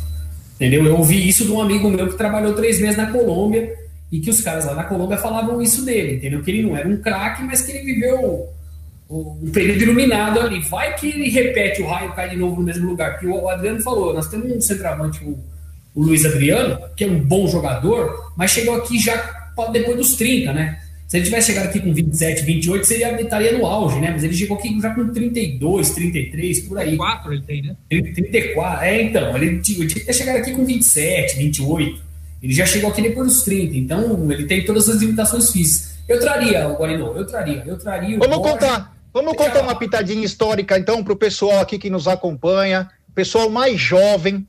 Entendeu? 0.56 0.84
Eu 0.86 0.96
ouvi 0.96 1.28
isso 1.28 1.44
de 1.44 1.52
um 1.52 1.60
amigo 1.60 1.88
meu 1.90 2.08
que 2.08 2.16
trabalhou 2.16 2.54
três 2.54 2.80
meses 2.80 2.96
na 2.96 3.12
Colômbia 3.12 3.74
e 4.10 4.20
que 4.20 4.30
os 4.30 4.40
caras 4.40 4.64
lá 4.64 4.74
na 4.74 4.84
Colômbia 4.84 5.18
falavam 5.18 5.60
isso 5.60 5.84
dele, 5.84 6.16
entendeu? 6.16 6.42
Que 6.42 6.50
ele 6.50 6.62
não 6.62 6.76
era 6.76 6.88
um 6.88 6.96
craque, 6.96 7.42
mas 7.42 7.60
que 7.60 7.72
ele 7.72 7.84
viveu 7.84 8.48
um 9.08 9.50
período 9.52 9.82
iluminado 9.82 10.40
ali. 10.40 10.60
Vai 10.60 10.94
que 10.94 11.08
ele 11.08 11.28
repete 11.28 11.82
o 11.82 11.86
raio 11.86 12.12
cai 12.14 12.30
de 12.30 12.36
novo 12.36 12.56
no 12.56 12.62
mesmo 12.62 12.88
lugar. 12.88 13.12
Porque 13.12 13.26
o 13.26 13.48
Adriano 13.48 13.80
falou, 13.82 14.14
nós 14.14 14.28
temos 14.28 14.50
um 14.50 14.60
centroavante, 14.60 15.22
o, 15.24 15.38
o 15.94 16.02
Luiz 16.02 16.24
Adriano, 16.24 16.78
que 16.96 17.04
é 17.04 17.06
um 17.06 17.20
bom 17.20 17.46
jogador, 17.46 18.32
mas 18.36 18.50
chegou 18.50 18.76
aqui 18.76 18.98
já 18.98 19.14
depois 19.72 19.96
dos 19.96 20.14
30, 20.16 20.52
né? 20.52 20.80
Se 21.06 21.16
ele 21.16 21.24
tivesse 21.24 21.52
chegado 21.52 21.66
aqui 21.66 21.78
com 21.78 21.94
27, 21.94 22.42
28, 22.42 22.84
seria, 22.84 23.20
estaria 23.20 23.56
no 23.56 23.64
auge, 23.64 24.00
né? 24.00 24.10
Mas 24.10 24.24
ele 24.24 24.34
chegou 24.34 24.56
aqui 24.56 24.80
já 24.80 24.92
com 24.92 25.08
32, 25.08 25.90
33, 25.90 26.60
por 26.60 26.78
aí. 26.78 26.96
34 26.96 27.32
ele 27.32 27.42
tem, 27.42 27.62
né? 27.62 27.76
34, 27.88 28.84
é, 28.84 29.02
então. 29.02 29.36
Ele 29.36 29.60
tinha 29.60 29.86
que 29.86 30.00
ter 30.00 30.12
chegado 30.12 30.38
aqui 30.38 30.52
com 30.52 30.64
27, 30.64 31.36
28. 31.36 32.02
Ele 32.42 32.52
já 32.52 32.66
chegou 32.66 32.90
aqui 32.90 33.02
depois 33.02 33.28
dos 33.28 33.42
30, 33.44 33.76
então 33.76 34.30
ele 34.30 34.46
tem 34.46 34.64
todas 34.64 34.88
as 34.88 35.00
limitações 35.00 35.50
físicas. 35.50 35.96
Eu 36.08 36.20
traria 36.20 36.68
o 36.68 36.76
Guarino, 36.76 37.16
eu 37.16 37.26
traria, 37.26 37.62
eu 37.66 37.78
traria. 37.78 38.18
Vamos 38.18 38.38
Borja, 38.38 38.52
contar, 38.52 38.96
vamos 39.12 39.32
contar 39.34 39.62
uma 39.62 39.74
pitadinha 39.74 40.24
histórica 40.24 40.78
então 40.78 41.02
para 41.02 41.12
o 41.12 41.16
pessoal 41.16 41.60
aqui 41.60 41.78
que 41.78 41.90
nos 41.90 42.06
acompanha, 42.06 42.88
pessoal 43.14 43.48
mais 43.48 43.80
jovem. 43.80 44.46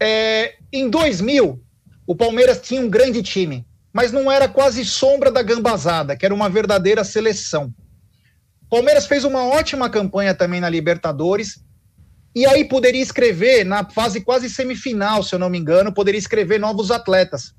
É, 0.00 0.54
em 0.72 0.90
2000, 0.90 1.60
o 2.06 2.14
Palmeiras 2.14 2.60
tinha 2.60 2.80
um 2.80 2.90
grande 2.90 3.22
time, 3.22 3.64
mas 3.92 4.10
não 4.10 4.30
era 4.30 4.48
quase 4.48 4.84
sombra 4.84 5.30
da 5.30 5.42
gambazada, 5.42 6.16
que 6.16 6.24
era 6.24 6.34
uma 6.34 6.48
verdadeira 6.48 7.04
seleção. 7.04 7.72
Palmeiras 8.70 9.06
fez 9.06 9.24
uma 9.24 9.44
ótima 9.44 9.90
campanha 9.90 10.34
também 10.34 10.60
na 10.60 10.68
Libertadores, 10.68 11.62
e 12.34 12.46
aí 12.46 12.64
poderia 12.64 13.02
escrever, 13.02 13.64
na 13.64 13.88
fase 13.88 14.22
quase 14.22 14.48
semifinal, 14.48 15.22
se 15.22 15.34
eu 15.34 15.38
não 15.38 15.50
me 15.50 15.58
engano, 15.58 15.92
poderia 15.92 16.18
escrever 16.18 16.58
novos 16.58 16.90
atletas. 16.90 17.52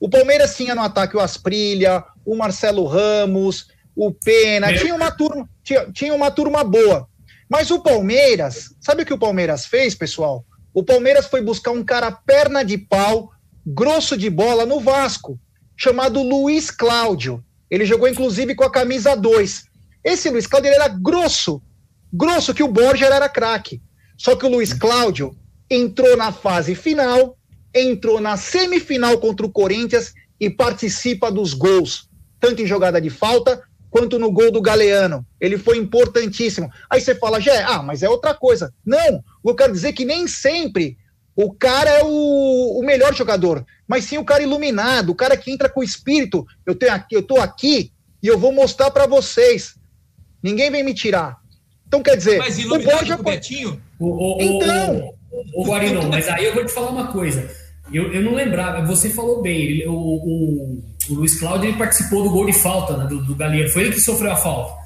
O 0.00 0.08
Palmeiras 0.08 0.56
tinha 0.56 0.74
no 0.74 0.82
ataque 0.82 1.16
o 1.16 1.20
Asprilha, 1.20 2.02
o 2.24 2.34
Marcelo 2.34 2.86
Ramos, 2.86 3.68
o 3.94 4.12
Pena, 4.12 4.76
tinha 4.76 4.94
uma 4.94 5.10
turma, 5.10 5.48
tinha, 5.62 5.86
tinha 5.92 6.14
uma 6.14 6.30
turma 6.30 6.64
boa. 6.64 7.06
Mas 7.48 7.70
o 7.70 7.80
Palmeiras, 7.80 8.74
sabe 8.80 9.02
o 9.02 9.06
que 9.06 9.14
o 9.14 9.18
Palmeiras 9.18 9.66
fez, 9.66 9.94
pessoal? 9.94 10.44
O 10.72 10.82
Palmeiras 10.82 11.26
foi 11.26 11.42
buscar 11.42 11.72
um 11.72 11.84
cara 11.84 12.10
perna 12.10 12.64
de 12.64 12.78
pau, 12.78 13.30
grosso 13.66 14.16
de 14.16 14.30
bola 14.30 14.64
no 14.64 14.80
Vasco, 14.80 15.38
chamado 15.80 16.22
Luiz 16.22 16.70
Cláudio. 16.70 17.42
Ele 17.70 17.86
jogou 17.86 18.06
inclusive 18.06 18.54
com 18.54 18.64
a 18.64 18.70
camisa 18.70 19.14
2. 19.16 19.64
Esse 20.04 20.28
Luiz 20.28 20.46
Cláudio 20.46 20.70
era 20.70 20.88
grosso, 20.88 21.62
grosso 22.12 22.52
que 22.52 22.62
o 22.62 22.68
Borja 22.68 23.06
era 23.06 23.30
craque. 23.30 23.80
Só 24.18 24.36
que 24.36 24.44
o 24.44 24.50
Luiz 24.50 24.74
Cláudio 24.74 25.34
entrou 25.70 26.18
na 26.18 26.32
fase 26.32 26.74
final, 26.74 27.38
entrou 27.74 28.20
na 28.20 28.36
semifinal 28.36 29.18
contra 29.18 29.46
o 29.46 29.50
Corinthians 29.50 30.12
e 30.38 30.50
participa 30.50 31.32
dos 31.32 31.54
gols, 31.54 32.10
tanto 32.38 32.60
em 32.60 32.66
jogada 32.66 33.00
de 33.00 33.08
falta 33.08 33.62
quanto 33.88 34.18
no 34.18 34.30
gol 34.30 34.52
do 34.52 34.60
Galeano. 34.60 35.24
Ele 35.40 35.56
foi 35.56 35.78
importantíssimo. 35.78 36.70
Aí 36.90 37.00
você 37.00 37.14
fala, 37.14 37.40
já, 37.40 37.66
ah, 37.66 37.82
mas 37.82 38.02
é 38.02 38.08
outra 38.08 38.34
coisa. 38.34 38.70
Não, 38.84 39.24
eu 39.42 39.54
quero 39.54 39.72
dizer 39.72 39.94
que 39.94 40.04
nem 40.04 40.28
sempre 40.28 40.98
o 41.44 41.52
cara 41.52 41.88
é 41.88 42.04
o, 42.04 42.78
o 42.78 42.82
melhor 42.84 43.14
jogador, 43.14 43.64
mas 43.88 44.04
sim 44.04 44.18
o 44.18 44.24
cara 44.24 44.42
iluminado, 44.42 45.10
o 45.10 45.14
cara 45.14 45.36
que 45.36 45.50
entra 45.50 45.68
com 45.68 45.80
o 45.80 45.84
espírito. 45.84 46.46
Eu 46.66 46.74
tenho 46.74 46.92
aqui, 46.92 47.16
eu 47.16 47.22
tô 47.22 47.38
aqui 47.38 47.92
e 48.22 48.26
eu 48.26 48.38
vou 48.38 48.52
mostrar 48.52 48.90
para 48.90 49.06
vocês. 49.06 49.74
Ninguém 50.42 50.70
vem 50.70 50.84
me 50.84 50.92
tirar. 50.92 51.38
Então 51.86 52.02
quer 52.02 52.16
dizer, 52.16 52.38
mas 52.38 52.58
o 52.58 52.78
Borja 52.78 53.16
com 53.16 53.22
o 53.22 53.24
Betinho 53.24 53.82
o, 53.98 54.36
o, 54.36 54.42
então. 54.42 55.14
O, 55.30 55.62
o 55.62 55.64
Guarino, 55.64 56.08
mas 56.08 56.28
aí 56.28 56.44
eu 56.44 56.54
vou 56.54 56.64
te 56.64 56.72
falar 56.72 56.90
uma 56.90 57.12
coisa. 57.12 57.50
Eu, 57.92 58.12
eu 58.12 58.22
não 58.22 58.34
lembrava, 58.34 58.86
você 58.86 59.10
falou 59.10 59.42
bem, 59.42 59.60
ele, 59.60 59.86
o, 59.88 59.92
o, 59.92 60.82
o, 61.08 61.14
Luiz 61.14 61.38
Cláudio 61.38 61.70
ele 61.70 61.78
participou 61.78 62.22
do 62.22 62.30
gol 62.30 62.46
de 62.46 62.52
falta 62.52 62.96
né, 62.96 63.06
do, 63.06 63.24
do 63.24 63.34
Galeano, 63.34 63.68
foi 63.70 63.82
ele 63.82 63.92
que 63.92 64.00
sofreu 64.00 64.30
a 64.30 64.36
falta. 64.36 64.78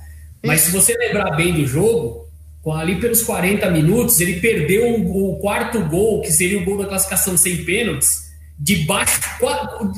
Mas 0.43 0.63
se 0.63 0.71
você 0.71 0.97
lembrar 0.97 1.37
bem 1.37 1.53
do 1.53 1.67
jogo, 1.67 2.24
ali 2.73 2.99
pelos 2.99 3.23
40 3.23 3.71
minutos, 3.71 4.21
ele 4.21 4.41
perdeu 4.41 4.87
o, 4.87 5.35
o 5.35 5.39
quarto 5.39 5.81
gol, 5.85 6.23
que 6.23 6.33
seria 6.33 6.59
o 6.59 6.65
gol 6.65 6.79
da 6.79 6.87
classificação 6.87 7.37
sem 7.37 7.65
pênaltis, 7.65 8.25
debaixo, 8.59 9.21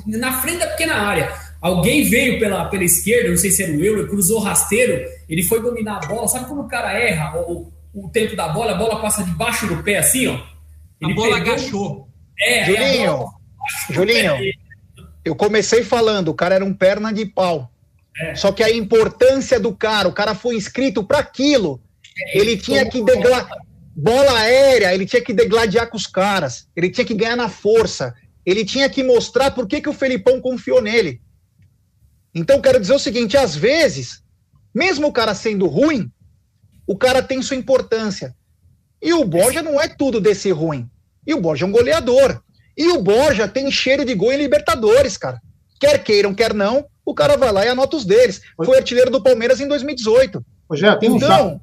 na 0.06 0.40
frente 0.40 0.58
da 0.58 0.66
pequena 0.68 0.94
área. 0.94 1.32
Alguém 1.60 2.08
veio 2.08 2.38
pela, 2.38 2.66
pela 2.66 2.84
esquerda, 2.84 3.30
não 3.30 3.36
sei 3.36 3.50
se 3.50 3.62
era 3.62 3.72
o 3.72 3.82
Euler, 3.82 4.08
cruzou 4.08 4.40
rasteiro, 4.40 5.08
ele 5.28 5.42
foi 5.42 5.60
dominar 5.60 5.96
a 6.02 6.06
bola. 6.06 6.28
Sabe 6.28 6.46
como 6.46 6.62
o 6.62 6.68
cara 6.68 6.92
erra? 6.92 7.38
O, 7.40 7.72
o 7.94 8.08
tempo 8.08 8.36
da 8.36 8.48
bola, 8.48 8.72
a 8.72 8.76
bola 8.76 9.00
passa 9.00 9.22
debaixo 9.22 9.66
do 9.66 9.82
pé 9.82 9.98
assim, 9.98 10.26
ó. 10.26 10.38
Ele 11.00 11.12
a 11.12 11.14
bola 11.14 11.36
pegou... 11.36 11.52
agachou. 11.52 12.08
É, 12.38 12.64
Julinho, 12.66 13.26
Julinho, 13.90 14.34
eu 15.24 15.34
comecei 15.34 15.82
falando, 15.82 16.28
o 16.28 16.34
cara 16.34 16.54
era 16.54 16.64
um 16.64 16.74
perna 16.74 17.12
de 17.12 17.24
pau. 17.24 17.70
É. 18.18 18.34
Só 18.34 18.52
que 18.52 18.62
a 18.62 18.70
importância 18.70 19.58
do 19.58 19.74
cara, 19.74 20.08
o 20.08 20.12
cara 20.12 20.34
foi 20.34 20.56
inscrito 20.56 21.02
para 21.04 21.18
aquilo. 21.18 21.80
Ele, 22.32 22.56
tinha 22.56 22.88
que 22.88 23.02
degla... 23.02 23.48
bola 23.94 24.38
aérea, 24.38 24.94
ele 24.94 25.06
tinha 25.06 25.22
que 25.22 25.32
degladiar 25.32 25.88
com 25.88 25.96
os 25.96 26.06
caras. 26.06 26.68
Ele 26.74 26.90
tinha 26.90 27.04
que 27.04 27.14
ganhar 27.14 27.36
na 27.36 27.48
força. 27.48 28.14
Ele 28.44 28.64
tinha 28.64 28.88
que 28.88 29.02
mostrar 29.02 29.50
por 29.50 29.66
que, 29.66 29.80
que 29.80 29.88
o 29.88 29.94
Felipão 29.94 30.40
confiou 30.40 30.80
nele. 30.80 31.20
Então, 32.34 32.60
quero 32.60 32.80
dizer 32.80 32.94
o 32.94 32.98
seguinte: 32.98 33.36
às 33.36 33.56
vezes, 33.56 34.22
mesmo 34.74 35.08
o 35.08 35.12
cara 35.12 35.34
sendo 35.34 35.66
ruim, 35.66 36.10
o 36.86 36.96
cara 36.96 37.22
tem 37.22 37.42
sua 37.42 37.56
importância. 37.56 38.34
E 39.02 39.12
o 39.12 39.24
Borja 39.24 39.62
não 39.62 39.80
é 39.80 39.88
tudo 39.88 40.20
desse 40.20 40.50
ruim. 40.50 40.88
E 41.26 41.34
o 41.34 41.40
Borja 41.40 41.64
é 41.64 41.68
um 41.68 41.72
goleador. 41.72 42.40
E 42.76 42.88
o 42.88 43.02
Borja 43.02 43.48
tem 43.48 43.70
cheiro 43.70 44.04
de 44.04 44.14
gol 44.14 44.32
em 44.32 44.36
Libertadores, 44.36 45.16
cara. 45.16 45.40
Quer 45.80 46.02
queiram, 46.02 46.34
quer 46.34 46.54
não, 46.54 46.86
o 47.04 47.14
cara 47.14 47.36
vai 47.36 47.52
lá 47.52 47.64
e 47.64 47.68
anota 47.68 47.96
os 47.96 48.04
deles. 48.04 48.42
Foi 48.56 48.76
artilheiro 48.76 49.10
do 49.10 49.22
Palmeiras 49.22 49.60
em 49.60 49.68
2018. 49.68 50.44
Ô, 50.68 50.76
já 50.76 50.96
tem 50.96 51.14
então, 51.14 51.28
uns. 51.28 51.52
Não. 51.52 51.60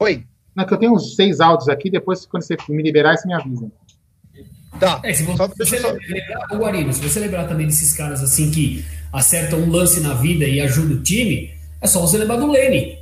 Oi. 0.00 0.24
Não, 0.54 0.64
que 0.64 0.74
eu 0.74 0.78
tenho 0.78 0.92
uns 0.92 1.14
seis 1.14 1.40
áudios 1.40 1.68
aqui, 1.68 1.90
depois, 1.90 2.26
quando 2.26 2.42
você 2.42 2.56
me 2.68 2.82
liberar, 2.82 3.16
você 3.16 3.28
me 3.28 3.34
avisa. 3.34 3.70
Tá. 4.78 5.00
É, 5.04 5.12
se 5.12 5.22
você, 5.24 5.36
só, 5.36 5.48
você 5.48 5.78
só... 5.78 5.90
lembrar, 5.90 6.46
o 6.52 6.56
Guarino, 6.58 6.92
se 6.92 7.00
você 7.00 7.20
lembrar 7.20 7.44
também 7.44 7.66
desses 7.66 7.94
caras 7.94 8.22
assim 8.22 8.50
que 8.50 8.84
acertam 9.12 9.60
um 9.60 9.70
lance 9.70 10.00
na 10.00 10.14
vida 10.14 10.44
e 10.44 10.60
ajudam 10.60 10.98
o 10.98 11.02
time, 11.02 11.50
é 11.80 11.86
só 11.86 12.00
você 12.00 12.18
lembrar 12.18 12.36
do 12.36 12.50
Lene. 12.50 12.98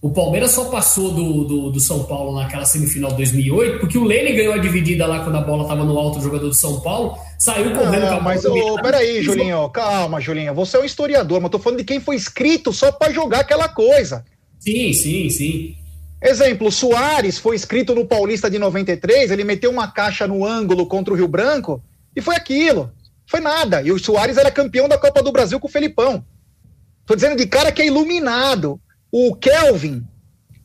O 0.00 0.10
Palmeiras 0.10 0.52
só 0.52 0.70
passou 0.70 1.12
do, 1.12 1.44
do, 1.44 1.70
do, 1.70 1.80
São 1.80 2.04
Paulo 2.04 2.34
naquela 2.34 2.64
semifinal 2.64 3.10
de 3.10 3.18
2008 3.18 3.80
porque 3.80 3.98
o 3.98 4.04
Lene 4.04 4.32
ganhou 4.32 4.54
a 4.54 4.58
dividida 4.58 5.06
lá 5.06 5.22
quando 5.22 5.36
a 5.36 5.42
bola 5.42 5.64
estava 5.64 5.84
no 5.84 5.98
alto 5.98 6.18
do 6.18 6.24
jogador 6.24 6.48
do 6.48 6.54
São 6.54 6.80
Paulo, 6.80 7.18
saiu 7.38 7.74
correndo 7.74 8.06
não, 8.06 8.20
mas 8.22 8.42
oh, 8.46 8.76
peraí, 8.80 9.22
Julinho, 9.22 9.68
calma, 9.68 10.18
Julinho, 10.18 10.54
você 10.54 10.78
é 10.78 10.80
um 10.80 10.84
historiador, 10.84 11.38
mas 11.38 11.50
tô 11.50 11.58
falando 11.58 11.80
de 11.80 11.84
quem 11.84 12.00
foi 12.00 12.16
escrito 12.16 12.72
só 12.72 12.90
para 12.90 13.12
jogar 13.12 13.40
aquela 13.40 13.68
coisa. 13.68 14.24
Sim, 14.58 14.90
sim, 14.94 15.28
sim. 15.28 15.76
Exemplo, 16.22 16.68
o 16.68 16.72
Soares 16.72 17.38
foi 17.38 17.56
escrito 17.56 17.94
no 17.94 18.06
Paulista 18.06 18.50
de 18.50 18.58
93, 18.58 19.30
ele 19.30 19.42
meteu 19.42 19.70
uma 19.70 19.90
caixa 19.90 20.26
no 20.26 20.44
ângulo 20.44 20.86
contra 20.86 21.14
o 21.14 21.16
Rio 21.16 21.26
Branco 21.26 21.82
e 22.14 22.20
foi 22.20 22.36
aquilo. 22.36 22.92
Foi 23.26 23.40
nada. 23.40 23.80
E 23.80 23.90
o 23.90 23.98
Soares 23.98 24.36
era 24.36 24.50
campeão 24.50 24.88
da 24.88 24.98
Copa 24.98 25.22
do 25.22 25.32
Brasil 25.32 25.58
com 25.58 25.68
o 25.68 25.70
Felipão. 25.70 26.24
Tô 27.06 27.14
dizendo 27.14 27.36
de 27.36 27.46
cara 27.46 27.72
que 27.72 27.80
é 27.80 27.86
iluminado. 27.86 28.80
O 29.10 29.34
Kelvin, 29.34 30.04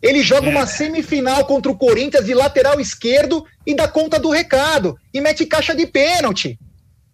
ele 0.01 0.21
joga 0.21 0.47
é. 0.47 0.51
uma 0.51 0.67
semifinal 0.67 1.45
contra 1.45 1.71
o 1.71 1.77
Corinthians 1.77 2.25
de 2.25 2.33
lateral 2.33 2.79
esquerdo 2.79 3.45
e 3.65 3.73
dá 3.73 3.87
conta 3.87 4.19
do 4.19 4.29
recado. 4.29 4.97
E 5.13 5.21
mete 5.21 5.45
caixa 5.45 5.73
de 5.73 5.87
pênalti. 5.87 6.59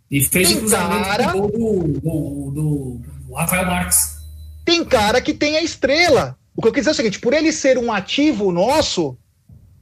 E 0.09 0.19
fez 0.21 0.49
tem 0.49 0.65
o 0.65 0.69
cara... 0.69 1.31
do, 1.31 1.47
do, 1.47 2.51
do 2.51 3.33
Rafael 3.33 3.65
Marques. 3.65 4.17
Tem 4.65 4.83
cara 4.83 5.21
que 5.21 5.33
tem 5.33 5.57
a 5.57 5.61
estrela. 5.61 6.37
O 6.55 6.61
que 6.61 6.67
eu 6.67 6.71
quis 6.71 6.81
dizer 6.81 6.91
é 6.91 6.93
o 6.93 6.95
seguinte: 6.95 7.19
por 7.19 7.33
ele 7.33 7.51
ser 7.51 7.77
um 7.77 7.91
ativo 7.91 8.51
nosso, 8.51 9.17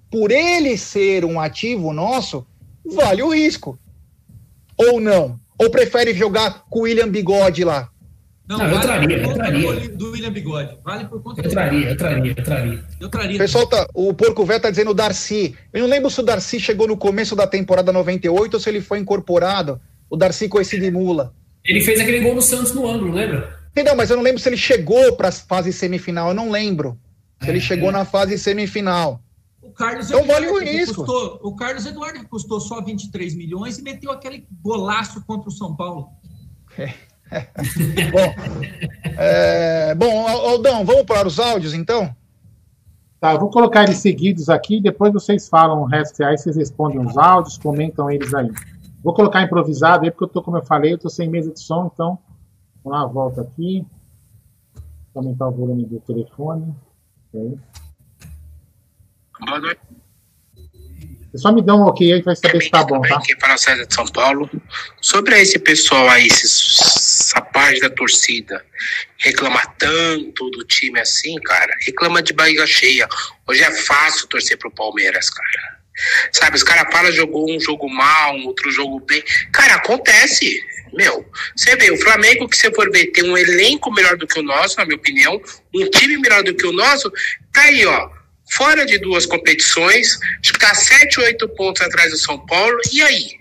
por 0.09 0.31
ele 0.31 0.77
ser 0.77 1.25
um 1.25 1.39
ativo 1.39 1.93
nosso, 1.93 2.45
vale 2.85 3.21
o 3.21 3.33
risco. 3.33 3.79
Ou 4.77 4.99
não? 4.99 5.39
Ou 5.57 5.69
prefere 5.69 6.13
jogar 6.13 6.65
com 6.69 6.79
o 6.79 6.81
William 6.83 7.09
Bigode 7.09 7.63
lá? 7.63 7.89
Não, 8.47 8.57
não 8.57 8.65
vale 8.65 8.75
eu 8.75 8.81
traria, 8.81 9.17
eu 9.17 9.33
traria. 9.33 9.89
Do 9.89 10.11
William 10.11 10.31
Bigode. 10.31 10.77
Vale 10.83 11.05
por 11.05 11.21
conta 11.21 11.41
Eu 11.41 11.49
traria, 11.51 11.89
eu 11.89 11.97
traria, 11.97 12.33
eu 12.35 12.43
traria. 12.43 12.83
Eu 12.99 13.09
traria. 13.09 13.37
Pessoal, 13.37 13.67
tá, 13.67 13.87
o 13.93 14.11
Porco 14.13 14.43
Velho 14.43 14.59
tá 14.59 14.71
dizendo 14.71 14.89
o 14.89 14.93
Darcy. 14.93 15.55
Eu 15.71 15.81
não 15.81 15.87
lembro 15.87 16.09
se 16.09 16.19
o 16.19 16.23
Darcy 16.23 16.59
chegou 16.59 16.87
no 16.87 16.97
começo 16.97 17.35
da 17.35 17.45
temporada 17.45 17.91
98 17.91 18.53
ou 18.55 18.59
se 18.59 18.69
ele 18.69 18.81
foi 18.81 18.97
incorporado. 18.97 19.79
O 20.09 20.17
Darcy 20.17 20.49
esse 20.59 20.79
de 20.79 20.89
mula. 20.89 21.31
Ele 21.63 21.81
fez 21.81 21.99
aquele 21.99 22.21
gol 22.21 22.33
no 22.33 22.41
Santos 22.41 22.73
no 22.73 22.87
ângulo, 22.87 23.13
lembra? 23.13 23.58
Não, 23.75 23.95
mas 23.95 24.09
eu 24.09 24.17
não 24.17 24.23
lembro 24.23 24.41
se 24.41 24.49
ele 24.49 24.57
chegou 24.57 25.15
para 25.15 25.29
a 25.29 25.31
fase 25.31 25.71
semifinal. 25.71 26.29
Eu 26.29 26.33
não 26.33 26.49
lembro. 26.49 26.97
Se 27.41 27.47
é, 27.47 27.51
ele 27.51 27.61
chegou 27.61 27.89
é. 27.89 27.93
na 27.93 28.05
fase 28.05 28.37
semifinal. 28.37 29.21
O 29.61 29.71
Carlos 29.71 30.07
então 30.07 30.21
Eduardo, 30.21 30.47
vale 30.47 30.59
o 30.59 30.63
risco. 30.63 31.05
Custou, 31.05 31.39
o 31.43 31.55
Carlos 31.55 31.85
Eduardo 31.85 32.27
custou 32.27 32.59
só 32.59 32.81
23 32.81 33.35
milhões 33.35 33.77
e 33.77 33.83
meteu 33.83 34.11
aquele 34.11 34.47
golaço 34.61 35.23
contra 35.25 35.49
o 35.49 35.51
São 35.51 35.75
Paulo. 35.75 36.09
É. 36.77 36.93
bom, 38.11 38.33
é, 39.17 39.95
bom, 39.95 40.27
Aldão, 40.27 40.83
vamos 40.83 41.03
para 41.03 41.27
os 41.27 41.39
áudios 41.39 41.73
então? 41.75 42.13
Tá, 43.19 43.33
eu 43.33 43.39
vou 43.39 43.49
colocar 43.49 43.83
eles 43.83 43.97
seguidos 43.97 44.49
aqui, 44.49 44.81
depois 44.81 45.13
vocês 45.13 45.47
falam 45.47 45.81
o 45.81 45.85
resto 45.85 46.23
aí, 46.23 46.37
vocês 46.37 46.55
respondem 46.55 46.99
os 46.99 47.17
áudios, 47.17 47.57
comentam 47.57 48.09
eles 48.09 48.33
aí. 48.33 48.49
Vou 49.03 49.13
colocar 49.13 49.43
improvisado 49.43 50.05
aí, 50.05 50.11
porque 50.11 50.23
eu 50.23 50.29
tô, 50.29 50.41
como 50.41 50.57
eu 50.57 50.65
falei, 50.65 50.93
eu 50.93 50.97
tô 50.97 51.09
sem 51.09 51.29
mesa 51.29 51.51
de 51.51 51.59
som, 51.59 51.91
então 51.93 52.17
lá, 52.89 53.05
volta 53.05 53.41
aqui. 53.41 53.85
Vou 55.13 55.23
aumentar 55.23 55.47
o 55.47 55.51
volume 55.51 55.85
do 55.85 55.99
telefone. 56.01 56.75
Okay. 57.33 57.57
Boa 59.45 59.59
noite. 59.59 59.81
Só 61.35 61.51
me 61.51 61.61
dá 61.61 61.75
um 61.75 61.83
ok 61.83 62.11
aí 62.11 62.19
que 62.19 62.25
vai 62.25 62.35
saber 62.35 62.61
se 62.61 62.71
tá 62.71 62.83
bom, 62.83 63.01
tá? 63.01 63.17
Aqui 63.17 63.35
para 63.35 63.53
a 63.53 63.57
César 63.57 63.85
de 63.85 63.93
São 63.93 64.05
Paulo. 64.07 64.49
Sobre 64.99 65.39
esse 65.39 65.59
pessoal 65.59 66.09
aí, 66.09 66.25
esses, 66.25 66.79
essa 67.29 67.41
parte 67.41 67.79
da 67.81 67.89
torcida, 67.89 68.65
reclamar 69.17 69.75
tanto 69.77 70.49
do 70.49 70.65
time 70.65 70.99
assim, 70.99 71.35
cara, 71.41 71.71
reclama 71.85 72.23
de 72.23 72.33
barriga 72.33 72.65
cheia. 72.65 73.07
Hoje 73.47 73.63
é 73.63 73.71
fácil 73.71 74.27
torcer 74.27 74.57
pro 74.57 74.71
Palmeiras, 74.71 75.29
cara. 75.29 75.79
Sabe, 76.31 76.55
os 76.55 76.63
caras 76.63 76.91
falam, 76.91 77.11
jogou 77.11 77.45
um 77.53 77.59
jogo 77.59 77.87
mal, 77.89 78.33
um 78.35 78.47
outro 78.47 78.71
jogo 78.71 78.99
bem. 79.01 79.21
Cara, 79.51 79.75
acontece. 79.75 80.59
Meu, 80.93 81.25
você 81.55 81.75
vê, 81.75 81.91
o 81.91 81.97
Flamengo, 81.97 82.47
que 82.47 82.57
você 82.57 82.71
for 82.73 82.91
ver, 82.91 83.07
tem 83.07 83.29
um 83.29 83.37
elenco 83.37 83.91
melhor 83.91 84.17
do 84.17 84.27
que 84.27 84.39
o 84.39 84.43
nosso, 84.43 84.77
na 84.77 84.85
minha 84.85 84.97
opinião, 84.97 85.41
um 85.75 85.89
time 85.89 86.17
melhor 86.17 86.43
do 86.43 86.55
que 86.55 86.65
o 86.65 86.71
nosso. 86.71 87.11
Tá 87.53 87.61
aí, 87.61 87.85
ó 87.85 88.19
fora 88.51 88.85
de 88.85 88.97
duas 88.97 89.25
competições, 89.25 90.17
acho 90.41 90.53
que 90.53 90.63
está 90.63 90.73
sete, 90.73 91.19
oito 91.19 91.47
pontos 91.49 91.81
atrás 91.81 92.11
do 92.11 92.17
São 92.17 92.43
Paulo. 92.45 92.79
E 92.91 93.01
aí? 93.01 93.39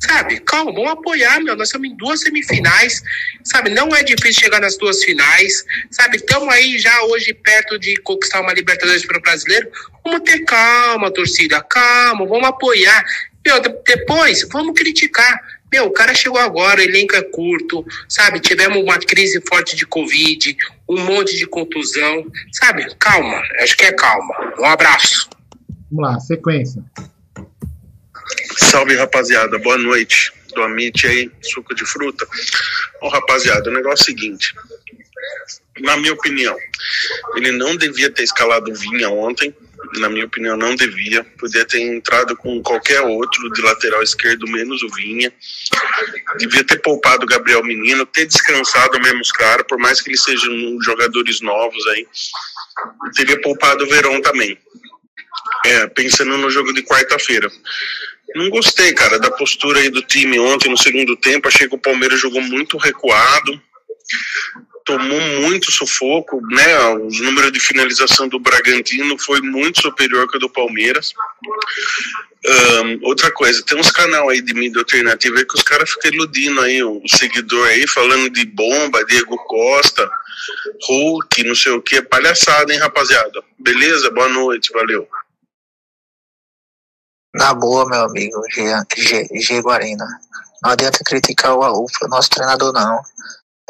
Sabe, 0.00 0.38
calma, 0.40 0.72
vamos 0.72 0.90
apoiar, 0.90 1.40
meu. 1.40 1.56
Nós 1.56 1.68
estamos 1.68 1.88
em 1.88 1.96
duas 1.96 2.20
semifinais, 2.20 3.02
sabe? 3.42 3.70
Não 3.70 3.88
é 3.96 4.02
difícil 4.02 4.42
chegar 4.42 4.60
nas 4.60 4.76
duas 4.76 5.02
finais, 5.02 5.64
sabe? 5.90 6.16
Estamos 6.16 6.52
aí 6.52 6.78
já 6.78 7.02
hoje 7.04 7.32
perto 7.32 7.78
de 7.78 7.96
conquistar 8.02 8.40
uma 8.40 8.52
Libertadores 8.52 9.06
para 9.06 9.18
o 9.18 9.22
brasileiro. 9.22 9.70
Vamos 10.04 10.20
ter 10.20 10.44
calma, 10.44 11.10
torcida, 11.10 11.62
calma, 11.62 12.26
vamos 12.26 12.46
apoiar. 12.46 13.02
Meu, 13.46 13.60
depois, 13.60 14.46
vamos 14.50 14.74
criticar. 14.78 15.40
Meu, 15.74 15.86
o 15.86 15.90
cara 15.90 16.14
chegou 16.14 16.38
agora, 16.38 16.78
o 16.78 16.84
elenco 16.84 17.16
é 17.16 17.22
curto, 17.22 17.84
sabe? 18.08 18.38
Tivemos 18.38 18.80
uma 18.80 18.96
crise 18.96 19.42
forte 19.48 19.74
de 19.74 19.84
Covid, 19.84 20.56
um 20.88 21.00
monte 21.00 21.36
de 21.36 21.48
contusão, 21.48 22.30
sabe? 22.52 22.94
Calma, 22.94 23.42
acho 23.58 23.76
que 23.76 23.84
é 23.84 23.90
calma. 23.90 24.54
Um 24.56 24.66
abraço. 24.66 25.28
Vamos 25.90 26.12
lá, 26.12 26.20
sequência. 26.20 26.80
Salve, 28.56 28.94
rapaziada. 28.94 29.58
Boa 29.58 29.76
noite. 29.76 30.32
Do 30.54 30.62
Amit 30.62 31.04
aí, 31.08 31.28
suco 31.42 31.74
de 31.74 31.84
fruta. 31.84 32.24
Ô, 33.02 33.08
rapaziada, 33.08 33.68
o 33.68 33.74
negócio 33.74 34.02
é 34.02 34.14
o 34.14 34.16
seguinte. 34.16 34.54
Na 35.80 35.96
minha 35.96 36.12
opinião, 36.12 36.56
ele 37.34 37.50
não 37.50 37.76
devia 37.76 38.12
ter 38.12 38.22
escalado 38.22 38.72
Vinha 38.72 39.10
ontem 39.10 39.52
na 39.98 40.08
minha 40.08 40.26
opinião, 40.26 40.56
não 40.56 40.74
devia. 40.74 41.24
Podia 41.38 41.64
ter 41.64 41.80
entrado 41.80 42.36
com 42.36 42.62
qualquer 42.62 43.00
outro 43.00 43.50
de 43.52 43.62
lateral 43.62 44.02
esquerdo, 44.02 44.46
menos 44.46 44.82
o 44.82 44.88
Vinha. 44.88 45.32
Devia 46.38 46.64
ter 46.64 46.80
poupado 46.80 47.24
o 47.24 47.28
Gabriel 47.28 47.62
Menino, 47.62 48.06
ter 48.06 48.26
descansado 48.26 49.00
mesmo 49.00 49.20
os 49.20 49.32
caras, 49.32 49.66
por 49.68 49.78
mais 49.78 50.00
que 50.00 50.10
eles 50.10 50.22
sejam 50.22 50.78
jogadores 50.82 51.40
novos 51.40 51.86
aí. 51.88 52.06
Teria 53.14 53.40
poupado 53.40 53.84
o 53.84 53.88
Verão 53.88 54.20
também. 54.20 54.58
É, 55.66 55.86
pensando 55.88 56.36
no 56.36 56.50
jogo 56.50 56.72
de 56.72 56.82
quarta-feira. 56.82 57.50
Não 58.34 58.50
gostei, 58.50 58.92
cara, 58.92 59.18
da 59.18 59.30
postura 59.30 59.78
aí 59.78 59.90
do 59.90 60.02
time 60.02 60.38
ontem 60.38 60.68
no 60.68 60.76
segundo 60.76 61.16
tempo. 61.16 61.48
Achei 61.48 61.68
que 61.68 61.74
o 61.74 61.80
Palmeiras 61.80 62.20
jogou 62.20 62.40
muito 62.40 62.76
recuado 62.76 63.60
tomou 64.84 65.20
muito 65.40 65.72
sufoco, 65.72 66.40
né? 66.48 66.78
O 66.90 67.08
número 67.22 67.50
de 67.50 67.58
finalização 67.58 68.28
do 68.28 68.38
Bragantino 68.38 69.18
foi 69.18 69.40
muito 69.40 69.80
superior 69.80 70.28
que 70.28 70.36
o 70.36 70.40
do 70.40 70.50
Palmeiras. 70.50 71.14
Um, 72.46 73.06
outra 73.06 73.32
coisa, 73.32 73.64
tem 73.64 73.78
uns 73.78 73.90
canal 73.90 74.28
aí 74.28 74.42
de 74.42 74.52
mídia 74.52 74.80
alternativa 74.80 75.44
que 75.44 75.54
os 75.54 75.62
caras 75.62 75.90
ficam 75.90 76.10
iludindo 76.12 76.60
aí 76.60 76.82
o, 76.82 77.02
seguidor 77.08 77.66
aí, 77.68 77.88
falando 77.88 78.28
de 78.28 78.44
bomba, 78.44 79.04
Diego 79.06 79.36
Costa, 79.46 80.08
Hulk, 80.86 81.42
não 81.44 81.54
sei 81.54 81.72
o 81.72 81.80
que, 81.80 82.02
palhaçada, 82.02 82.70
hein, 82.72 82.78
rapaziada? 82.78 83.42
Beleza? 83.58 84.10
Boa 84.10 84.28
noite, 84.28 84.70
valeu. 84.74 85.08
Na 87.34 87.54
boa, 87.54 87.88
meu 87.88 88.02
amigo, 88.02 88.40
G, 88.50 89.26
G, 89.32 89.62
Guarina. 89.62 90.06
Não 90.62 90.70
adianta 90.70 90.98
criticar 91.04 91.54
o, 91.54 91.60
o 91.60 92.08
nosso 92.08 92.30
treinador, 92.30 92.72
não. 92.72 93.02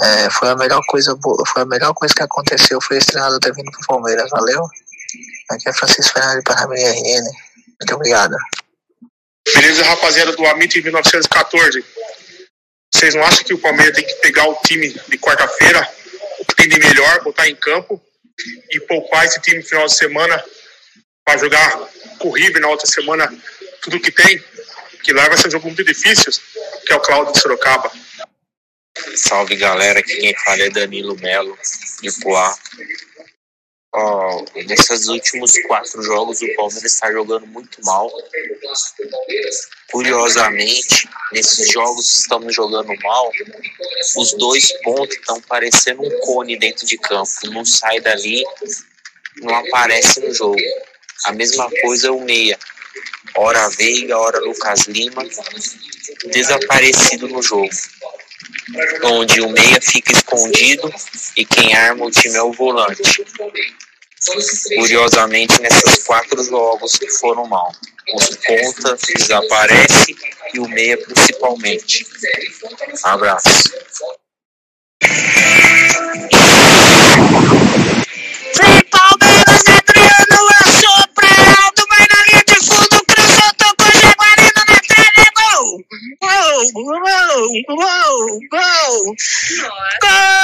É, 0.01 0.29
foi 0.31 0.49
a 0.49 0.57
melhor 0.57 0.83
coisa 0.89 1.17
foi 1.47 1.63
a 1.63 1.67
melhor 1.67 1.95
coisa 1.95 2.13
que 2.13 2.23
aconteceu 2.23 2.81
foi 2.81 2.97
esse 2.97 3.07
treinador 3.07 3.39
ter 3.39 3.55
vindo 3.55 3.71
pro 3.71 3.87
Palmeiras, 3.87 4.29
valeu? 4.31 4.67
Aqui 5.51 5.69
é 5.69 5.73
Francisco 5.73 6.13
Fernandes 6.13 6.39
de 6.39 6.43
Parnamirim 6.43 6.83
RN. 6.83 7.25
Muito 7.81 7.95
obrigado. 7.95 8.37
Beleza, 9.55 9.85
rapaziada 9.85 10.33
do 10.33 10.47
Amit 10.47 10.79
em 10.79 10.83
1914. 10.83 11.85
Vocês 12.93 13.15
não 13.15 13.23
acham 13.25 13.45
que 13.45 13.55
o 13.55 13.59
Palmeiras 13.59 13.95
tem 13.95 14.07
que 14.07 14.15
pegar 14.15 14.49
o 14.49 14.55
time 14.65 14.89
de 14.89 15.19
quarta-feira, 15.19 15.89
o 16.41 16.45
que 16.45 16.57
tem 16.57 16.69
de 16.69 16.79
melhor, 16.79 17.23
botar 17.23 17.49
em 17.49 17.55
campo 17.55 18.03
e 18.71 18.81
poupar 18.81 19.25
esse 19.27 19.41
time 19.41 19.59
no 19.59 19.65
final 19.65 19.87
de 19.87 19.95
semana 19.95 20.43
para 21.25 21.39
jogar 21.39 21.89
River 22.25 22.61
na 22.61 22.69
outra 22.69 22.87
semana 22.87 23.33
tudo 23.83 24.01
que 24.01 24.11
tem? 24.11 24.43
Que 25.03 25.13
lá 25.13 25.29
vai 25.29 25.37
ser 25.37 25.49
um 25.49 25.51
jogo 25.51 25.67
muito 25.67 25.85
difícil, 25.85 26.33
que 26.87 26.93
é 26.93 26.97
o 26.97 27.01
Cláudio 27.01 27.35
de 27.35 27.41
Sorocaba. 27.41 27.93
Salve 29.17 29.57
galera, 29.57 30.01
aqui 30.01 30.17
quem 30.17 30.35
fala 30.45 30.63
é 30.63 30.71
Danilo 30.71 31.17
Melo, 31.21 31.57
de 32.01 32.11
Poá. 32.21 32.57
Oh, 33.97 34.45
nesses 34.67 35.07
últimos 35.07 35.53
quatro 35.67 36.03
jogos 36.03 36.43
o 36.43 36.55
Palmeiras 36.57 36.93
está 36.93 37.13
jogando 37.13 37.47
muito 37.47 37.85
mal. 37.85 38.11
Curiosamente, 39.93 41.09
nesses 41.33 41.71
jogos 41.71 42.23
estamos 42.23 42.53
jogando 42.55 42.93
mal, 43.03 43.31
os 44.17 44.33
dois 44.35 44.73
pontos 44.83 45.17
estão 45.17 45.41
parecendo 45.43 46.03
um 46.03 46.21
cone 46.21 46.59
dentro 46.59 46.87
de 46.87 46.97
campo. 46.99 47.31
Não 47.45 47.65
sai 47.65 48.01
dali, 48.01 48.43
não 49.37 49.55
aparece 49.55 50.21
no 50.21 50.35
jogo. 50.35 50.57
A 51.27 51.33
mesma 51.33 51.71
coisa 51.83 52.09
é 52.09 52.11
o 52.11 52.21
meia. 52.21 52.59
Hora 53.37 53.69
Veiga, 53.69 54.19
hora 54.19 54.41
Lucas 54.41 54.87
Lima, 54.87 55.23
desaparecido 56.33 57.29
no 57.29 57.43
jogo 57.43 57.71
onde 59.05 59.41
o 59.41 59.49
meia 59.49 59.81
fica 59.81 60.13
escondido 60.13 60.93
e 61.37 61.45
quem 61.45 61.75
arma 61.75 62.07
o 62.07 62.11
time 62.11 62.37
é 62.37 62.43
o 62.43 62.53
volante. 62.53 63.25
Curiosamente, 64.77 65.61
nesses 65.61 66.03
quatro 66.05 66.43
jogos 66.45 66.97
que 66.97 67.11
foram 67.11 67.47
mal, 67.47 67.71
os 68.15 68.37
pontas 68.37 69.01
desaparece 69.15 70.17
e 70.55 70.61
o 70.61 70.69
meia 70.69 70.97
principalmente. 70.97 72.07
Abraço. 73.03 73.49
Gol, 86.55 86.73
gol, 86.75 87.49
gol, 87.69 88.39
gol, 88.51 89.17
gol 90.01 90.35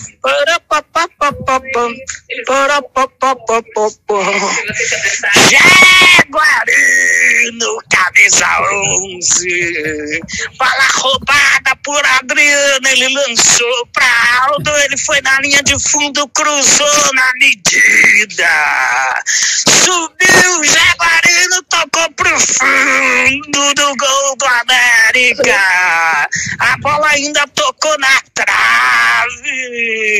Jaguarino, 6.27 7.77
cadê 7.89 8.17
3 8.17 8.41
a 8.41 8.61
11. 8.61 10.21
Bala 10.57 10.87
roubada 10.95 11.75
por 11.83 12.03
Adriano, 12.05 12.87
ele 12.89 13.07
lançou 13.13 13.87
pra 13.93 14.43
Aldo, 14.47 14.69
ele 14.79 14.97
foi 14.97 15.21
na 15.21 15.39
linha 15.39 15.61
de 15.63 15.79
fundo, 15.79 16.27
cruzou 16.29 17.13
na 17.13 17.31
medida. 17.39 19.23
Subiu, 19.67 20.63
Jaguarino 20.63 21.63
tocou 21.69 22.11
pro 22.13 22.39
fundo 22.39 23.73
do 23.75 23.95
gol 23.95 24.35
do 24.37 24.45
América. 24.45 26.27
A 26.59 26.77
bola 26.79 27.07
ainda 27.09 27.47
tocou 27.55 27.97
na 27.99 28.21
trave. 28.33 30.16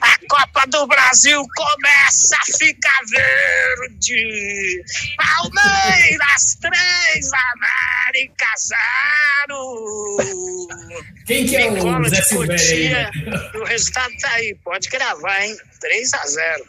A 0.00 0.18
Copa 0.28 0.66
do 0.68 0.86
Brasil 0.86 1.40
começa 1.56 2.36
a 2.36 2.44
ficar 2.58 2.98
verde. 3.10 4.82
Palmeiras 5.16 6.56
3, 6.60 7.30
América 7.54 8.46
0. 9.48 11.14
Quem 11.26 11.46
que 11.46 11.56
é 11.56 11.70
o 11.70 12.04
Zé 12.08 12.22
e 13.54 13.58
O 13.58 13.64
resultado 13.64 14.12
tá 14.20 14.28
aí, 14.34 14.56
pode 14.64 14.88
gravar, 14.88 15.44
hein? 15.44 15.54
3 15.80 16.14
a 16.14 16.26
0. 16.26 16.64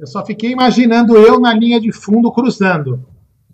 Eu 0.00 0.06
só 0.06 0.24
fiquei 0.24 0.50
imaginando 0.52 1.16
eu 1.16 1.40
na 1.40 1.52
linha 1.54 1.80
de 1.80 1.92
fundo 1.92 2.30
cruzando. 2.32 3.04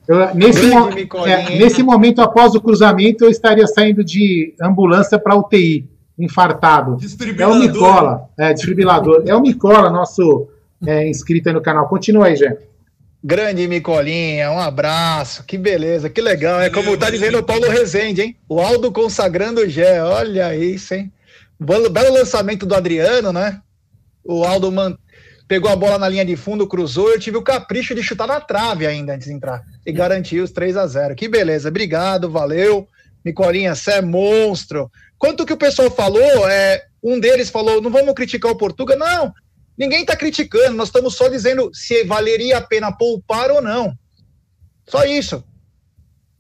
Eu- 0.07 0.35
nesse, 0.35 0.67
mo- 0.67 0.91
é, 1.27 1.57
nesse 1.59 1.83
momento, 1.83 2.21
após 2.21 2.55
o 2.55 2.61
cruzamento, 2.61 3.25
eu 3.25 3.31
estaria 3.31 3.67
saindo 3.67 4.05
de 4.05 4.55
ambulância 4.63 5.19
para 5.19 5.35
UTI, 5.35 5.89
infartado. 6.19 6.97
É 7.39 7.47
o. 7.47 7.55
Micola, 7.55 8.29
é, 8.39 8.53
desfibrilador. 8.53 9.25
É 9.27 9.35
o 9.35 9.41
Micola, 9.41 9.91
nosso 9.91 10.49
é, 10.87 11.09
inscrito 11.09 11.49
aí 11.49 11.55
no 11.55 11.61
canal. 11.61 11.89
Continua 11.89 12.27
aí, 12.27 12.37
Jé. 12.37 12.57
Grande 13.27 13.67
Micolinha, 13.67 14.51
um 14.51 14.59
abraço, 14.59 15.45
que 15.45 15.57
beleza, 15.57 16.11
que 16.11 16.21
legal. 16.21 16.61
É 16.61 16.69
como 16.69 16.95
tá 16.95 17.09
dizendo 17.09 17.39
o 17.39 17.43
Paulo 17.43 17.67
Rezende, 17.71 18.21
hein? 18.21 18.37
O 18.47 18.61
Aldo 18.61 18.93
consagrando 18.93 19.63
o 19.63 19.69
Gé, 19.69 20.03
olha 20.03 20.55
isso, 20.55 20.93
hein? 20.93 21.11
Belo, 21.59 21.89
belo 21.89 22.13
lançamento 22.13 22.67
do 22.67 22.75
Adriano, 22.75 23.33
né? 23.33 23.61
O 24.23 24.45
Aldo 24.45 24.71
man- 24.71 24.99
pegou 25.49 25.71
a 25.71 25.77
bola 25.77 25.99
na 25.99 26.07
linha 26.07 26.25
de 26.25 26.37
fundo, 26.37 26.67
cruzou. 26.67 27.11
Eu 27.11 27.19
tive 27.19 27.39
o 27.39 27.43
capricho 27.43 27.95
de 27.95 28.03
chutar 28.03 28.27
na 28.27 28.41
trave 28.41 28.87
ainda 28.87 29.15
antes 29.15 29.27
de 29.27 29.33
entrar 29.33 29.63
e 29.87 29.93
garantiu 29.93 30.45
os 30.45 30.51
3 30.51 30.77
a 30.77 30.87
0 30.87 31.15
Que 31.15 31.27
beleza, 31.27 31.71
obrigado, 31.71 32.31
valeu. 32.31 32.87
Micolinha, 33.25 33.75
você 33.75 33.93
é 33.93 34.03
monstro. 34.03 34.91
Quanto 35.19 35.47
que 35.47 35.53
o 35.53 35.59
pessoal 35.59 35.91
falou, 35.91 36.49
é, 36.49 36.85
um 37.03 37.19
deles 37.19 37.51
falou, 37.51 37.81
não 37.81 37.91
vamos 37.91 38.15
criticar 38.15 38.51
o 38.51 38.57
Portuga, 38.57 38.97
não. 38.97 39.33
Ninguém 39.77 40.03
está 40.03 40.17
criticando, 40.17 40.77
nós 40.77 40.89
estamos 40.89 41.15
só 41.15 41.29
dizendo 41.29 41.71
se 41.75 42.05
valeria 42.05 42.59
a 42.59 42.63
pena 42.63 42.93
poupar 42.93 43.51
ou 43.51 43.61
não. 43.61 43.97
Só 44.87 45.05
isso. 45.05 45.45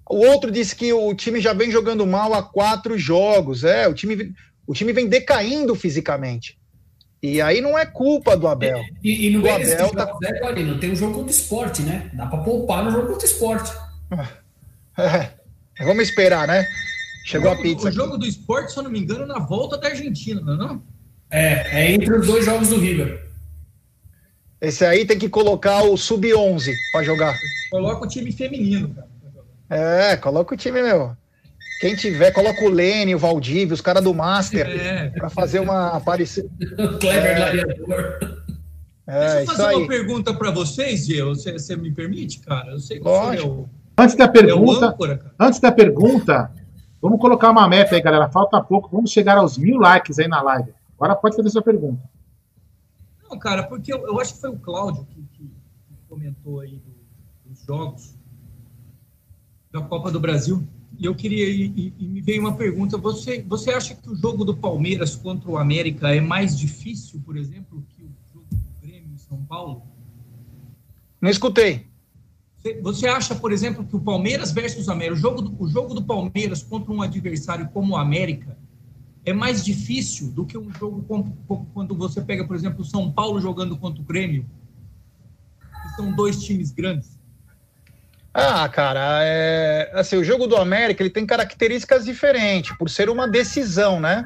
O 0.08 0.18
outro 0.18 0.50
disse 0.50 0.76
que 0.76 0.92
o 0.92 1.14
time 1.14 1.40
já 1.40 1.52
vem 1.52 1.70
jogando 1.70 2.06
mal 2.06 2.34
há 2.34 2.42
quatro 2.42 2.96
jogos. 2.98 3.64
É, 3.64 3.88
o 3.88 3.94
time, 3.94 4.32
o 4.66 4.74
time 4.74 4.92
vem 4.92 5.08
decaindo 5.08 5.74
fisicamente. 5.74 6.58
E 7.22 7.40
aí 7.40 7.62
não 7.62 7.78
é 7.78 7.86
culpa 7.86 8.36
do 8.36 8.46
Abel. 8.46 8.82
E, 9.02 9.26
e 9.26 9.30
no 9.30 9.42
O 9.42 9.50
Abel 9.50 9.90
né, 10.20 10.40
Guarino, 10.40 10.78
tem 10.78 10.92
um 10.92 10.96
jogo 10.96 11.14
contra 11.14 11.28
o 11.28 11.34
esporte, 11.34 11.82
né? 11.82 12.10
Dá 12.12 12.26
pra 12.26 12.38
poupar 12.38 12.84
no 12.84 12.90
jogo 12.90 13.08
contra 13.08 13.26
o 13.26 13.30
esporte. 13.30 13.72
É, 14.96 15.84
vamos 15.84 16.04
esperar, 16.04 16.46
né? 16.46 16.64
Chegou 17.24 17.50
a 17.50 17.56
pizza. 17.56 17.86
O 17.86 17.88
aqui. 17.88 17.96
jogo 17.96 18.18
do 18.18 18.26
esporte, 18.26 18.72
se 18.72 18.78
eu 18.78 18.82
não 18.82 18.90
me 18.90 19.00
engano, 19.00 19.26
na 19.26 19.38
volta 19.38 19.76
da 19.78 19.88
Argentina, 19.88 20.40
não 20.40 20.54
é 20.54 20.56
não? 20.56 20.82
É, 21.30 21.80
é 21.80 21.92
entre 21.92 22.14
os 22.14 22.26
dois 22.26 22.44
jogos 22.44 22.68
do 22.68 22.76
River. 22.78 23.24
Esse 24.60 24.84
aí 24.84 25.04
tem 25.04 25.18
que 25.18 25.28
colocar 25.28 25.82
o 25.84 25.96
sub-11 25.96 26.72
para 26.92 27.02
jogar. 27.02 27.34
Coloca 27.70 28.04
o 28.04 28.08
time 28.08 28.30
feminino, 28.32 28.94
cara. 28.94 29.08
É, 29.70 30.16
coloca 30.16 30.54
o 30.54 30.56
time, 30.56 30.82
meu. 30.82 31.16
Quem 31.80 31.96
tiver, 31.96 32.30
coloca 32.30 32.64
o 32.64 32.68
Lene, 32.68 33.14
o 33.14 33.18
Valdívia, 33.18 33.74
os 33.74 33.80
caras 33.80 34.02
do 34.04 34.14
Master, 34.14 34.66
É. 34.68 35.08
para 35.10 35.28
fazer 35.28 35.58
uma 35.60 35.88
aparição. 35.88 36.44
Kleber 37.00 37.26
É. 37.26 37.34
Gladiador. 37.34 38.44
É, 39.06 39.20
Deixa 39.36 39.40
eu 39.52 39.56
fazer 39.56 39.76
uma 39.76 39.88
pergunta 39.88 40.32
para 40.32 40.50
vocês, 40.50 41.06
Diego. 41.06 41.34
Você, 41.34 41.52
você 41.52 41.76
me 41.76 41.90
permite, 41.92 42.40
cara? 42.40 42.70
Eu 42.72 42.78
sei 42.78 42.98
que 42.98 43.04
Lógico. 43.04 43.42
você 43.42 43.42
é 43.42 43.50
o, 43.50 43.68
Antes 43.98 44.16
da 44.16 44.24
é 44.24 44.28
o 44.28 44.32
pergunta, 44.32 44.86
âncora, 44.86 45.18
cara. 45.18 45.34
antes 45.38 45.60
da 45.60 45.72
pergunta, 45.72 46.50
vamos 47.04 47.20
colocar 47.20 47.50
uma 47.50 47.68
meta 47.68 47.94
aí, 47.94 48.00
galera. 48.02 48.28
Falta 48.30 48.60
pouco, 48.62 48.88
vamos 48.90 49.10
chegar 49.10 49.36
aos 49.38 49.56
mil 49.58 49.78
likes 49.78 50.18
aí 50.18 50.26
na 50.28 50.40
live. 50.42 50.72
Agora 50.96 51.14
pode 51.14 51.36
fazer 51.36 51.50
sua 51.50 51.62
pergunta. 51.62 52.02
Não, 53.28 53.38
cara, 53.38 53.62
porque 53.64 53.92
eu, 53.92 53.98
eu 54.06 54.20
acho 54.20 54.34
que 54.34 54.40
foi 54.40 54.50
o 54.50 54.58
Cláudio 54.58 55.04
que, 55.06 55.22
que- 55.32 55.50
comentou 56.08 56.60
aí 56.60 56.76
do- 56.76 57.50
dos 57.50 57.60
jogos 57.64 58.14
da 59.72 59.80
Copa 59.82 60.10
do 60.10 60.20
Brasil. 60.20 60.66
E 60.96 61.04
eu 61.06 61.14
queria, 61.14 61.48
e, 61.48 61.64
e- 61.76 61.94
e 61.98 62.06
me 62.08 62.20
veio 62.20 62.40
uma 62.40 62.54
pergunta: 62.54 62.96
você, 62.96 63.42
você 63.42 63.70
acha 63.72 63.94
que 63.96 64.08
o 64.08 64.14
jogo 64.14 64.44
do 64.44 64.56
Palmeiras 64.56 65.16
contra 65.16 65.50
o 65.50 65.58
América 65.58 66.14
é 66.14 66.20
mais 66.20 66.56
difícil, 66.56 67.20
por 67.26 67.36
exemplo, 67.36 67.84
que 67.90 68.02
o 68.02 68.10
jogo 68.32 68.46
do 68.52 68.80
Grêmio 68.80 69.12
em 69.12 69.18
São 69.18 69.42
Paulo? 69.44 69.82
Não 71.20 71.28
escutei. 71.28 71.86
Você- 72.82 73.06
acha, 73.06 73.34
por 73.34 73.52
exemplo, 73.52 73.84
que 73.84 73.94
o 73.94 74.00
Palmeiras 74.00 74.50
versus 74.50 74.88
América, 74.88 75.16
o 75.16 75.20
jogo, 75.20 75.42
do, 75.42 75.62
o 75.62 75.68
jogo 75.68 75.92
do 75.92 76.02
Palmeiras 76.02 76.62
contra 76.62 76.90
um 76.92 77.02
adversário 77.02 77.68
como 77.74 77.92
o 77.92 77.96
América 77.96 78.56
é 79.24 79.32
mais 79.32 79.64
difícil 79.64 80.30
do 80.30 80.46
que 80.46 80.56
um 80.56 80.72
jogo 80.72 81.04
quando 81.72 81.94
você 81.94 82.22
pega, 82.22 82.46
por 82.46 82.56
exemplo, 82.56 82.80
o 82.80 82.84
São 82.84 83.10
Paulo 83.10 83.40
jogando 83.40 83.76
contra 83.76 84.00
o 84.00 84.04
Grêmio? 84.04 84.46
Que 85.82 85.96
são 85.96 86.12
dois 86.12 86.42
times 86.42 86.70
grandes. 86.70 87.18
Ah, 88.32 88.68
cara, 88.68 89.20
é, 89.22 89.92
assim, 89.94 90.16
o 90.16 90.24
jogo 90.24 90.46
do 90.46 90.56
América 90.56 91.02
ele 91.02 91.10
tem 91.10 91.24
características 91.24 92.04
diferentes, 92.04 92.76
por 92.76 92.90
ser 92.90 93.08
uma 93.08 93.28
decisão, 93.28 94.00
né? 94.00 94.24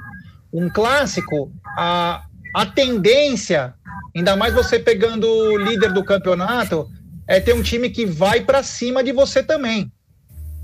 Um 0.52 0.70
clássico, 0.70 1.52
a, 1.77 2.24
a 2.55 2.66
tendência, 2.66 3.74
ainda 4.16 4.35
mais 4.35 4.55
você 4.55 4.78
pegando 4.78 5.28
o 5.28 5.59
líder 5.59 5.93
do 5.93 6.02
campeonato, 6.02 6.89
é 7.28 7.38
ter 7.38 7.55
um 7.55 7.62
time 7.62 7.90
que 7.90 8.06
vai 8.06 8.44
para 8.44 8.62
cima 8.62 9.05
de 9.05 9.12
você 9.12 9.42
também. 9.42 9.92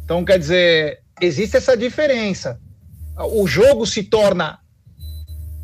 Então, 0.02 0.24
quer 0.24 0.38
dizer, 0.38 1.00
existe 1.20 1.56
essa 1.56 1.76
diferença. 1.76 2.58
O 3.16 3.46
jogo 3.46 3.86
se 3.86 4.02
torna 4.02 4.58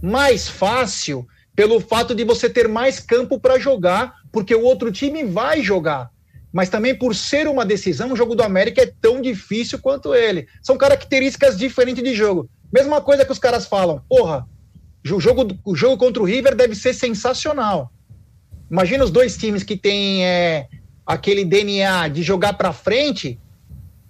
mais 0.02 0.48
fácil 0.48 1.26
pelo 1.56 1.80
fato 1.80 2.14
de 2.14 2.24
você 2.24 2.48
ter 2.48 2.68
mais 2.68 3.00
campo 3.00 3.40
para 3.40 3.58
jogar, 3.58 4.14
porque 4.30 4.54
o 4.54 4.62
outro 4.62 4.92
time 4.92 5.24
vai 5.24 5.62
jogar 5.62 6.10
mas 6.52 6.68
também 6.68 6.94
por 6.94 7.14
ser 7.14 7.46
uma 7.46 7.64
decisão, 7.64 8.12
o 8.12 8.16
jogo 8.16 8.34
do 8.34 8.42
América 8.42 8.82
é 8.82 8.92
tão 9.00 9.20
difícil 9.20 9.78
quanto 9.78 10.14
ele. 10.14 10.48
São 10.62 10.76
características 10.76 11.56
diferentes 11.56 12.02
de 12.02 12.14
jogo. 12.14 12.48
Mesma 12.72 13.00
coisa 13.00 13.24
que 13.24 13.32
os 13.32 13.38
caras 13.38 13.66
falam, 13.66 14.02
porra, 14.08 14.46
o 15.04 15.20
jogo, 15.20 15.46
o 15.64 15.74
jogo 15.74 15.96
contra 15.96 16.22
o 16.22 16.26
River 16.26 16.56
deve 16.56 16.74
ser 16.74 16.92
sensacional. 16.92 17.92
Imagina 18.70 19.04
os 19.04 19.10
dois 19.10 19.36
times 19.36 19.62
que 19.62 19.76
têm 19.76 20.24
é, 20.24 20.66
aquele 21.12 21.44
DNA 21.44 22.08
de 22.08 22.22
jogar 22.22 22.52
para 22.54 22.72
frente, 22.72 23.38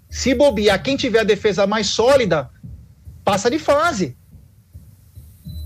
se 0.09 0.35
bobear, 0.35 0.83
quem 0.83 0.97
tiver 0.97 1.21
a 1.21 1.25
defesa 1.25 1.67
mais 1.67 1.87
sólida, 1.89 2.51
passa 3.25 3.51
de 3.51 3.59
fase. 3.59 4.17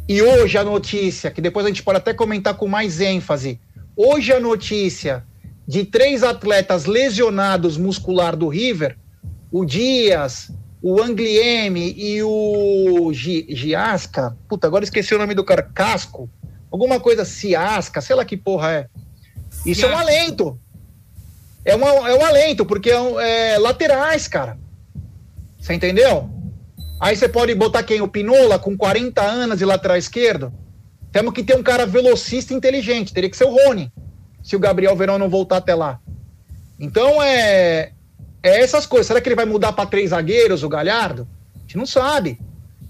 E 0.08 0.20
hoje 0.22 0.58
a 0.58 0.64
notícia, 0.64 1.30
que 1.30 1.40
depois 1.40 1.64
a 1.64 1.68
gente 1.68 1.82
pode 1.82 1.98
até 1.98 2.12
comentar 2.12 2.54
com 2.54 2.68
mais 2.68 3.00
ênfase, 3.00 3.58
hoje 3.96 4.32
a 4.32 4.40
notícia 4.40 5.24
de 5.66 5.84
três 5.84 6.22
atletas 6.22 6.84
lesionados 6.84 7.76
muscular 7.78 8.36
do 8.36 8.48
River, 8.48 8.98
o 9.50 9.64
Dias, 9.64 10.50
o 10.82 11.00
Anglieme 11.00 11.94
e 11.96 12.22
o 12.22 13.10
Gi- 13.14 13.46
Giasca, 13.48 14.36
puta, 14.46 14.66
agora 14.66 14.84
esqueci 14.84 15.14
o 15.14 15.18
nome 15.18 15.34
do 15.34 15.42
cara, 15.42 15.62
Casco, 15.62 16.28
alguma 16.70 17.00
coisa 17.00 17.24
Ciasca, 17.24 18.02
sei 18.02 18.14
lá 18.14 18.24
que 18.24 18.36
porra 18.36 18.72
é. 18.72 18.88
Isso 19.64 19.86
é 19.86 19.88
um 19.88 19.96
alento. 19.96 20.60
É, 21.64 21.74
uma, 21.74 21.88
é 22.08 22.14
um 22.14 22.24
alento, 22.24 22.64
porque 22.66 22.90
é, 22.90 23.00
um- 23.00 23.18
é 23.18 23.58
laterais, 23.58 24.28
cara. 24.28 24.58
Você 25.58 25.72
entendeu? 25.74 26.28
Aí 27.00 27.16
você 27.16 27.28
pode 27.28 27.54
botar 27.54 27.82
quem? 27.82 28.00
O 28.00 28.08
Pinola, 28.08 28.58
com 28.58 28.76
40 28.76 29.22
anos 29.22 29.58
de 29.58 29.64
lateral 29.64 29.96
esquerdo? 29.96 30.52
Temos 31.10 31.32
que 31.32 31.42
ter 31.42 31.56
um 31.56 31.62
cara 31.62 31.86
velocista 31.86 32.52
e 32.52 32.56
inteligente, 32.56 33.14
teria 33.14 33.30
que 33.30 33.36
ser 33.36 33.44
o 33.44 33.50
Rony 33.50 33.92
se 34.42 34.54
o 34.56 34.58
Gabriel 34.58 34.94
Verão 34.94 35.18
não 35.18 35.28
voltar 35.28 35.56
até 35.56 35.74
lá. 35.74 36.00
Então 36.78 37.22
é, 37.22 37.92
é 38.42 38.60
essas 38.60 38.84
coisas. 38.84 39.06
Será 39.06 39.20
que 39.20 39.28
ele 39.28 39.36
vai 39.36 39.46
mudar 39.46 39.72
para 39.72 39.88
três 39.88 40.10
zagueiros, 40.10 40.62
o 40.62 40.68
Galhardo? 40.68 41.26
A 41.56 41.60
gente 41.60 41.78
não 41.78 41.86
sabe. 41.86 42.38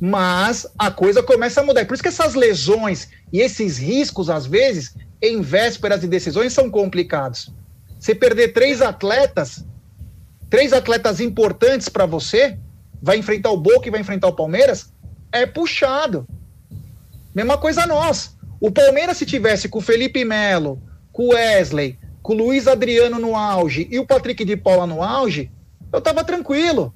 Mas 0.00 0.66
a 0.76 0.90
coisa 0.90 1.22
começa 1.22 1.60
a 1.60 1.64
mudar. 1.64 1.86
Por 1.86 1.94
isso 1.94 2.02
que 2.02 2.08
essas 2.08 2.34
lesões 2.34 3.08
e 3.32 3.40
esses 3.40 3.78
riscos, 3.78 4.28
às 4.28 4.46
vezes, 4.46 4.94
em 5.22 5.40
vésperas 5.40 6.00
de 6.00 6.08
decisões, 6.08 6.52
são 6.52 6.68
complicados. 6.68 7.52
Você 8.04 8.14
perder 8.14 8.52
três 8.52 8.82
atletas, 8.82 9.64
três 10.50 10.74
atletas 10.74 11.20
importantes 11.20 11.88
para 11.88 12.04
você, 12.04 12.58
vai 13.00 13.16
enfrentar 13.16 13.50
o 13.50 13.56
Boca 13.56 13.88
e 13.88 13.90
vai 13.90 13.98
enfrentar 13.98 14.28
o 14.28 14.34
Palmeiras, 14.34 14.92
é 15.32 15.46
puxado. 15.46 16.28
Mesma 17.34 17.56
coisa 17.56 17.86
nós. 17.86 18.36
O 18.60 18.70
Palmeiras, 18.70 19.16
se 19.16 19.24
tivesse 19.24 19.70
com 19.70 19.78
o 19.78 19.80
Felipe 19.80 20.22
Melo, 20.22 20.82
com 21.10 21.28
o 21.28 21.32
Wesley, 21.32 21.98
com 22.20 22.34
o 22.34 22.36
Luiz 22.36 22.68
Adriano 22.68 23.18
no 23.18 23.34
auge 23.34 23.88
e 23.90 23.98
o 23.98 24.04
Patrick 24.06 24.44
de 24.44 24.54
Paula 24.54 24.86
no 24.86 25.02
auge, 25.02 25.50
eu 25.90 25.98
tava 25.98 26.22
tranquilo. 26.22 26.92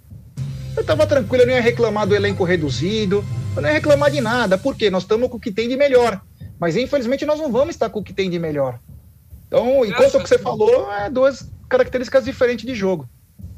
Eu 0.76 0.84
tava 0.84 1.06
tranquilo, 1.06 1.44
eu 1.44 1.46
não 1.46 1.54
ia 1.54 1.62
reclamar 1.62 2.06
do 2.06 2.14
elenco 2.14 2.44
reduzido, 2.44 3.24
eu 3.56 3.62
não 3.62 3.70
ia 3.70 3.76
reclamar 3.76 4.10
de 4.10 4.20
nada. 4.20 4.58
Por 4.58 4.76
quê? 4.76 4.90
Nós 4.90 5.04
estamos 5.04 5.30
com 5.30 5.38
o 5.38 5.40
que 5.40 5.50
tem 5.50 5.70
de 5.70 5.76
melhor. 5.78 6.20
Mas 6.60 6.76
infelizmente 6.76 7.24
nós 7.24 7.40
não 7.40 7.50
vamos 7.50 7.70
estar 7.76 7.88
com 7.88 8.00
o 8.00 8.04
que 8.04 8.12
tem 8.12 8.28
de 8.28 8.38
melhor. 8.38 8.78
Então, 9.48 9.84
enquanto 9.84 10.16
o 10.16 10.22
que 10.22 10.28
você 10.28 10.38
falou, 10.38 10.92
é 10.92 11.10
duas 11.10 11.50
características 11.68 12.24
diferentes 12.24 12.66
de 12.66 12.74
jogo. 12.74 13.08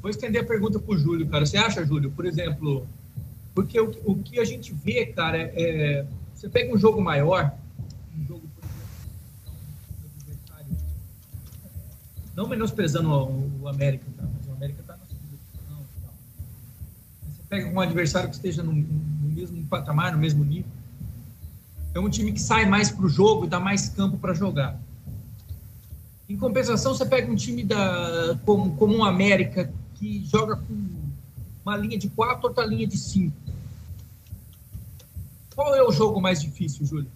Vou 0.01 0.09
estender 0.09 0.43
a 0.43 0.47
pergunta 0.47 0.79
para 0.79 0.95
o 0.95 0.97
Júlio, 0.97 1.29
cara. 1.29 1.45
Você 1.45 1.59
acha, 1.59 1.85
Júlio, 1.85 2.11
por 2.13 2.25
exemplo, 2.25 2.87
porque 3.55 3.79
o, 3.79 3.91
o 4.05 4.17
que 4.23 4.39
a 4.39 4.45
gente 4.45 4.73
vê, 4.73 5.07
cara, 5.07 5.37
é, 5.37 5.53
é 5.57 6.07
você 6.35 6.49
pega 6.49 6.73
um 6.75 6.79
jogo 6.79 7.03
maior, 7.03 7.53
um 8.17 8.25
jogo, 8.25 8.49
por 8.55 8.65
exemplo, 10.57 10.77
não 12.35 12.49
menosprezando 12.49 13.11
o, 13.11 13.63
o 13.63 13.69
América, 13.69 14.07
tá? 14.17 14.25
mas 14.33 14.49
o 14.49 14.53
América 14.53 14.81
está 14.81 14.97
na 14.97 15.05
segunda 15.05 15.37
divisão. 15.37 15.85
Tá? 16.03 16.09
Você 17.31 17.43
pega 17.49 17.69
um 17.69 17.81
adversário 17.81 18.31
que 18.31 18.37
esteja 18.37 18.63
no, 18.63 18.73
no 18.73 19.29
mesmo 19.35 19.63
patamar, 19.67 20.13
no 20.13 20.19
mesmo 20.19 20.45
nível, 20.45 20.71
é 21.93 21.99
um 21.99 22.09
time 22.09 22.33
que 22.33 22.41
sai 22.41 22.65
mais 22.65 22.91
para 22.91 23.05
o 23.05 23.09
jogo 23.09 23.45
e 23.45 23.49
dá 23.49 23.59
mais 23.59 23.89
campo 23.89 24.17
para 24.17 24.33
jogar. 24.33 24.81
Em 26.31 26.37
compensação, 26.37 26.95
você 26.95 27.05
pega 27.05 27.29
um 27.29 27.35
time 27.35 27.65
da, 27.65 28.39
como, 28.47 28.77
como 28.77 28.97
um 28.97 29.05
América, 29.05 29.69
que 29.97 30.25
joga 30.31 30.55
com 30.55 30.89
uma 31.67 31.77
linha 31.77 31.99
de 31.99 32.09
quatro, 32.09 32.47
outra 32.47 32.65
linha 32.65 32.87
de 32.87 32.97
cinco. 32.97 33.35
Qual 35.57 35.75
é 35.75 35.83
o 35.83 35.91
jogo 35.91 36.21
mais 36.21 36.41
difícil, 36.41 36.87
Júlio? 36.87 37.09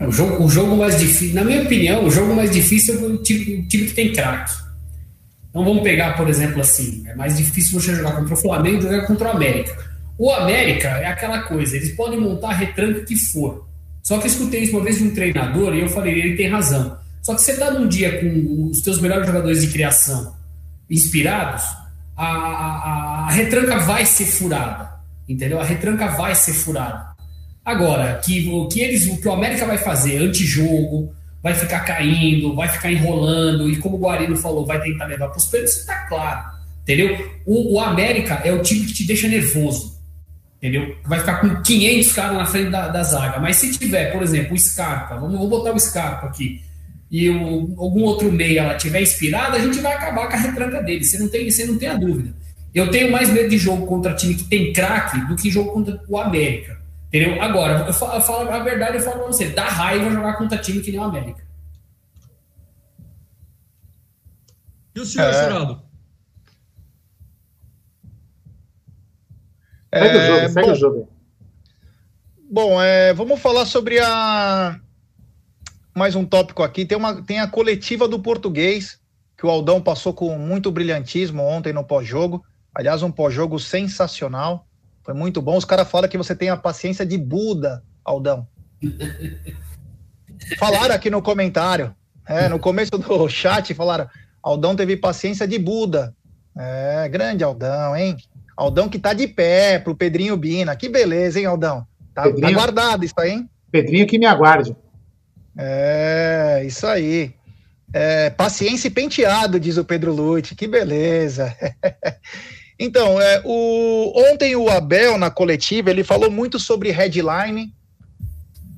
O 0.00 0.10
jogo, 0.10 0.44
o 0.44 0.48
jogo 0.48 0.76
mais 0.76 0.98
difícil, 0.98 1.36
na 1.36 1.44
minha 1.44 1.62
opinião, 1.62 2.04
o 2.04 2.10
jogo 2.10 2.34
mais 2.34 2.50
difícil 2.50 2.98
é 2.98 3.06
o 3.06 3.22
time, 3.22 3.60
o 3.60 3.68
time 3.68 3.86
que 3.86 3.94
tem 3.94 4.12
craque. 4.12 4.52
Então 5.50 5.64
vamos 5.64 5.84
pegar, 5.84 6.16
por 6.16 6.28
exemplo, 6.28 6.60
assim, 6.60 7.04
é 7.06 7.14
mais 7.14 7.36
difícil 7.36 7.80
você 7.80 7.94
jogar 7.94 8.16
contra 8.16 8.34
o 8.34 8.36
Flamengo 8.36 8.80
do 8.80 8.88
que 8.88 9.02
contra 9.02 9.28
o 9.28 9.30
América. 9.30 9.88
O 10.18 10.32
América 10.32 10.88
é 10.88 11.06
aquela 11.06 11.42
coisa, 11.42 11.76
eles 11.76 11.94
podem 11.94 12.18
montar 12.18 12.48
a 12.48 12.54
retranca 12.54 13.04
que 13.04 13.14
for. 13.14 13.68
Só 14.02 14.18
que 14.18 14.26
eu 14.26 14.32
escutei 14.32 14.64
isso 14.64 14.76
uma 14.76 14.82
vez 14.82 14.98
de 14.98 15.04
um 15.04 15.14
treinador 15.14 15.76
e 15.76 15.80
eu 15.80 15.88
falei, 15.88 16.18
ele 16.18 16.36
tem 16.36 16.48
razão. 16.48 16.98
Só 17.22 17.34
que 17.34 17.42
você 17.42 17.52
está 17.52 17.70
num 17.70 17.86
dia 17.86 18.20
com 18.20 18.70
os 18.70 18.80
teus 18.80 19.00
melhores 19.00 19.26
jogadores 19.26 19.60
de 19.62 19.68
criação 19.68 20.34
inspirados, 20.90 21.62
a, 22.16 22.26
a, 22.26 23.26
a 23.28 23.30
retranca 23.30 23.78
vai 23.78 24.04
ser 24.04 24.26
furada. 24.26 24.90
Entendeu? 25.28 25.60
A 25.60 25.64
retranca 25.64 26.08
vai 26.08 26.34
ser 26.34 26.52
furada. 26.52 27.10
Agora, 27.64 28.20
que 28.24 28.48
o 28.48 28.66
que 28.66 28.80
eles, 28.80 29.06
o 29.06 29.20
que 29.20 29.28
o 29.28 29.32
América 29.32 29.64
vai 29.64 29.78
fazer 29.78 30.18
antijogo, 30.18 31.14
vai 31.42 31.54
ficar 31.54 31.80
caindo, 31.80 32.54
vai 32.54 32.68
ficar 32.68 32.90
enrolando, 32.90 33.70
e 33.70 33.76
como 33.76 33.96
o 33.96 34.00
Guarino 34.00 34.36
falou, 34.36 34.66
vai 34.66 34.80
tentar 34.80 35.06
levar 35.06 35.28
para 35.28 35.38
os 35.38 35.44
isso 35.44 35.80
está 35.80 36.06
claro. 36.06 36.50
Entendeu? 36.82 37.16
O, 37.46 37.74
o, 37.74 37.80
América 37.80 38.40
é 38.44 38.52
o 38.52 38.62
time 38.62 38.86
que 38.86 38.94
te 38.94 39.06
deixa 39.06 39.28
nervoso. 39.28 40.00
Entendeu? 40.56 40.96
Vai 41.06 41.20
ficar 41.20 41.40
com 41.40 41.62
500 41.62 42.12
caras 42.12 42.36
na 42.36 42.46
frente 42.46 42.70
da, 42.70 42.88
da 42.88 43.02
zaga. 43.02 43.38
Mas 43.38 43.56
se 43.56 43.70
tiver, 43.78 44.12
por 44.12 44.22
exemplo, 44.22 44.54
o 44.54 44.58
Scarpa, 44.58 45.16
vamos 45.16 45.48
botar 45.48 45.72
o 45.72 45.78
Scarpa 45.78 46.26
aqui 46.26 46.60
e 47.10 47.28
o, 47.28 47.74
algum 47.76 48.04
outro 48.04 48.30
meia 48.30 48.60
ela 48.60 48.76
tiver 48.76 49.02
inspirada, 49.02 49.56
a 49.56 49.60
gente 49.60 49.80
vai 49.80 49.92
acabar 49.94 50.28
com 50.28 50.34
a 50.34 50.38
retranca 50.38 50.80
dele. 50.82 51.04
Você 51.04 51.18
não 51.18 51.28
tem, 51.28 51.50
você 51.50 51.66
não 51.66 51.76
tem 51.76 51.88
a 51.88 51.96
dúvida. 51.96 52.32
Eu 52.72 52.88
tenho 52.90 53.10
mais 53.10 53.28
medo 53.30 53.48
de 53.48 53.58
jogo 53.58 53.84
contra 53.84 54.14
time 54.14 54.34
que 54.34 54.44
tem 54.44 54.72
craque 54.72 55.20
do 55.26 55.34
que 55.34 55.50
jogo 55.50 55.72
contra 55.72 56.00
o 56.08 56.16
América. 56.16 56.80
Entendeu? 57.08 57.42
Agora, 57.42 57.86
eu 57.88 57.92
falo, 57.92 58.14
eu 58.14 58.20
falo 58.20 58.48
a 58.48 58.60
verdade, 58.60 58.98
eu 58.98 59.02
falo 59.02 59.18
pra 59.18 59.26
você, 59.26 59.48
dá 59.48 59.64
raiva 59.64 60.10
jogar 60.10 60.38
contra 60.38 60.56
time 60.56 60.80
que 60.80 60.92
nem 60.92 61.00
o 61.00 61.04
América. 61.04 61.42
E 64.94 65.00
o 65.00 65.04
senhor, 65.04 65.28
é... 65.28 65.32
Geraldo? 65.32 65.82
É, 69.90 70.00
segue 70.00 70.16
o 70.16 70.26
jogo, 70.26 70.48
segue 70.48 70.66
bom, 70.66 70.72
o 70.72 70.76
jogo. 70.76 71.08
Bom, 72.48 72.82
é, 72.82 73.12
vamos 73.12 73.40
falar 73.40 73.66
sobre 73.66 73.98
a 73.98 74.80
mais 75.94 76.14
um 76.14 76.24
tópico 76.24 76.62
aqui. 76.62 76.84
Tem, 76.84 76.96
uma, 76.96 77.22
tem 77.22 77.40
a 77.40 77.46
coletiva 77.46 78.08
do 78.08 78.20
português, 78.20 78.98
que 79.36 79.46
o 79.46 79.50
Aldão 79.50 79.80
passou 79.80 80.12
com 80.12 80.36
muito 80.38 80.70
brilhantismo 80.70 81.42
ontem 81.42 81.72
no 81.72 81.84
pós-jogo. 81.84 82.44
Aliás, 82.74 83.02
um 83.02 83.10
pós-jogo 83.10 83.58
sensacional. 83.58 84.66
Foi 85.02 85.14
muito 85.14 85.40
bom. 85.40 85.56
Os 85.56 85.64
caras 85.64 85.90
falam 85.90 86.08
que 86.08 86.18
você 86.18 86.34
tem 86.34 86.50
a 86.50 86.56
paciência 86.56 87.04
de 87.04 87.18
Buda, 87.18 87.82
Aldão. 88.04 88.46
Falaram 90.58 90.94
aqui 90.94 91.10
no 91.10 91.20
comentário. 91.20 91.94
É, 92.26 92.48
no 92.48 92.58
começo 92.58 92.92
do 92.92 93.28
chat, 93.28 93.74
falaram: 93.74 94.08
Aldão 94.42 94.76
teve 94.76 94.96
paciência 94.96 95.46
de 95.46 95.58
Buda. 95.58 96.14
É, 96.56 97.08
grande 97.08 97.44
Aldão, 97.44 97.96
hein? 97.96 98.16
Aldão 98.56 98.88
que 98.88 98.98
tá 98.98 99.12
de 99.12 99.26
pé 99.26 99.78
pro 99.78 99.96
Pedrinho 99.96 100.36
Bina. 100.36 100.76
Que 100.76 100.88
beleza, 100.88 101.38
hein, 101.38 101.46
Aldão? 101.46 101.86
Tá, 102.14 102.22
tá 102.22 102.28
Pedrinho, 102.28 102.48
tá 102.48 102.54
guardado 102.54 103.04
isso 103.04 103.14
aí, 103.18 103.30
hein? 103.30 103.50
Pedrinho 103.70 104.06
que 104.06 104.18
me 104.18 104.26
aguarde. 104.26 104.76
É, 105.62 106.62
isso 106.66 106.86
aí. 106.86 107.34
É, 107.92 108.30
paciência 108.30 108.88
e 108.88 108.90
penteado, 108.90 109.60
diz 109.60 109.76
o 109.76 109.84
Pedro 109.84 110.14
Lute, 110.14 110.54
que 110.54 110.66
beleza. 110.66 111.54
então, 112.78 113.20
é, 113.20 113.42
o, 113.44 114.12
ontem 114.32 114.56
o 114.56 114.70
Abel, 114.70 115.18
na 115.18 115.30
coletiva, 115.30 115.90
ele 115.90 116.02
falou 116.02 116.30
muito 116.30 116.58
sobre 116.58 116.90
headline, 116.90 117.74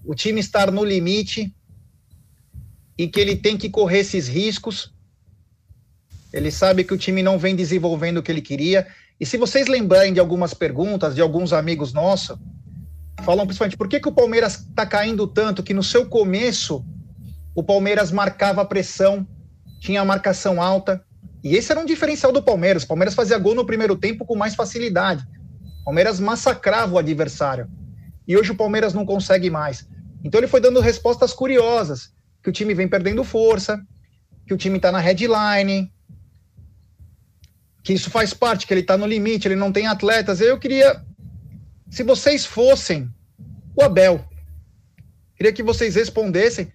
o 0.05 0.13
time 0.13 0.41
estar 0.41 0.73
no 0.73 0.85
limite 0.85 1.55
e 2.99 3.07
que 3.07 3.21
ele 3.21 3.37
tem 3.37 3.57
que 3.57 3.71
correr 3.71 4.01
esses 4.01 4.27
riscos. 4.27 4.93
Ele 6.33 6.51
sabe 6.51 6.83
que 6.83 6.95
o 6.95 6.99
time 6.99 7.23
não 7.23 7.39
vem 7.39 7.55
desenvolvendo 7.55 8.17
o 8.17 8.23
que 8.23 8.33
ele 8.33 8.41
queria. 8.41 8.89
E 9.21 9.27
se 9.27 9.37
vocês 9.37 9.69
lembrarem 9.69 10.13
de 10.13 10.19
algumas 10.19 10.53
perguntas 10.53 11.15
de 11.15 11.21
alguns 11.21 11.53
amigos 11.53 11.93
nossos, 11.93 12.37
falam 13.21 13.47
principalmente 13.47 13.77
por 13.77 13.89
que, 13.89 14.01
que 14.01 14.09
o 14.09 14.13
Palmeiras 14.13 14.61
está 14.61 14.87
caindo 14.87 15.27
tanto 15.27 15.63
que 15.63 15.75
no 15.75 15.83
seu 15.83 16.07
começo 16.07 16.85
o 17.55 17.63
Palmeiras 17.63 18.11
marcava 18.11 18.65
pressão, 18.65 19.27
tinha 19.81 20.05
marcação 20.05 20.63
alta. 20.63 21.05
E 21.45 21.55
esse 21.55 21.71
era 21.71 21.81
um 21.81 21.85
diferencial 21.85 22.33
do 22.33 22.43
Palmeiras. 22.43 22.85
O 22.85 22.89
Palmeiras 22.89 23.15
fazia 23.15 23.39
gol 23.39 23.55
no 23.55 23.67
primeiro 23.67 23.97
tempo 23.97 24.25
com 24.25 24.37
mais 24.37 24.55
facilidade. 24.55 25.27
O 25.81 25.85
Palmeiras 25.85 26.19
massacrava 26.19 26.95
o 26.95 26.99
adversário. 26.99 27.69
E 28.27 28.37
hoje 28.37 28.53
o 28.53 28.57
Palmeiras 28.57 28.95
não 28.95 29.05
consegue 29.05 29.51
mais. 29.51 29.87
Então 30.25 30.39
ele 30.39 30.47
foi 30.47 30.61
dando 30.61 30.81
respostas 30.81 31.33
curiosas, 31.33 32.13
que 32.43 32.49
o 32.49 32.53
time 32.53 32.75
vem 32.75 32.89
perdendo 32.89 33.25
força, 33.25 33.81
que 34.47 34.55
o 34.55 34.57
time 34.57 34.77
está 34.77 34.93
na 34.93 35.01
headline, 35.01 35.93
que 37.83 37.93
isso 37.93 38.11
faz 38.11 38.33
parte, 38.33 38.67
que 38.67 38.73
ele 38.73 38.81
está 38.81 38.97
no 38.97 39.07
limite, 39.07 39.49
ele 39.49 39.57
não 39.57 39.73
tem 39.73 39.87
atletas. 39.87 40.41
Eu 40.41 40.59
queria 40.59 41.05
se 41.93 42.03
vocês 42.03 42.47
fossem 42.47 43.07
o 43.77 43.83
Abel, 43.83 44.25
queria 45.37 45.53
que 45.53 45.63
vocês 45.63 45.95
respondessem 45.95 46.73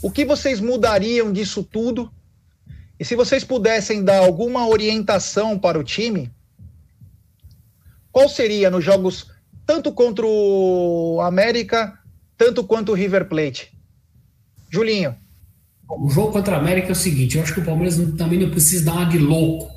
o 0.00 0.12
que 0.12 0.24
vocês 0.24 0.60
mudariam 0.60 1.32
disso 1.32 1.64
tudo 1.64 2.08
e 3.00 3.04
se 3.04 3.16
vocês 3.16 3.42
pudessem 3.42 4.04
dar 4.04 4.18
alguma 4.18 4.68
orientação 4.68 5.58
para 5.58 5.76
o 5.76 5.82
time, 5.82 6.30
qual 8.12 8.28
seria 8.28 8.70
nos 8.70 8.84
jogos 8.84 9.26
tanto 9.66 9.90
contra 9.90 10.24
o 10.24 11.20
América, 11.20 11.98
tanto 12.38 12.62
quanto 12.62 12.92
o 12.92 12.94
River 12.94 13.28
Plate? 13.28 13.76
Julinho. 14.70 15.16
O 15.88 16.08
jogo 16.08 16.30
contra 16.30 16.54
o 16.54 16.60
América 16.60 16.90
é 16.90 16.92
o 16.92 16.94
seguinte, 16.94 17.36
eu 17.36 17.42
acho 17.42 17.54
que 17.54 17.60
o 17.60 17.64
Palmeiras 17.64 17.96
também 18.16 18.38
não 18.38 18.50
precisa 18.50 18.84
dar 18.84 18.92
uma 18.92 19.06
de 19.06 19.18
louco, 19.18 19.68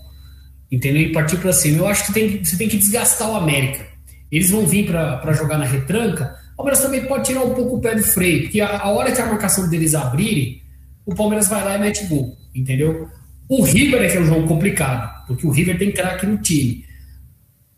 entendeu? 0.72 1.02
E 1.02 1.11
partir 1.11 1.38
para 1.38 1.52
cima. 1.52 1.80
Eu 1.80 1.88
acho 1.88 2.06
que 2.06 2.14
tem, 2.14 2.44
você 2.44 2.56
tem 2.56 2.69
que 2.69 2.77
desgastar 2.77 3.31
o 3.31 3.35
América 3.35 3.93
eles 4.38 4.50
vão 4.50 4.66
vir 4.66 4.88
para 4.88 5.34
jogar 5.34 5.58
na 5.58 5.66
retranca, 5.66 6.36
o 6.54 6.58
Palmeiras 6.58 6.82
também 6.82 7.06
pode 7.06 7.26
tirar 7.26 7.44
um 7.44 7.54
pouco 7.54 7.78
o 7.78 7.82
pé 7.82 7.96
do 7.96 8.04
freio, 8.04 8.44
porque 8.44 8.62
a, 8.62 8.80
a 8.80 8.90
hora 8.92 9.12
que 9.12 9.22
a 9.22 9.26
marcação 9.26 9.70
deles 9.70 9.94
abrirem, 9.94 10.62
o 11.06 11.14
Palmeiras 11.14 11.48
vai 11.48 11.64
lá 11.64 11.76
e 11.76 11.80
mete 11.80 12.06
gol, 12.06 12.36
entendeu? 12.54 13.08
O 13.48 13.64
River 13.64 14.02
é 14.02 14.08
que 14.08 14.18
é 14.18 14.22
um 14.22 14.26
jogo 14.26 14.48
complicado, 14.48 15.28
porque 15.28 15.46
o 15.46 15.52
River 15.52 15.78
tem 15.78 15.92
craque 15.92 16.26
no 16.26 16.38
time. 16.38 16.86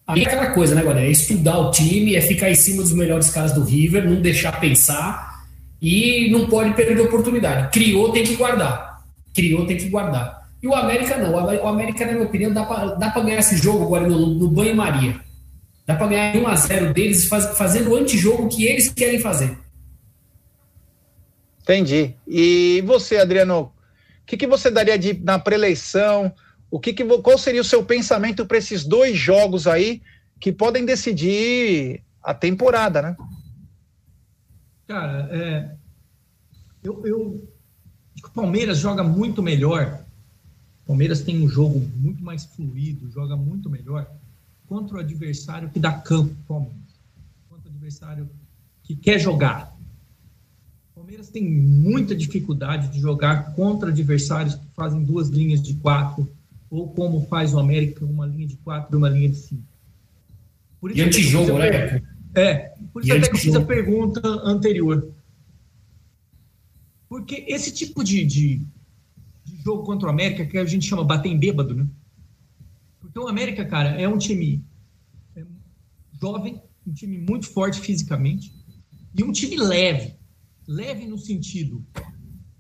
Aí 0.07 0.23
é 0.23 0.27
aquela 0.27 0.47
coisa, 0.51 0.75
né, 0.75 0.83
galera? 0.83 1.07
É 1.07 1.11
estudar 1.11 1.57
o 1.57 1.71
time, 1.71 2.15
é 2.15 2.21
ficar 2.21 2.49
em 2.49 2.55
cima 2.55 2.83
dos 2.83 2.93
melhores 2.93 3.29
caras 3.31 3.53
do 3.53 3.63
River, 3.63 4.07
não 4.07 4.21
deixar 4.21 4.59
pensar 4.59 5.43
e 5.81 6.29
não 6.29 6.47
pode 6.47 6.73
perder 6.73 7.01
oportunidade. 7.01 7.71
Criou, 7.71 8.11
tem 8.11 8.23
que 8.23 8.35
guardar. 8.35 9.03
Criou, 9.33 9.65
tem 9.65 9.77
que 9.77 9.89
guardar. 9.89 10.47
E 10.61 10.67
o 10.67 10.75
América 10.75 11.17
não. 11.17 11.33
O 11.33 11.67
América, 11.67 12.05
na 12.05 12.13
minha 12.13 12.25
opinião, 12.25 12.53
dá 12.53 12.63
para 12.63 13.21
ganhar 13.23 13.39
esse 13.39 13.57
jogo 13.57 13.83
agora 13.83 14.07
no, 14.07 14.35
no 14.35 14.47
banho-maria. 14.47 15.24
Dá 15.85 15.95
para 15.95 16.07
ganhar 16.07 16.35
1 16.35 16.47
a 16.47 16.55
0 16.55 16.93
deles 16.93 17.27
faz, 17.27 17.57
fazendo 17.57 17.91
o 17.91 17.95
antijogo 17.95 18.49
que 18.49 18.65
eles 18.65 18.89
querem 18.89 19.19
fazer. 19.19 19.57
Entendi. 21.61 22.15
E 22.27 22.83
você, 22.85 23.17
Adriano, 23.17 23.71
o 24.21 24.25
que, 24.25 24.37
que 24.37 24.47
você 24.47 24.71
daria 24.71 24.97
de, 24.97 25.13
na 25.13 25.37
preleição? 25.37 26.33
O 26.71 26.79
que, 26.79 26.93
que 26.93 27.03
qual 27.03 27.37
seria 27.37 27.61
o 27.61 27.65
seu 27.65 27.85
pensamento 27.85 28.45
para 28.45 28.57
esses 28.57 28.83
dois 28.83 29.17
jogos 29.17 29.67
aí 29.67 30.01
que 30.39 30.51
podem 30.51 30.85
decidir 30.85 32.03
a 32.21 32.33
temporada, 32.33 33.01
né? 33.01 33.17
Cara, 34.87 35.29
é, 35.31 35.75
eu, 36.83 37.05
eu 37.05 37.47
o 38.23 38.29
Palmeiras 38.31 38.79
joga 38.79 39.03
muito 39.03 39.41
melhor 39.41 40.03
O 40.83 40.87
Palmeiras 40.87 41.21
tem 41.21 41.43
um 41.43 41.47
jogo 41.47 41.79
muito 41.95 42.23
mais 42.23 42.45
fluido, 42.45 43.09
joga 43.11 43.35
muito 43.35 43.69
melhor 43.69 44.07
contra 44.67 44.97
o 44.97 44.99
adversário 44.99 45.69
que 45.69 45.79
dá 45.79 45.91
campo 45.91 46.35
Palmeiras. 46.47 46.77
Contra 47.49 47.69
o 47.69 47.73
adversário 47.73 48.29
que 48.83 48.95
quer 48.95 49.19
jogar. 49.19 49.75
O 50.91 50.95
Palmeiras 50.95 51.29
tem 51.29 51.43
muita 51.43 52.15
dificuldade 52.15 52.87
de 52.89 52.99
jogar 52.99 53.53
contra 53.55 53.89
adversários 53.89 54.55
que 54.55 54.65
fazem 54.75 55.03
duas 55.03 55.29
linhas 55.29 55.61
de 55.61 55.73
quatro, 55.75 56.27
ou 56.69 56.89
como 56.89 57.25
faz 57.27 57.53
o 57.53 57.59
América, 57.59 58.05
uma 58.05 58.25
linha 58.25 58.47
de 58.47 58.55
quatro 58.57 58.95
e 58.95 58.97
uma 58.97 59.09
linha 59.09 59.29
de 59.29 59.37
cinco. 59.37 59.63
Por 60.79 60.91
isso 60.91 60.99
e 60.99 61.03
antijogo, 61.03 61.57
né? 61.57 62.01
É, 62.35 62.73
por 62.91 63.01
isso 63.01 63.13
e 63.13 63.17
até 63.17 63.29
que 63.29 63.35
eu 63.35 63.39
fiz 63.39 63.55
a 63.55 63.61
pergunta 63.61 64.21
anterior. 64.43 65.09
Porque 67.07 67.45
esse 67.47 67.71
tipo 67.71 68.03
de, 68.03 68.25
de, 68.25 68.57
de, 69.45 69.63
jogo 69.63 69.83
contra 69.83 70.07
o 70.07 70.11
América, 70.11 70.45
que 70.45 70.57
a 70.57 70.65
gente 70.65 70.85
chama 70.85 71.03
bater 71.03 71.29
em 71.29 71.37
bêbado, 71.37 71.73
né? 71.73 71.87
Porque 73.15 73.27
o 73.27 73.29
América, 73.29 73.63
cara, 73.63 73.91
é 73.91 74.09
um 74.09 74.17
time 74.17 74.61
é, 75.37 75.45
jovem, 76.21 76.61
um 76.85 76.91
time 76.91 77.17
muito 77.17 77.47
forte 77.47 77.79
fisicamente, 77.79 78.53
e 79.17 79.23
um 79.23 79.31
time 79.31 79.55
leve. 79.55 80.17
Leve 80.67 81.05
no 81.05 81.17
sentido, 81.17 81.85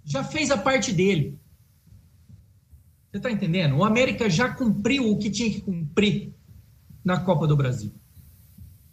já 0.01 0.23
fez 0.23 0.51
a 0.51 0.57
parte 0.57 0.93
dele. 0.93 1.37
Você 3.11 3.17
está 3.17 3.29
entendendo? 3.29 3.75
O 3.75 3.83
América 3.83 4.29
já 4.29 4.47
cumpriu 4.47 5.11
o 5.11 5.17
que 5.17 5.29
tinha 5.29 5.51
que 5.51 5.59
cumprir 5.59 6.33
na 7.03 7.19
Copa 7.19 7.45
do 7.45 7.57
Brasil. 7.57 7.91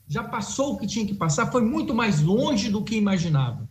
Já 0.09 0.25
passou 0.25 0.75
o 0.75 0.79
que 0.79 0.87
tinha 0.89 1.07
que 1.07 1.15
passar, 1.15 1.53
foi 1.53 1.63
muito 1.63 1.95
mais 1.95 2.21
longe 2.21 2.71
do 2.71 2.83
que 2.83 2.97
imaginava. 2.97 3.71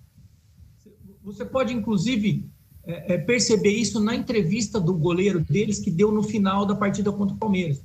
Você 1.24 1.44
pode, 1.44 1.74
inclusive, 1.74 2.50
é, 2.84 3.14
é, 3.14 3.18
perceber 3.18 3.72
isso 3.72 4.00
na 4.00 4.16
entrevista 4.16 4.80
do 4.80 4.94
goleiro 4.94 5.40
deles 5.40 5.80
que 5.80 5.92
deu 5.92 6.12
no 6.12 6.24
final 6.24 6.66
da 6.66 6.76
partida 6.76 7.12
contra 7.12 7.36
o 7.36 7.40
Palmeiras. 7.40 7.84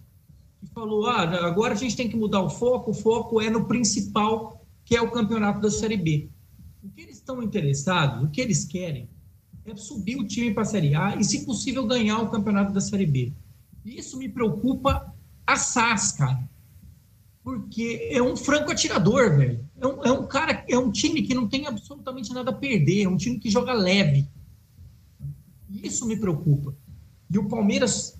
Que 0.60 0.66
falou: 0.72 1.06
ah, 1.06 1.46
agora 1.46 1.74
a 1.74 1.76
gente 1.76 1.96
tem 1.96 2.08
que 2.08 2.16
mudar 2.16 2.40
o 2.40 2.50
foco, 2.50 2.90
o 2.90 2.94
foco 2.94 3.40
é 3.40 3.50
no 3.50 3.66
principal, 3.66 4.64
que 4.84 4.96
é 4.96 5.02
o 5.02 5.10
campeonato 5.10 5.60
da 5.60 5.70
Série 5.70 5.96
B. 5.96 6.28
O 6.82 6.88
que 6.88 7.02
eles 7.02 7.16
estão 7.16 7.42
interessados, 7.42 8.24
o 8.24 8.30
que 8.30 8.40
eles 8.40 8.64
querem, 8.64 9.08
é 9.64 9.76
subir 9.76 10.16
o 10.16 10.26
time 10.26 10.54
para 10.54 10.62
a 10.62 10.66
Série 10.66 10.94
A 10.94 11.16
e, 11.16 11.24
se 11.24 11.44
possível, 11.44 11.86
ganhar 11.86 12.20
o 12.20 12.30
campeonato 12.30 12.72
da 12.72 12.80
Série 12.80 13.06
B. 13.06 13.32
Isso 13.84 14.16
me 14.18 14.28
preocupa 14.28 15.14
a 15.46 15.56
SAS, 15.56 16.12
cara. 16.12 16.48
Porque 17.42 18.08
é 18.10 18.22
um 18.22 18.36
franco 18.36 18.72
atirador, 18.72 19.36
velho. 19.36 19.64
É 19.80 19.86
um, 19.86 20.04
é 20.04 20.10
um 20.10 20.26
cara, 20.26 20.64
é 20.68 20.78
um 20.78 20.90
time 20.90 21.22
que 21.22 21.34
não 21.34 21.46
tem 21.46 21.66
absolutamente 21.66 22.32
nada 22.32 22.50
a 22.50 22.54
perder, 22.54 23.02
é 23.02 23.08
um 23.08 23.16
time 23.16 23.38
que 23.38 23.50
joga 23.50 23.72
leve. 23.72 24.26
Isso 25.82 26.06
me 26.06 26.16
preocupa. 26.16 26.74
E 27.30 27.38
o 27.38 27.48
Palmeiras 27.48 28.18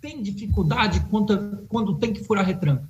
tem 0.00 0.22
dificuldade 0.22 1.00
quando, 1.10 1.66
quando 1.68 1.98
tem 1.98 2.12
que 2.12 2.22
furar 2.22 2.44
retranca. 2.44 2.88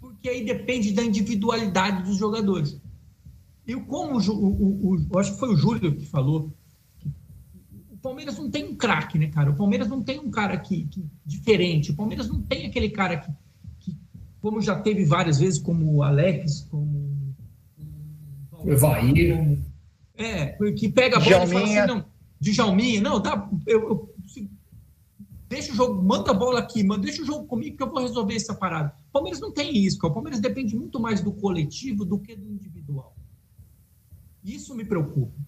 Porque 0.00 0.28
aí 0.28 0.44
depende 0.44 0.92
da 0.92 1.02
individualidade 1.02 2.04
dos 2.04 2.16
jogadores. 2.16 2.80
E 3.66 3.74
como 3.74 4.18
o, 4.18 4.32
o, 4.32 5.08
o, 5.10 5.18
acho 5.18 5.32
que 5.32 5.38
foi 5.38 5.52
o 5.52 5.56
Júlio 5.56 5.96
que 5.96 6.06
falou, 6.06 6.52
o 7.90 7.96
Palmeiras 7.96 8.36
não 8.36 8.50
tem 8.50 8.64
um 8.64 8.74
craque, 8.74 9.18
né, 9.18 9.28
cara? 9.28 9.50
O 9.50 9.56
Palmeiras 9.56 9.88
não 9.88 10.02
tem 10.02 10.18
um 10.18 10.30
cara 10.30 10.56
que, 10.58 10.84
que, 10.86 11.04
diferente. 11.24 11.92
O 11.92 11.96
Palmeiras 11.96 12.28
não 12.28 12.40
tem 12.42 12.66
aquele 12.66 12.90
cara 12.90 13.16
que, 13.16 13.32
que, 13.78 13.96
como 14.40 14.60
já 14.60 14.78
teve 14.80 15.04
várias 15.04 15.38
vezes, 15.38 15.60
como 15.60 15.92
o 15.94 16.02
Alex, 16.02 16.66
como 16.70 17.34
o 18.52 18.70
Evair. 18.70 19.36
Como, 19.36 19.72
é, 20.16 20.56
que 20.72 20.88
pega 20.88 21.16
a 21.16 21.20
bola 21.20 21.30
Jalminha. 21.30 21.60
e 21.60 21.66
fala 21.66 21.84
assim, 21.84 21.94
não, 21.94 22.11
de 22.42 22.52
Jalminha, 22.52 23.00
não, 23.00 23.22
tá, 23.22 23.48
eu, 23.68 23.88
eu, 23.88 24.14
deixa 25.48 25.70
o 25.70 25.76
jogo, 25.76 26.02
manda 26.02 26.32
a 26.32 26.34
bola 26.34 26.58
aqui, 26.58 26.82
manda, 26.82 27.02
deixa 27.02 27.22
o 27.22 27.24
jogo 27.24 27.46
comigo 27.46 27.76
que 27.76 27.82
eu 27.84 27.88
vou 27.88 28.00
resolver 28.00 28.34
essa 28.34 28.52
parada. 28.52 28.92
O 29.10 29.12
Palmeiras 29.12 29.40
não 29.40 29.52
tem 29.52 29.78
isso, 29.78 30.04
o 30.04 30.12
Palmeiras 30.12 30.40
depende 30.40 30.74
muito 30.74 30.98
mais 30.98 31.20
do 31.20 31.32
coletivo 31.32 32.04
do 32.04 32.18
que 32.18 32.34
do 32.34 32.50
individual. 32.50 33.14
Isso 34.42 34.74
me 34.74 34.84
preocupa. 34.84 35.38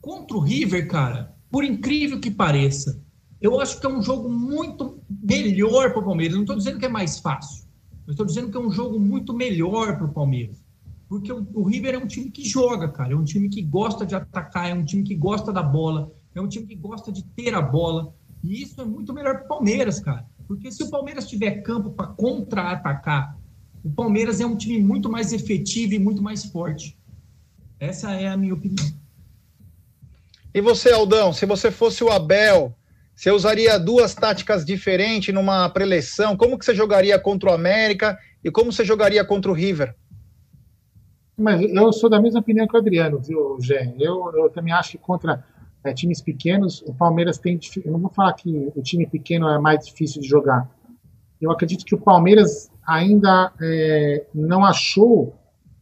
Contra 0.00 0.36
o 0.36 0.40
River, 0.40 0.86
cara, 0.86 1.36
por 1.50 1.64
incrível 1.64 2.20
que 2.20 2.30
pareça, 2.30 3.02
eu 3.40 3.58
acho 3.58 3.80
que 3.80 3.86
é 3.86 3.88
um 3.88 4.00
jogo 4.00 4.28
muito 4.28 5.02
melhor 5.10 5.90
para 5.90 6.00
o 6.00 6.04
Palmeiras. 6.04 6.36
Não 6.36 6.44
estou 6.44 6.56
dizendo 6.56 6.78
que 6.78 6.86
é 6.86 6.88
mais 6.88 7.18
fácil. 7.18 7.66
Eu 8.06 8.12
estou 8.12 8.24
dizendo 8.24 8.52
que 8.52 8.56
é 8.56 8.60
um 8.60 8.70
jogo 8.70 9.00
muito 9.00 9.34
melhor 9.34 9.96
para 9.96 10.06
o 10.06 10.12
Palmeiras. 10.12 10.61
Porque 11.12 11.30
o, 11.30 11.46
o, 11.52 11.64
River 11.64 11.94
é 11.94 11.98
um 11.98 12.06
time 12.06 12.30
que 12.30 12.42
joga, 12.42 12.88
cara. 12.88 13.12
É 13.12 13.14
um 13.14 13.22
time 13.22 13.50
que 13.50 13.60
gosta 13.60 14.06
de 14.06 14.14
atacar, 14.14 14.70
é 14.70 14.72
um 14.72 14.82
time 14.82 15.02
que 15.02 15.14
gosta 15.14 15.52
da 15.52 15.62
bola, 15.62 16.10
é 16.34 16.40
um 16.40 16.48
time 16.48 16.66
que 16.66 16.74
gosta 16.74 17.12
de 17.12 17.22
ter 17.22 17.54
a 17.54 17.60
bola. 17.60 18.14
E 18.42 18.62
isso 18.62 18.80
é 18.80 18.84
muito 18.86 19.12
melhor 19.12 19.34
para 19.34 19.44
o 19.44 19.48
Palmeiras, 19.48 20.00
cara. 20.00 20.24
Porque 20.48 20.72
se 20.72 20.82
o 20.82 20.88
Palmeiras 20.88 21.28
tiver 21.28 21.60
campo 21.60 21.90
para 21.90 22.06
contra-atacar, 22.06 23.36
o 23.84 23.90
Palmeiras 23.90 24.40
é 24.40 24.46
um 24.46 24.56
time 24.56 24.82
muito 24.82 25.10
mais 25.10 25.34
efetivo 25.34 25.92
e 25.92 25.98
muito 25.98 26.22
mais 26.22 26.46
forte. 26.46 26.98
Essa 27.78 28.12
é 28.12 28.28
a 28.28 28.36
minha 28.38 28.54
opinião. 28.54 28.90
E 30.54 30.62
você, 30.62 30.92
Aldão, 30.92 31.30
se 31.30 31.44
você 31.44 31.70
fosse 31.70 32.02
o 32.02 32.08
Abel, 32.08 32.74
você 33.14 33.30
usaria 33.30 33.78
duas 33.78 34.14
táticas 34.14 34.64
diferentes 34.64 35.34
numa 35.34 35.68
preleção? 35.68 36.38
Como 36.38 36.58
que 36.58 36.64
você 36.64 36.74
jogaria 36.74 37.18
contra 37.18 37.50
o 37.50 37.52
América 37.52 38.18
e 38.42 38.50
como 38.50 38.72
você 38.72 38.82
jogaria 38.82 39.22
contra 39.22 39.50
o 39.50 39.54
River? 39.54 39.94
Mas 41.36 41.62
eu 41.62 41.92
sou 41.92 42.10
da 42.10 42.20
mesma 42.20 42.40
opinião 42.40 42.66
que 42.66 42.76
o 42.76 42.78
Adriano, 42.78 43.18
viu, 43.18 43.56
Gé? 43.60 43.94
Eu, 43.98 44.30
eu 44.34 44.50
também 44.50 44.72
acho 44.72 44.92
que 44.92 44.98
contra 44.98 45.44
é, 45.84 45.92
times 45.92 46.20
pequenos, 46.20 46.82
o 46.86 46.94
Palmeiras 46.94 47.38
tem. 47.38 47.58
Eu 47.84 47.92
não 47.92 47.98
vou 47.98 48.10
falar 48.10 48.32
que 48.34 48.70
o 48.74 48.82
time 48.82 49.06
pequeno 49.06 49.48
é 49.48 49.58
mais 49.58 49.86
difícil 49.86 50.20
de 50.20 50.28
jogar. 50.28 50.70
Eu 51.40 51.50
acredito 51.50 51.84
que 51.84 51.94
o 51.94 52.00
Palmeiras 52.00 52.70
ainda 52.86 53.52
é, 53.60 54.26
não 54.32 54.64
achou, 54.64 55.34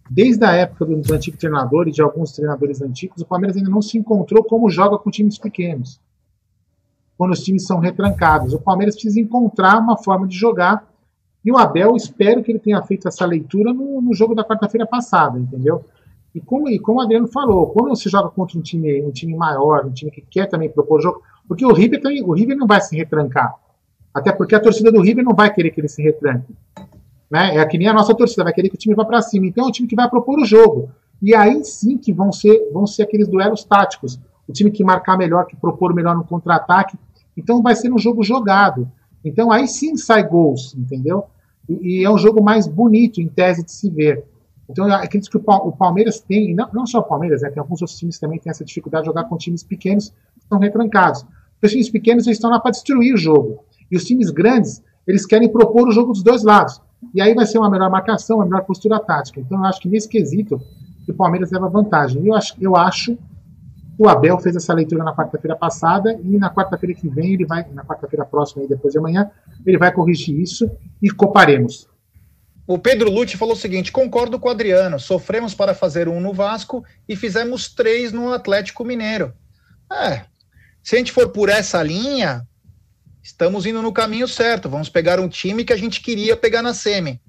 desde 0.09 0.44
a 0.44 0.52
época 0.52 0.86
dos 0.86 1.10
antigos 1.10 1.39
treinadores, 1.39 1.94
de 1.94 2.01
alguns 2.01 2.32
treinadores 2.32 2.81
antigos, 2.81 3.20
o 3.20 3.27
Palmeiras 3.27 3.56
ainda 3.56 3.68
não 3.68 3.82
se 3.82 3.98
encontrou 3.98 4.43
como 4.43 4.70
joga 4.70 4.98
com 4.98 5.10
times 5.10 5.39
pequenos. 5.39 6.01
Quando 7.18 7.32
os 7.32 7.43
times 7.43 7.66
são 7.66 7.78
retrancados. 7.78 8.55
O 8.55 8.60
Palmeiras 8.60 8.94
precisa 8.94 9.20
encontrar 9.20 9.78
uma 9.78 9.98
forma 9.98 10.27
de 10.27 10.35
jogar 10.35 10.89
e 11.44 11.50
o 11.50 11.56
Abel, 11.56 11.96
espero 11.96 12.42
que 12.42 12.52
ele 12.52 12.58
tenha 12.58 12.82
feito 12.82 13.08
essa 13.08 13.24
leitura 13.24 13.72
no, 13.72 14.00
no 14.00 14.14
jogo 14.14 14.34
da 14.34 14.44
quarta-feira 14.44 14.86
passada, 14.86 15.38
entendeu? 15.38 15.84
E 16.34 16.40
como, 16.40 16.68
e 16.68 16.78
como 16.78 16.98
o 16.98 17.02
Adriano 17.02 17.26
falou, 17.26 17.68
quando 17.68 17.88
você 17.88 18.08
joga 18.08 18.28
contra 18.28 18.58
um 18.58 18.62
time, 18.62 19.02
um 19.02 19.10
time 19.10 19.34
maior, 19.34 19.86
um 19.86 19.90
time 19.90 20.10
que 20.10 20.20
quer 20.20 20.46
também 20.46 20.68
propor 20.68 20.98
o 20.98 21.02
jogo, 21.02 21.22
porque 21.48 21.64
o 21.64 21.72
River, 21.72 22.00
também, 22.00 22.22
o 22.22 22.32
River 22.32 22.56
não 22.56 22.66
vai 22.66 22.80
se 22.80 22.96
retrancar. 22.96 23.54
Até 24.12 24.32
porque 24.32 24.54
a 24.54 24.60
torcida 24.60 24.92
do 24.92 25.00
River 25.00 25.24
não 25.24 25.34
vai 25.34 25.52
querer 25.52 25.70
que 25.70 25.80
ele 25.80 25.88
se 25.88 26.02
retranque. 26.02 26.54
Né? 27.30 27.56
É 27.56 27.64
que 27.64 27.78
nem 27.78 27.88
a 27.88 27.92
nossa 27.92 28.14
torcida, 28.14 28.44
vai 28.44 28.52
querer 28.52 28.68
que 28.68 28.74
o 28.74 28.78
time 28.78 28.94
vá 28.94 29.04
para 29.04 29.22
cima. 29.22 29.46
Então 29.46 29.64
é 29.64 29.68
um 29.68 29.70
time 29.70 29.88
que 29.88 29.96
vai 29.96 30.08
propor 30.08 30.38
o 30.38 30.44
jogo. 30.44 30.90
E 31.22 31.34
aí 31.34 31.64
sim 31.64 31.96
que 31.96 32.12
vão 32.12 32.32
ser, 32.32 32.70
vão 32.72 32.86
ser 32.86 33.04
aqueles 33.04 33.28
duelos 33.28 33.64
táticos. 33.64 34.18
O 34.48 34.52
time 34.52 34.70
que 34.70 34.82
marcar 34.82 35.16
melhor, 35.16 35.46
que 35.46 35.56
propor 35.56 35.94
melhor 35.94 36.16
no 36.16 36.24
contra-ataque. 36.24 36.98
Então 37.36 37.62
vai 37.62 37.74
ser 37.74 37.92
um 37.92 37.98
jogo 37.98 38.22
jogado. 38.22 38.90
Então 39.24 39.51
aí 39.51 39.66
sim 39.66 39.97
sai 39.97 40.26
gols, 40.26 40.74
entendeu? 40.74 41.24
E, 41.68 42.01
e, 42.01 42.05
é 42.05 42.10
um 42.10 42.18
jogo 42.18 42.42
mais 42.42 42.66
bonito, 42.66 43.20
em 43.20 43.28
tese, 43.28 43.64
de 43.64 43.72
se 43.72 43.90
ver. 43.90 44.24
Então 44.68 44.88
eu 44.88 44.94
acredito 44.94 45.30
que 45.30 45.36
o 45.36 45.72
Palmeiras 45.72 46.20
tem, 46.20 46.55
não, 46.55 46.68
não 46.72 46.86
só 46.86 47.01
o 47.01 47.02
Palmeiras, 47.02 47.42
né, 47.42 47.51
tem 47.51 47.60
alguns 47.60 47.82
outros 47.82 47.98
times 47.98 48.18
também 48.18 48.38
têm 48.38 48.51
essa 48.51 48.64
dificuldade 48.64 49.02
de 49.02 49.09
jogar 49.09 49.24
com 49.24 49.36
times 49.36 49.62
pequenos 49.62 50.10
que 50.10 50.42
estão 50.42 50.59
retrancados. 50.59 51.26
Os 51.62 51.70
times 51.70 51.90
pequenos 51.90 52.26
eles 52.26 52.36
estão 52.36 52.51
lá 52.51 52.59
para 52.59 52.70
destruir 52.70 53.14
o 53.14 53.18
jogo. 53.18 53.64
E 53.90 53.97
os 53.97 54.05
times 54.05 54.30
grandes, 54.30 54.82
eles 55.06 55.26
querem 55.26 55.48
propor 55.48 55.88
o 55.88 55.92
jogo 55.92 56.12
dos 56.12 56.22
dois 56.22 56.42
lados. 56.42 56.80
E 57.14 57.20
aí 57.20 57.34
vai 57.34 57.47
ser 57.47 57.59
uma 57.59 57.70
melhor 57.70 57.90
marcação, 57.90 58.36
uma 58.36 58.44
melhor 58.44 58.64
postura 58.64 59.01
tática. 59.01 59.40
Então 59.40 59.59
eu 59.59 59.64
acho 59.64 59.80
que 59.80 59.88
nesse 59.88 60.09
quesito 60.09 60.60
o 61.09 61.14
Palmeiras 61.14 61.51
leva 61.51 61.68
vantagem. 61.68 62.24
Eu 62.24 62.34
acho, 62.34 62.55
eu 62.60 62.76
acho 62.76 63.18
o 64.01 64.09
Abel 64.09 64.39
fez 64.39 64.56
essa 64.56 64.72
leitura 64.72 65.05
na 65.05 65.14
quarta-feira 65.14 65.55
passada 65.55 66.18
e 66.24 66.39
na 66.39 66.48
quarta-feira 66.48 66.94
que 66.94 67.06
vem 67.06 67.35
ele 67.35 67.44
vai, 67.44 67.68
na 67.70 67.85
quarta-feira 67.85 68.24
próxima 68.24 68.64
e 68.64 68.66
depois 68.66 68.94
de 68.94 68.98
amanhã, 68.98 69.31
ele 69.66 69.77
vai 69.77 69.93
corrigir 69.93 70.40
isso 70.40 70.70
e 71.02 71.10
coparemos. 71.10 71.86
O 72.66 72.78
Pedro 72.78 73.10
Lute 73.10 73.36
falou 73.36 73.52
o 73.52 73.59
seguinte: 73.59 73.93
concordo 73.93 74.40
com 74.40 74.48
o 74.48 74.51
Adriano, 74.51 74.98
sofremos 74.98 75.52
para 75.52 75.74
fazer 75.74 76.09
um 76.09 76.18
no 76.18 76.32
Vasco 76.32 76.82
e 77.06 77.14
fizemos 77.14 77.68
três 77.68 78.10
no 78.10 78.32
Atlético 78.32 78.86
Mineiro. 78.86 79.35
É, 79.93 80.22
se 80.82 80.94
a 80.94 80.98
gente 80.98 81.12
for 81.12 81.28
por 81.28 81.51
essa 81.51 81.82
linha, 81.82 82.48
estamos 83.22 83.66
indo 83.66 83.82
no 83.82 83.93
caminho 83.93 84.27
certo. 84.27 84.70
Vamos 84.70 84.89
pegar 84.89 85.20
um 85.20 85.28
time 85.28 85.62
que 85.62 85.74
a 85.74 85.77
gente 85.77 86.01
queria 86.01 86.35
pegar 86.35 86.62
na 86.62 86.72
Semi. 86.72 87.20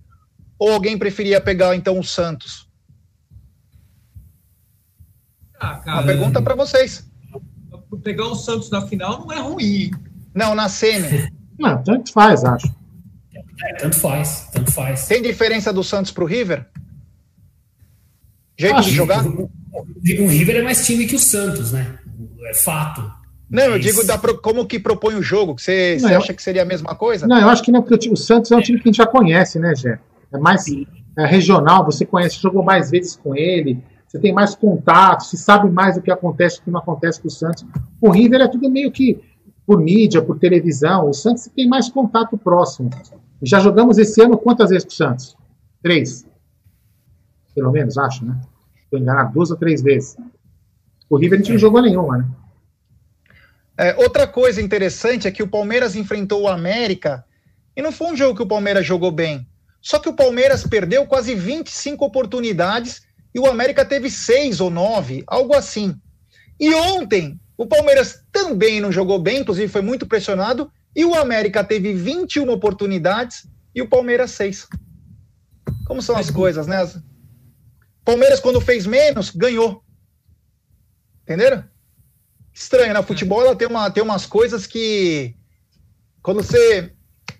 Ou 0.57 0.71
alguém 0.71 0.97
preferia 0.97 1.41
pegar 1.41 1.75
então 1.75 1.99
o 1.99 2.03
Santos? 2.03 2.70
Ah, 5.61 5.75
cara, 5.75 5.97
Uma 5.97 6.03
pergunta 6.07 6.41
para 6.41 6.55
vocês. 6.55 7.07
Pegar 8.03 8.25
o 8.25 8.35
Santos 8.35 8.71
na 8.71 8.81
final 8.87 9.19
não 9.19 9.31
é 9.31 9.39
ruim. 9.39 9.91
Não, 10.33 10.55
na 10.55 10.67
semi. 10.67 11.31
Não, 11.59 11.83
tanto 11.83 12.11
faz, 12.11 12.43
acho. 12.43 12.67
É, 13.63 13.73
tanto 13.75 13.95
faz, 13.95 14.49
tanto 14.51 14.71
faz. 14.71 15.05
Tem 15.05 15.21
diferença 15.21 15.71
do 15.71 15.83
Santos 15.83 16.11
pro 16.11 16.25
River? 16.25 16.65
Jeito 18.57 18.77
acho 18.77 18.89
de 18.89 18.95
jogar? 18.95 19.23
O, 19.27 19.43
o 19.71 20.27
River 20.27 20.55
é 20.55 20.61
mais 20.63 20.83
time 20.83 21.05
que 21.05 21.15
o 21.15 21.19
Santos, 21.19 21.71
né? 21.71 21.99
É 22.45 22.53
fato. 22.55 23.03
Não, 23.47 23.63
eu 23.65 23.77
digo 23.77 24.03
da, 24.03 24.17
como 24.17 24.65
que 24.65 24.79
propõe 24.79 25.13
o 25.13 25.21
jogo. 25.21 25.59
Você, 25.59 25.97
Não, 26.01 26.07
você 26.09 26.15
eu- 26.15 26.19
acha 26.19 26.33
que 26.33 26.41
seria 26.41 26.63
a 26.63 26.65
mesma 26.65 26.95
coisa? 26.95 27.27
Não, 27.27 27.39
eu 27.39 27.49
acho 27.49 27.61
que 27.61 27.71
não, 27.71 27.83
porque 27.83 28.09
o 28.09 28.15
Santos 28.17 28.49
é 28.51 28.55
um 28.55 28.61
time 28.61 28.79
que 28.79 28.87
a 28.87 28.91
gente 28.91 28.97
já 28.97 29.05
conhece, 29.05 29.59
né, 29.59 29.75
Gé? 29.75 29.99
É 30.33 30.37
mais 30.39 30.65
é, 31.17 31.25
regional, 31.27 31.85
você 31.85 32.05
conhece, 32.05 32.39
jogou 32.41 32.63
mais 32.63 32.89
vezes 32.89 33.15
com 33.15 33.35
ele, 33.35 33.83
você 34.11 34.19
tem 34.19 34.33
mais 34.33 34.53
contato, 34.53 35.23
você 35.23 35.37
sabe 35.37 35.69
mais 35.69 35.95
o 35.95 36.01
que 36.01 36.11
acontece, 36.11 36.59
o 36.59 36.63
que 36.63 36.69
não 36.69 36.81
acontece 36.81 37.21
com 37.21 37.29
o 37.29 37.31
Santos. 37.31 37.65
O 38.01 38.09
River 38.09 38.41
é 38.41 38.47
tudo 38.49 38.69
meio 38.69 38.91
que 38.91 39.23
por 39.65 39.79
mídia, 39.79 40.21
por 40.21 40.37
televisão. 40.37 41.09
O 41.09 41.13
Santos 41.13 41.49
tem 41.55 41.65
mais 41.65 41.87
contato 41.87 42.37
próximo. 42.37 42.89
Já 43.41 43.61
jogamos 43.61 43.97
esse 43.97 44.21
ano 44.21 44.37
quantas 44.37 44.69
vezes 44.69 44.83
com 44.83 44.91
o 44.91 44.95
Santos? 44.95 45.37
Três. 45.81 46.27
Pelo 47.55 47.71
menos, 47.71 47.97
acho, 47.97 48.25
né? 48.25 48.37
Estou 48.83 48.99
enganado, 48.99 49.31
duas 49.31 49.49
ou 49.49 49.55
três 49.55 49.81
vezes. 49.81 50.17
O 51.09 51.15
River 51.15 51.39
a 51.39 51.41
gente 51.41 51.53
não 51.53 51.59
jogou 51.59 51.81
nenhuma, 51.81 52.17
né? 52.17 52.27
É, 53.77 53.95
outra 53.95 54.27
coisa 54.27 54.61
interessante 54.61 55.25
é 55.25 55.31
que 55.31 55.41
o 55.41 55.47
Palmeiras 55.47 55.95
enfrentou 55.95 56.41
o 56.41 56.47
América 56.49 57.23
e 57.77 57.81
não 57.81 57.93
foi 57.93 58.11
um 58.11 58.17
jogo 58.17 58.35
que 58.35 58.43
o 58.43 58.47
Palmeiras 58.47 58.85
jogou 58.85 59.09
bem. 59.09 59.47
Só 59.81 59.99
que 59.99 60.09
o 60.09 60.13
Palmeiras 60.13 60.67
perdeu 60.67 61.05
quase 61.05 61.33
25 61.33 62.03
oportunidades 62.03 63.09
e 63.33 63.39
o 63.39 63.47
América 63.47 63.85
teve 63.85 64.09
seis 64.09 64.59
ou 64.59 64.69
nove, 64.69 65.23
algo 65.27 65.53
assim. 65.55 65.95
E 66.59 66.73
ontem 66.73 67.39
o 67.57 67.65
Palmeiras 67.65 68.23
também 68.31 68.81
não 68.81 68.91
jogou 68.91 69.19
bem, 69.19 69.39
inclusive 69.39 69.67
foi 69.67 69.81
muito 69.81 70.05
pressionado, 70.05 70.71
e 70.95 71.05
o 71.05 71.15
América 71.15 71.63
teve 71.63 71.93
21 71.93 72.49
oportunidades 72.51 73.47
e 73.73 73.81
o 73.81 73.87
Palmeiras 73.87 74.31
seis. 74.31 74.67
Como 75.85 76.01
são 76.01 76.15
as 76.17 76.29
coisas, 76.29 76.67
né? 76.67 76.77
As- 76.77 76.99
Palmeiras, 78.03 78.39
quando 78.39 78.59
fez 78.59 78.85
menos, 78.85 79.29
ganhou. 79.29 79.83
Entenderam? 81.23 81.63
Estranho, 82.53 82.93
né? 82.93 83.01
Futebol 83.03 83.41
ela 83.45 83.55
tem, 83.55 83.67
uma, 83.67 83.89
tem 83.89 84.03
umas 84.03 84.25
coisas 84.25 84.65
que. 84.67 85.35
Quando 86.21 86.43
você 86.43 86.93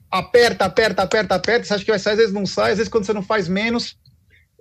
aperta, 0.10 0.66
aperta, 0.66 1.02
aperta, 1.04 1.36
aperta, 1.36 1.66
você 1.66 1.74
acha 1.74 1.84
que 1.86 1.92
vai 1.92 2.00
sair, 2.00 2.14
às 2.14 2.20
vezes 2.20 2.34
não 2.34 2.46
sai, 2.46 2.72
às 2.72 2.78
vezes 2.78 2.92
quando 2.92 3.06
você 3.06 3.14
não 3.14 3.24
faz 3.24 3.48
menos. 3.48 3.98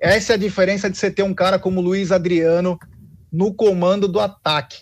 Essa 0.01 0.33
é 0.33 0.35
a 0.35 0.39
diferença 0.39 0.89
de 0.89 0.97
você 0.97 1.11
ter 1.11 1.23
um 1.23 1.35
cara 1.35 1.59
como 1.59 1.81
Luiz 1.81 2.11
Adriano 2.11 2.79
no 3.31 3.53
comando 3.53 4.09
do 4.09 4.19
ataque. 4.19 4.79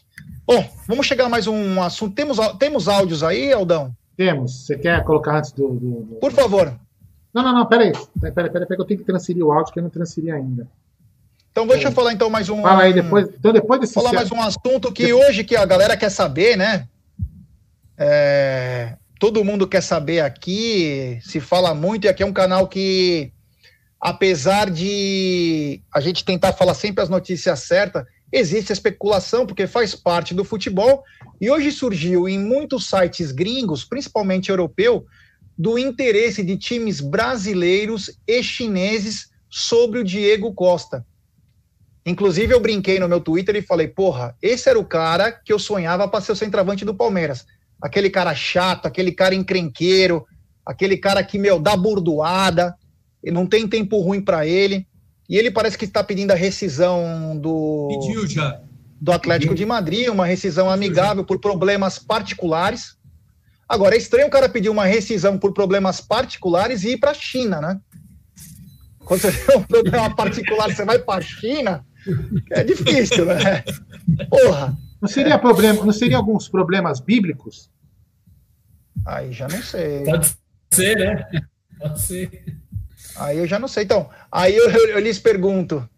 Bom, 0.47 0.65
vamos 0.86 1.07
chegar 1.07 1.27
a 1.27 1.28
mais 1.28 1.47
um 1.47 1.82
assunto. 1.82 2.15
Temos, 2.15 2.39
temos 2.59 2.89
áudios 2.89 3.23
aí, 3.23 3.53
Aldão? 3.53 3.95
Temos. 4.16 4.65
Você 4.66 4.78
quer 4.78 5.03
colocar 5.05 5.39
antes 5.39 5.53
do. 5.53 5.69
do- 5.70 6.01
do- 6.03 6.15
Por 6.16 6.32
favor. 6.32 6.73
Não, 7.35 7.43
não, 7.43 7.53
não, 7.53 7.66
peraí. 7.66 7.93
Peraí, 8.19 8.32
peraí, 8.32 8.51
peraí, 8.51 8.66
que 8.66 8.81
eu 8.81 8.85
tenho 8.85 9.01
que 9.01 9.07
transferir 9.07 9.45
o 9.45 9.53
áudio 9.53 9.73
que 9.73 9.78
eu 9.78 9.82
não 9.82 9.90
transferi 9.90 10.31
ainda. 10.31 10.66
Então 11.51 11.66
deixa 11.66 11.89
eu 11.89 11.93
falar 11.93 12.12
então 12.12 12.31
mais 12.31 12.49
um. 12.49 12.62
Fala 12.62 12.82
aí 12.85 12.93
depois. 12.95 13.28
Então 13.36 13.53
depois 13.53 13.81
desse. 13.81 13.93
falar 13.93 14.12
mais 14.12 14.31
um 14.31 14.40
assunto 14.40 14.93
que 14.93 15.12
hoje 15.12 15.43
que 15.45 15.57
a 15.57 15.66
galera 15.66 15.97
quer 15.97 16.11
saber, 16.11 16.57
né? 16.57 16.86
É, 17.97 18.95
todo 19.19 19.45
mundo 19.45 19.66
quer 19.66 19.82
saber 19.82 20.20
aqui, 20.20 21.19
se 21.23 21.40
fala 21.40 21.74
muito, 21.74 22.05
e 22.05 22.09
aqui 22.09 22.23
é 22.23 22.27
um 22.27 22.32
canal 22.32 22.69
que, 22.69 23.32
apesar 24.00 24.70
de 24.70 25.80
a 25.92 26.00
gente 26.00 26.24
tentar 26.24 26.52
falar 26.52 26.74
sempre 26.74 27.02
as 27.02 27.08
notícias 27.08 27.60
certas, 27.60 28.04
existe 28.32 28.72
especulação, 28.72 29.46
porque 29.46 29.66
faz 29.66 29.94
parte 29.94 30.34
do 30.34 30.44
futebol, 30.44 31.02
e 31.40 31.50
hoje 31.50 31.72
surgiu 31.72 32.28
em 32.28 32.38
muitos 32.38 32.86
sites 32.86 33.32
gringos, 33.32 33.84
principalmente 33.84 34.50
europeu, 34.50 35.06
do 35.56 35.78
interesse 35.78 36.42
de 36.42 36.56
times 36.56 37.00
brasileiros 37.00 38.10
e 38.26 38.42
chineses 38.42 39.30
sobre 39.50 39.98
o 39.98 40.04
Diego 40.04 40.52
Costa. 40.54 41.04
Inclusive, 42.06 42.54
eu 42.54 42.60
brinquei 42.60 42.98
no 42.98 43.08
meu 43.08 43.20
Twitter 43.20 43.56
e 43.56 43.62
falei: 43.62 43.88
porra, 43.88 44.36
esse 44.40 44.68
era 44.68 44.78
o 44.78 44.84
cara 44.84 45.32
que 45.32 45.52
eu 45.52 45.58
sonhava 45.58 46.06
para 46.06 46.20
ser 46.20 46.32
o 46.32 46.36
centroavante 46.36 46.84
do 46.84 46.94
Palmeiras. 46.94 47.44
Aquele 47.82 48.08
cara 48.08 48.34
chato, 48.34 48.86
aquele 48.86 49.12
cara 49.12 49.34
encrenqueiro, 49.34 50.26
aquele 50.64 50.96
cara 50.96 51.22
que, 51.22 51.38
meu, 51.38 51.58
dá 51.58 51.76
burdoada, 51.76 52.74
não 53.24 53.47
tem 53.47 53.66
tempo 53.66 54.01
ruim 54.01 54.20
para 54.20 54.47
ele. 54.47 54.86
E 55.28 55.36
ele 55.36 55.51
parece 55.51 55.77
que 55.77 55.85
está 55.85 56.03
pedindo 56.03 56.31
a 56.31 56.35
rescisão 56.35 57.39
do, 57.39 57.89
Pediu 57.89 58.27
já. 58.27 58.61
do 59.01 59.12
Atlético 59.12 59.55
de 59.55 59.66
Madrid, 59.66 60.09
uma 60.09 60.24
rescisão 60.24 60.70
amigável 60.70 61.24
por 61.24 61.39
problemas 61.39 61.99
particulares. 61.99 62.97
Agora, 63.69 63.95
é 63.95 63.99
estranho 63.99 64.28
o 64.28 64.31
cara 64.31 64.49
pedir 64.49 64.70
uma 64.70 64.86
rescisão 64.86 65.39
por 65.39 65.53
problemas 65.53 66.01
particulares 66.01 66.82
e 66.82 66.93
ir 66.93 66.97
para 66.97 67.11
a 67.11 67.15
China, 67.15 67.61
né? 67.61 67.81
Quando 69.01 69.20
você 69.20 69.32
tem 69.45 69.57
um 69.59 69.62
problema 69.62 70.15
particular, 70.15 70.74
você 70.74 70.85
vai 70.85 70.99
para 70.99 71.19
a 71.19 71.23
China, 71.23 71.85
é 72.51 72.65
difícil, 72.65 73.27
né? 73.27 73.62
Porra. 74.31 74.77
Não 75.01 75.09
seria, 75.09 75.39
problema, 75.39 75.85
não 75.85 75.93
seria 75.93 76.16
alguns 76.16 76.49
problemas 76.49 76.99
bíblicos? 76.99 77.70
Aí 79.07 79.32
já 79.32 79.47
não 79.47 79.62
sei. 79.62 80.03
Pode 80.05 80.35
ser, 80.73 80.97
né? 80.97 81.24
Pode 81.78 82.01
ser. 82.01 82.59
Aí 83.19 83.39
eu 83.39 83.47
já 83.47 83.59
não 83.59 83.69
sei. 83.69 83.85
Então, 83.85 84.09
aí 84.31 84.55
eu, 84.57 84.70
eu- 84.70 84.89
eu 84.90 84.99
lhes 85.01 85.19
pergunto: 85.19 85.89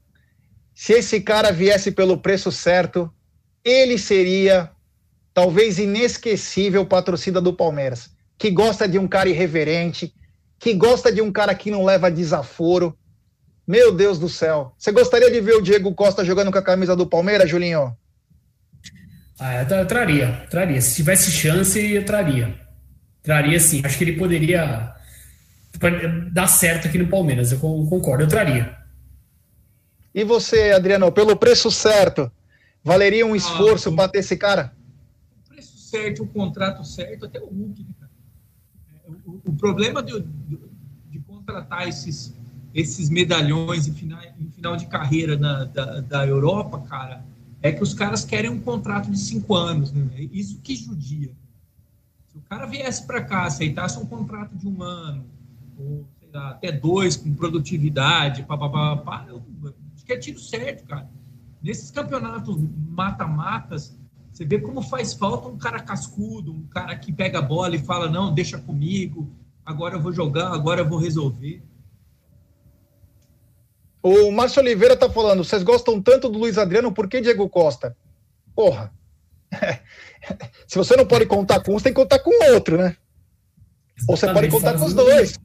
se 0.74 0.94
esse 0.94 1.20
cara 1.20 1.52
viesse 1.52 1.90
pelo 1.92 2.18
preço 2.18 2.50
certo, 2.50 3.12
ele 3.64 3.98
seria 3.98 4.70
talvez 5.34 5.78
inesquecível 5.78 6.84
para 6.86 6.98
a 6.98 7.02
torcida 7.02 7.40
do 7.40 7.52
Palmeiras, 7.52 8.10
que 8.38 8.50
gosta 8.50 8.88
de 8.88 8.98
um 8.98 9.06
cara 9.06 9.28
irreverente, 9.28 10.12
que 10.58 10.74
gosta 10.74 11.12
de 11.12 11.20
um 11.22 11.30
cara 11.30 11.54
que 11.54 11.70
não 11.70 11.84
leva 11.84 12.10
desaforo. 12.10 12.96
Meu 13.66 13.92
Deus 13.92 14.18
do 14.18 14.28
céu. 14.28 14.74
Você 14.76 14.90
gostaria 14.90 15.30
de 15.30 15.40
ver 15.40 15.54
o 15.54 15.62
Diego 15.62 15.94
Costa 15.94 16.24
jogando 16.24 16.50
com 16.50 16.58
a 16.58 16.62
camisa 16.62 16.96
do 16.96 17.06
Palmeiras, 17.06 17.48
Julinho? 17.48 17.96
Ah, 19.38 19.62
eu 19.62 19.86
traria, 19.86 20.46
traria. 20.50 20.80
Se 20.80 20.96
tivesse 20.96 21.30
chance, 21.30 21.78
eu 21.80 22.04
traria. 22.04 22.54
Traria 23.22 23.58
sim. 23.60 23.80
Acho 23.84 23.96
que 23.96 24.04
ele 24.04 24.18
poderia 24.18 24.92
pode 25.80 26.30
dar 26.30 26.46
certo 26.46 26.86
aqui 26.86 26.98
no 26.98 27.08
Palmeiras. 27.08 27.50
Eu 27.50 27.58
con- 27.58 27.86
concordo, 27.86 28.22
eu 28.24 28.28
traria. 28.28 28.76
E 30.14 30.22
você, 30.24 30.72
Adriano, 30.72 31.10
pelo 31.10 31.36
preço 31.36 31.70
certo, 31.70 32.30
valeria 32.84 33.26
um 33.26 33.34
esforço 33.34 33.90
para 33.94 34.08
ter 34.08 34.18
esse 34.18 34.36
cara? 34.36 34.72
preço 35.48 35.76
certo, 35.78 36.22
o 36.22 36.26
contrato 36.26 36.84
certo, 36.84 37.26
até 37.26 37.40
o 37.40 37.46
Hulk, 37.46 37.82
né, 37.82 37.88
cara? 37.98 38.10
É, 39.04 39.10
O, 39.26 39.40
o 39.46 39.56
problema 39.56 40.02
de, 40.02 40.20
de- 40.20 40.58
de 41.10 41.18
contratar 41.20 41.88
esses, 41.88 42.34
esses 42.74 43.08
medalhões 43.08 43.88
em 43.88 43.94
final, 43.94 44.20
em 44.38 44.50
final 44.50 44.76
de 44.76 44.86
carreira 44.86 45.36
na- 45.36 45.64
da, 45.64 46.00
da 46.00 46.26
Europa, 46.26 46.78
cara, 46.88 47.24
é 47.62 47.72
que 47.72 47.82
os 47.82 47.94
caras 47.94 48.24
querem 48.24 48.50
um 48.50 48.60
contrato 48.60 49.10
de 49.10 49.18
cinco 49.18 49.54
anos, 49.54 49.92
né? 49.92 50.06
Isso 50.32 50.60
que 50.60 50.74
judia. 50.76 51.30
Se 52.28 52.38
o 52.38 52.40
cara 52.42 52.66
viesse 52.66 53.04
para 53.06 53.22
cá, 53.22 53.44
aceitasse 53.44 53.98
um 53.98 54.06
contrato 54.06 54.56
de 54.56 54.66
um 54.68 54.82
ano, 54.82 55.24
ou 55.80 56.06
sei 56.18 56.28
lá, 56.32 56.50
até 56.50 56.70
dois, 56.70 57.16
com 57.16 57.34
produtividade, 57.34 58.42
pá, 58.44 58.56
pá, 58.56 58.68
pá, 58.68 58.96
pá, 58.96 59.26
eu 59.28 59.42
acho 59.94 60.04
que 60.04 60.12
é 60.12 60.18
tiro 60.18 60.38
certo, 60.38 60.84
cara. 60.84 61.08
Nesses 61.62 61.90
campeonatos 61.90 62.56
mata-matas, 62.88 63.98
você 64.32 64.44
vê 64.44 64.58
como 64.58 64.82
faz 64.82 65.12
falta 65.12 65.48
um 65.48 65.58
cara 65.58 65.80
cascudo, 65.80 66.52
um 66.52 66.66
cara 66.68 66.96
que 66.96 67.12
pega 67.12 67.38
a 67.38 67.42
bola 67.42 67.74
e 67.74 67.78
fala: 67.78 68.08
não, 68.08 68.32
deixa 68.32 68.58
comigo, 68.58 69.30
agora 69.64 69.96
eu 69.96 70.00
vou 70.00 70.12
jogar, 70.12 70.52
agora 70.52 70.80
eu 70.80 70.88
vou 70.88 70.98
resolver. 70.98 71.62
O 74.02 74.30
Márcio 74.30 74.62
Oliveira 74.62 74.96
tá 74.96 75.10
falando, 75.10 75.44
vocês 75.44 75.62
gostam 75.62 76.00
tanto 76.00 76.28
do 76.28 76.38
Luiz 76.38 76.56
Adriano, 76.56 76.92
por 76.92 77.06
que 77.06 77.20
Diego 77.20 77.48
Costa? 77.48 77.94
Porra. 78.54 78.92
Se 80.66 80.78
você 80.78 80.96
não 80.96 81.06
pode 81.06 81.26
contar 81.26 81.60
com 81.60 81.72
um, 81.72 81.78
você 81.78 81.84
tem 81.84 81.92
que 81.92 82.00
contar 82.00 82.18
com 82.20 82.30
o 82.30 82.54
outro, 82.54 82.78
né? 82.78 82.96
Ou 84.08 84.16
você 84.16 84.32
pode 84.32 84.48
contar 84.48 84.78
com 84.78 84.84
os 84.86 84.94
dois. 84.94 85.38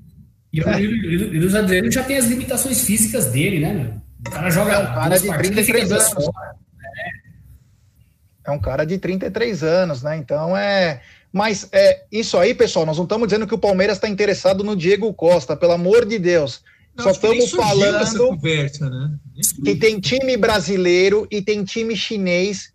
E 0.56 0.62
o, 0.62 1.34
e 1.34 1.40
Luiz 1.40 1.54
Adriano 1.54 1.92
já 1.92 2.04
tem 2.04 2.18
as 2.18 2.26
limitações 2.28 2.82
físicas 2.82 3.26
dele, 3.26 3.60
né, 3.60 3.74
meu? 3.74 4.02
O 4.26 4.32
cara 4.32 4.50
joga. 4.50 4.72
É 4.72 4.80
um 4.80 4.86
cara 4.86 5.10
duas 5.10 5.22
de 5.22 5.28
partidas 5.28 5.68
e 5.68 5.72
33 5.72 5.84
fica 5.84 5.96
duas 5.96 6.12
anos. 6.12 6.26
fora. 6.26 6.56
É 8.48 8.52
um 8.52 8.60
cara 8.60 8.86
de 8.86 8.98
33 8.98 9.64
anos, 9.64 10.04
né? 10.04 10.16
Então 10.18 10.56
é. 10.56 11.02
Mas 11.34 11.68
é 11.74 12.04
isso 12.10 12.38
aí, 12.38 12.54
pessoal. 12.54 12.86
Nós 12.86 12.96
não 12.96 13.04
estamos 13.04 13.28
dizendo 13.28 13.46
que 13.46 13.54
o 13.54 13.60
Palmeiras 13.60 13.98
está 13.98 14.08
interessado 14.08 14.64
no 14.64 14.76
Diego 14.76 15.14
Costa, 15.14 15.58
pelo 15.58 15.74
amor 15.74 16.06
de 16.06 16.18
Deus. 16.18 16.64
Não, 16.96 17.04
Só 17.04 17.12
estamos 17.12 17.52
falando 17.52 18.18
conversa, 18.18 18.90
né? 18.90 19.12
que 19.66 19.76
tem 19.76 20.00
time 20.00 20.38
brasileiro 20.38 21.28
e 21.30 21.42
tem 21.42 21.66
time 21.66 21.94
chinês 21.94 22.72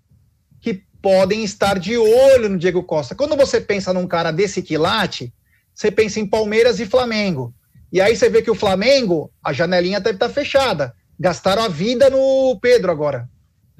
que 0.60 0.82
podem 1.00 1.42
estar 1.42 1.78
de 1.78 1.96
olho 1.96 2.50
no 2.50 2.58
Diego 2.58 2.82
Costa. 2.82 3.14
Quando 3.14 3.34
você 3.34 3.62
pensa 3.62 3.94
num 3.94 4.06
cara 4.06 4.30
desse 4.30 4.60
quilate, 4.60 5.32
você 5.74 5.90
pensa 5.90 6.20
em 6.20 6.26
Palmeiras 6.26 6.78
e 6.80 6.84
Flamengo. 6.84 7.54
E 7.92 8.00
aí 8.00 8.16
você 8.16 8.28
vê 8.28 8.42
que 8.42 8.50
o 8.50 8.54
Flamengo, 8.54 9.30
a 9.42 9.52
janelinha 9.52 10.00
deve 10.00 10.16
estar 10.16 10.28
fechada. 10.28 10.94
Gastaram 11.18 11.62
a 11.62 11.68
vida 11.68 12.08
no 12.08 12.58
Pedro 12.60 12.90
agora. 12.90 13.28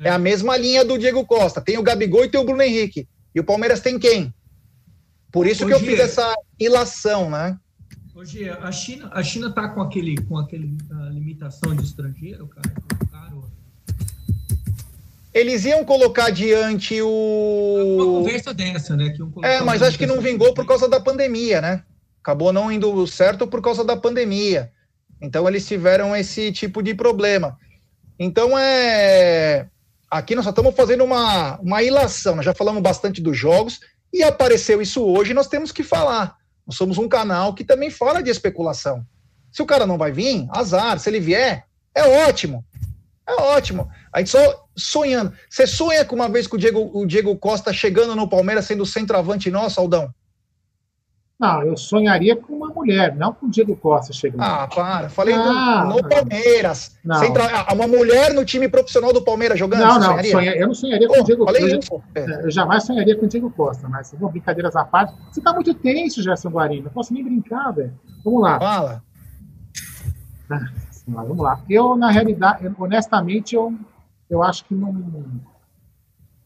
É 0.02 0.10
a 0.10 0.18
mesma 0.18 0.56
linha 0.56 0.84
do 0.84 0.98
Diego 0.98 1.24
Costa. 1.26 1.60
Tem 1.60 1.76
o 1.76 1.82
Gabigol 1.82 2.24
e 2.24 2.28
tem 2.28 2.40
o 2.40 2.44
Bruno 2.44 2.62
Henrique. 2.62 3.06
E 3.34 3.40
o 3.40 3.44
Palmeiras 3.44 3.80
tem 3.80 3.98
quem? 3.98 4.34
Por 5.30 5.46
isso 5.46 5.66
que 5.66 5.72
eu 5.72 5.78
fiz 5.78 6.00
essa 6.00 6.34
ilação, 6.58 7.30
né? 7.30 7.56
Hoje, 8.14 8.48
a 8.48 8.72
China, 8.72 9.10
a 9.12 9.22
China 9.22 9.50
tá 9.50 9.68
com 9.68 9.80
aquele, 9.80 10.16
com 10.22 10.36
aquele 10.36 10.76
limitação 11.10 11.74
de 11.74 11.84
estrangeiro, 11.84 12.48
cara. 12.48 12.74
Colocaram, 12.88 13.44
Eles 15.32 15.64
iam 15.64 15.84
colocar 15.84 16.26
adiante 16.26 17.00
o. 17.00 17.94
Uma 17.96 18.04
conversa 18.04 18.52
dessa, 18.52 18.96
né? 18.96 19.14
É, 19.42 19.60
mas 19.60 19.82
acho 19.82 19.96
que 19.96 20.06
não 20.06 20.20
vingou 20.20 20.52
por 20.52 20.66
causa 20.66 20.88
da 20.88 21.00
pandemia, 21.00 21.60
né? 21.60 21.82
Acabou 22.22 22.52
não 22.52 22.70
indo 22.70 23.06
certo 23.06 23.46
por 23.46 23.62
causa 23.62 23.84
da 23.84 23.96
pandemia. 23.96 24.70
Então 25.20 25.48
eles 25.48 25.66
tiveram 25.66 26.14
esse 26.14 26.52
tipo 26.52 26.82
de 26.82 26.94
problema. 26.94 27.56
Então 28.18 28.58
é. 28.58 29.68
Aqui 30.10 30.34
nós 30.34 30.44
só 30.44 30.50
estamos 30.50 30.74
fazendo 30.74 31.04
uma, 31.04 31.58
uma 31.60 31.82
ilação. 31.82 32.36
Nós 32.36 32.44
já 32.44 32.54
falamos 32.54 32.82
bastante 32.82 33.20
dos 33.20 33.36
jogos 33.36 33.80
e 34.12 34.22
apareceu 34.22 34.82
isso 34.82 35.04
hoje, 35.04 35.32
nós 35.32 35.46
temos 35.46 35.70
que 35.70 35.82
falar. 35.82 36.36
Nós 36.66 36.76
somos 36.76 36.98
um 36.98 37.08
canal 37.08 37.54
que 37.54 37.64
também 37.64 37.90
fala 37.90 38.22
de 38.22 38.30
especulação. 38.30 39.04
Se 39.52 39.62
o 39.62 39.66
cara 39.66 39.86
não 39.86 39.98
vai 39.98 40.12
vir, 40.12 40.46
azar. 40.50 40.98
Se 40.98 41.08
ele 41.08 41.20
vier, 41.20 41.64
é 41.94 42.26
ótimo. 42.26 42.64
É 43.26 43.34
ótimo. 43.34 43.88
A 44.12 44.18
gente 44.18 44.30
só 44.30 44.66
sonhando. 44.76 45.32
Você 45.48 45.66
sonha 45.66 46.04
com 46.04 46.16
uma 46.16 46.28
vez 46.28 46.46
com 46.46 46.56
o 46.56 46.58
Diego, 46.58 46.90
o 46.92 47.06
Diego 47.06 47.36
Costa 47.36 47.72
chegando 47.72 48.16
no 48.16 48.28
Palmeiras 48.28 48.66
sendo 48.66 48.84
centroavante 48.84 49.50
nosso, 49.50 49.80
Aldão? 49.80 50.12
Não, 51.40 51.62
eu 51.62 51.74
sonharia 51.74 52.36
com 52.36 52.52
uma 52.54 52.68
mulher, 52.68 53.16
não 53.16 53.32
com 53.32 53.46
o 53.46 53.50
Diego 53.50 53.74
Costa 53.74 54.12
chegando. 54.12 54.42
Ah, 54.42 54.68
para. 54.68 55.08
Falei 55.08 55.34
do- 55.34 55.40
Ah, 55.40 55.84
no 55.88 55.96
não. 56.02 56.08
Palmeiras. 56.08 56.98
Não. 57.02 57.16
Ah, 57.16 57.72
Uma 57.72 57.88
mulher 57.88 58.34
no 58.34 58.44
time 58.44 58.68
profissional 58.68 59.10
do 59.10 59.24
Palmeiras 59.24 59.58
jogando. 59.58 59.80
não, 59.80 59.98
não, 59.98 60.22
sonha- 60.24 60.54
eu 60.54 60.66
não 60.66 60.74
sonharia 60.74 61.08
com 61.08 61.18
o 61.18 61.24
Diego 61.24 61.46
falei 61.46 61.62
Costa. 61.62 61.78
isso. 61.78 62.02
É. 62.14 62.44
Eu 62.44 62.50
jamais 62.50 62.84
sonharia 62.84 63.16
com 63.16 63.24
o 63.24 63.28
Diego 63.28 63.50
Costa, 63.50 63.88
mas 63.88 64.12
bom, 64.12 64.28
brincadeiras 64.28 64.76
à 64.76 64.84
parte. 64.84 65.14
Você 65.32 65.40
tá 65.40 65.54
muito 65.54 65.72
tenso, 65.72 66.22
Gerson 66.22 66.50
Guarino. 66.50 66.84
Não 66.84 66.90
posso 66.92 67.14
nem 67.14 67.24
brincar, 67.24 67.70
velho. 67.72 67.98
Vamos 68.22 68.42
lá. 68.42 68.58
Fala. 68.58 69.02
Ah, 70.50 70.64
vamos 71.06 71.38
lá. 71.38 71.60
Eu, 71.70 71.96
na 71.96 72.10
realidade, 72.10 72.66
eu- 72.66 72.74
honestamente, 72.78 73.54
eu, 73.54 73.72
eu 74.28 74.42
acho 74.42 74.64
que 74.66 74.74
não. 74.74 75.40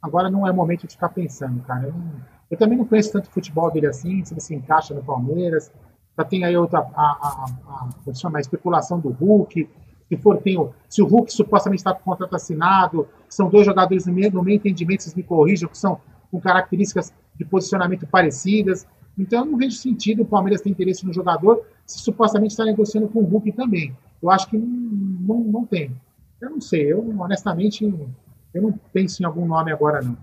Agora 0.00 0.30
não 0.30 0.46
é 0.46 0.52
momento 0.52 0.86
de 0.86 0.92
ficar 0.94 1.08
pensando, 1.08 1.60
cara. 1.62 1.84
Eu, 1.88 1.92
não- 1.92 2.33
eu 2.50 2.58
também 2.58 2.78
não 2.78 2.84
conheço 2.84 3.12
tanto 3.12 3.30
futebol 3.30 3.70
dele 3.70 3.86
assim, 3.86 4.24
se 4.24 4.32
ele 4.32 4.40
se 4.40 4.54
encaixa 4.54 4.94
no 4.94 5.02
Palmeiras. 5.02 5.70
Já 6.16 6.24
tem 6.24 6.44
aí 6.44 6.56
outra. 6.56 6.80
A, 6.80 6.84
a, 6.84 7.46
a, 7.68 8.12
se 8.12 8.20
chama? 8.20 8.38
a 8.38 8.40
especulação 8.40 9.00
do 9.00 9.10
Hulk. 9.10 9.68
Se, 10.08 10.16
for, 10.18 10.36
tem 10.38 10.58
o, 10.58 10.72
se 10.88 11.02
o 11.02 11.06
Hulk 11.06 11.32
supostamente 11.32 11.80
está 11.80 11.94
com 11.94 12.04
contrato 12.04 12.36
assinado, 12.36 13.08
são 13.28 13.48
dois 13.48 13.66
jogadores 13.66 14.06
no 14.06 14.12
meu, 14.12 14.30
no 14.30 14.42
meu 14.42 14.54
entendimento, 14.54 15.02
vocês 15.02 15.14
me 15.14 15.22
corrijam, 15.22 15.68
que 15.68 15.78
são 15.78 15.98
com 16.30 16.40
características 16.40 17.12
de 17.34 17.44
posicionamento 17.44 18.06
parecidas. 18.06 18.86
Então 19.18 19.40
eu 19.40 19.46
não 19.46 19.58
vejo 19.58 19.76
sentido 19.76 20.22
o 20.22 20.26
Palmeiras 20.26 20.60
ter 20.60 20.70
interesse 20.70 21.06
no 21.06 21.12
jogador 21.12 21.64
se 21.86 21.98
supostamente 22.00 22.52
está 22.52 22.64
negociando 22.64 23.08
com 23.08 23.20
o 23.20 23.24
Hulk 23.24 23.52
também. 23.52 23.96
Eu 24.22 24.30
acho 24.30 24.48
que 24.48 24.58
não, 24.58 24.66
não, 24.66 25.40
não 25.44 25.66
tem. 25.66 25.90
Eu 26.40 26.50
não 26.50 26.60
sei, 26.60 26.92
eu 26.92 27.14
honestamente 27.18 27.84
eu 28.52 28.62
não 28.62 28.72
penso 28.92 29.22
em 29.22 29.26
algum 29.26 29.46
nome 29.46 29.72
agora, 29.72 30.00
não. 30.02 30.16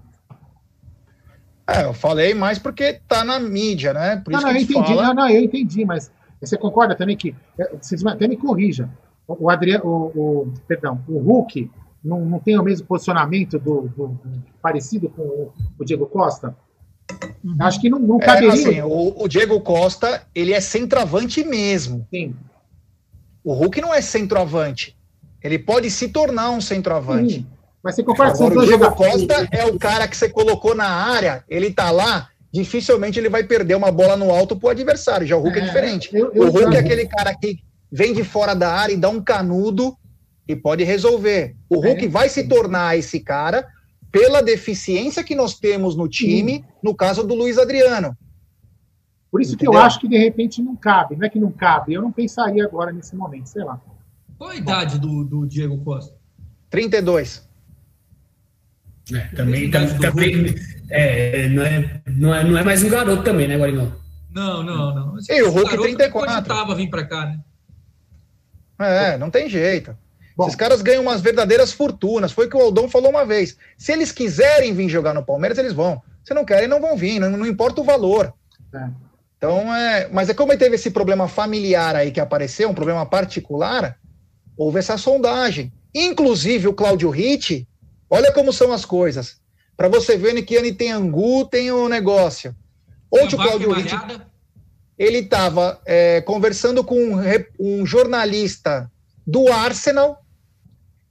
É, 1.74 1.86
eu 1.86 1.94
falei 1.94 2.34
mais 2.34 2.58
porque 2.60 3.00
tá 3.08 3.24
na 3.24 3.40
mídia, 3.40 3.94
né? 3.94 4.18
Por 4.24 4.32
Não, 4.34 4.42
não, 4.42 4.50
eu 4.52 4.58
entendi, 4.58 4.74
fala. 4.74 5.04
não, 5.04 5.14
não, 5.14 5.30
eu 5.30 5.42
entendi, 5.44 5.86
mas 5.86 6.12
você 6.40 6.58
concorda 6.58 6.96
também 6.96 7.16
que. 7.16 7.36
Vocês 7.82 8.06
até 8.06 8.28
me 8.28 8.36
corrijam. 8.38 8.90
O 9.28 9.50
Adriano, 9.50 9.86
o, 9.86 10.42
o- 10.42 10.54
perdão, 10.68 11.02
o 11.08 11.20
Hulk 11.20 11.70
não, 12.04 12.26
não 12.26 12.40
tem 12.40 12.58
o 12.60 12.64
mesmo 12.64 12.86
posicionamento 12.88 13.58
do, 13.60 13.82
do- 13.96 14.08
do- 14.08 14.44
parecido 14.62 15.08
com 15.10 15.22
o, 15.22 15.54
o 15.80 15.86
Diego 15.86 16.06
Costa? 16.08 16.56
Acho 17.60 17.80
que 17.80 17.90
não, 17.90 18.00
não 18.00 18.18
É, 18.22 18.26
caberia. 18.26 18.50
assim, 18.54 18.82
o, 18.82 19.24
o 19.24 19.28
Diego 19.28 19.60
Costa, 19.62 20.24
ele 20.34 20.54
é 20.54 20.60
centroavante 20.60 21.44
mesmo. 21.44 22.08
Sim. 22.14 22.36
O 23.44 23.54
Hulk 23.54 23.80
não 23.82 23.94
é 23.94 24.02
centroavante. 24.02 24.98
Ele 25.44 25.58
pode 25.58 25.90
se 25.90 26.10
tornar 26.10 26.52
um 26.52 26.62
centroavante. 26.62 27.34
Sim. 27.36 27.48
Mas 27.84 27.96
que 27.96 28.04
são 28.04 28.14
Agora, 28.14 28.60
o 28.60 28.66
Diego? 28.66 28.92
Costa 28.92 29.48
é 29.52 29.66
o 29.66 29.78
cara 29.80 30.08
que 30.08 30.16
você 30.16 30.30
colocou 30.30 30.76
na 30.76 30.88
área, 30.88 31.44
ele 31.50 31.72
tá 31.72 31.90
lá, 31.90 32.30
dificilmente 32.52 33.18
ele 33.20 33.30
vai 33.30 33.44
perder 33.44 33.76
uma 33.76 33.92
bola 33.92 34.16
no 34.16 34.32
alto 34.32 34.56
pro 34.56 34.70
adversário. 34.70 35.26
Já 35.26 35.36
o 35.36 35.42
Hulk 35.42 35.58
é, 35.58 35.62
É, 35.62 35.66
diferente. 35.66 36.10
eu- 36.14 36.32
eu- 36.34 36.44
o 36.44 36.52
Hulk 36.52 36.64
eu- 36.66 36.74
é 36.74 36.78
aquele 36.80 37.08
cara 37.08 37.34
que 37.36 37.58
vem 37.92 38.14
de 38.14 38.24
fora 38.24 38.54
da 38.54 38.72
área 38.72 38.94
e 38.94 38.98
dá 38.98 39.10
um 39.10 39.22
canudo 39.22 39.96
e 40.48 40.56
pode 40.56 40.84
resolver. 40.84 41.56
O 41.70 41.80
Hulk 41.80 42.06
É. 42.06 42.10
vai 42.10 42.30
se 42.30 42.48
tornar 42.48 42.98
esse 42.98 43.20
cara 43.20 43.66
pela 44.12 44.42
deficiência 44.44 45.24
que 45.24 45.34
nós 45.34 45.58
temos 45.58 45.96
no 45.96 46.08
time, 46.08 46.64
no 46.84 46.94
caso 46.94 47.24
do 47.24 47.34
Luiz 47.34 47.58
Adriano. 47.58 48.16
Por 49.32 49.42
isso 49.42 49.56
que 49.58 49.64
Entendeu? 49.64 49.80
eu 49.80 49.86
acho 49.86 50.00
que 50.00 50.08
de 50.10 50.18
repente 50.18 50.62
não 50.62 50.76
cabe. 50.76 51.16
Não 51.16 51.26
é 51.26 51.30
que 51.30 51.40
não 51.40 51.52
cabe, 51.52 51.94
eu 51.94 52.02
não 52.02 52.12
pensaria 52.12 52.66
agora 52.66 52.92
nesse 52.92 53.16
momento, 53.16 53.48
sei 53.48 53.64
lá. 53.64 53.80
Qual 54.38 54.50
a 54.50 54.56
idade 54.56 55.00
do, 55.00 55.24
do 55.24 55.48
Diego 55.48 55.78
Costa? 55.78 56.14
32. 56.70 57.50
É, 59.14 59.36
também, 59.36 59.70
tam- 59.72 59.98
também 60.00 60.56
é, 60.90 61.48
não, 61.50 61.64
é, 61.64 62.02
não, 62.08 62.36
é, 62.36 62.44
não 62.44 62.58
é 62.58 62.64
mais 62.64 62.84
um 62.84 62.90
garoto 62.90 63.24
também, 63.24 63.48
né, 63.48 63.58
Guarinão? 63.58 63.92
Não, 64.34 64.64
não, 64.64 64.96
não. 64.96 65.18
Esse 65.18 65.34
E 65.34 65.42
o 65.44 65.50
Hulk, 65.50 65.70
garoto 65.72 65.84
34. 65.84 66.32
cogitava 66.34 66.76
vir 66.76 66.90
pra 66.90 67.06
cá, 67.06 67.26
né? 67.26 67.40
É, 68.80 69.18
não 69.18 69.30
tem 69.30 69.50
jeito. 69.50 69.96
Esses 70.40 70.56
caras 70.56 70.82
ganham 70.82 71.04
umas 71.04 71.22
verdadeiras 71.22 71.72
fortunas. 71.72 72.32
Foi 72.32 72.48
o 72.48 72.50
que 72.50 72.56
o 72.58 72.62
Aldão 72.62 72.90
falou 72.90 73.12
uma 73.12 73.26
vez. 73.26 73.56
Se 73.78 73.92
eles 73.92 74.12
quiserem 74.12 74.74
vir 74.74 74.90
jogar 74.90 75.14
no 75.14 75.24
Palmeiras, 75.24 75.58
eles 75.58 75.74
vão. 75.74 76.02
Se 76.24 76.34
não 76.34 76.44
querem, 76.46 76.68
não 76.68 76.82
vão 76.82 76.98
vir. 76.98 77.20
Não, 77.20 77.30
não 77.30 77.46
importa 77.46 77.82
o 77.82 77.84
valor. 77.84 78.34
É. 78.74 78.88
Então, 79.38 79.76
é. 79.76 80.10
Mas 80.12 80.30
é 80.30 80.34
como 80.34 80.58
teve 80.58 80.76
esse 80.76 80.90
problema 80.90 81.28
familiar 81.28 81.96
aí 81.96 82.10
que 82.12 82.20
apareceu, 82.20 82.70
um 82.70 82.74
problema 82.74 83.06
particular, 83.06 83.98
houve 84.58 84.80
essa 84.80 84.98
sondagem. 84.98 85.72
Inclusive, 85.94 86.68
o 86.70 86.74
Cláudio 86.74 87.10
Ritt, 87.12 87.68
olha 88.12 88.32
como 88.32 88.54
são 88.54 88.72
as 88.72 88.86
coisas. 88.86 89.42
Para 89.76 89.88
você 89.88 90.16
ver 90.16 90.40
que 90.44 90.58
ano 90.58 90.76
tem 90.76 90.92
angu, 90.92 91.46
tem 91.46 91.72
o 91.72 91.90
negócio. 91.90 92.56
Ontem 93.10 93.36
o 93.36 93.40
Cláudio 93.40 93.72
Ritt 93.72 93.96
ele 94.98 95.20
estava 95.20 95.82
conversando 96.26 96.84
com 96.84 96.96
um, 96.96 97.20
um 97.60 97.86
jornalista 97.86 98.92
do 99.26 99.52
Arsenal 99.52 100.24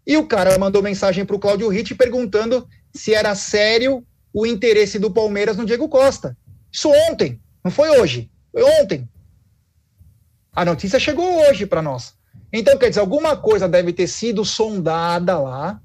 e 0.07 0.17
o 0.17 0.27
cara 0.27 0.57
mandou 0.59 0.83
mensagem 0.83 1.25
para 1.25 1.35
o 1.35 1.39
Cláudio 1.41 1.69
Ritt 1.69 1.95
perguntando 1.95 2.69
se 2.95 3.15
era 3.15 3.35
sério 3.35 4.07
o 4.33 4.47
interesse 4.47 4.99
do 4.99 5.11
Palmeiras 5.11 5.57
no 5.57 5.65
Diego 5.65 5.89
Costa. 5.89 6.37
Isso 6.71 6.89
ontem, 7.11 7.41
não 7.65 7.71
foi 7.71 7.89
hoje, 7.99 8.31
foi 8.53 8.63
ontem. 8.63 9.09
A 10.53 10.65
notícia 10.65 11.01
chegou 11.01 11.41
hoje 11.49 11.67
para 11.67 11.83
nós. 11.83 12.15
Então, 12.53 12.77
quer 12.77 12.89
dizer, 12.89 13.01
alguma 13.01 13.37
coisa 13.37 13.69
deve 13.69 13.93
ter 13.93 14.07
sido 14.07 14.45
sondada 14.45 15.39
lá. 15.39 15.81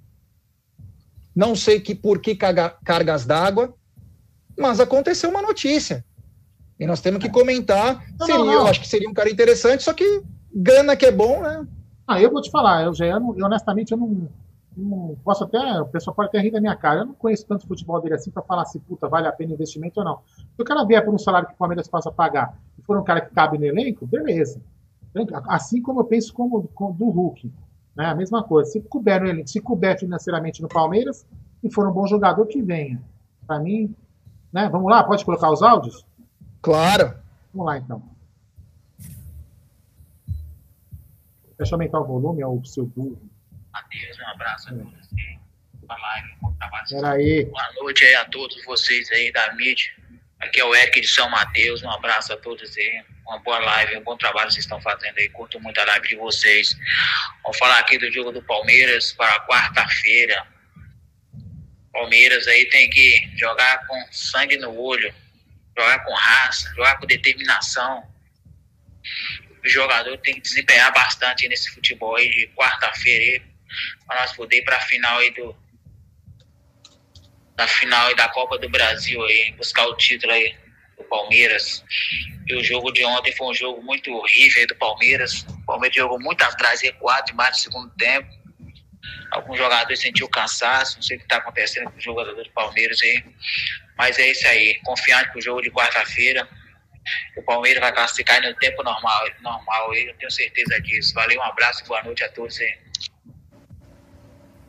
Não 1.36 1.56
sei 1.56 1.80
que 1.80 1.94
por 1.94 2.20
que 2.20 2.36
caga- 2.36 2.76
cargas 2.84 3.26
d'água, 3.26 3.74
mas 4.58 4.80
aconteceu 4.80 5.30
uma 5.30 5.42
notícia. 5.42 6.06
E 6.80 6.86
nós 6.86 7.02
temos 7.02 7.20
que 7.22 7.30
comentar. 7.30 8.04
Não, 8.18 8.26
seria, 8.26 8.44
não, 8.44 8.52
Eu 8.54 8.60
não. 8.62 8.68
acho 8.68 8.82
que 8.82 8.88
seria 8.88 9.10
um 9.10 9.14
cara 9.14 9.30
interessante, 9.30 9.84
só 9.84 9.94
que 9.94 10.22
grana 10.54 10.96
que 10.96 11.06
é 11.06 11.12
bom, 11.12 11.42
né? 11.42 11.68
Ah, 12.08 12.22
eu 12.22 12.32
vou 12.32 12.42
te 12.42 12.52
falar, 12.52 12.84
eu 12.84 12.94
já 12.94 13.06
eu, 13.06 13.36
eu, 13.38 13.46
honestamente 13.46 13.92
eu 13.92 13.98
não, 13.98 14.30
não 14.78 15.18
posso 15.24 15.44
até, 15.44 15.58
o 15.82 15.88
pessoal 15.88 16.16
pode 16.16 16.30
até 16.30 16.40
rir 16.40 16.52
da 16.52 16.62
minha 16.62 16.76
cara. 16.76 17.02
Eu 17.02 17.06
não 17.08 17.14
conheço 17.14 17.46
tanto 17.48 17.68
futebol 17.68 18.00
dele 18.02 18.16
assim 18.16 18.30
para 18.32 18.44
falar 18.44 18.66
se 18.66 18.80
puta 18.80 19.08
vale 19.10 19.28
a 19.28 19.32
pena 19.32 19.52
o 19.52 19.54
investimento 19.56 20.00
ou 20.00 20.06
não. 20.06 20.20
Se 20.38 20.62
o 20.62 20.66
cara 20.66 20.86
vier 20.86 21.04
por 21.04 21.14
um 21.14 21.18
salário 21.18 21.48
que 21.48 21.54
o 21.54 21.58
Palmeiras 21.58 21.88
possa 21.88 22.12
pagar 22.12 22.58
e 22.78 22.82
for 22.84 22.98
um 22.98 23.04
cara 23.04 23.22
que 23.22 23.34
cabe 23.34 23.58
no 23.58 23.66
elenco, 23.66 24.06
beleza. 24.06 24.62
Assim 25.48 25.82
como 25.82 26.02
eu 26.02 26.06
penso 26.06 26.34
como, 26.34 26.68
como 26.76 26.94
do 26.94 27.06
Hulk, 27.10 27.52
né? 27.96 28.06
A 28.06 28.16
mesma 28.16 28.44
coisa. 28.44 28.72
Se 28.72 28.82
couber 28.82 29.22
no 29.22 29.48
se 29.48 29.62
couber 29.62 29.98
financeiramente 29.98 30.62
no 30.62 30.68
Palmeiras 30.68 31.26
e 31.64 31.72
for 31.72 31.88
um 31.88 31.94
bom 31.94 32.06
jogador 32.08 32.46
que 32.46 32.62
venha. 32.62 33.02
Para 33.48 33.60
mim, 33.60 33.96
né? 34.52 34.70
Vamos 34.70 34.90
lá, 34.92 35.04
pode 35.04 35.24
colocar 35.24 35.52
os 35.52 35.62
áudios? 35.62 36.06
Claro. 36.62 37.16
Vamos 37.54 37.68
lá 37.68 37.78
então. 37.78 38.04
Deixa 41.58 41.74
eu 41.74 41.76
aumentar 41.78 42.00
o 42.02 42.06
volume, 42.06 42.42
é 42.42 42.48
o 42.48 42.64
seu 42.66 42.86
burro. 42.86 43.18
Matheus, 43.72 44.18
um 44.20 44.28
abraço 44.30 44.70
a 44.70 44.74
todos 44.74 45.10
aí. 45.18 45.40
Boa 45.88 46.00
live, 46.00 46.36
bom 46.42 46.54
trabalho. 46.54 46.86
Peraí. 46.90 47.46
Boa 47.46 47.74
noite 47.82 48.04
aí 48.04 48.16
a 48.16 48.26
todos 48.26 48.66
vocês 48.66 49.10
aí 49.12 49.32
da 49.32 49.54
mídia. 49.56 49.92
Aqui 50.40 50.60
é 50.60 50.66
o 50.66 50.76
Eric 50.76 51.00
de 51.00 51.08
São 51.08 51.30
Mateus, 51.30 51.82
um 51.82 51.90
abraço 51.90 52.34
a 52.34 52.38
todos 52.38 52.76
aí. 52.78 53.04
Uma 53.26 53.40
boa 53.40 53.58
live, 53.58 53.98
um 53.98 54.04
bom 54.04 54.18
trabalho 54.18 54.48
que 54.48 54.54
vocês 54.54 54.66
estão 54.66 54.82
fazendo 54.82 55.18
aí. 55.18 55.30
Curto 55.30 55.60
muito 55.60 55.80
a 55.80 55.86
live 55.86 56.08
de 56.08 56.16
vocês. 56.16 56.76
Vamos 57.42 57.58
falar 57.58 57.80
aqui 57.80 57.98
do 57.98 58.12
jogo 58.12 58.32
do 58.32 58.44
Palmeiras 58.44 59.14
para 59.14 59.40
quarta-feira. 59.48 60.46
Palmeiras 61.92 62.48
aí 62.48 62.66
tem 62.70 62.90
que 62.90 63.32
jogar 63.38 63.88
com 63.88 64.06
sangue 64.12 64.58
no 64.58 64.78
olho, 64.78 65.14
jogar 65.78 66.00
com 66.04 66.14
raça, 66.14 66.70
jogar 66.76 67.00
com 67.00 67.08
determinação. 67.08 68.04
O 69.64 69.68
jogador 69.68 70.18
tem 70.20 70.36
que 70.36 70.42
desempenhar 70.42 70.94
bastante 70.94 71.48
nesse 71.48 71.72
futebol 71.72 72.16
aí 72.18 72.30
de 72.30 72.48
quarta-feira 72.56 73.44
para 74.06 74.22
nós 74.22 74.34
poder 74.34 74.58
ir 74.58 74.64
para 74.64 74.78
a 74.78 74.82
final 74.82 75.18
aí 75.20 75.32
do 75.32 75.56
da 77.56 77.68
final 77.68 78.08
aí 78.08 78.16
da 78.16 78.30
Copa 78.30 78.58
do 78.58 78.70
Brasil 78.70 79.24
aí, 79.24 79.52
buscar 79.54 79.86
o 79.88 79.96
título 79.96 80.34
aí 80.34 80.56
do 80.98 81.04
Palmeiras. 81.06 81.84
E 82.48 82.54
o 82.56 82.64
jogo 82.64 82.92
de 82.92 83.04
ontem 83.06 83.36
foi 83.36 83.48
um 83.48 83.54
jogo 83.54 83.82
muito 83.82 84.12
horrível 84.12 84.62
aí 84.62 84.68
do 84.68 84.76
Palmeiras. 84.76 85.46
O 85.50 85.66
Palmeiras 85.66 85.96
jogou 85.96 86.20
muito 86.20 86.42
atrás, 86.44 86.82
recuado 86.82 87.28
demais 87.28 87.58
no 87.58 87.64
segundo 87.64 87.90
tempo. 87.96 88.30
Alguns 89.32 89.58
jogadores 89.58 90.00
sentiu 90.00 90.28
cansaço, 90.30 90.98
não 90.98 91.04
sei 91.04 91.18
o 91.18 91.20
que 91.20 91.26
está 91.26 91.38
acontecendo 91.38 91.90
com 91.92 91.98
o 91.98 92.02
jogador 92.02 92.36
do 92.36 92.52
Palmeiras 92.52 93.02
aí. 93.02 93.24
Mas 93.98 94.20
é 94.20 94.32
isso 94.32 94.48
aí. 94.48 94.80
Confiante 94.84 95.32
pro 95.32 95.42
jogo 95.42 95.62
de 95.62 95.72
quarta-feira. 95.72 96.48
O 97.38 97.44
Palmeiras 97.44 97.82
vai 97.82 97.94
classificar 97.94 98.42
no 98.42 98.54
tempo 98.56 98.82
normal, 98.82 99.30
normal 99.42 99.92
aí, 99.92 100.08
eu 100.08 100.16
tenho 100.18 100.32
certeza 100.32 100.82
disso. 100.82 101.14
Valeu, 101.14 101.40
um 101.40 101.44
abraço 101.44 101.84
e 101.84 101.88
boa 101.88 102.02
noite 102.04 102.24
a 102.24 102.30
todos 102.30 102.60
aí. 102.60 102.78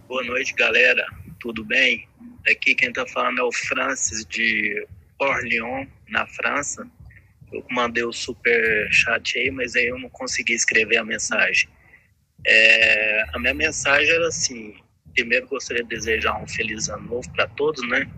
Boa 0.06 0.22
noite, 0.22 0.52
galera. 0.54 1.04
Tudo 1.40 1.64
bem? 1.64 2.08
Aqui 2.48 2.74
quem 2.74 2.92
tá 2.92 3.06
falando 3.06 3.40
é 3.40 3.42
o 3.42 3.52
Francis 3.52 4.24
de 4.26 4.86
Orléans, 5.18 5.88
na 6.08 6.26
França. 6.26 6.86
Eu 7.52 7.64
mandei 7.70 8.04
o 8.04 8.12
super 8.12 8.88
chat 8.92 9.38
aí, 9.38 9.50
mas 9.50 9.74
aí 9.74 9.86
eu 9.86 9.98
não 9.98 10.08
consegui 10.10 10.52
escrever 10.52 10.98
a 10.98 11.04
mensagem. 11.04 11.68
É, 12.46 13.24
a 13.32 13.38
minha 13.38 13.54
mensagem 13.54 14.08
era 14.08 14.28
assim: 14.28 14.74
primeiro 15.12 15.48
gostaria 15.48 15.82
de 15.82 15.88
desejar 15.88 16.40
um 16.40 16.46
feliz 16.46 16.88
ano 16.88 17.08
novo 17.08 17.30
para 17.32 17.48
todos, 17.48 17.86
né? 17.88 18.08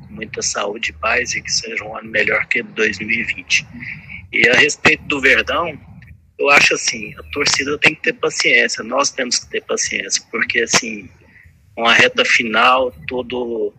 Com 0.00 0.14
muita 0.14 0.42
saúde 0.42 0.90
e 0.90 0.94
paz 0.94 1.34
e 1.34 1.42
que 1.42 1.52
seja 1.52 1.84
um 1.84 1.96
ano 1.96 2.10
melhor 2.10 2.46
que 2.46 2.62
2020. 2.62 3.66
E 4.32 4.48
a 4.48 4.54
respeito 4.54 5.04
do 5.04 5.20
Verdão, 5.20 5.78
eu 6.38 6.50
acho 6.50 6.74
assim: 6.74 7.14
a 7.18 7.22
torcida 7.24 7.78
tem 7.78 7.94
que 7.94 8.02
ter 8.02 8.14
paciência, 8.14 8.82
nós 8.82 9.10
temos 9.10 9.38
que 9.38 9.50
ter 9.50 9.62
paciência, 9.62 10.22
porque 10.30 10.60
assim, 10.60 11.08
uma 11.76 11.92
reta 11.92 12.24
final, 12.24 12.92
todo 13.06 13.72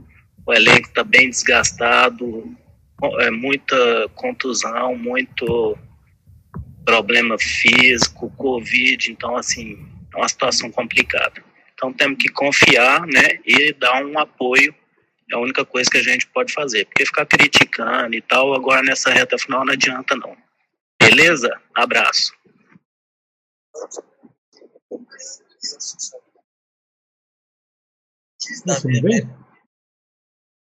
o 0.45 0.53
elenco 0.53 0.87
está 0.87 1.03
bem 1.03 1.29
desgastado, 1.29 2.55
é 3.19 3.31
muita 3.31 4.09
contusão, 4.15 4.95
muito 4.95 5.77
problema 6.85 7.37
físico, 7.37 8.31
Covid, 8.37 9.11
então 9.11 9.35
assim, 9.35 9.77
é 10.13 10.17
uma 10.17 10.29
situação 10.29 10.71
complicada. 10.71 11.43
Então 11.73 11.91
temos 11.91 12.17
que 12.17 12.29
confiar, 12.29 13.05
né, 13.05 13.39
e 13.45 13.73
dar 13.73 14.03
um 14.05 14.17
apoio, 14.17 14.73
é 15.29 15.35
a 15.35 15.39
única 15.39 15.65
coisa 15.65 15.89
que 15.89 15.97
a 15.97 16.03
gente 16.03 16.25
pode 16.27 16.53
fazer, 16.53 16.85
porque 16.85 17.05
ficar 17.05 17.25
criticando 17.25 18.15
e 18.15 18.21
tal, 18.21 18.53
agora 18.53 18.81
nessa 18.81 19.11
reta 19.11 19.37
final 19.37 19.65
não 19.65 19.73
adianta 19.73 20.15
não. 20.15 20.35
Beleza? 20.99 21.49
Abraço. 21.75 22.31
Você 28.47 28.87
me 28.87 29.01
vê? 29.01 29.27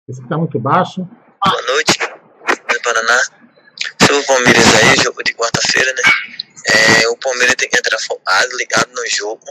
Esse 0.08 0.22
está 0.22 0.36
muito 0.36 0.58
baixo. 0.58 1.04
Boa 1.04 1.62
noite, 1.62 1.98
do 1.98 2.82
Paraná. 2.82 3.22
Sobre 4.02 4.16
o 4.16 4.26
Palmeiras 4.26 4.74
aí, 4.74 4.96
jogo 5.04 5.22
de 5.22 5.32
quarta-feira, 5.34 5.92
né? 5.92 6.02
É, 6.66 7.08
o 7.08 7.16
Palmeiras 7.16 7.54
tem 7.54 7.68
que 7.68 7.78
entrar 7.78 7.98
focado, 8.00 8.56
ligado 8.56 8.90
no 8.92 9.06
jogo, 9.06 9.46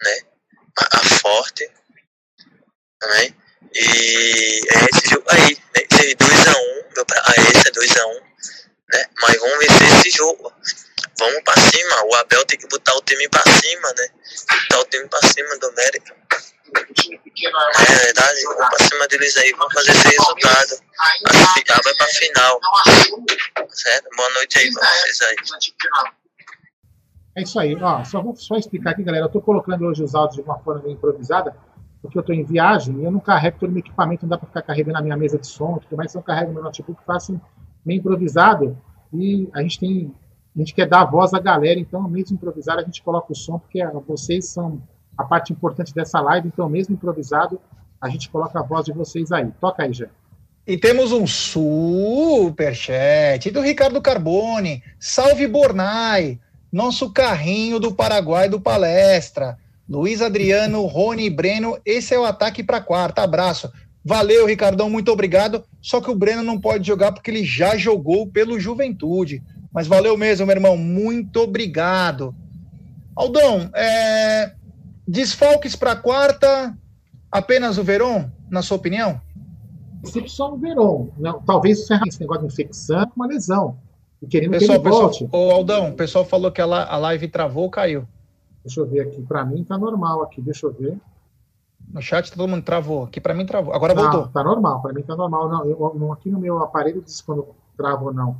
né? 0.00 0.20
A, 0.78 0.98
a 0.98 1.04
forte 1.18 1.68
também. 3.00 3.34
E 3.74 4.60
é 4.70 4.86
esse 4.94 5.10
jogo 5.10 5.26
aí, 5.28 5.58
né? 5.74 5.82
Esse 5.90 6.14
2x1, 6.14 6.54
um, 6.54 7.04
ah, 7.24 7.34
esse 7.50 7.68
é 7.68 7.72
2x1, 7.72 8.06
um, 8.06 8.20
né? 8.92 9.04
Mas 9.20 9.40
vamos 9.40 9.58
vencer 9.58 9.98
esse 9.98 10.10
jogo. 10.16 10.52
Vamos 11.18 11.42
pra 11.42 11.54
cima. 11.56 12.04
O 12.04 12.14
Abel 12.14 12.44
tem 12.46 12.56
que 12.56 12.68
botar 12.68 12.94
o 12.94 13.02
time 13.02 13.28
pra 13.28 13.42
cima, 13.42 13.92
né? 13.98 14.08
Botar 14.70 14.80
o 14.80 14.84
time 14.84 15.08
pra 15.08 15.28
cima 15.28 15.58
do 15.58 15.66
América. 15.66 16.16
É 16.74 18.04
verdade, 18.04 18.42
vamos 18.44 18.68
pra 18.68 18.86
cima 18.86 19.08
deles 19.08 19.36
aí, 19.36 19.52
vamos 19.52 19.72
fazer 19.72 19.90
esse 19.90 20.08
resultado. 20.08 20.82
Classificar 21.24 21.80
vai 21.82 21.94
pra 21.94 22.06
final. 22.06 22.60
Certo? 23.68 24.08
Boa 24.16 24.30
noite 24.34 24.58
aí 24.58 24.72
pra 24.72 24.88
vocês 24.88 25.20
aí. 25.22 25.36
É 27.36 27.42
isso 27.42 27.60
aí. 27.60 27.76
Ó, 27.76 28.04
só 28.04 28.20
vou 28.20 28.34
só 28.36 28.56
explicar 28.56 28.90
aqui, 28.90 29.02
galera. 29.04 29.26
Eu 29.26 29.30
tô 29.30 29.40
colocando 29.40 29.84
hoje 29.86 30.02
os 30.02 30.14
áudios 30.14 30.36
de 30.36 30.42
uma 30.42 30.58
forma 30.58 30.82
meio 30.82 30.94
improvisada, 30.94 31.56
porque 32.02 32.18
eu 32.18 32.22
tô 32.22 32.32
em 32.32 32.44
viagem 32.44 33.00
e 33.00 33.04
eu 33.04 33.10
não 33.10 33.20
carrego 33.20 33.58
todo 33.60 33.70
o 33.70 33.72
meu 33.72 33.80
equipamento, 33.80 34.22
não 34.22 34.30
dá 34.30 34.38
para 34.38 34.48
ficar 34.48 34.62
carregando 34.62 34.98
a 34.98 35.02
minha 35.02 35.16
mesa 35.16 35.38
de 35.38 35.46
som, 35.46 35.78
tudo 35.78 35.96
mais, 35.96 36.10
então 36.10 36.20
eu 36.20 36.24
carrego 36.24 36.52
meu 36.52 36.62
notebook, 36.62 37.00
faço 37.06 37.40
meio 37.84 37.98
improvisado 37.98 38.76
e 39.12 39.48
a 39.54 39.62
gente 39.62 39.78
tem 39.78 40.14
a 40.56 40.58
gente 40.58 40.74
quer 40.74 40.86
dar 40.86 41.02
a 41.02 41.04
voz 41.04 41.32
à 41.32 41.38
galera, 41.38 41.78
então 41.78 42.02
mesmo 42.08 42.34
improvisado 42.34 42.80
a 42.80 42.84
gente 42.84 43.02
coloca 43.02 43.32
o 43.32 43.36
som, 43.36 43.60
porque 43.60 43.80
vocês 44.08 44.48
são 44.48 44.82
a 45.18 45.24
parte 45.24 45.52
importante 45.52 45.92
dessa 45.92 46.20
live, 46.20 46.46
então 46.46 46.68
mesmo 46.68 46.94
improvisado, 46.94 47.60
a 48.00 48.08
gente 48.08 48.30
coloca 48.30 48.60
a 48.60 48.62
voz 48.62 48.86
de 48.86 48.92
vocês 48.92 49.32
aí. 49.32 49.48
Toca 49.60 49.82
aí, 49.82 49.92
Jé. 49.92 50.08
E 50.64 50.76
temos 50.76 51.10
um 51.10 51.26
super 51.26 52.74
chat 52.74 53.50
do 53.50 53.60
Ricardo 53.60 54.00
Carbone. 54.00 54.82
Salve 55.00 55.46
Bornai, 55.48 56.38
nosso 56.70 57.10
carrinho 57.10 57.80
do 57.80 57.92
Paraguai 57.92 58.48
do 58.48 58.60
palestra. 58.60 59.58
Luiz 59.88 60.20
Adriano, 60.20 60.84
Rony 60.84 61.24
e 61.24 61.30
Breno, 61.30 61.78
esse 61.84 62.14
é 62.14 62.18
o 62.18 62.24
ataque 62.24 62.62
para 62.62 62.80
quarta. 62.80 63.22
Abraço. 63.22 63.72
Valeu, 64.04 64.46
Ricardão, 64.46 64.88
muito 64.88 65.10
obrigado. 65.10 65.64
Só 65.80 66.00
que 66.00 66.10
o 66.10 66.14
Breno 66.14 66.42
não 66.42 66.60
pode 66.60 66.86
jogar 66.86 67.12
porque 67.12 67.30
ele 67.30 67.44
já 67.44 67.76
jogou 67.76 68.26
pelo 68.26 68.60
Juventude. 68.60 69.42
Mas 69.72 69.86
valeu 69.86 70.16
mesmo, 70.16 70.46
meu 70.46 70.54
irmão. 70.54 70.76
Muito 70.76 71.40
obrigado. 71.40 72.34
Aldão, 73.16 73.70
é... 73.74 74.52
desfalques 75.08 75.74
para 75.74 75.96
quarta, 75.96 76.76
apenas 77.32 77.78
o 77.78 77.82
Verón, 77.82 78.26
na 78.50 78.60
sua 78.60 78.76
opinião? 78.76 79.18
Só 80.26 80.52
o 80.52 80.58
Verón. 80.58 81.08
Não, 81.18 81.40
talvez 81.40 81.90
esse 81.90 82.20
negócio 82.20 82.46
de 82.46 82.52
infecção, 82.52 83.10
uma 83.16 83.26
lesão. 83.26 83.78
E 84.20 84.26
querendo 84.26 84.50
pessoal, 84.50 84.80
que 84.80 84.86
ele 84.86 84.94
volte. 84.94 85.24
Pessoal, 85.24 85.48
ô 85.48 85.50
Aldão, 85.50 85.90
o 85.90 85.94
pessoal 85.94 86.24
falou 86.24 86.52
que 86.52 86.60
a, 86.60 86.64
a 86.64 86.96
live 86.98 87.28
travou 87.28 87.64
ou 87.64 87.70
caiu. 87.70 88.06
Deixa 88.64 88.80
eu 88.80 88.86
ver 88.86 89.00
aqui. 89.00 89.22
Para 89.22 89.44
mim 89.44 89.64
tá 89.64 89.78
normal 89.78 90.22
aqui. 90.22 90.42
Deixa 90.42 90.66
eu 90.66 90.72
ver. 90.72 90.98
No 91.92 92.02
chat 92.02 92.30
todo 92.30 92.48
mundo 92.48 92.62
travou. 92.62 93.04
Aqui 93.04 93.20
para 93.20 93.32
mim 93.32 93.46
travou. 93.46 93.72
Agora 93.72 93.94
não, 93.94 94.02
voltou. 94.02 94.28
Tá 94.28 94.44
normal. 94.44 94.82
Para 94.82 94.92
mim 94.92 95.02
tá 95.02 95.16
normal. 95.16 95.48
Não, 95.48 95.64
eu, 95.64 96.12
aqui 96.12 96.30
no 96.30 96.38
meu 96.38 96.58
aparelho 96.58 97.00
diz 97.00 97.20
quando 97.20 97.48
trava 97.76 98.04
ou 98.04 98.12
não. 98.12 98.36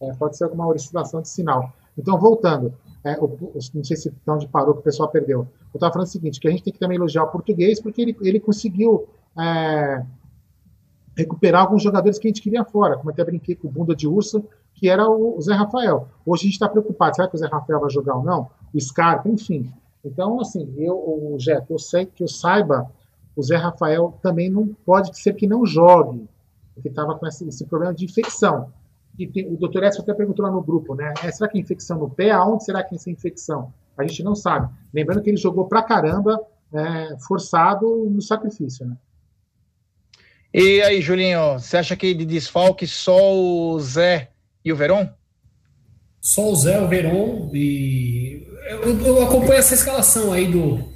É, 0.00 0.12
pode 0.14 0.36
ser 0.36 0.44
alguma 0.44 0.68
oscilação 0.68 1.20
de 1.20 1.28
sinal. 1.28 1.72
Então, 1.96 2.18
voltando. 2.18 2.74
É, 3.04 3.18
o, 3.18 3.36
não 3.74 3.82
sei 3.84 3.96
se 3.96 4.12
onde 4.28 4.46
parou 4.46 4.74
que 4.74 4.80
o 4.80 4.84
pessoal 4.84 5.08
perdeu. 5.08 5.40
Eu 5.40 5.48
estava 5.74 5.92
falando 5.92 6.06
o 6.06 6.10
seguinte, 6.10 6.38
que 6.38 6.46
a 6.46 6.50
gente 6.50 6.62
tem 6.62 6.72
que 6.72 6.78
também 6.78 6.96
elogiar 6.96 7.24
o 7.24 7.28
português, 7.28 7.80
porque 7.80 8.00
ele, 8.00 8.16
ele 8.20 8.38
conseguiu 8.38 9.08
é, 9.38 10.04
recuperar 11.16 11.62
alguns 11.62 11.82
jogadores 11.82 12.18
que 12.18 12.28
a 12.28 12.30
gente 12.30 12.42
queria 12.42 12.64
fora, 12.64 12.96
como 12.96 13.10
até 13.10 13.24
brinquei 13.24 13.56
com 13.56 13.68
o 13.68 13.70
Bunda 13.70 13.94
de 13.94 14.06
Urso, 14.06 14.44
que 14.74 14.88
era 14.88 15.08
o 15.08 15.40
Zé 15.40 15.54
Rafael. 15.54 16.08
Hoje 16.24 16.42
a 16.42 16.44
gente 16.44 16.54
está 16.54 16.68
preocupado, 16.68 17.16
será 17.16 17.28
que 17.28 17.34
o 17.34 17.38
Zé 17.38 17.46
Rafael 17.46 17.80
vai 17.80 17.90
jogar 17.90 18.16
ou 18.16 18.24
não? 18.24 18.50
O 18.72 18.80
Scarpa, 18.80 19.28
enfim. 19.28 19.72
Então, 20.04 20.40
assim, 20.40 20.74
eu, 20.76 20.94
o 20.94 21.36
Jeff, 21.38 21.70
eu 21.70 21.78
sei 21.78 22.06
que 22.06 22.24
eu 22.24 22.28
saiba, 22.28 22.90
o 23.36 23.42
Zé 23.42 23.56
Rafael 23.56 24.18
também 24.22 24.50
não 24.50 24.68
pode 24.84 25.16
ser 25.18 25.34
que 25.34 25.46
não 25.46 25.64
jogue, 25.64 26.28
porque 26.74 26.88
estava 26.88 27.16
com 27.16 27.26
esse, 27.26 27.46
esse, 27.48 27.64
problema 27.66 27.94
de 27.94 28.04
infecção. 28.04 28.70
E 29.18 29.26
tem, 29.26 29.46
o 29.46 29.56
doutor 29.56 29.84
Edson 29.84 30.02
até 30.02 30.14
perguntou 30.14 30.44
lá 30.44 30.50
no 30.50 30.62
grupo, 30.62 30.94
né? 30.94 31.12
É, 31.22 31.30
será 31.30 31.48
que 31.48 31.58
é 31.58 31.60
infecção 31.60 31.98
no 31.98 32.08
pé? 32.08 32.30
Aonde 32.30 32.64
será 32.64 32.82
que 32.82 32.94
é 32.94 32.96
essa 32.96 33.10
infecção? 33.10 33.72
A 33.96 34.06
gente 34.06 34.22
não 34.22 34.34
sabe. 34.34 34.72
Lembrando 34.92 35.22
que 35.22 35.30
ele 35.30 35.36
jogou 35.36 35.66
pra 35.66 35.82
caramba, 35.82 36.40
é, 36.72 37.16
forçado 37.26 38.08
no 38.10 38.22
sacrifício, 38.22 38.86
né? 38.86 38.96
E 40.54 40.82
aí, 40.82 41.00
Julinho, 41.00 41.58
você 41.58 41.78
acha 41.78 41.96
que 41.96 42.12
de 42.12 42.26
desfalque 42.26 42.86
só 42.86 43.34
o 43.34 43.80
Zé 43.80 44.30
e 44.62 44.70
o 44.70 44.76
Verón? 44.76 45.08
Só 46.20 46.50
o 46.50 46.56
Zé, 46.56 46.80
o 46.80 46.88
Verón 46.88 47.50
e. 47.54 48.46
Eu, 48.68 49.00
eu, 49.00 49.22
acompanho 49.22 49.54
essa 49.54 49.74
escalação 49.74 50.32
aí 50.32 50.46
do. 50.50 50.92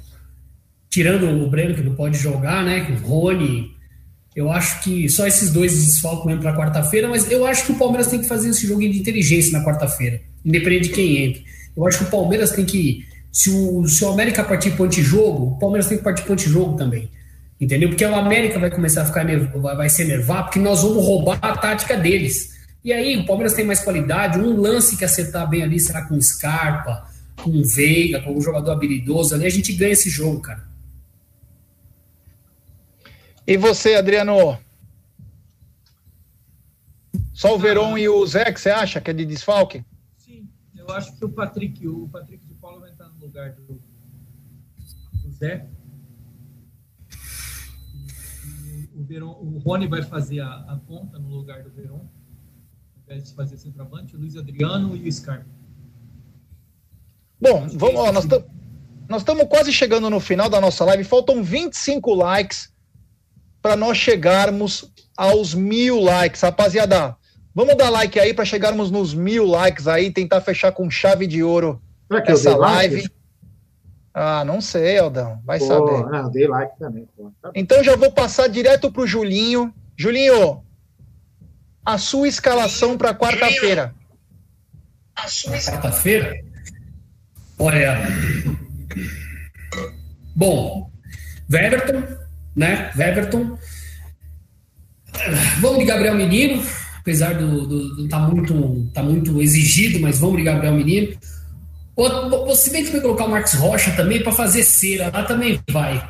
Tirando 0.89 1.27
o 1.43 1.49
Breno, 1.49 1.75
que 1.75 1.81
não 1.81 1.95
pode 1.95 2.17
jogar, 2.17 2.63
né? 2.63 2.87
O 3.03 3.07
Rony. 3.07 3.76
Eu 4.37 4.51
acho 4.51 4.83
que 4.83 5.09
só 5.09 5.25
esses 5.25 5.49
dois 5.49 5.73
desfalcos 5.83 6.27
mesmo 6.27 6.43
para 6.43 6.55
quarta-feira, 6.55 7.07
mas 7.07 7.31
eu 7.31 7.43
acho 7.43 7.65
que 7.65 7.71
o 7.71 7.75
Palmeiras 7.75 8.05
tem 8.05 8.19
que 8.21 8.27
fazer 8.27 8.49
esse 8.49 8.67
jogo 8.67 8.81
de 8.81 8.99
inteligência 8.99 9.51
na 9.51 9.65
quarta-feira, 9.65 10.21
independente 10.45 10.89
de 10.89 10.93
quem 10.93 11.17
entre. 11.23 11.43
Eu 11.75 11.87
acho 11.87 11.97
que 11.97 12.03
o 12.03 12.11
Palmeiras 12.11 12.51
tem 12.51 12.63
que. 12.63 13.03
Se 13.31 13.49
o, 13.49 13.87
se 13.87 14.05
o 14.05 14.09
América 14.09 14.43
partir 14.43 14.69
para 14.73 14.85
antijogo, 14.85 15.55
o 15.55 15.57
Palmeiras 15.57 15.87
tem 15.87 15.97
que 15.97 16.03
partir 16.03 16.21
para 16.21 16.33
antijogo 16.33 16.77
também. 16.77 17.09
Entendeu? 17.59 17.89
Porque 17.89 18.05
o 18.05 18.13
América 18.13 18.59
vai 18.59 18.69
começar 18.69 19.01
a 19.01 19.05
ficar 19.05 19.25
vai 19.75 19.89
se 19.89 20.03
enervar, 20.03 20.43
porque 20.43 20.59
nós 20.59 20.83
vamos 20.83 21.03
roubar 21.03 21.39
a 21.41 21.57
tática 21.57 21.97
deles. 21.97 22.51
E 22.85 22.93
aí, 22.93 23.17
o 23.17 23.25
Palmeiras 23.25 23.53
tem 23.53 23.65
mais 23.65 23.79
qualidade. 23.79 24.37
Um 24.37 24.55
lance 24.61 24.95
que 24.95 25.03
acertar 25.03 25.49
bem 25.49 25.63
ali 25.63 25.79
será 25.79 26.03
com 26.03 26.21
Scarpa, 26.21 27.07
com 27.37 27.63
Veiga, 27.63 28.21
com 28.21 28.37
um 28.37 28.41
jogador 28.41 28.69
habilidoso 28.69 29.33
ali, 29.33 29.47
a 29.47 29.49
gente 29.49 29.73
ganha 29.73 29.93
esse 29.93 30.11
jogo, 30.11 30.41
cara. 30.41 30.66
E 33.47 33.55
você, 33.55 33.95
Adriano? 33.95 34.59
Só 37.33 37.55
o 37.55 37.57
Verón 37.57 37.95
ah, 37.95 37.99
e 37.99 38.09
o 38.09 38.25
Zé, 38.27 38.51
que 38.51 38.59
você 38.59 38.69
acha 38.69 38.99
que 38.99 39.09
é 39.09 39.13
de 39.13 39.25
desfalque? 39.25 39.85
Sim, 40.17 40.49
eu 40.75 40.89
acho 40.89 41.15
que 41.17 41.23
o 41.23 41.29
Patrick, 41.29 41.87
o 41.87 42.09
Patrick 42.09 42.45
de 42.45 42.53
Paulo 42.55 42.81
vai 42.81 42.91
entrar 42.91 43.07
no 43.07 43.19
lugar 43.19 43.53
do, 43.53 43.81
do 45.23 45.31
Zé. 45.31 45.69
O, 48.93 49.03
Verón, 49.05 49.31
o 49.39 49.59
Rony 49.59 49.87
vai 49.87 50.03
fazer 50.03 50.41
a, 50.41 50.53
a 50.67 50.75
ponta 50.85 51.17
no 51.17 51.29
lugar 51.29 51.63
do 51.63 51.71
Verón 51.71 52.05
invés 53.07 53.29
de 53.29 53.33
fazer 53.33 53.57
centroavante, 53.57 54.17
o 54.17 54.19
Luiz 54.19 54.35
Adriano 54.35 54.93
e 54.93 55.07
o 55.07 55.11
Scarpa. 55.11 55.45
Bom, 57.39 57.65
vamos 57.75 58.13
nós 58.13 58.25
estamos. 58.25 58.47
nós 59.07 59.21
estamos 59.21 59.47
quase 59.47 59.71
chegando 59.71 60.09
no 60.09 60.19
final 60.19 60.49
da 60.49 60.59
nossa 60.59 60.83
live. 60.83 61.05
Faltam 61.05 61.41
25 61.41 62.13
likes 62.13 62.73
para 63.67 63.75
nós 63.75 63.97
chegarmos 63.97 64.89
aos 65.17 65.53
mil 65.53 65.99
likes. 65.99 66.39
Rapaziada, 66.41 67.17
vamos 67.53 67.75
dar 67.75 67.89
like 67.89 68.17
aí 68.17 68.33
para 68.33 68.45
chegarmos 68.45 68.89
nos 68.89 69.13
mil 69.13 69.45
likes 69.45 69.89
aí, 69.89 70.09
tentar 70.09 70.39
fechar 70.39 70.71
com 70.71 70.89
chave 70.89 71.27
de 71.27 71.43
ouro 71.43 71.81
Será 72.07 72.21
que 72.21 72.31
eu 72.31 72.35
essa 72.35 72.49
dei 72.51 72.57
like? 72.57 72.95
live. 72.95 73.11
Ah, 74.13 74.45
não 74.45 74.61
sei, 74.61 74.97
Aldão. 74.97 75.41
Vai 75.43 75.59
Pô, 75.59 75.65
saber. 75.65 76.09
Não, 76.09 76.31
dei 76.31 76.47
like 76.47 76.79
também. 76.79 77.09
Pô. 77.17 77.29
Tá. 77.41 77.51
Então 77.53 77.83
já 77.83 77.97
vou 77.97 78.09
passar 78.09 78.47
direto 78.47 78.89
pro 78.89 79.05
Julinho. 79.05 79.73
Julinho, 79.97 80.63
a 81.85 81.97
sua 81.97 82.29
escalação 82.29 82.97
para 82.97 83.13
quarta-feira. 83.13 83.93
Quarta-feira? 85.13 86.41
Olha. 87.59 87.97
Bom, 90.33 90.89
Weberton, 91.51 92.26
né? 92.57 92.91
Weberton. 92.97 93.57
Vamos 95.61 95.79
de 95.79 95.85
Gabriel 95.85 96.15
Menino, 96.15 96.63
apesar 96.99 97.35
do, 97.35 97.67
do, 97.67 97.95
do 97.95 98.07
tá 98.07 98.19
muito 98.19 98.89
tá 98.93 99.03
muito 99.03 99.39
exigido, 99.41 99.99
mas 99.99 100.17
vamos 100.17 100.37
de 100.37 100.43
Gabriel 100.43 100.73
Menino. 100.73 101.15
Ou, 101.95 102.55
se 102.55 102.71
bem 102.71 102.83
que 102.83 102.91
vai 102.91 103.01
colocar 103.01 103.25
o 103.25 103.29
Marcos 103.29 103.53
Rocha 103.53 103.91
também 103.91 104.21
para 104.21 104.31
fazer 104.31 104.63
cera, 104.63 105.11
lá 105.13 105.23
também 105.23 105.59
vai. 105.69 106.03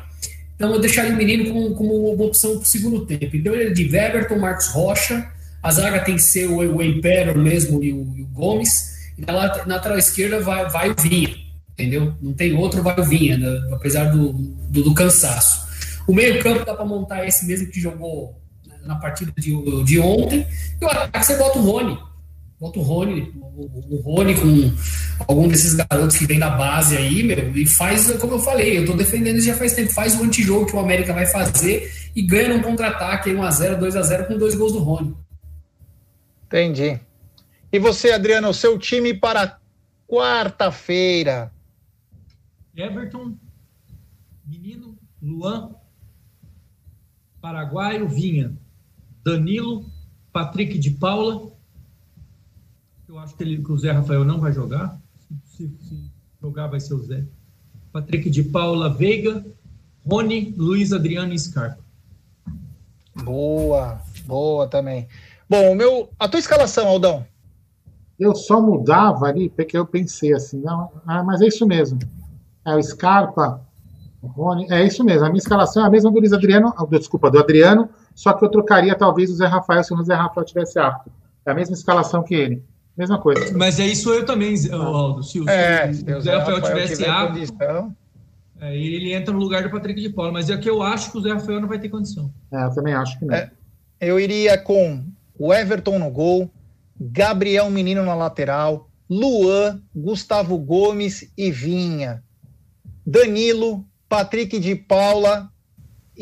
Então 0.54 0.74
eu 0.74 0.80
deixaria 0.80 1.12
o 1.12 1.16
menino 1.16 1.46
como, 1.46 1.74
como 1.74 2.12
uma 2.12 2.24
opção 2.24 2.52
para 2.56 2.62
o 2.62 2.66
segundo 2.66 3.06
tempo. 3.06 3.36
Então 3.36 3.54
ele 3.54 3.70
é 3.70 3.72
de 3.72 3.84
Weberton, 3.84 4.38
Marcos 4.38 4.68
Rocha. 4.68 5.30
A 5.62 5.70
zaga 5.70 6.00
tem 6.00 6.16
que 6.16 6.22
ser 6.22 6.46
o, 6.46 6.56
o 6.58 6.82
Emperor 6.82 7.38
mesmo 7.38 7.82
e 7.82 7.92
o, 7.92 8.14
e 8.16 8.22
o 8.22 8.26
Gomes. 8.26 9.12
E 9.16 9.24
na 9.24 9.32
na 9.32 9.76
lateral 9.76 9.98
esquerda 9.98 10.40
vai, 10.40 10.68
vai 10.68 10.90
o 10.90 10.94
Vinha, 11.00 11.34
entendeu? 11.72 12.14
Não 12.20 12.32
tem 12.32 12.54
outro, 12.54 12.82
vai 12.82 12.98
o 12.98 13.04
Vinha, 13.04 13.38
né? 13.38 13.68
apesar 13.72 14.04
do, 14.04 14.32
do, 14.32 14.82
do 14.82 14.94
cansaço. 14.94 15.67
O 16.08 16.14
meio-campo 16.14 16.64
dá 16.64 16.74
para 16.74 16.86
montar 16.86 17.26
esse 17.26 17.44
mesmo 17.44 17.70
que 17.70 17.78
jogou 17.78 18.40
na 18.82 18.96
partida 18.96 19.30
de, 19.36 19.84
de 19.84 20.00
ontem. 20.00 20.46
E 20.80 20.84
o 20.84 20.88
ataque 20.88 21.26
você 21.26 21.36
bota 21.36 21.58
o 21.58 21.62
Rony. 21.62 21.98
Bota 22.58 22.78
o 22.78 22.82
Rony, 22.82 23.32
o, 23.36 23.94
o 23.94 24.00
Rony 24.00 24.34
com 24.34 24.72
algum 25.28 25.46
desses 25.46 25.74
garotos 25.74 26.16
que 26.16 26.26
vem 26.26 26.40
da 26.40 26.50
base 26.50 26.96
aí, 26.96 27.22
meu, 27.22 27.56
e 27.56 27.64
faz, 27.64 28.10
como 28.16 28.34
eu 28.34 28.38
falei, 28.40 28.78
eu 28.78 28.84
tô 28.84 28.94
defendendo 28.94 29.36
isso 29.36 29.46
já 29.46 29.54
faz 29.54 29.74
tempo, 29.74 29.92
faz 29.92 30.18
o 30.18 30.24
antijogo 30.24 30.66
que 30.66 30.74
o 30.74 30.80
América 30.80 31.12
vai 31.12 31.24
fazer 31.24 32.10
e 32.16 32.22
ganha 32.22 32.48
num 32.48 32.60
contra-ataque, 32.60 33.30
aí 33.30 33.36
1x0, 33.36 33.78
2x0 33.78 34.26
com 34.26 34.38
dois 34.38 34.56
gols 34.56 34.72
do 34.72 34.80
Rony. 34.80 35.14
Entendi. 36.46 36.98
E 37.72 37.78
você, 37.78 38.10
Adriano, 38.10 38.48
o 38.48 38.54
seu 38.54 38.76
time 38.76 39.14
para 39.14 39.60
quarta-feira? 40.08 41.52
Everton, 42.74 43.36
Menino, 44.44 44.98
Luan, 45.22 45.76
Paraguaio, 47.48 48.06
Vinha, 48.06 48.52
Danilo, 49.24 49.86
Patrick 50.30 50.78
de 50.78 50.90
Paula. 50.90 51.50
Eu 53.08 53.18
acho 53.18 53.34
que, 53.34 53.42
ele, 53.42 53.62
que 53.64 53.72
o 53.72 53.78
Zé 53.78 53.90
Rafael 53.90 54.22
não 54.22 54.38
vai 54.38 54.52
jogar. 54.52 55.00
Se, 55.44 55.66
se 55.66 56.12
jogar, 56.42 56.66
vai 56.66 56.78
ser 56.78 56.92
o 56.92 57.02
Zé. 57.02 57.24
Patrick 57.90 58.28
de 58.28 58.42
Paula, 58.42 58.92
Veiga, 58.92 59.46
Rony, 60.06 60.54
Luiz 60.58 60.92
Adriano 60.92 61.32
e 61.32 61.38
Scarpa. 61.38 61.82
Boa, 63.24 63.98
boa 64.26 64.68
também. 64.68 65.08
Bom, 65.48 65.72
o 65.72 65.74
meu, 65.74 66.10
a 66.18 66.28
tua 66.28 66.40
escalação, 66.40 66.86
Aldão. 66.86 67.26
Eu 68.20 68.36
só 68.36 68.60
mudava 68.60 69.24
ali 69.24 69.48
porque 69.48 69.78
eu 69.78 69.86
pensei 69.86 70.34
assim, 70.34 70.60
não, 70.60 70.92
ah, 71.06 71.22
mas 71.24 71.40
é 71.40 71.46
isso 71.46 71.66
mesmo. 71.66 71.98
É 72.62 72.76
o 72.76 72.82
Scarpa, 72.82 73.66
Rony, 74.22 74.66
é 74.70 74.84
isso 74.84 75.04
mesmo. 75.04 75.24
A 75.26 75.28
minha 75.28 75.38
escalação 75.38 75.84
é 75.84 75.86
a 75.86 75.90
mesma 75.90 76.10
do 76.10 76.18
Luiz 76.18 76.32
Adriano, 76.32 76.72
ah, 76.76 76.84
desculpa, 76.90 77.30
do 77.30 77.38
Adriano, 77.38 77.88
só 78.14 78.32
que 78.32 78.44
eu 78.44 78.48
trocaria 78.48 78.94
talvez 78.94 79.30
o 79.30 79.34
Zé 79.34 79.46
Rafael 79.46 79.84
se 79.84 79.94
o 79.94 80.02
Zé 80.02 80.14
Rafael 80.14 80.44
tivesse 80.44 80.78
apto. 80.78 81.10
É 81.46 81.50
a 81.50 81.54
mesma 81.54 81.74
escalação 81.74 82.22
que 82.22 82.34
ele. 82.34 82.62
Mesma 82.96 83.18
coisa. 83.20 83.56
Mas 83.56 83.78
é 83.78 83.86
isso 83.86 84.10
eu 84.12 84.26
também, 84.26 84.56
Zé- 84.56 84.74
Aldo. 84.74 85.22
Se 85.22 85.40
o, 85.40 85.48
É, 85.48 85.92
se 85.92 86.00
se 86.04 86.12
o 86.12 86.20
Zé 86.20 86.36
Rafael 86.36 86.60
tivesse 86.60 86.96
tiver 86.96 87.08
apto, 87.10 87.34
condição. 87.34 87.96
é, 88.60 88.76
ele 88.76 89.14
entra 89.14 89.32
no 89.32 89.38
lugar 89.38 89.62
do 89.62 89.70
Patrick 89.70 90.00
de 90.00 90.10
Paula. 90.10 90.32
Mas 90.32 90.50
é 90.50 90.56
que 90.56 90.68
eu 90.68 90.82
acho 90.82 91.12
que 91.12 91.18
o 91.18 91.20
Zé 91.20 91.32
Rafael 91.32 91.60
não 91.60 91.68
vai 91.68 91.78
ter 91.78 91.88
condição. 91.88 92.28
É, 92.52 92.64
eu 92.64 92.74
também 92.74 92.94
acho 92.94 93.16
que 93.20 93.24
não. 93.24 93.34
É, 93.36 93.52
eu 94.00 94.18
iria 94.18 94.58
com 94.58 95.04
o 95.38 95.54
Everton 95.54 95.96
no 96.00 96.10
gol, 96.10 96.50
Gabriel 97.00 97.70
Menino 97.70 98.04
na 98.04 98.16
lateral, 98.16 98.90
Luan, 99.08 99.80
Gustavo 99.94 100.58
Gomes 100.58 101.32
e 101.38 101.52
Vinha, 101.52 102.20
Danilo, 103.06 103.84
Patrick 104.08 104.58
de 104.58 104.74
Paula, 104.74 105.50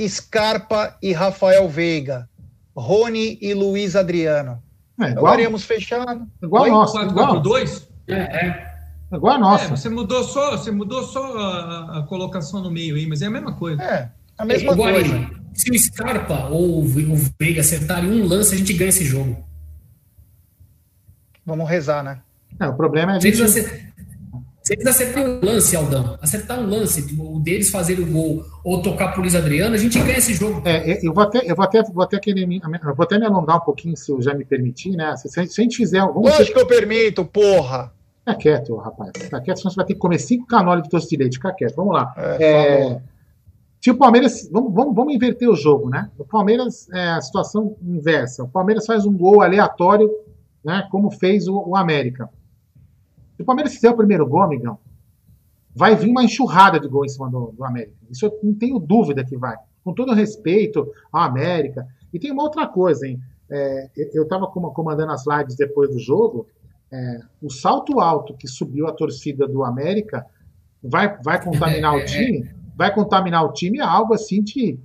Scarpa 0.09 0.97
e 1.03 1.13
Rafael 1.13 1.69
Veiga, 1.69 2.29
Rony 2.77 3.39
e 3.41 3.55
Luiz 3.55 3.95
Adriano. 3.97 4.63
É, 5.01 5.11
igual, 5.11 5.27
Faríamos 5.27 5.65
fechado. 5.65 6.27
igual 6.43 6.63
Oi? 6.65 6.71
a 6.71 6.73
nossa. 6.73 7.03
Igual, 7.03 7.43
4-4-2? 7.43 7.87
É, 8.09 8.15
é. 8.15 8.77
igual 9.13 9.35
a 9.35 9.37
É, 9.37 9.41
nossa. 9.41 9.69
você 9.77 9.89
mudou 9.89 10.25
só, 10.25 10.53
você 10.53 10.71
mudou 10.71 11.03
só 11.03 11.37
a, 11.39 11.99
a 11.99 12.03
colocação 12.05 12.63
no 12.63 12.71
meio 12.71 12.97
aí, 12.97 13.07
mas 13.07 13.23
é 13.23 13.27
a 13.27 13.31
mesma 13.31 13.53
coisa. 13.55 13.83
É, 13.83 14.11
a 14.39 14.45
mesma 14.45 14.73
Igual 14.73 14.93
coisa. 14.93 15.15
aí, 15.15 15.29
Se 15.55 15.71
o 15.71 15.79
Scarpa 15.79 16.47
ou 16.49 16.81
o 16.81 16.85
Ve- 16.87 17.05
o 17.07 17.17
Veiga 17.39 17.61
acertarem 17.61 18.11
um 18.11 18.27
lance, 18.27 18.55
a 18.55 18.59
gente 18.59 18.73
ganha 18.73 18.89
esse 18.89 19.05
jogo. 19.05 19.45
Vamos 21.45 21.69
rezar, 21.69 22.03
né? 22.03 22.21
É, 22.59 22.67
o 22.67 22.75
problema 22.75 23.13
é 23.15 23.17
a 23.17 23.21
Se 23.21 23.33
gente. 23.33 23.86
Se 24.67 24.73
eles 24.73 24.87
acertarem 24.89 25.29
um 25.37 25.41
lance, 25.45 25.77
Aldão, 25.77 26.19
acertar 26.21 26.59
um 26.59 26.67
lance, 26.69 27.07
tipo, 27.07 27.37
o 27.37 27.39
deles 27.39 27.71
fazer 27.71 28.01
o 28.01 28.07
gol 28.07 28.45
ou 28.65 28.83
tocar 28.83 29.13
pro 29.13 29.21
Luiz 29.21 29.37
Adriano, 29.37 29.77
a 29.77 29.79
gente 29.79 29.97
ganha 30.01 30.19
esse 30.19 30.35
jogo. 30.35 30.61
É, 30.65 30.91
é, 30.91 31.01
eu 31.07 31.15
vou 31.15 31.23
até, 31.23 31.49
eu 31.49 31.55
vou 31.55 31.65
até, 31.65 31.83
vou 31.85 32.03
até 32.03 32.19
querer 32.19 32.47
me, 32.47 32.61
eu 32.61 32.95
vou 32.97 33.05
até 33.05 33.17
me 33.17 33.25
alongar 33.27 33.59
um 33.59 33.61
pouquinho, 33.61 33.97
se 33.97 34.11
eu 34.11 34.21
já 34.21 34.35
me 34.35 34.45
permitir, 34.45 34.97
né? 34.97 35.17
Se, 35.17 35.29
se 35.29 35.39
a 35.39 35.45
gente- 35.45 35.77
fizer, 35.77 36.03
Lógico 36.03 36.53
que 36.55 36.59
eu 36.59 36.67
permito, 36.67 37.25
porra. 37.25 37.93
Fica 38.25 38.35
quieto, 38.39 38.75
rapaz. 38.75 39.13
Fica 39.17 39.41
quieto, 39.41 39.59
senão 39.59 39.71
você 39.71 39.77
vai 39.77 39.85
ter 39.87 39.95
que 39.95 40.01
comer 40.01 40.19
cinco 40.19 40.47
canoli 40.49 40.83
de 40.83 40.89
doce 40.89 41.09
de 41.09 41.17
leite. 41.17 41.35
Fica 41.37 41.53
quieto. 41.53 41.77
Vamos 41.77 41.95
lá. 41.95 42.13
É, 42.17 42.45
É, 42.45 43.01
se 43.81 43.89
o 43.93 43.97
Palmeiras. 43.97 44.49
Vamos, 44.51 44.75
vamos, 44.75 44.97
vamos 44.97 45.15
inverter 45.15 45.49
o 45.49 45.55
jogo, 45.55 45.89
né? 45.89 46.11
O 46.19 46.25
Palmeiras 46.25 46.89
é 46.93 47.11
a 47.11 47.21
situação 47.21 47.77
inversa. 47.81 48.43
O 48.43 48.49
Palmeiras 48.49 48.85
faz 48.85 49.07
um 49.07 49.17
gol 49.17 49.43
aleatório, 49.43 50.11
né? 50.65 50.89
Como 50.91 51.09
fez 51.09 51.47
o, 51.47 51.57
o 51.69 51.77
América. 51.77 52.29
Se 53.37 53.43
o 53.43 53.45
Palmeiras 53.45 53.75
fizer 53.75 53.91
o 53.91 53.97
primeiro 53.97 54.27
gol, 54.27 54.43
amigão, 54.43 54.79
vai 55.75 55.95
vir 55.95 56.09
uma 56.09 56.25
enxurrada 56.25 56.81
de 56.81 56.89
gol 56.89 57.05
em 57.05 57.09
cima 57.09 57.31
do, 57.31 57.53
do 57.53 57.65
América. 57.65 57.95
Isso 58.11 58.25
eu 58.25 58.39
não 58.43 58.55
tenho 58.55 58.79
dúvida 58.79 59.25
que 59.25 59.37
vai. 59.37 59.57
Com 59.85 59.93
todo 59.93 60.15
respeito 60.15 60.91
ao 61.13 61.23
América. 61.23 61.87
E 62.13 62.19
tem 62.19 62.33
uma 62.33 62.43
outra 62.43 62.67
coisa, 62.67 63.07
hein? 63.07 63.21
É, 63.49 63.91
eu 64.15 64.25
estava 64.25 64.47
comandando 64.47 65.13
as 65.13 65.25
lives 65.27 65.55
depois 65.55 65.91
do 65.91 65.99
jogo. 65.99 66.47
é, 66.91 67.21
o 67.43 67.51
salto 67.51 68.01
alto 68.01 68.35
que 68.35 68.49
subiu 68.49 68.87
a 68.87 68.93
torcida 68.93 69.47
do 69.47 69.63
América 69.63 70.27
vai, 70.83 71.17
vai 71.23 71.43
contaminar 71.43 71.95
o 71.95 72.05
time. 72.07 72.51
Vai 72.75 72.93
contaminar 72.95 73.45
o 73.45 73.53
time 73.53 73.79
é 73.79 73.83
algo 73.83 74.15
assim 74.15 74.43
de. 74.43 74.79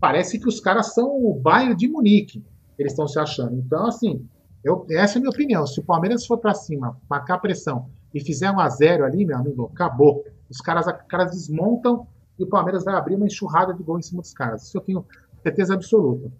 Parece 0.00 0.38
que 0.38 0.48
os 0.48 0.60
caras 0.60 0.94
são 0.94 1.08
o 1.08 1.34
Bayern 1.34 1.74
de 1.74 1.88
Munique. 1.88 2.44
Eles 2.78 2.92
estão 2.92 3.08
se 3.08 3.18
achando. 3.18 3.56
Então, 3.56 3.86
assim, 3.86 4.24
eu, 4.64 4.86
essa 4.90 5.14
é 5.14 5.18
a 5.18 5.20
minha 5.20 5.30
opinião. 5.30 5.66
Se 5.66 5.80
o 5.80 5.82
Palmeiras 5.84 6.26
for 6.26 6.38
para 6.38 6.54
cima, 6.54 6.98
marcar 7.08 7.38
pressão 7.38 7.88
e 8.14 8.20
fizer 8.20 8.50
um 8.50 8.58
a 8.60 8.68
zero 8.68 9.04
ali, 9.04 9.24
meu 9.24 9.36
amigo, 9.36 9.70
acabou. 9.72 10.24
Os 10.50 10.58
caras, 10.60 10.86
os 10.86 10.92
caras 11.08 11.30
desmontam 11.32 12.06
e 12.38 12.44
o 12.44 12.46
Palmeiras 12.46 12.84
vai 12.84 12.94
abrir 12.94 13.14
uma 13.16 13.26
enxurrada 13.26 13.74
de 13.74 13.82
gol 13.82 13.98
em 13.98 14.02
cima 14.02 14.22
dos 14.22 14.32
caras. 14.32 14.62
Isso 14.64 14.76
eu 14.76 14.80
tenho 14.80 15.06
certeza 15.42 15.74
absoluta. 15.74 16.30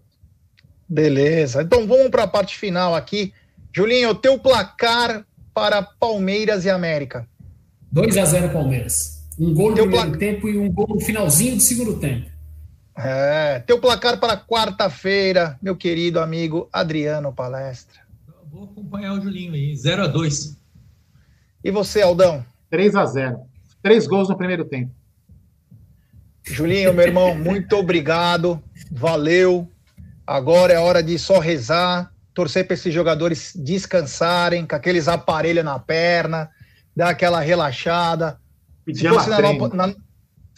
Beleza. 0.89 1.63
Então 1.63 1.87
vamos 1.87 2.09
para 2.09 2.25
a 2.25 2.29
parte 2.29 2.57
final 2.57 2.95
aqui. 2.95 3.33
Julinho, 3.75 4.11
o 4.11 4.15
teu 4.15 4.39
placar 4.39 5.25
para 5.53 5.83
Palmeiras 5.83 6.65
e 6.65 6.71
América. 6.71 7.29
2x0 7.95 8.53
Palmeiras. 8.53 9.27
Um 9.39 9.55
gol 9.55 9.71
no 9.71 9.75
Teu 9.77 9.85
primeiro 9.85 10.11
placa- 10.11 10.19
tempo 10.19 10.49
e 10.49 10.59
um 10.59 10.71
gol 10.73 10.87
no 10.89 11.01
finalzinho 11.01 11.57
do 11.57 11.63
segundo 11.63 11.99
tempo. 11.99 12.29
É, 12.97 13.61
teu 13.61 13.79
placar 13.81 14.19
para 14.19 14.37
quarta-feira, 14.37 15.57
meu 15.63 15.77
querido 15.77 16.19
amigo 16.19 16.69
Adriano 16.73 17.33
Palestra. 17.33 18.01
Vou 18.51 18.65
acompanhar 18.65 19.15
o 19.15 19.21
Julinho 19.21 19.53
aí, 19.55 19.73
0x2. 19.75 20.57
E 21.63 21.71
você, 21.71 22.03
Aldão? 22.03 22.45
3 22.71 22.95
a 22.95 23.05
0 23.07 23.41
Três 23.83 24.07
gols 24.07 24.29
no 24.29 24.37
primeiro 24.37 24.65
tempo. 24.65 24.91
Julinho, 26.45 26.93
meu 26.95 27.07
irmão, 27.07 27.35
muito 27.35 27.77
obrigado. 27.77 28.63
Valeu. 28.91 29.71
Agora 30.27 30.73
é 30.73 30.79
hora 30.79 31.03
de 31.03 31.19
só 31.19 31.39
rezar, 31.39 32.13
torcer 32.35 32.67
para 32.67 32.75
esses 32.75 32.93
jogadores 32.93 33.53
descansarem, 33.55 34.67
com 34.67 34.75
aqueles 34.75 35.09
aparelhos 35.09 35.65
na 35.65 35.79
perna, 35.79 36.51
dar 36.95 37.11
aquela 37.11 37.41
relaxada. 37.41 38.33
Se 38.33 38.85
Pedir 38.85 39.09
fosse, 39.11 39.29
na, 39.31 39.41
na- 39.87 39.95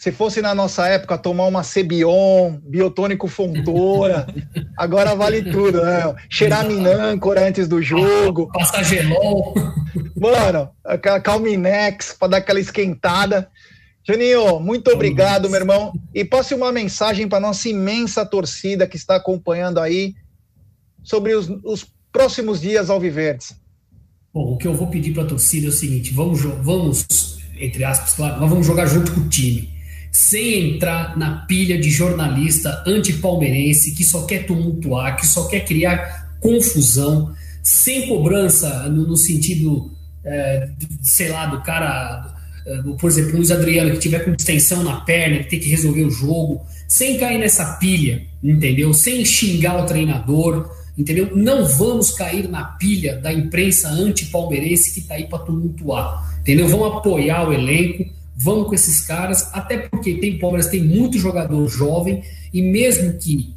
se 0.01 0.11
fosse 0.11 0.41
na 0.41 0.55
nossa 0.55 0.87
época 0.87 1.15
tomar 1.15 1.45
uma 1.45 1.61
Cebion, 1.61 2.57
biotônico 2.63 3.27
Fontoura, 3.27 4.25
agora 4.75 5.13
vale 5.13 5.43
tudo, 5.43 5.79
né? 5.79 6.15
Cheirar 6.27 6.65
minâncora 6.65 7.47
antes 7.47 7.67
do 7.67 7.83
jogo. 7.83 8.47
Passar 8.51 8.81
gelol. 8.81 9.53
Mano, 10.19 10.69
Calminex 11.23 12.15
para 12.19 12.29
dar 12.29 12.37
aquela 12.37 12.59
esquentada. 12.59 13.47
Juninho, 14.03 14.59
muito 14.59 14.89
obrigado, 14.89 15.47
meu 15.47 15.59
irmão. 15.59 15.93
E 16.15 16.25
passe 16.25 16.55
uma 16.55 16.71
mensagem 16.71 17.27
para 17.27 17.39
nossa 17.39 17.69
imensa 17.69 18.25
torcida 18.25 18.87
que 18.87 18.97
está 18.97 19.17
acompanhando 19.17 19.79
aí 19.79 20.15
sobre 21.03 21.35
os, 21.35 21.47
os 21.63 21.85
próximos 22.11 22.59
dias 22.59 22.89
alviverdes. 22.89 23.55
Bom, 24.33 24.53
o 24.53 24.57
que 24.57 24.67
eu 24.67 24.73
vou 24.73 24.87
pedir 24.87 25.13
para 25.13 25.21
a 25.21 25.27
torcida 25.27 25.67
é 25.67 25.69
o 25.69 25.71
seguinte: 25.71 26.11
vamos, 26.11 26.41
vamos, 26.41 27.37
entre 27.55 27.83
aspas, 27.83 28.15
claro, 28.15 28.41
nós 28.41 28.49
vamos 28.49 28.65
jogar 28.65 28.87
junto 28.87 29.11
com 29.13 29.19
o 29.19 29.29
time. 29.29 29.79
Sem 30.11 30.75
entrar 30.75 31.17
na 31.17 31.45
pilha 31.45 31.79
de 31.79 31.89
jornalista 31.89 32.83
anti-palmeirense 32.85 33.93
que 33.93 34.03
só 34.03 34.25
quer 34.25 34.45
tumultuar, 34.45 35.15
que 35.15 35.25
só 35.25 35.47
quer 35.47 35.61
criar 35.61 36.35
confusão, 36.39 37.33
sem 37.63 38.07
cobrança 38.07 38.89
no, 38.89 39.07
no 39.07 39.15
sentido, 39.15 39.91
é, 40.25 40.69
sei 41.01 41.29
lá, 41.29 41.45
do 41.45 41.61
cara 41.61 42.31
eh, 42.65 42.81
por 42.99 43.09
exemplo, 43.09 43.37
Luiz 43.37 43.51
Adriano, 43.51 43.91
que 43.91 43.99
tiver 43.99 44.19
com 44.19 44.31
extensão 44.31 44.83
na 44.83 45.01
perna, 45.01 45.39
que 45.39 45.49
tem 45.49 45.59
que 45.59 45.69
resolver 45.69 46.03
o 46.03 46.11
jogo, 46.11 46.65
sem 46.87 47.17
cair 47.17 47.39
nessa 47.39 47.77
pilha, 47.77 48.21
entendeu? 48.43 48.93
Sem 48.93 49.25
xingar 49.25 49.83
o 49.83 49.85
treinador, 49.85 50.69
entendeu? 50.97 51.35
Não 51.35 51.65
vamos 51.65 52.11
cair 52.11 52.47
na 52.47 52.63
pilha 52.63 53.17
da 53.17 53.33
imprensa 53.33 53.89
anti-palmeirense 53.89 54.93
que 54.93 54.99
está 54.99 55.15
aí 55.15 55.27
para 55.27 55.39
tumultuar, 55.39 56.37
entendeu? 56.39 56.67
Vamos 56.67 56.97
apoiar 56.97 57.47
o 57.47 57.53
elenco, 57.53 58.05
vamos 58.43 58.67
com 58.67 58.75
esses 58.75 59.01
caras, 59.01 59.49
até 59.53 59.77
porque 59.77 60.15
tem 60.15 60.37
Palmeiras, 60.37 60.67
tem 60.67 60.83
muito 60.83 61.17
jogador 61.17 61.67
jovem, 61.67 62.23
e 62.53 62.61
mesmo 62.61 63.13
que. 63.13 63.53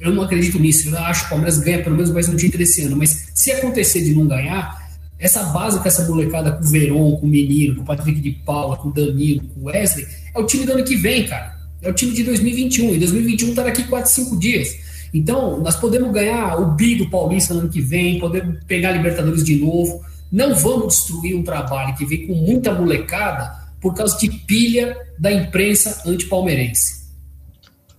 Eu 0.00 0.12
não 0.12 0.22
acredito 0.22 0.58
nisso, 0.58 0.88
eu 0.88 0.98
acho 0.98 1.22
que 1.22 1.26
o 1.26 1.30
Palmeiras 1.30 1.58
ganha 1.58 1.82
pelo 1.82 1.96
menos 1.96 2.10
mais 2.10 2.28
um 2.28 2.36
título 2.36 2.62
esse 2.62 2.82
ano, 2.82 2.96
mas 2.96 3.30
se 3.34 3.50
acontecer 3.52 4.02
de 4.02 4.14
não 4.14 4.26
ganhar, 4.26 4.82
essa 5.18 5.44
base 5.44 5.78
com 5.78 5.86
essa 5.86 6.06
molecada 6.06 6.52
com 6.52 6.64
o 6.64 6.68
Veron, 6.68 7.16
com 7.16 7.26
o 7.26 7.28
Menino, 7.28 7.76
com 7.76 7.82
o 7.82 7.84
Patrick 7.84 8.20
de 8.20 8.32
Paula, 8.32 8.76
com 8.76 8.88
o 8.88 8.92
Danilo, 8.92 9.42
com 9.54 9.60
o 9.60 9.64
Wesley, 9.64 10.06
é 10.34 10.38
o 10.38 10.44
time 10.44 10.66
do 10.66 10.72
ano 10.72 10.84
que 10.84 10.96
vem, 10.96 11.26
cara. 11.26 11.56
É 11.80 11.88
o 11.88 11.92
time 11.92 12.12
de 12.12 12.24
2021. 12.24 12.94
E 12.94 12.98
2021 12.98 13.54
tá 13.54 13.62
daqui 13.62 13.84
4, 13.84 14.10
5 14.10 14.36
dias. 14.36 14.76
Então, 15.14 15.60
nós 15.60 15.76
podemos 15.76 16.12
ganhar 16.12 16.56
o 16.60 16.74
bi 16.74 16.96
do 16.96 17.08
Paulista 17.08 17.54
no 17.54 17.60
ano 17.60 17.68
que 17.68 17.80
vem, 17.80 18.18
podemos 18.18 18.64
pegar 18.66 18.88
a 18.88 18.92
Libertadores 18.92 19.44
de 19.44 19.56
novo. 19.56 20.00
Não 20.30 20.56
vamos 20.56 20.94
destruir 20.94 21.36
um 21.36 21.42
trabalho 21.44 21.94
que 21.94 22.04
vem 22.04 22.26
com 22.26 22.34
muita 22.34 22.74
molecada 22.74 23.61
por 23.82 23.94
causa 23.94 24.16
de 24.16 24.30
pilha 24.30 24.96
da 25.18 25.32
imprensa 25.32 26.08
anti-palmeirense. 26.08 27.02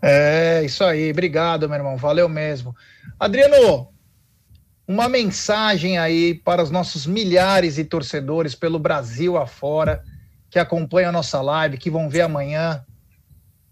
É, 0.02 0.64
isso 0.64 0.84
aí. 0.84 1.12
Obrigado, 1.12 1.68
meu 1.68 1.78
irmão. 1.78 1.98
Valeu 1.98 2.30
mesmo. 2.30 2.74
Adriano, 3.20 3.90
uma 4.88 5.10
mensagem 5.10 5.98
aí 5.98 6.34
para 6.34 6.64
os 6.64 6.72
nossos 6.72 7.06
milhares 7.06 7.76
de 7.76 7.84
torcedores 7.84 8.56
pelo 8.56 8.80
Brasil 8.80 9.38
afora 9.38 10.04
que 10.50 10.58
acompanham 10.58 11.10
a 11.10 11.14
nossa 11.14 11.42
live, 11.42 11.78
que 11.78 11.90
vão 11.90 12.10
ver 12.10 12.22
amanhã. 12.22 12.84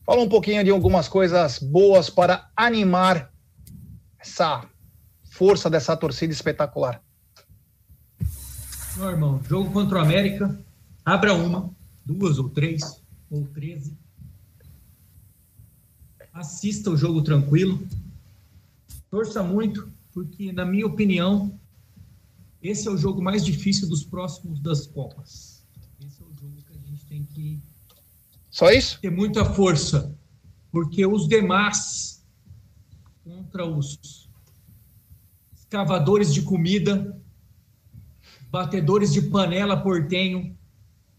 Fala 0.06 0.22
um 0.22 0.30
pouquinho 0.30 0.64
de 0.64 0.70
algumas 0.70 1.08
coisas 1.08 1.60
boas 1.60 2.10
para 2.10 2.50
animar 2.56 3.32
essa 4.20 4.66
força 5.24 5.70
dessa 5.70 5.96
torcida 5.96 6.34
espetacular. 6.34 7.02
Meu 8.98 9.10
irmão, 9.10 9.42
jogo 9.48 9.72
contra 9.72 10.00
o 10.00 10.02
América, 10.02 10.60
abra 11.06 11.34
uma, 11.34 11.70
duas 12.06 12.38
ou 12.40 12.50
três, 12.50 13.02
ou 13.30 13.46
treze. 13.48 13.98
Assista 16.34 16.90
o 16.90 16.98
jogo 16.98 17.22
tranquilo. 17.22 17.86
Torça 19.10 19.44
muito, 19.44 19.92
porque, 20.14 20.52
na 20.52 20.66
minha 20.66 20.88
opinião, 20.88 21.60
esse 22.62 22.88
é 22.88 22.92
o 22.92 22.98
jogo 22.98 23.22
mais 23.22 23.44
difícil 23.44 23.90
dos 23.90 24.04
próximos 24.04 24.60
das 24.60 24.88
Copas. 24.88 25.66
Esse 26.06 26.22
é 26.22 26.26
o 26.26 26.34
jogo 26.40 26.56
que 26.64 26.74
a 26.74 26.90
gente 26.90 27.06
tem 27.06 27.24
que 27.26 27.60
Só 28.50 28.72
isso? 28.72 29.00
ter 29.02 29.10
muita 29.12 29.44
força, 29.44 30.16
porque 30.72 31.06
os 31.06 31.28
demais 31.28 32.26
contra 33.24 33.66
os 33.66 34.30
escavadores 35.56 36.34
de 36.34 36.42
comida, 36.42 37.20
batedores 38.50 39.12
de 39.12 39.22
panela 39.24 39.76
portenho, 39.76 40.58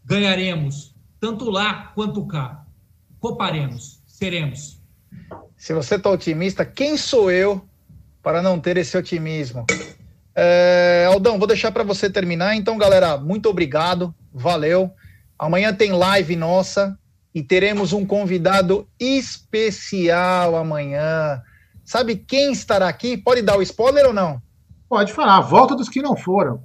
ganharemos, 0.04 0.94
tanto 1.20 1.50
lá 1.50 1.92
quanto 1.94 2.26
cá. 2.26 2.64
Coparemos, 3.18 4.02
seremos. 4.06 4.80
Se 5.56 5.72
você 5.72 5.94
está 5.94 6.10
otimista, 6.10 6.64
quem 6.64 6.96
sou 6.96 7.30
eu 7.30 7.64
para 8.22 8.42
não 8.42 8.58
ter 8.58 8.76
esse 8.76 8.96
otimismo. 8.96 9.64
É, 10.34 11.06
Aldão, 11.08 11.38
vou 11.38 11.46
deixar 11.46 11.72
para 11.72 11.82
você 11.82 12.08
terminar. 12.08 12.54
Então, 12.54 12.78
galera, 12.78 13.18
muito 13.18 13.48
obrigado, 13.48 14.14
valeu. 14.32 14.90
Amanhã 15.38 15.74
tem 15.74 15.92
live 15.92 16.36
nossa 16.36 16.96
e 17.34 17.42
teremos 17.42 17.92
um 17.92 18.06
convidado 18.06 18.88
especial 18.98 20.56
amanhã. 20.56 21.42
Sabe 21.84 22.16
quem 22.16 22.52
estará 22.52 22.88
aqui? 22.88 23.16
Pode 23.16 23.42
dar 23.42 23.56
o 23.56 23.62
spoiler 23.62 24.06
ou 24.06 24.12
não? 24.12 24.40
Pode 24.88 25.12
falar, 25.12 25.40
volta 25.40 25.74
dos 25.74 25.88
que 25.88 26.02
não 26.02 26.16
foram. 26.16 26.62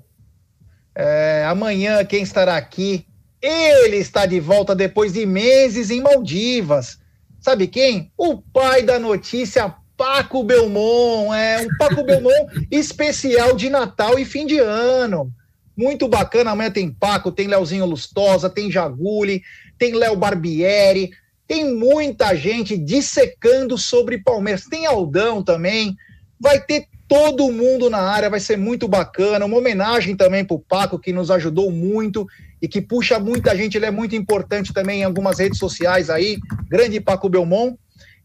É, 0.93 1.45
amanhã, 1.47 2.03
quem 2.05 2.21
estará 2.21 2.57
aqui? 2.57 3.06
Ele 3.41 3.97
está 3.97 4.25
de 4.25 4.39
volta 4.39 4.75
depois 4.75 5.13
de 5.13 5.25
meses 5.25 5.89
em 5.89 6.01
Maldivas. 6.01 6.99
Sabe 7.39 7.67
quem? 7.67 8.11
O 8.17 8.37
pai 8.37 8.83
da 8.83 8.97
notícia 8.97 9.75
Paco 9.95 10.43
Belmont, 10.43 11.33
é 11.35 11.59
um 11.59 11.77
Paco 11.77 12.03
Belmont 12.03 12.67
especial 12.69 13.55
de 13.55 13.69
Natal 13.69 14.19
e 14.19 14.25
fim 14.25 14.45
de 14.45 14.59
ano. 14.59 15.31
Muito 15.75 16.07
bacana, 16.07 16.51
amanhã 16.51 16.71
tem 16.71 16.91
Paco, 16.91 17.31
tem 17.31 17.47
Leozinho 17.47 17.85
Lustosa, 17.85 18.49
tem 18.49 18.71
Jaguli, 18.71 19.43
tem 19.77 19.93
Léo 19.93 20.15
Barbieri, 20.15 21.11
tem 21.47 21.73
muita 21.73 22.35
gente 22.35 22.77
dissecando 22.77 23.77
sobre 23.77 24.17
Palmeiras. 24.17 24.65
Tem 24.65 24.85
Aldão 24.85 25.43
também, 25.43 25.95
vai 26.39 26.59
ter 26.59 26.87
todo 27.07 27.51
mundo 27.51 27.89
na 27.89 27.99
área, 27.99 28.29
vai 28.29 28.39
ser 28.39 28.57
muito 28.57 28.87
bacana. 28.87 29.45
Uma 29.45 29.57
homenagem 29.57 30.15
também 30.15 30.43
para 30.43 30.55
o 30.55 30.59
Paco, 30.59 30.99
que 30.99 31.13
nos 31.13 31.31
ajudou 31.31 31.71
muito 31.71 32.27
e 32.61 32.67
que 32.67 32.81
puxa 32.81 33.17
muita 33.19 33.55
gente. 33.55 33.77
Ele 33.77 33.85
é 33.85 33.91
muito 33.91 34.15
importante 34.15 34.73
também 34.73 35.01
em 35.01 35.03
algumas 35.03 35.39
redes 35.39 35.57
sociais 35.57 36.09
aí. 36.09 36.37
Grande 36.69 36.99
Paco 36.99 37.29
Belmont. 37.29 37.77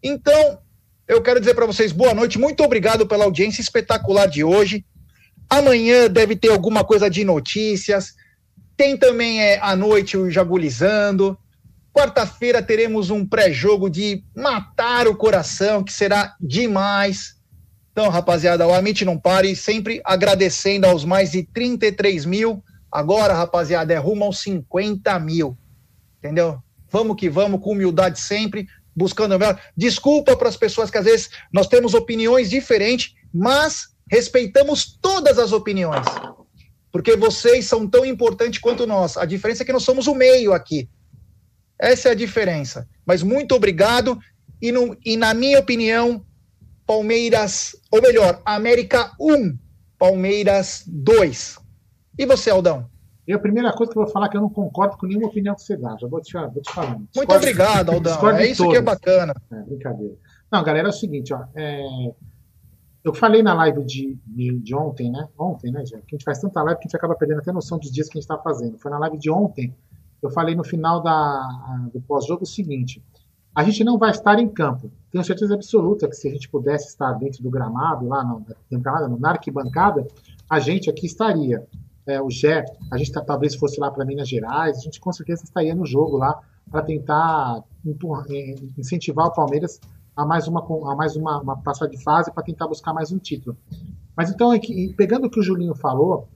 Então, 0.02 0.59
eu 1.06 1.22
quero 1.22 1.38
dizer 1.38 1.54
para 1.54 1.66
vocês 1.66 1.92
boa 1.92 2.12
noite, 2.12 2.38
muito 2.38 2.62
obrigado 2.64 3.06
pela 3.06 3.24
audiência 3.24 3.60
espetacular 3.60 4.26
de 4.26 4.42
hoje. 4.42 4.84
Amanhã 5.48 6.09
deve 6.09 6.34
ter 6.34 6.50
alguma 6.50 6.82
coisa 6.82 7.09
de 7.09 7.24
notícias. 7.24 8.14
Tem 8.76 8.96
também 8.96 9.42
é, 9.42 9.60
à 9.60 9.76
noite 9.76 10.16
o 10.16 10.30
Jagulizando. 10.30 11.38
Quarta-feira 11.92 12.62
teremos 12.62 13.10
um 13.10 13.24
pré-jogo 13.26 13.90
de 13.90 14.24
matar 14.34 15.06
o 15.06 15.14
coração, 15.14 15.84
que 15.84 15.92
será 15.92 16.34
demais. 16.40 17.36
Então, 17.93 18.09
rapaziada, 18.09 18.66
o 18.66 18.73
Amit 18.73 19.05
não 19.05 19.19
pare, 19.19 19.55
sempre 19.55 20.01
agradecendo 20.02 20.86
aos 20.86 21.05
mais 21.05 21.31
de 21.31 21.43
33 21.43 22.24
mil. 22.24 22.64
Agora, 22.90 23.35
rapaziada, 23.35 23.93
é 23.93 23.98
rumo 23.98 24.24
aos 24.24 24.40
50 24.40 25.19
mil. 25.20 25.56
Entendeu? 26.19 26.59
Vamos 26.90 27.16
que 27.16 27.28
vamos, 27.28 27.60
com 27.60 27.73
humildade 27.73 28.19
sempre 28.19 28.66
buscando 28.94 29.39
melhor. 29.39 29.60
Desculpa 29.77 30.36
para 30.36 30.48
as 30.48 30.56
pessoas 30.56 30.90
que 30.90 30.98
às 30.98 31.05
vezes 31.05 31.31
nós 31.52 31.66
temos 31.66 31.94
opiniões 31.94 32.51
diferentes, 32.51 33.14
mas 33.32 33.89
respeitamos 34.10 34.98
todas 35.01 35.39
as 35.39 35.52
opiniões. 35.52 36.06
Porque 36.90 37.16
vocês 37.16 37.66
são 37.66 37.89
tão 37.89 38.05
importantes 38.05 38.60
quanto 38.60 38.86
nós. 38.86 39.16
A 39.16 39.24
diferença 39.24 39.62
é 39.62 39.66
que 39.66 39.73
nós 39.73 39.82
somos 39.82 40.06
o 40.06 40.14
meio 40.14 40.52
aqui. 40.52 40.89
Essa 41.78 42.10
é 42.10 42.12
a 42.12 42.14
diferença. 42.16 42.86
Mas 43.05 43.23
muito 43.23 43.55
obrigado. 43.55 44.19
E, 44.60 44.70
no, 44.70 44.97
e 45.05 45.16
na 45.16 45.35
minha 45.35 45.59
opinião, 45.59 46.24
Palmeiras, 46.93 47.74
ou 47.90 48.02
melhor, 48.02 48.43
América 48.44 49.12
1, 49.19 49.56
Palmeiras 49.98 50.85
2. 50.86 51.59
E 52.19 52.27
você, 52.27 52.51
Aldão? 52.51 52.86
E 53.27 53.32
a 53.32 53.39
primeira 53.39 53.73
coisa 53.73 53.90
que 53.90 53.98
eu 53.98 54.05
vou 54.05 54.12
falar 54.12 54.27
é 54.27 54.28
que 54.28 54.36
eu 54.36 54.43
não 54.43 54.51
concordo 54.51 54.98
com 54.98 55.06
nenhuma 55.06 55.28
opinião 55.28 55.55
que 55.55 55.62
você 55.62 55.74
dá. 55.74 55.97
Já 55.98 56.06
vou 56.06 56.20
te, 56.20 56.35
vou 56.35 56.60
te 56.60 56.70
falando. 56.70 57.09
Muito 57.16 57.32
obrigado, 57.32 57.89
Aldão. 57.93 58.28
É 58.32 58.47
isso 58.47 58.62
todas. 58.62 58.73
que 58.73 58.78
é 58.78 58.82
bacana. 58.82 59.35
É, 59.51 59.62
brincadeira. 59.62 60.14
Não, 60.52 60.62
galera, 60.62 60.89
é 60.89 60.90
o 60.90 60.93
seguinte, 60.93 61.32
ó. 61.32 61.44
É... 61.55 62.12
Eu 63.02 63.14
falei 63.14 63.43
na 63.43 63.55
live 63.55 63.82
de, 63.85 64.19
de, 64.27 64.59
de, 64.59 64.74
ontem, 64.74 65.10
né? 65.10 65.28
Ontem, 65.39 65.73
né, 65.73 65.86
gente? 65.86 66.02
Que 66.02 66.14
a 66.14 66.19
gente 66.19 66.24
faz 66.24 66.40
tanta 66.40 66.62
live 66.62 66.78
que 66.78 66.85
a 66.85 66.89
gente 66.89 66.97
acaba 66.97 67.14
perdendo 67.14 67.39
até 67.39 67.52
noção 67.52 67.78
dos 67.78 67.90
dias 67.90 68.06
que 68.06 68.19
a 68.19 68.20
gente 68.20 68.31
está 68.31 68.36
fazendo. 68.36 68.78
Foi 68.78 68.90
na 68.90 68.98
live 68.98 69.16
de 69.16 69.31
ontem. 69.31 69.74
Eu 70.23 70.31
falei 70.31 70.55
no 70.55 70.62
final 70.62 71.02
da, 71.02 71.89
do 71.90 72.02
pós-jogo 72.02 72.43
o 72.43 72.47
seguinte: 72.47 73.02
a 73.54 73.62
gente 73.62 73.84
não 73.84 73.98
vai 73.98 74.10
estar 74.10 74.38
em 74.38 74.48
campo. 74.48 74.90
Tenho 75.10 75.24
certeza 75.24 75.54
absoluta 75.54 76.08
que 76.08 76.16
se 76.16 76.28
a 76.28 76.30
gente 76.30 76.48
pudesse 76.48 76.88
estar 76.88 77.12
dentro 77.12 77.42
do 77.42 77.50
gramado, 77.50 78.06
lá 78.08 78.24
no, 78.24 78.44
no, 78.70 79.18
na 79.18 79.30
arquibancada, 79.30 80.06
a 80.48 80.58
gente 80.58 80.88
aqui 80.88 81.06
estaria 81.06 81.66
é, 82.06 82.20
o 82.20 82.30
Gé, 82.30 82.64
a 82.90 82.96
gente 82.96 83.12
tá, 83.12 83.20
talvez 83.20 83.54
fosse 83.54 83.78
lá 83.78 83.90
para 83.90 84.04
Minas 84.04 84.28
Gerais, 84.28 84.78
a 84.78 84.80
gente 84.80 85.00
com 85.00 85.12
certeza 85.12 85.44
estaria 85.44 85.74
no 85.74 85.86
jogo 85.86 86.16
lá 86.16 86.40
para 86.70 86.82
tentar 86.82 87.62
é, 88.30 88.54
incentivar 88.78 89.26
o 89.26 89.32
Palmeiras 89.32 89.80
a 90.16 90.24
mais 90.24 90.48
uma, 90.48 90.60
a 90.90 90.96
mais 90.96 91.16
uma, 91.16 91.40
uma 91.40 91.56
passada 91.58 91.90
de 91.90 92.02
fase 92.02 92.32
para 92.32 92.42
tentar 92.42 92.66
buscar 92.66 92.92
mais 92.92 93.12
um 93.12 93.18
título. 93.18 93.56
Mas 94.16 94.30
então, 94.30 94.52
é 94.52 94.58
que, 94.58 94.94
pegando 94.94 95.26
o 95.26 95.30
que 95.30 95.40
o 95.40 95.42
Julinho 95.42 95.74
falou, 95.74 96.28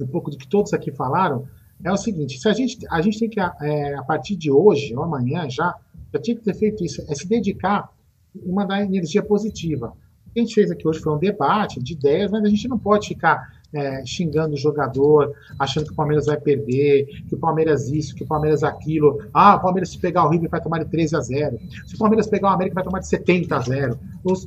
um 0.00 0.06
pouco 0.06 0.30
do 0.30 0.36
que 0.36 0.46
todos 0.46 0.72
aqui 0.72 0.92
falaram, 0.92 1.46
é 1.82 1.90
o 1.90 1.96
seguinte: 1.96 2.38
se 2.38 2.48
a 2.48 2.52
gente, 2.52 2.78
a 2.90 3.00
gente 3.00 3.18
tem 3.18 3.28
que, 3.28 3.40
é, 3.40 3.94
a 3.94 4.02
partir 4.02 4.36
de 4.36 4.50
hoje 4.50 4.94
ou 4.94 5.02
amanhã 5.02 5.48
já, 5.48 5.74
já 6.12 6.20
tinha 6.20 6.36
que 6.36 6.44
ter 6.44 6.54
feito 6.54 6.84
isso, 6.84 7.04
é 7.08 7.14
se 7.14 7.26
dedicar 7.28 7.90
e 8.34 8.50
mandar 8.50 8.82
energia 8.82 9.22
positiva. 9.22 9.92
O 10.26 10.32
que 10.32 10.40
a 10.40 10.42
gente 10.42 10.54
fez 10.54 10.70
aqui 10.70 10.86
hoje 10.86 11.00
foi 11.00 11.12
um 11.12 11.18
debate 11.18 11.82
de 11.82 11.94
ideias, 11.94 12.30
mas 12.30 12.44
a 12.44 12.48
gente 12.48 12.68
não 12.68 12.78
pode 12.78 13.08
ficar 13.08 13.56
é, 13.72 14.04
xingando 14.04 14.54
o 14.54 14.58
jogador, 14.58 15.34
achando 15.58 15.86
que 15.86 15.92
o 15.92 15.96
Palmeiras 15.96 16.26
vai 16.26 16.38
perder, 16.38 17.06
que 17.28 17.34
o 17.34 17.38
Palmeiras 17.38 17.88
isso, 17.88 18.14
que 18.14 18.22
o 18.22 18.26
Palmeiras 18.26 18.62
aquilo. 18.62 19.18
Ah, 19.32 19.56
o 19.56 19.60
Palmeiras 19.60 19.90
se 19.90 19.98
pegar 19.98 20.24
o 20.24 20.30
River 20.30 20.50
vai 20.50 20.60
tomar 20.60 20.78
de 20.82 20.90
13 20.90 21.16
a 21.16 21.20
0. 21.20 21.58
Se 21.86 21.94
o 21.94 21.98
Palmeiras 21.98 22.26
pegar 22.26 22.50
o 22.50 22.52
América 22.52 22.74
vai 22.74 22.84
tomar 22.84 23.00
de 23.00 23.08
70 23.08 23.56
a 23.56 23.60
0. 23.60 23.98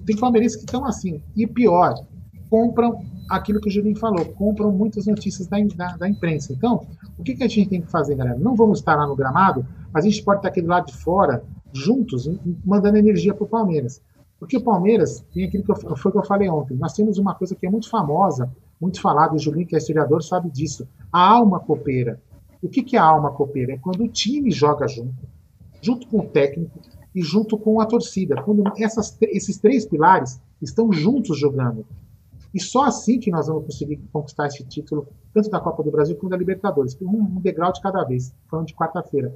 Tem 0.05 0.17
palmeirenses 0.17 0.57
que 0.57 0.65
estão 0.65 0.85
assim. 0.85 1.21
E 1.35 1.45
pior, 1.45 1.93
compram 2.49 3.03
aquilo 3.29 3.61
que 3.61 3.69
o 3.69 3.71
Julinho 3.71 3.97
falou, 3.97 4.25
compram 4.25 4.71
muitas 4.71 5.05
notícias 5.05 5.47
da, 5.47 5.57
da, 5.75 5.97
da, 5.97 6.09
imprensa. 6.09 6.51
Então, 6.51 6.87
o 7.17 7.23
que, 7.23 7.35
que 7.35 7.43
a 7.43 7.47
gente 7.47 7.69
tem 7.69 7.81
que 7.81 7.91
fazer, 7.91 8.15
galera? 8.15 8.37
Não 8.37 8.55
vamos 8.55 8.79
estar 8.79 8.95
lá 8.95 9.05
no 9.05 9.15
gramado, 9.15 9.65
mas 9.93 10.05
a 10.05 10.09
gente 10.09 10.23
pode 10.23 10.39
estar 10.39 10.49
aqui 10.49 10.61
do 10.61 10.67
lado 10.67 10.87
de 10.87 10.97
fora, 10.97 11.43
juntos, 11.71 12.29
mandando 12.65 12.97
energia 12.97 13.33
para 13.33 13.43
o 13.43 13.47
Palmeiras. 13.47 14.01
Porque 14.39 14.57
o 14.57 14.63
Palmeiras 14.63 15.23
tem 15.33 15.45
aquilo 15.45 15.63
que 15.63 15.71
eu, 15.71 15.97
foi 15.97 16.11
que 16.11 16.17
eu 16.17 16.23
falei 16.23 16.49
ontem. 16.49 16.75
Nós 16.77 16.93
temos 16.93 17.17
uma 17.17 17.35
coisa 17.35 17.55
que 17.55 17.67
é 17.67 17.69
muito 17.69 17.89
famosa, 17.89 18.49
muito 18.79 19.01
falada, 19.01 19.35
o 19.35 19.39
Julinho, 19.39 19.67
que 19.67 19.75
é 19.75 19.77
historiador, 19.77 20.23
sabe 20.23 20.49
disso. 20.49 20.87
A 21.11 21.21
alma 21.21 21.59
copeira. 21.59 22.21
O 22.61 22.69
que, 22.69 22.81
que 22.81 22.95
é 22.95 22.99
a 22.99 23.03
alma 23.03 23.31
copeira? 23.31 23.73
É 23.73 23.77
quando 23.77 24.03
o 24.03 24.07
time 24.07 24.49
joga 24.49 24.87
junto, 24.87 25.27
junto 25.81 26.07
com 26.07 26.19
o 26.19 26.27
técnico 26.27 26.79
e 27.13 27.21
junto 27.21 27.57
com 27.57 27.81
a 27.81 27.85
torcida. 27.85 28.41
Quando 28.41 28.63
essas, 28.77 29.17
esses 29.21 29.57
três 29.57 29.85
pilares 29.85 30.41
estão 30.61 30.91
juntos 30.91 31.37
jogando. 31.37 31.85
E 32.53 32.59
só 32.59 32.85
assim 32.85 33.19
que 33.19 33.29
nós 33.29 33.47
vamos 33.47 33.65
conseguir 33.65 33.97
conquistar 34.11 34.47
esse 34.47 34.63
título, 34.65 35.07
tanto 35.33 35.49
da 35.49 35.59
Copa 35.59 35.83
do 35.83 35.91
Brasil 35.91 36.15
quanto 36.15 36.31
da 36.31 36.37
Libertadores. 36.37 36.97
Um 37.01 37.39
degrau 37.39 37.71
de 37.71 37.81
cada 37.81 38.03
vez, 38.03 38.33
falando 38.49 38.67
de 38.67 38.73
quarta-feira. 38.73 39.35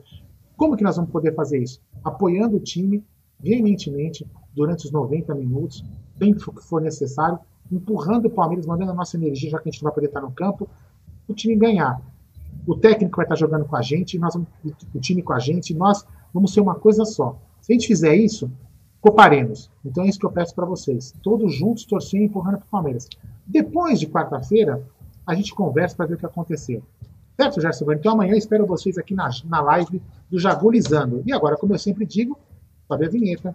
Como 0.58 0.76
que 0.76 0.84
nós 0.84 0.96
vamos 0.96 1.12
poder 1.12 1.34
fazer 1.36 1.62
isso? 1.62 1.82
Apoiando 2.04 2.58
o 2.58 2.60
time 2.60 3.04
veementemente 3.40 4.26
durante 4.54 4.86
os 4.86 4.92
90 4.92 5.36
minutos, 5.36 5.84
bem 6.16 6.34
que 6.34 6.44
for 6.62 6.82
necessário, 6.82 7.40
empurrando 7.72 8.28
o 8.28 8.30
Palmeiras, 8.30 8.66
mandando 8.66 8.92
a 8.92 8.96
nossa 8.96 9.18
energia, 9.18 9.50
já 9.50 9.60
que 9.60 9.70
a 9.70 9.72
gente 9.72 9.82
não 9.82 9.90
vai 9.90 9.96
poder 9.96 10.08
estar 10.08 10.22
no 10.22 10.32
campo, 10.32 10.70
o 11.28 11.34
time 11.34 11.56
ganhar. 11.56 12.02
O 12.66 12.76
técnico 12.76 13.18
vai 13.18 13.26
estar 13.26 13.36
jogando 13.36 13.66
com 13.66 13.76
a 13.76 13.82
gente, 13.82 14.18
nós 14.18 14.34
vamos, 14.34 14.48
o 14.94 15.00
time 15.00 15.22
com 15.22 15.34
a 15.34 15.40
gente, 15.40 15.74
nós 15.74 16.06
vamos 16.34 16.54
ser 16.54 16.62
uma 16.62 16.76
coisa 16.76 17.04
só. 17.04 17.38
Se 17.62 17.72
a 17.72 17.76
gente 17.76 17.88
fizer 17.88 18.16
isso, 18.16 18.50
coparemos. 19.04 19.70
Então 19.84 20.06
é 20.06 20.08
isso 20.08 20.18
que 20.18 20.26
eu 20.26 20.32
peço 20.32 20.56
para 20.56 20.66
vocês. 20.66 21.14
Todos 21.22 21.54
juntos, 21.54 21.84
torcendo 21.84 22.22
e 22.22 22.26
empurrando 22.26 22.60
para 22.60 22.66
o 22.66 22.70
Palmeiras. 22.70 23.10
Depois 23.46 24.00
de 24.00 24.08
quarta-feira, 24.08 24.82
a 25.28 25.36
gente 25.36 25.54
conversa 25.54 25.94
para 25.94 26.06
ver 26.06 26.14
o 26.16 26.18
que 26.18 26.26
aconteceu. 26.26 26.82
Certo, 27.36 27.60
Gerson? 27.60 27.92
Então 27.92 28.14
amanhã 28.14 28.34
espero 28.34 28.66
vocês 28.66 28.98
aqui 28.98 29.14
na, 29.14 29.30
na 29.44 29.60
live 29.60 30.02
do 30.32 30.40
Jagulizando. 30.40 31.22
E 31.26 31.34
agora, 31.34 31.58
como 31.58 31.74
eu 31.74 31.80
sempre 31.80 32.06
digo, 32.06 32.40
sobe 32.88 33.06
a 33.06 33.10
vinheta. 33.10 33.54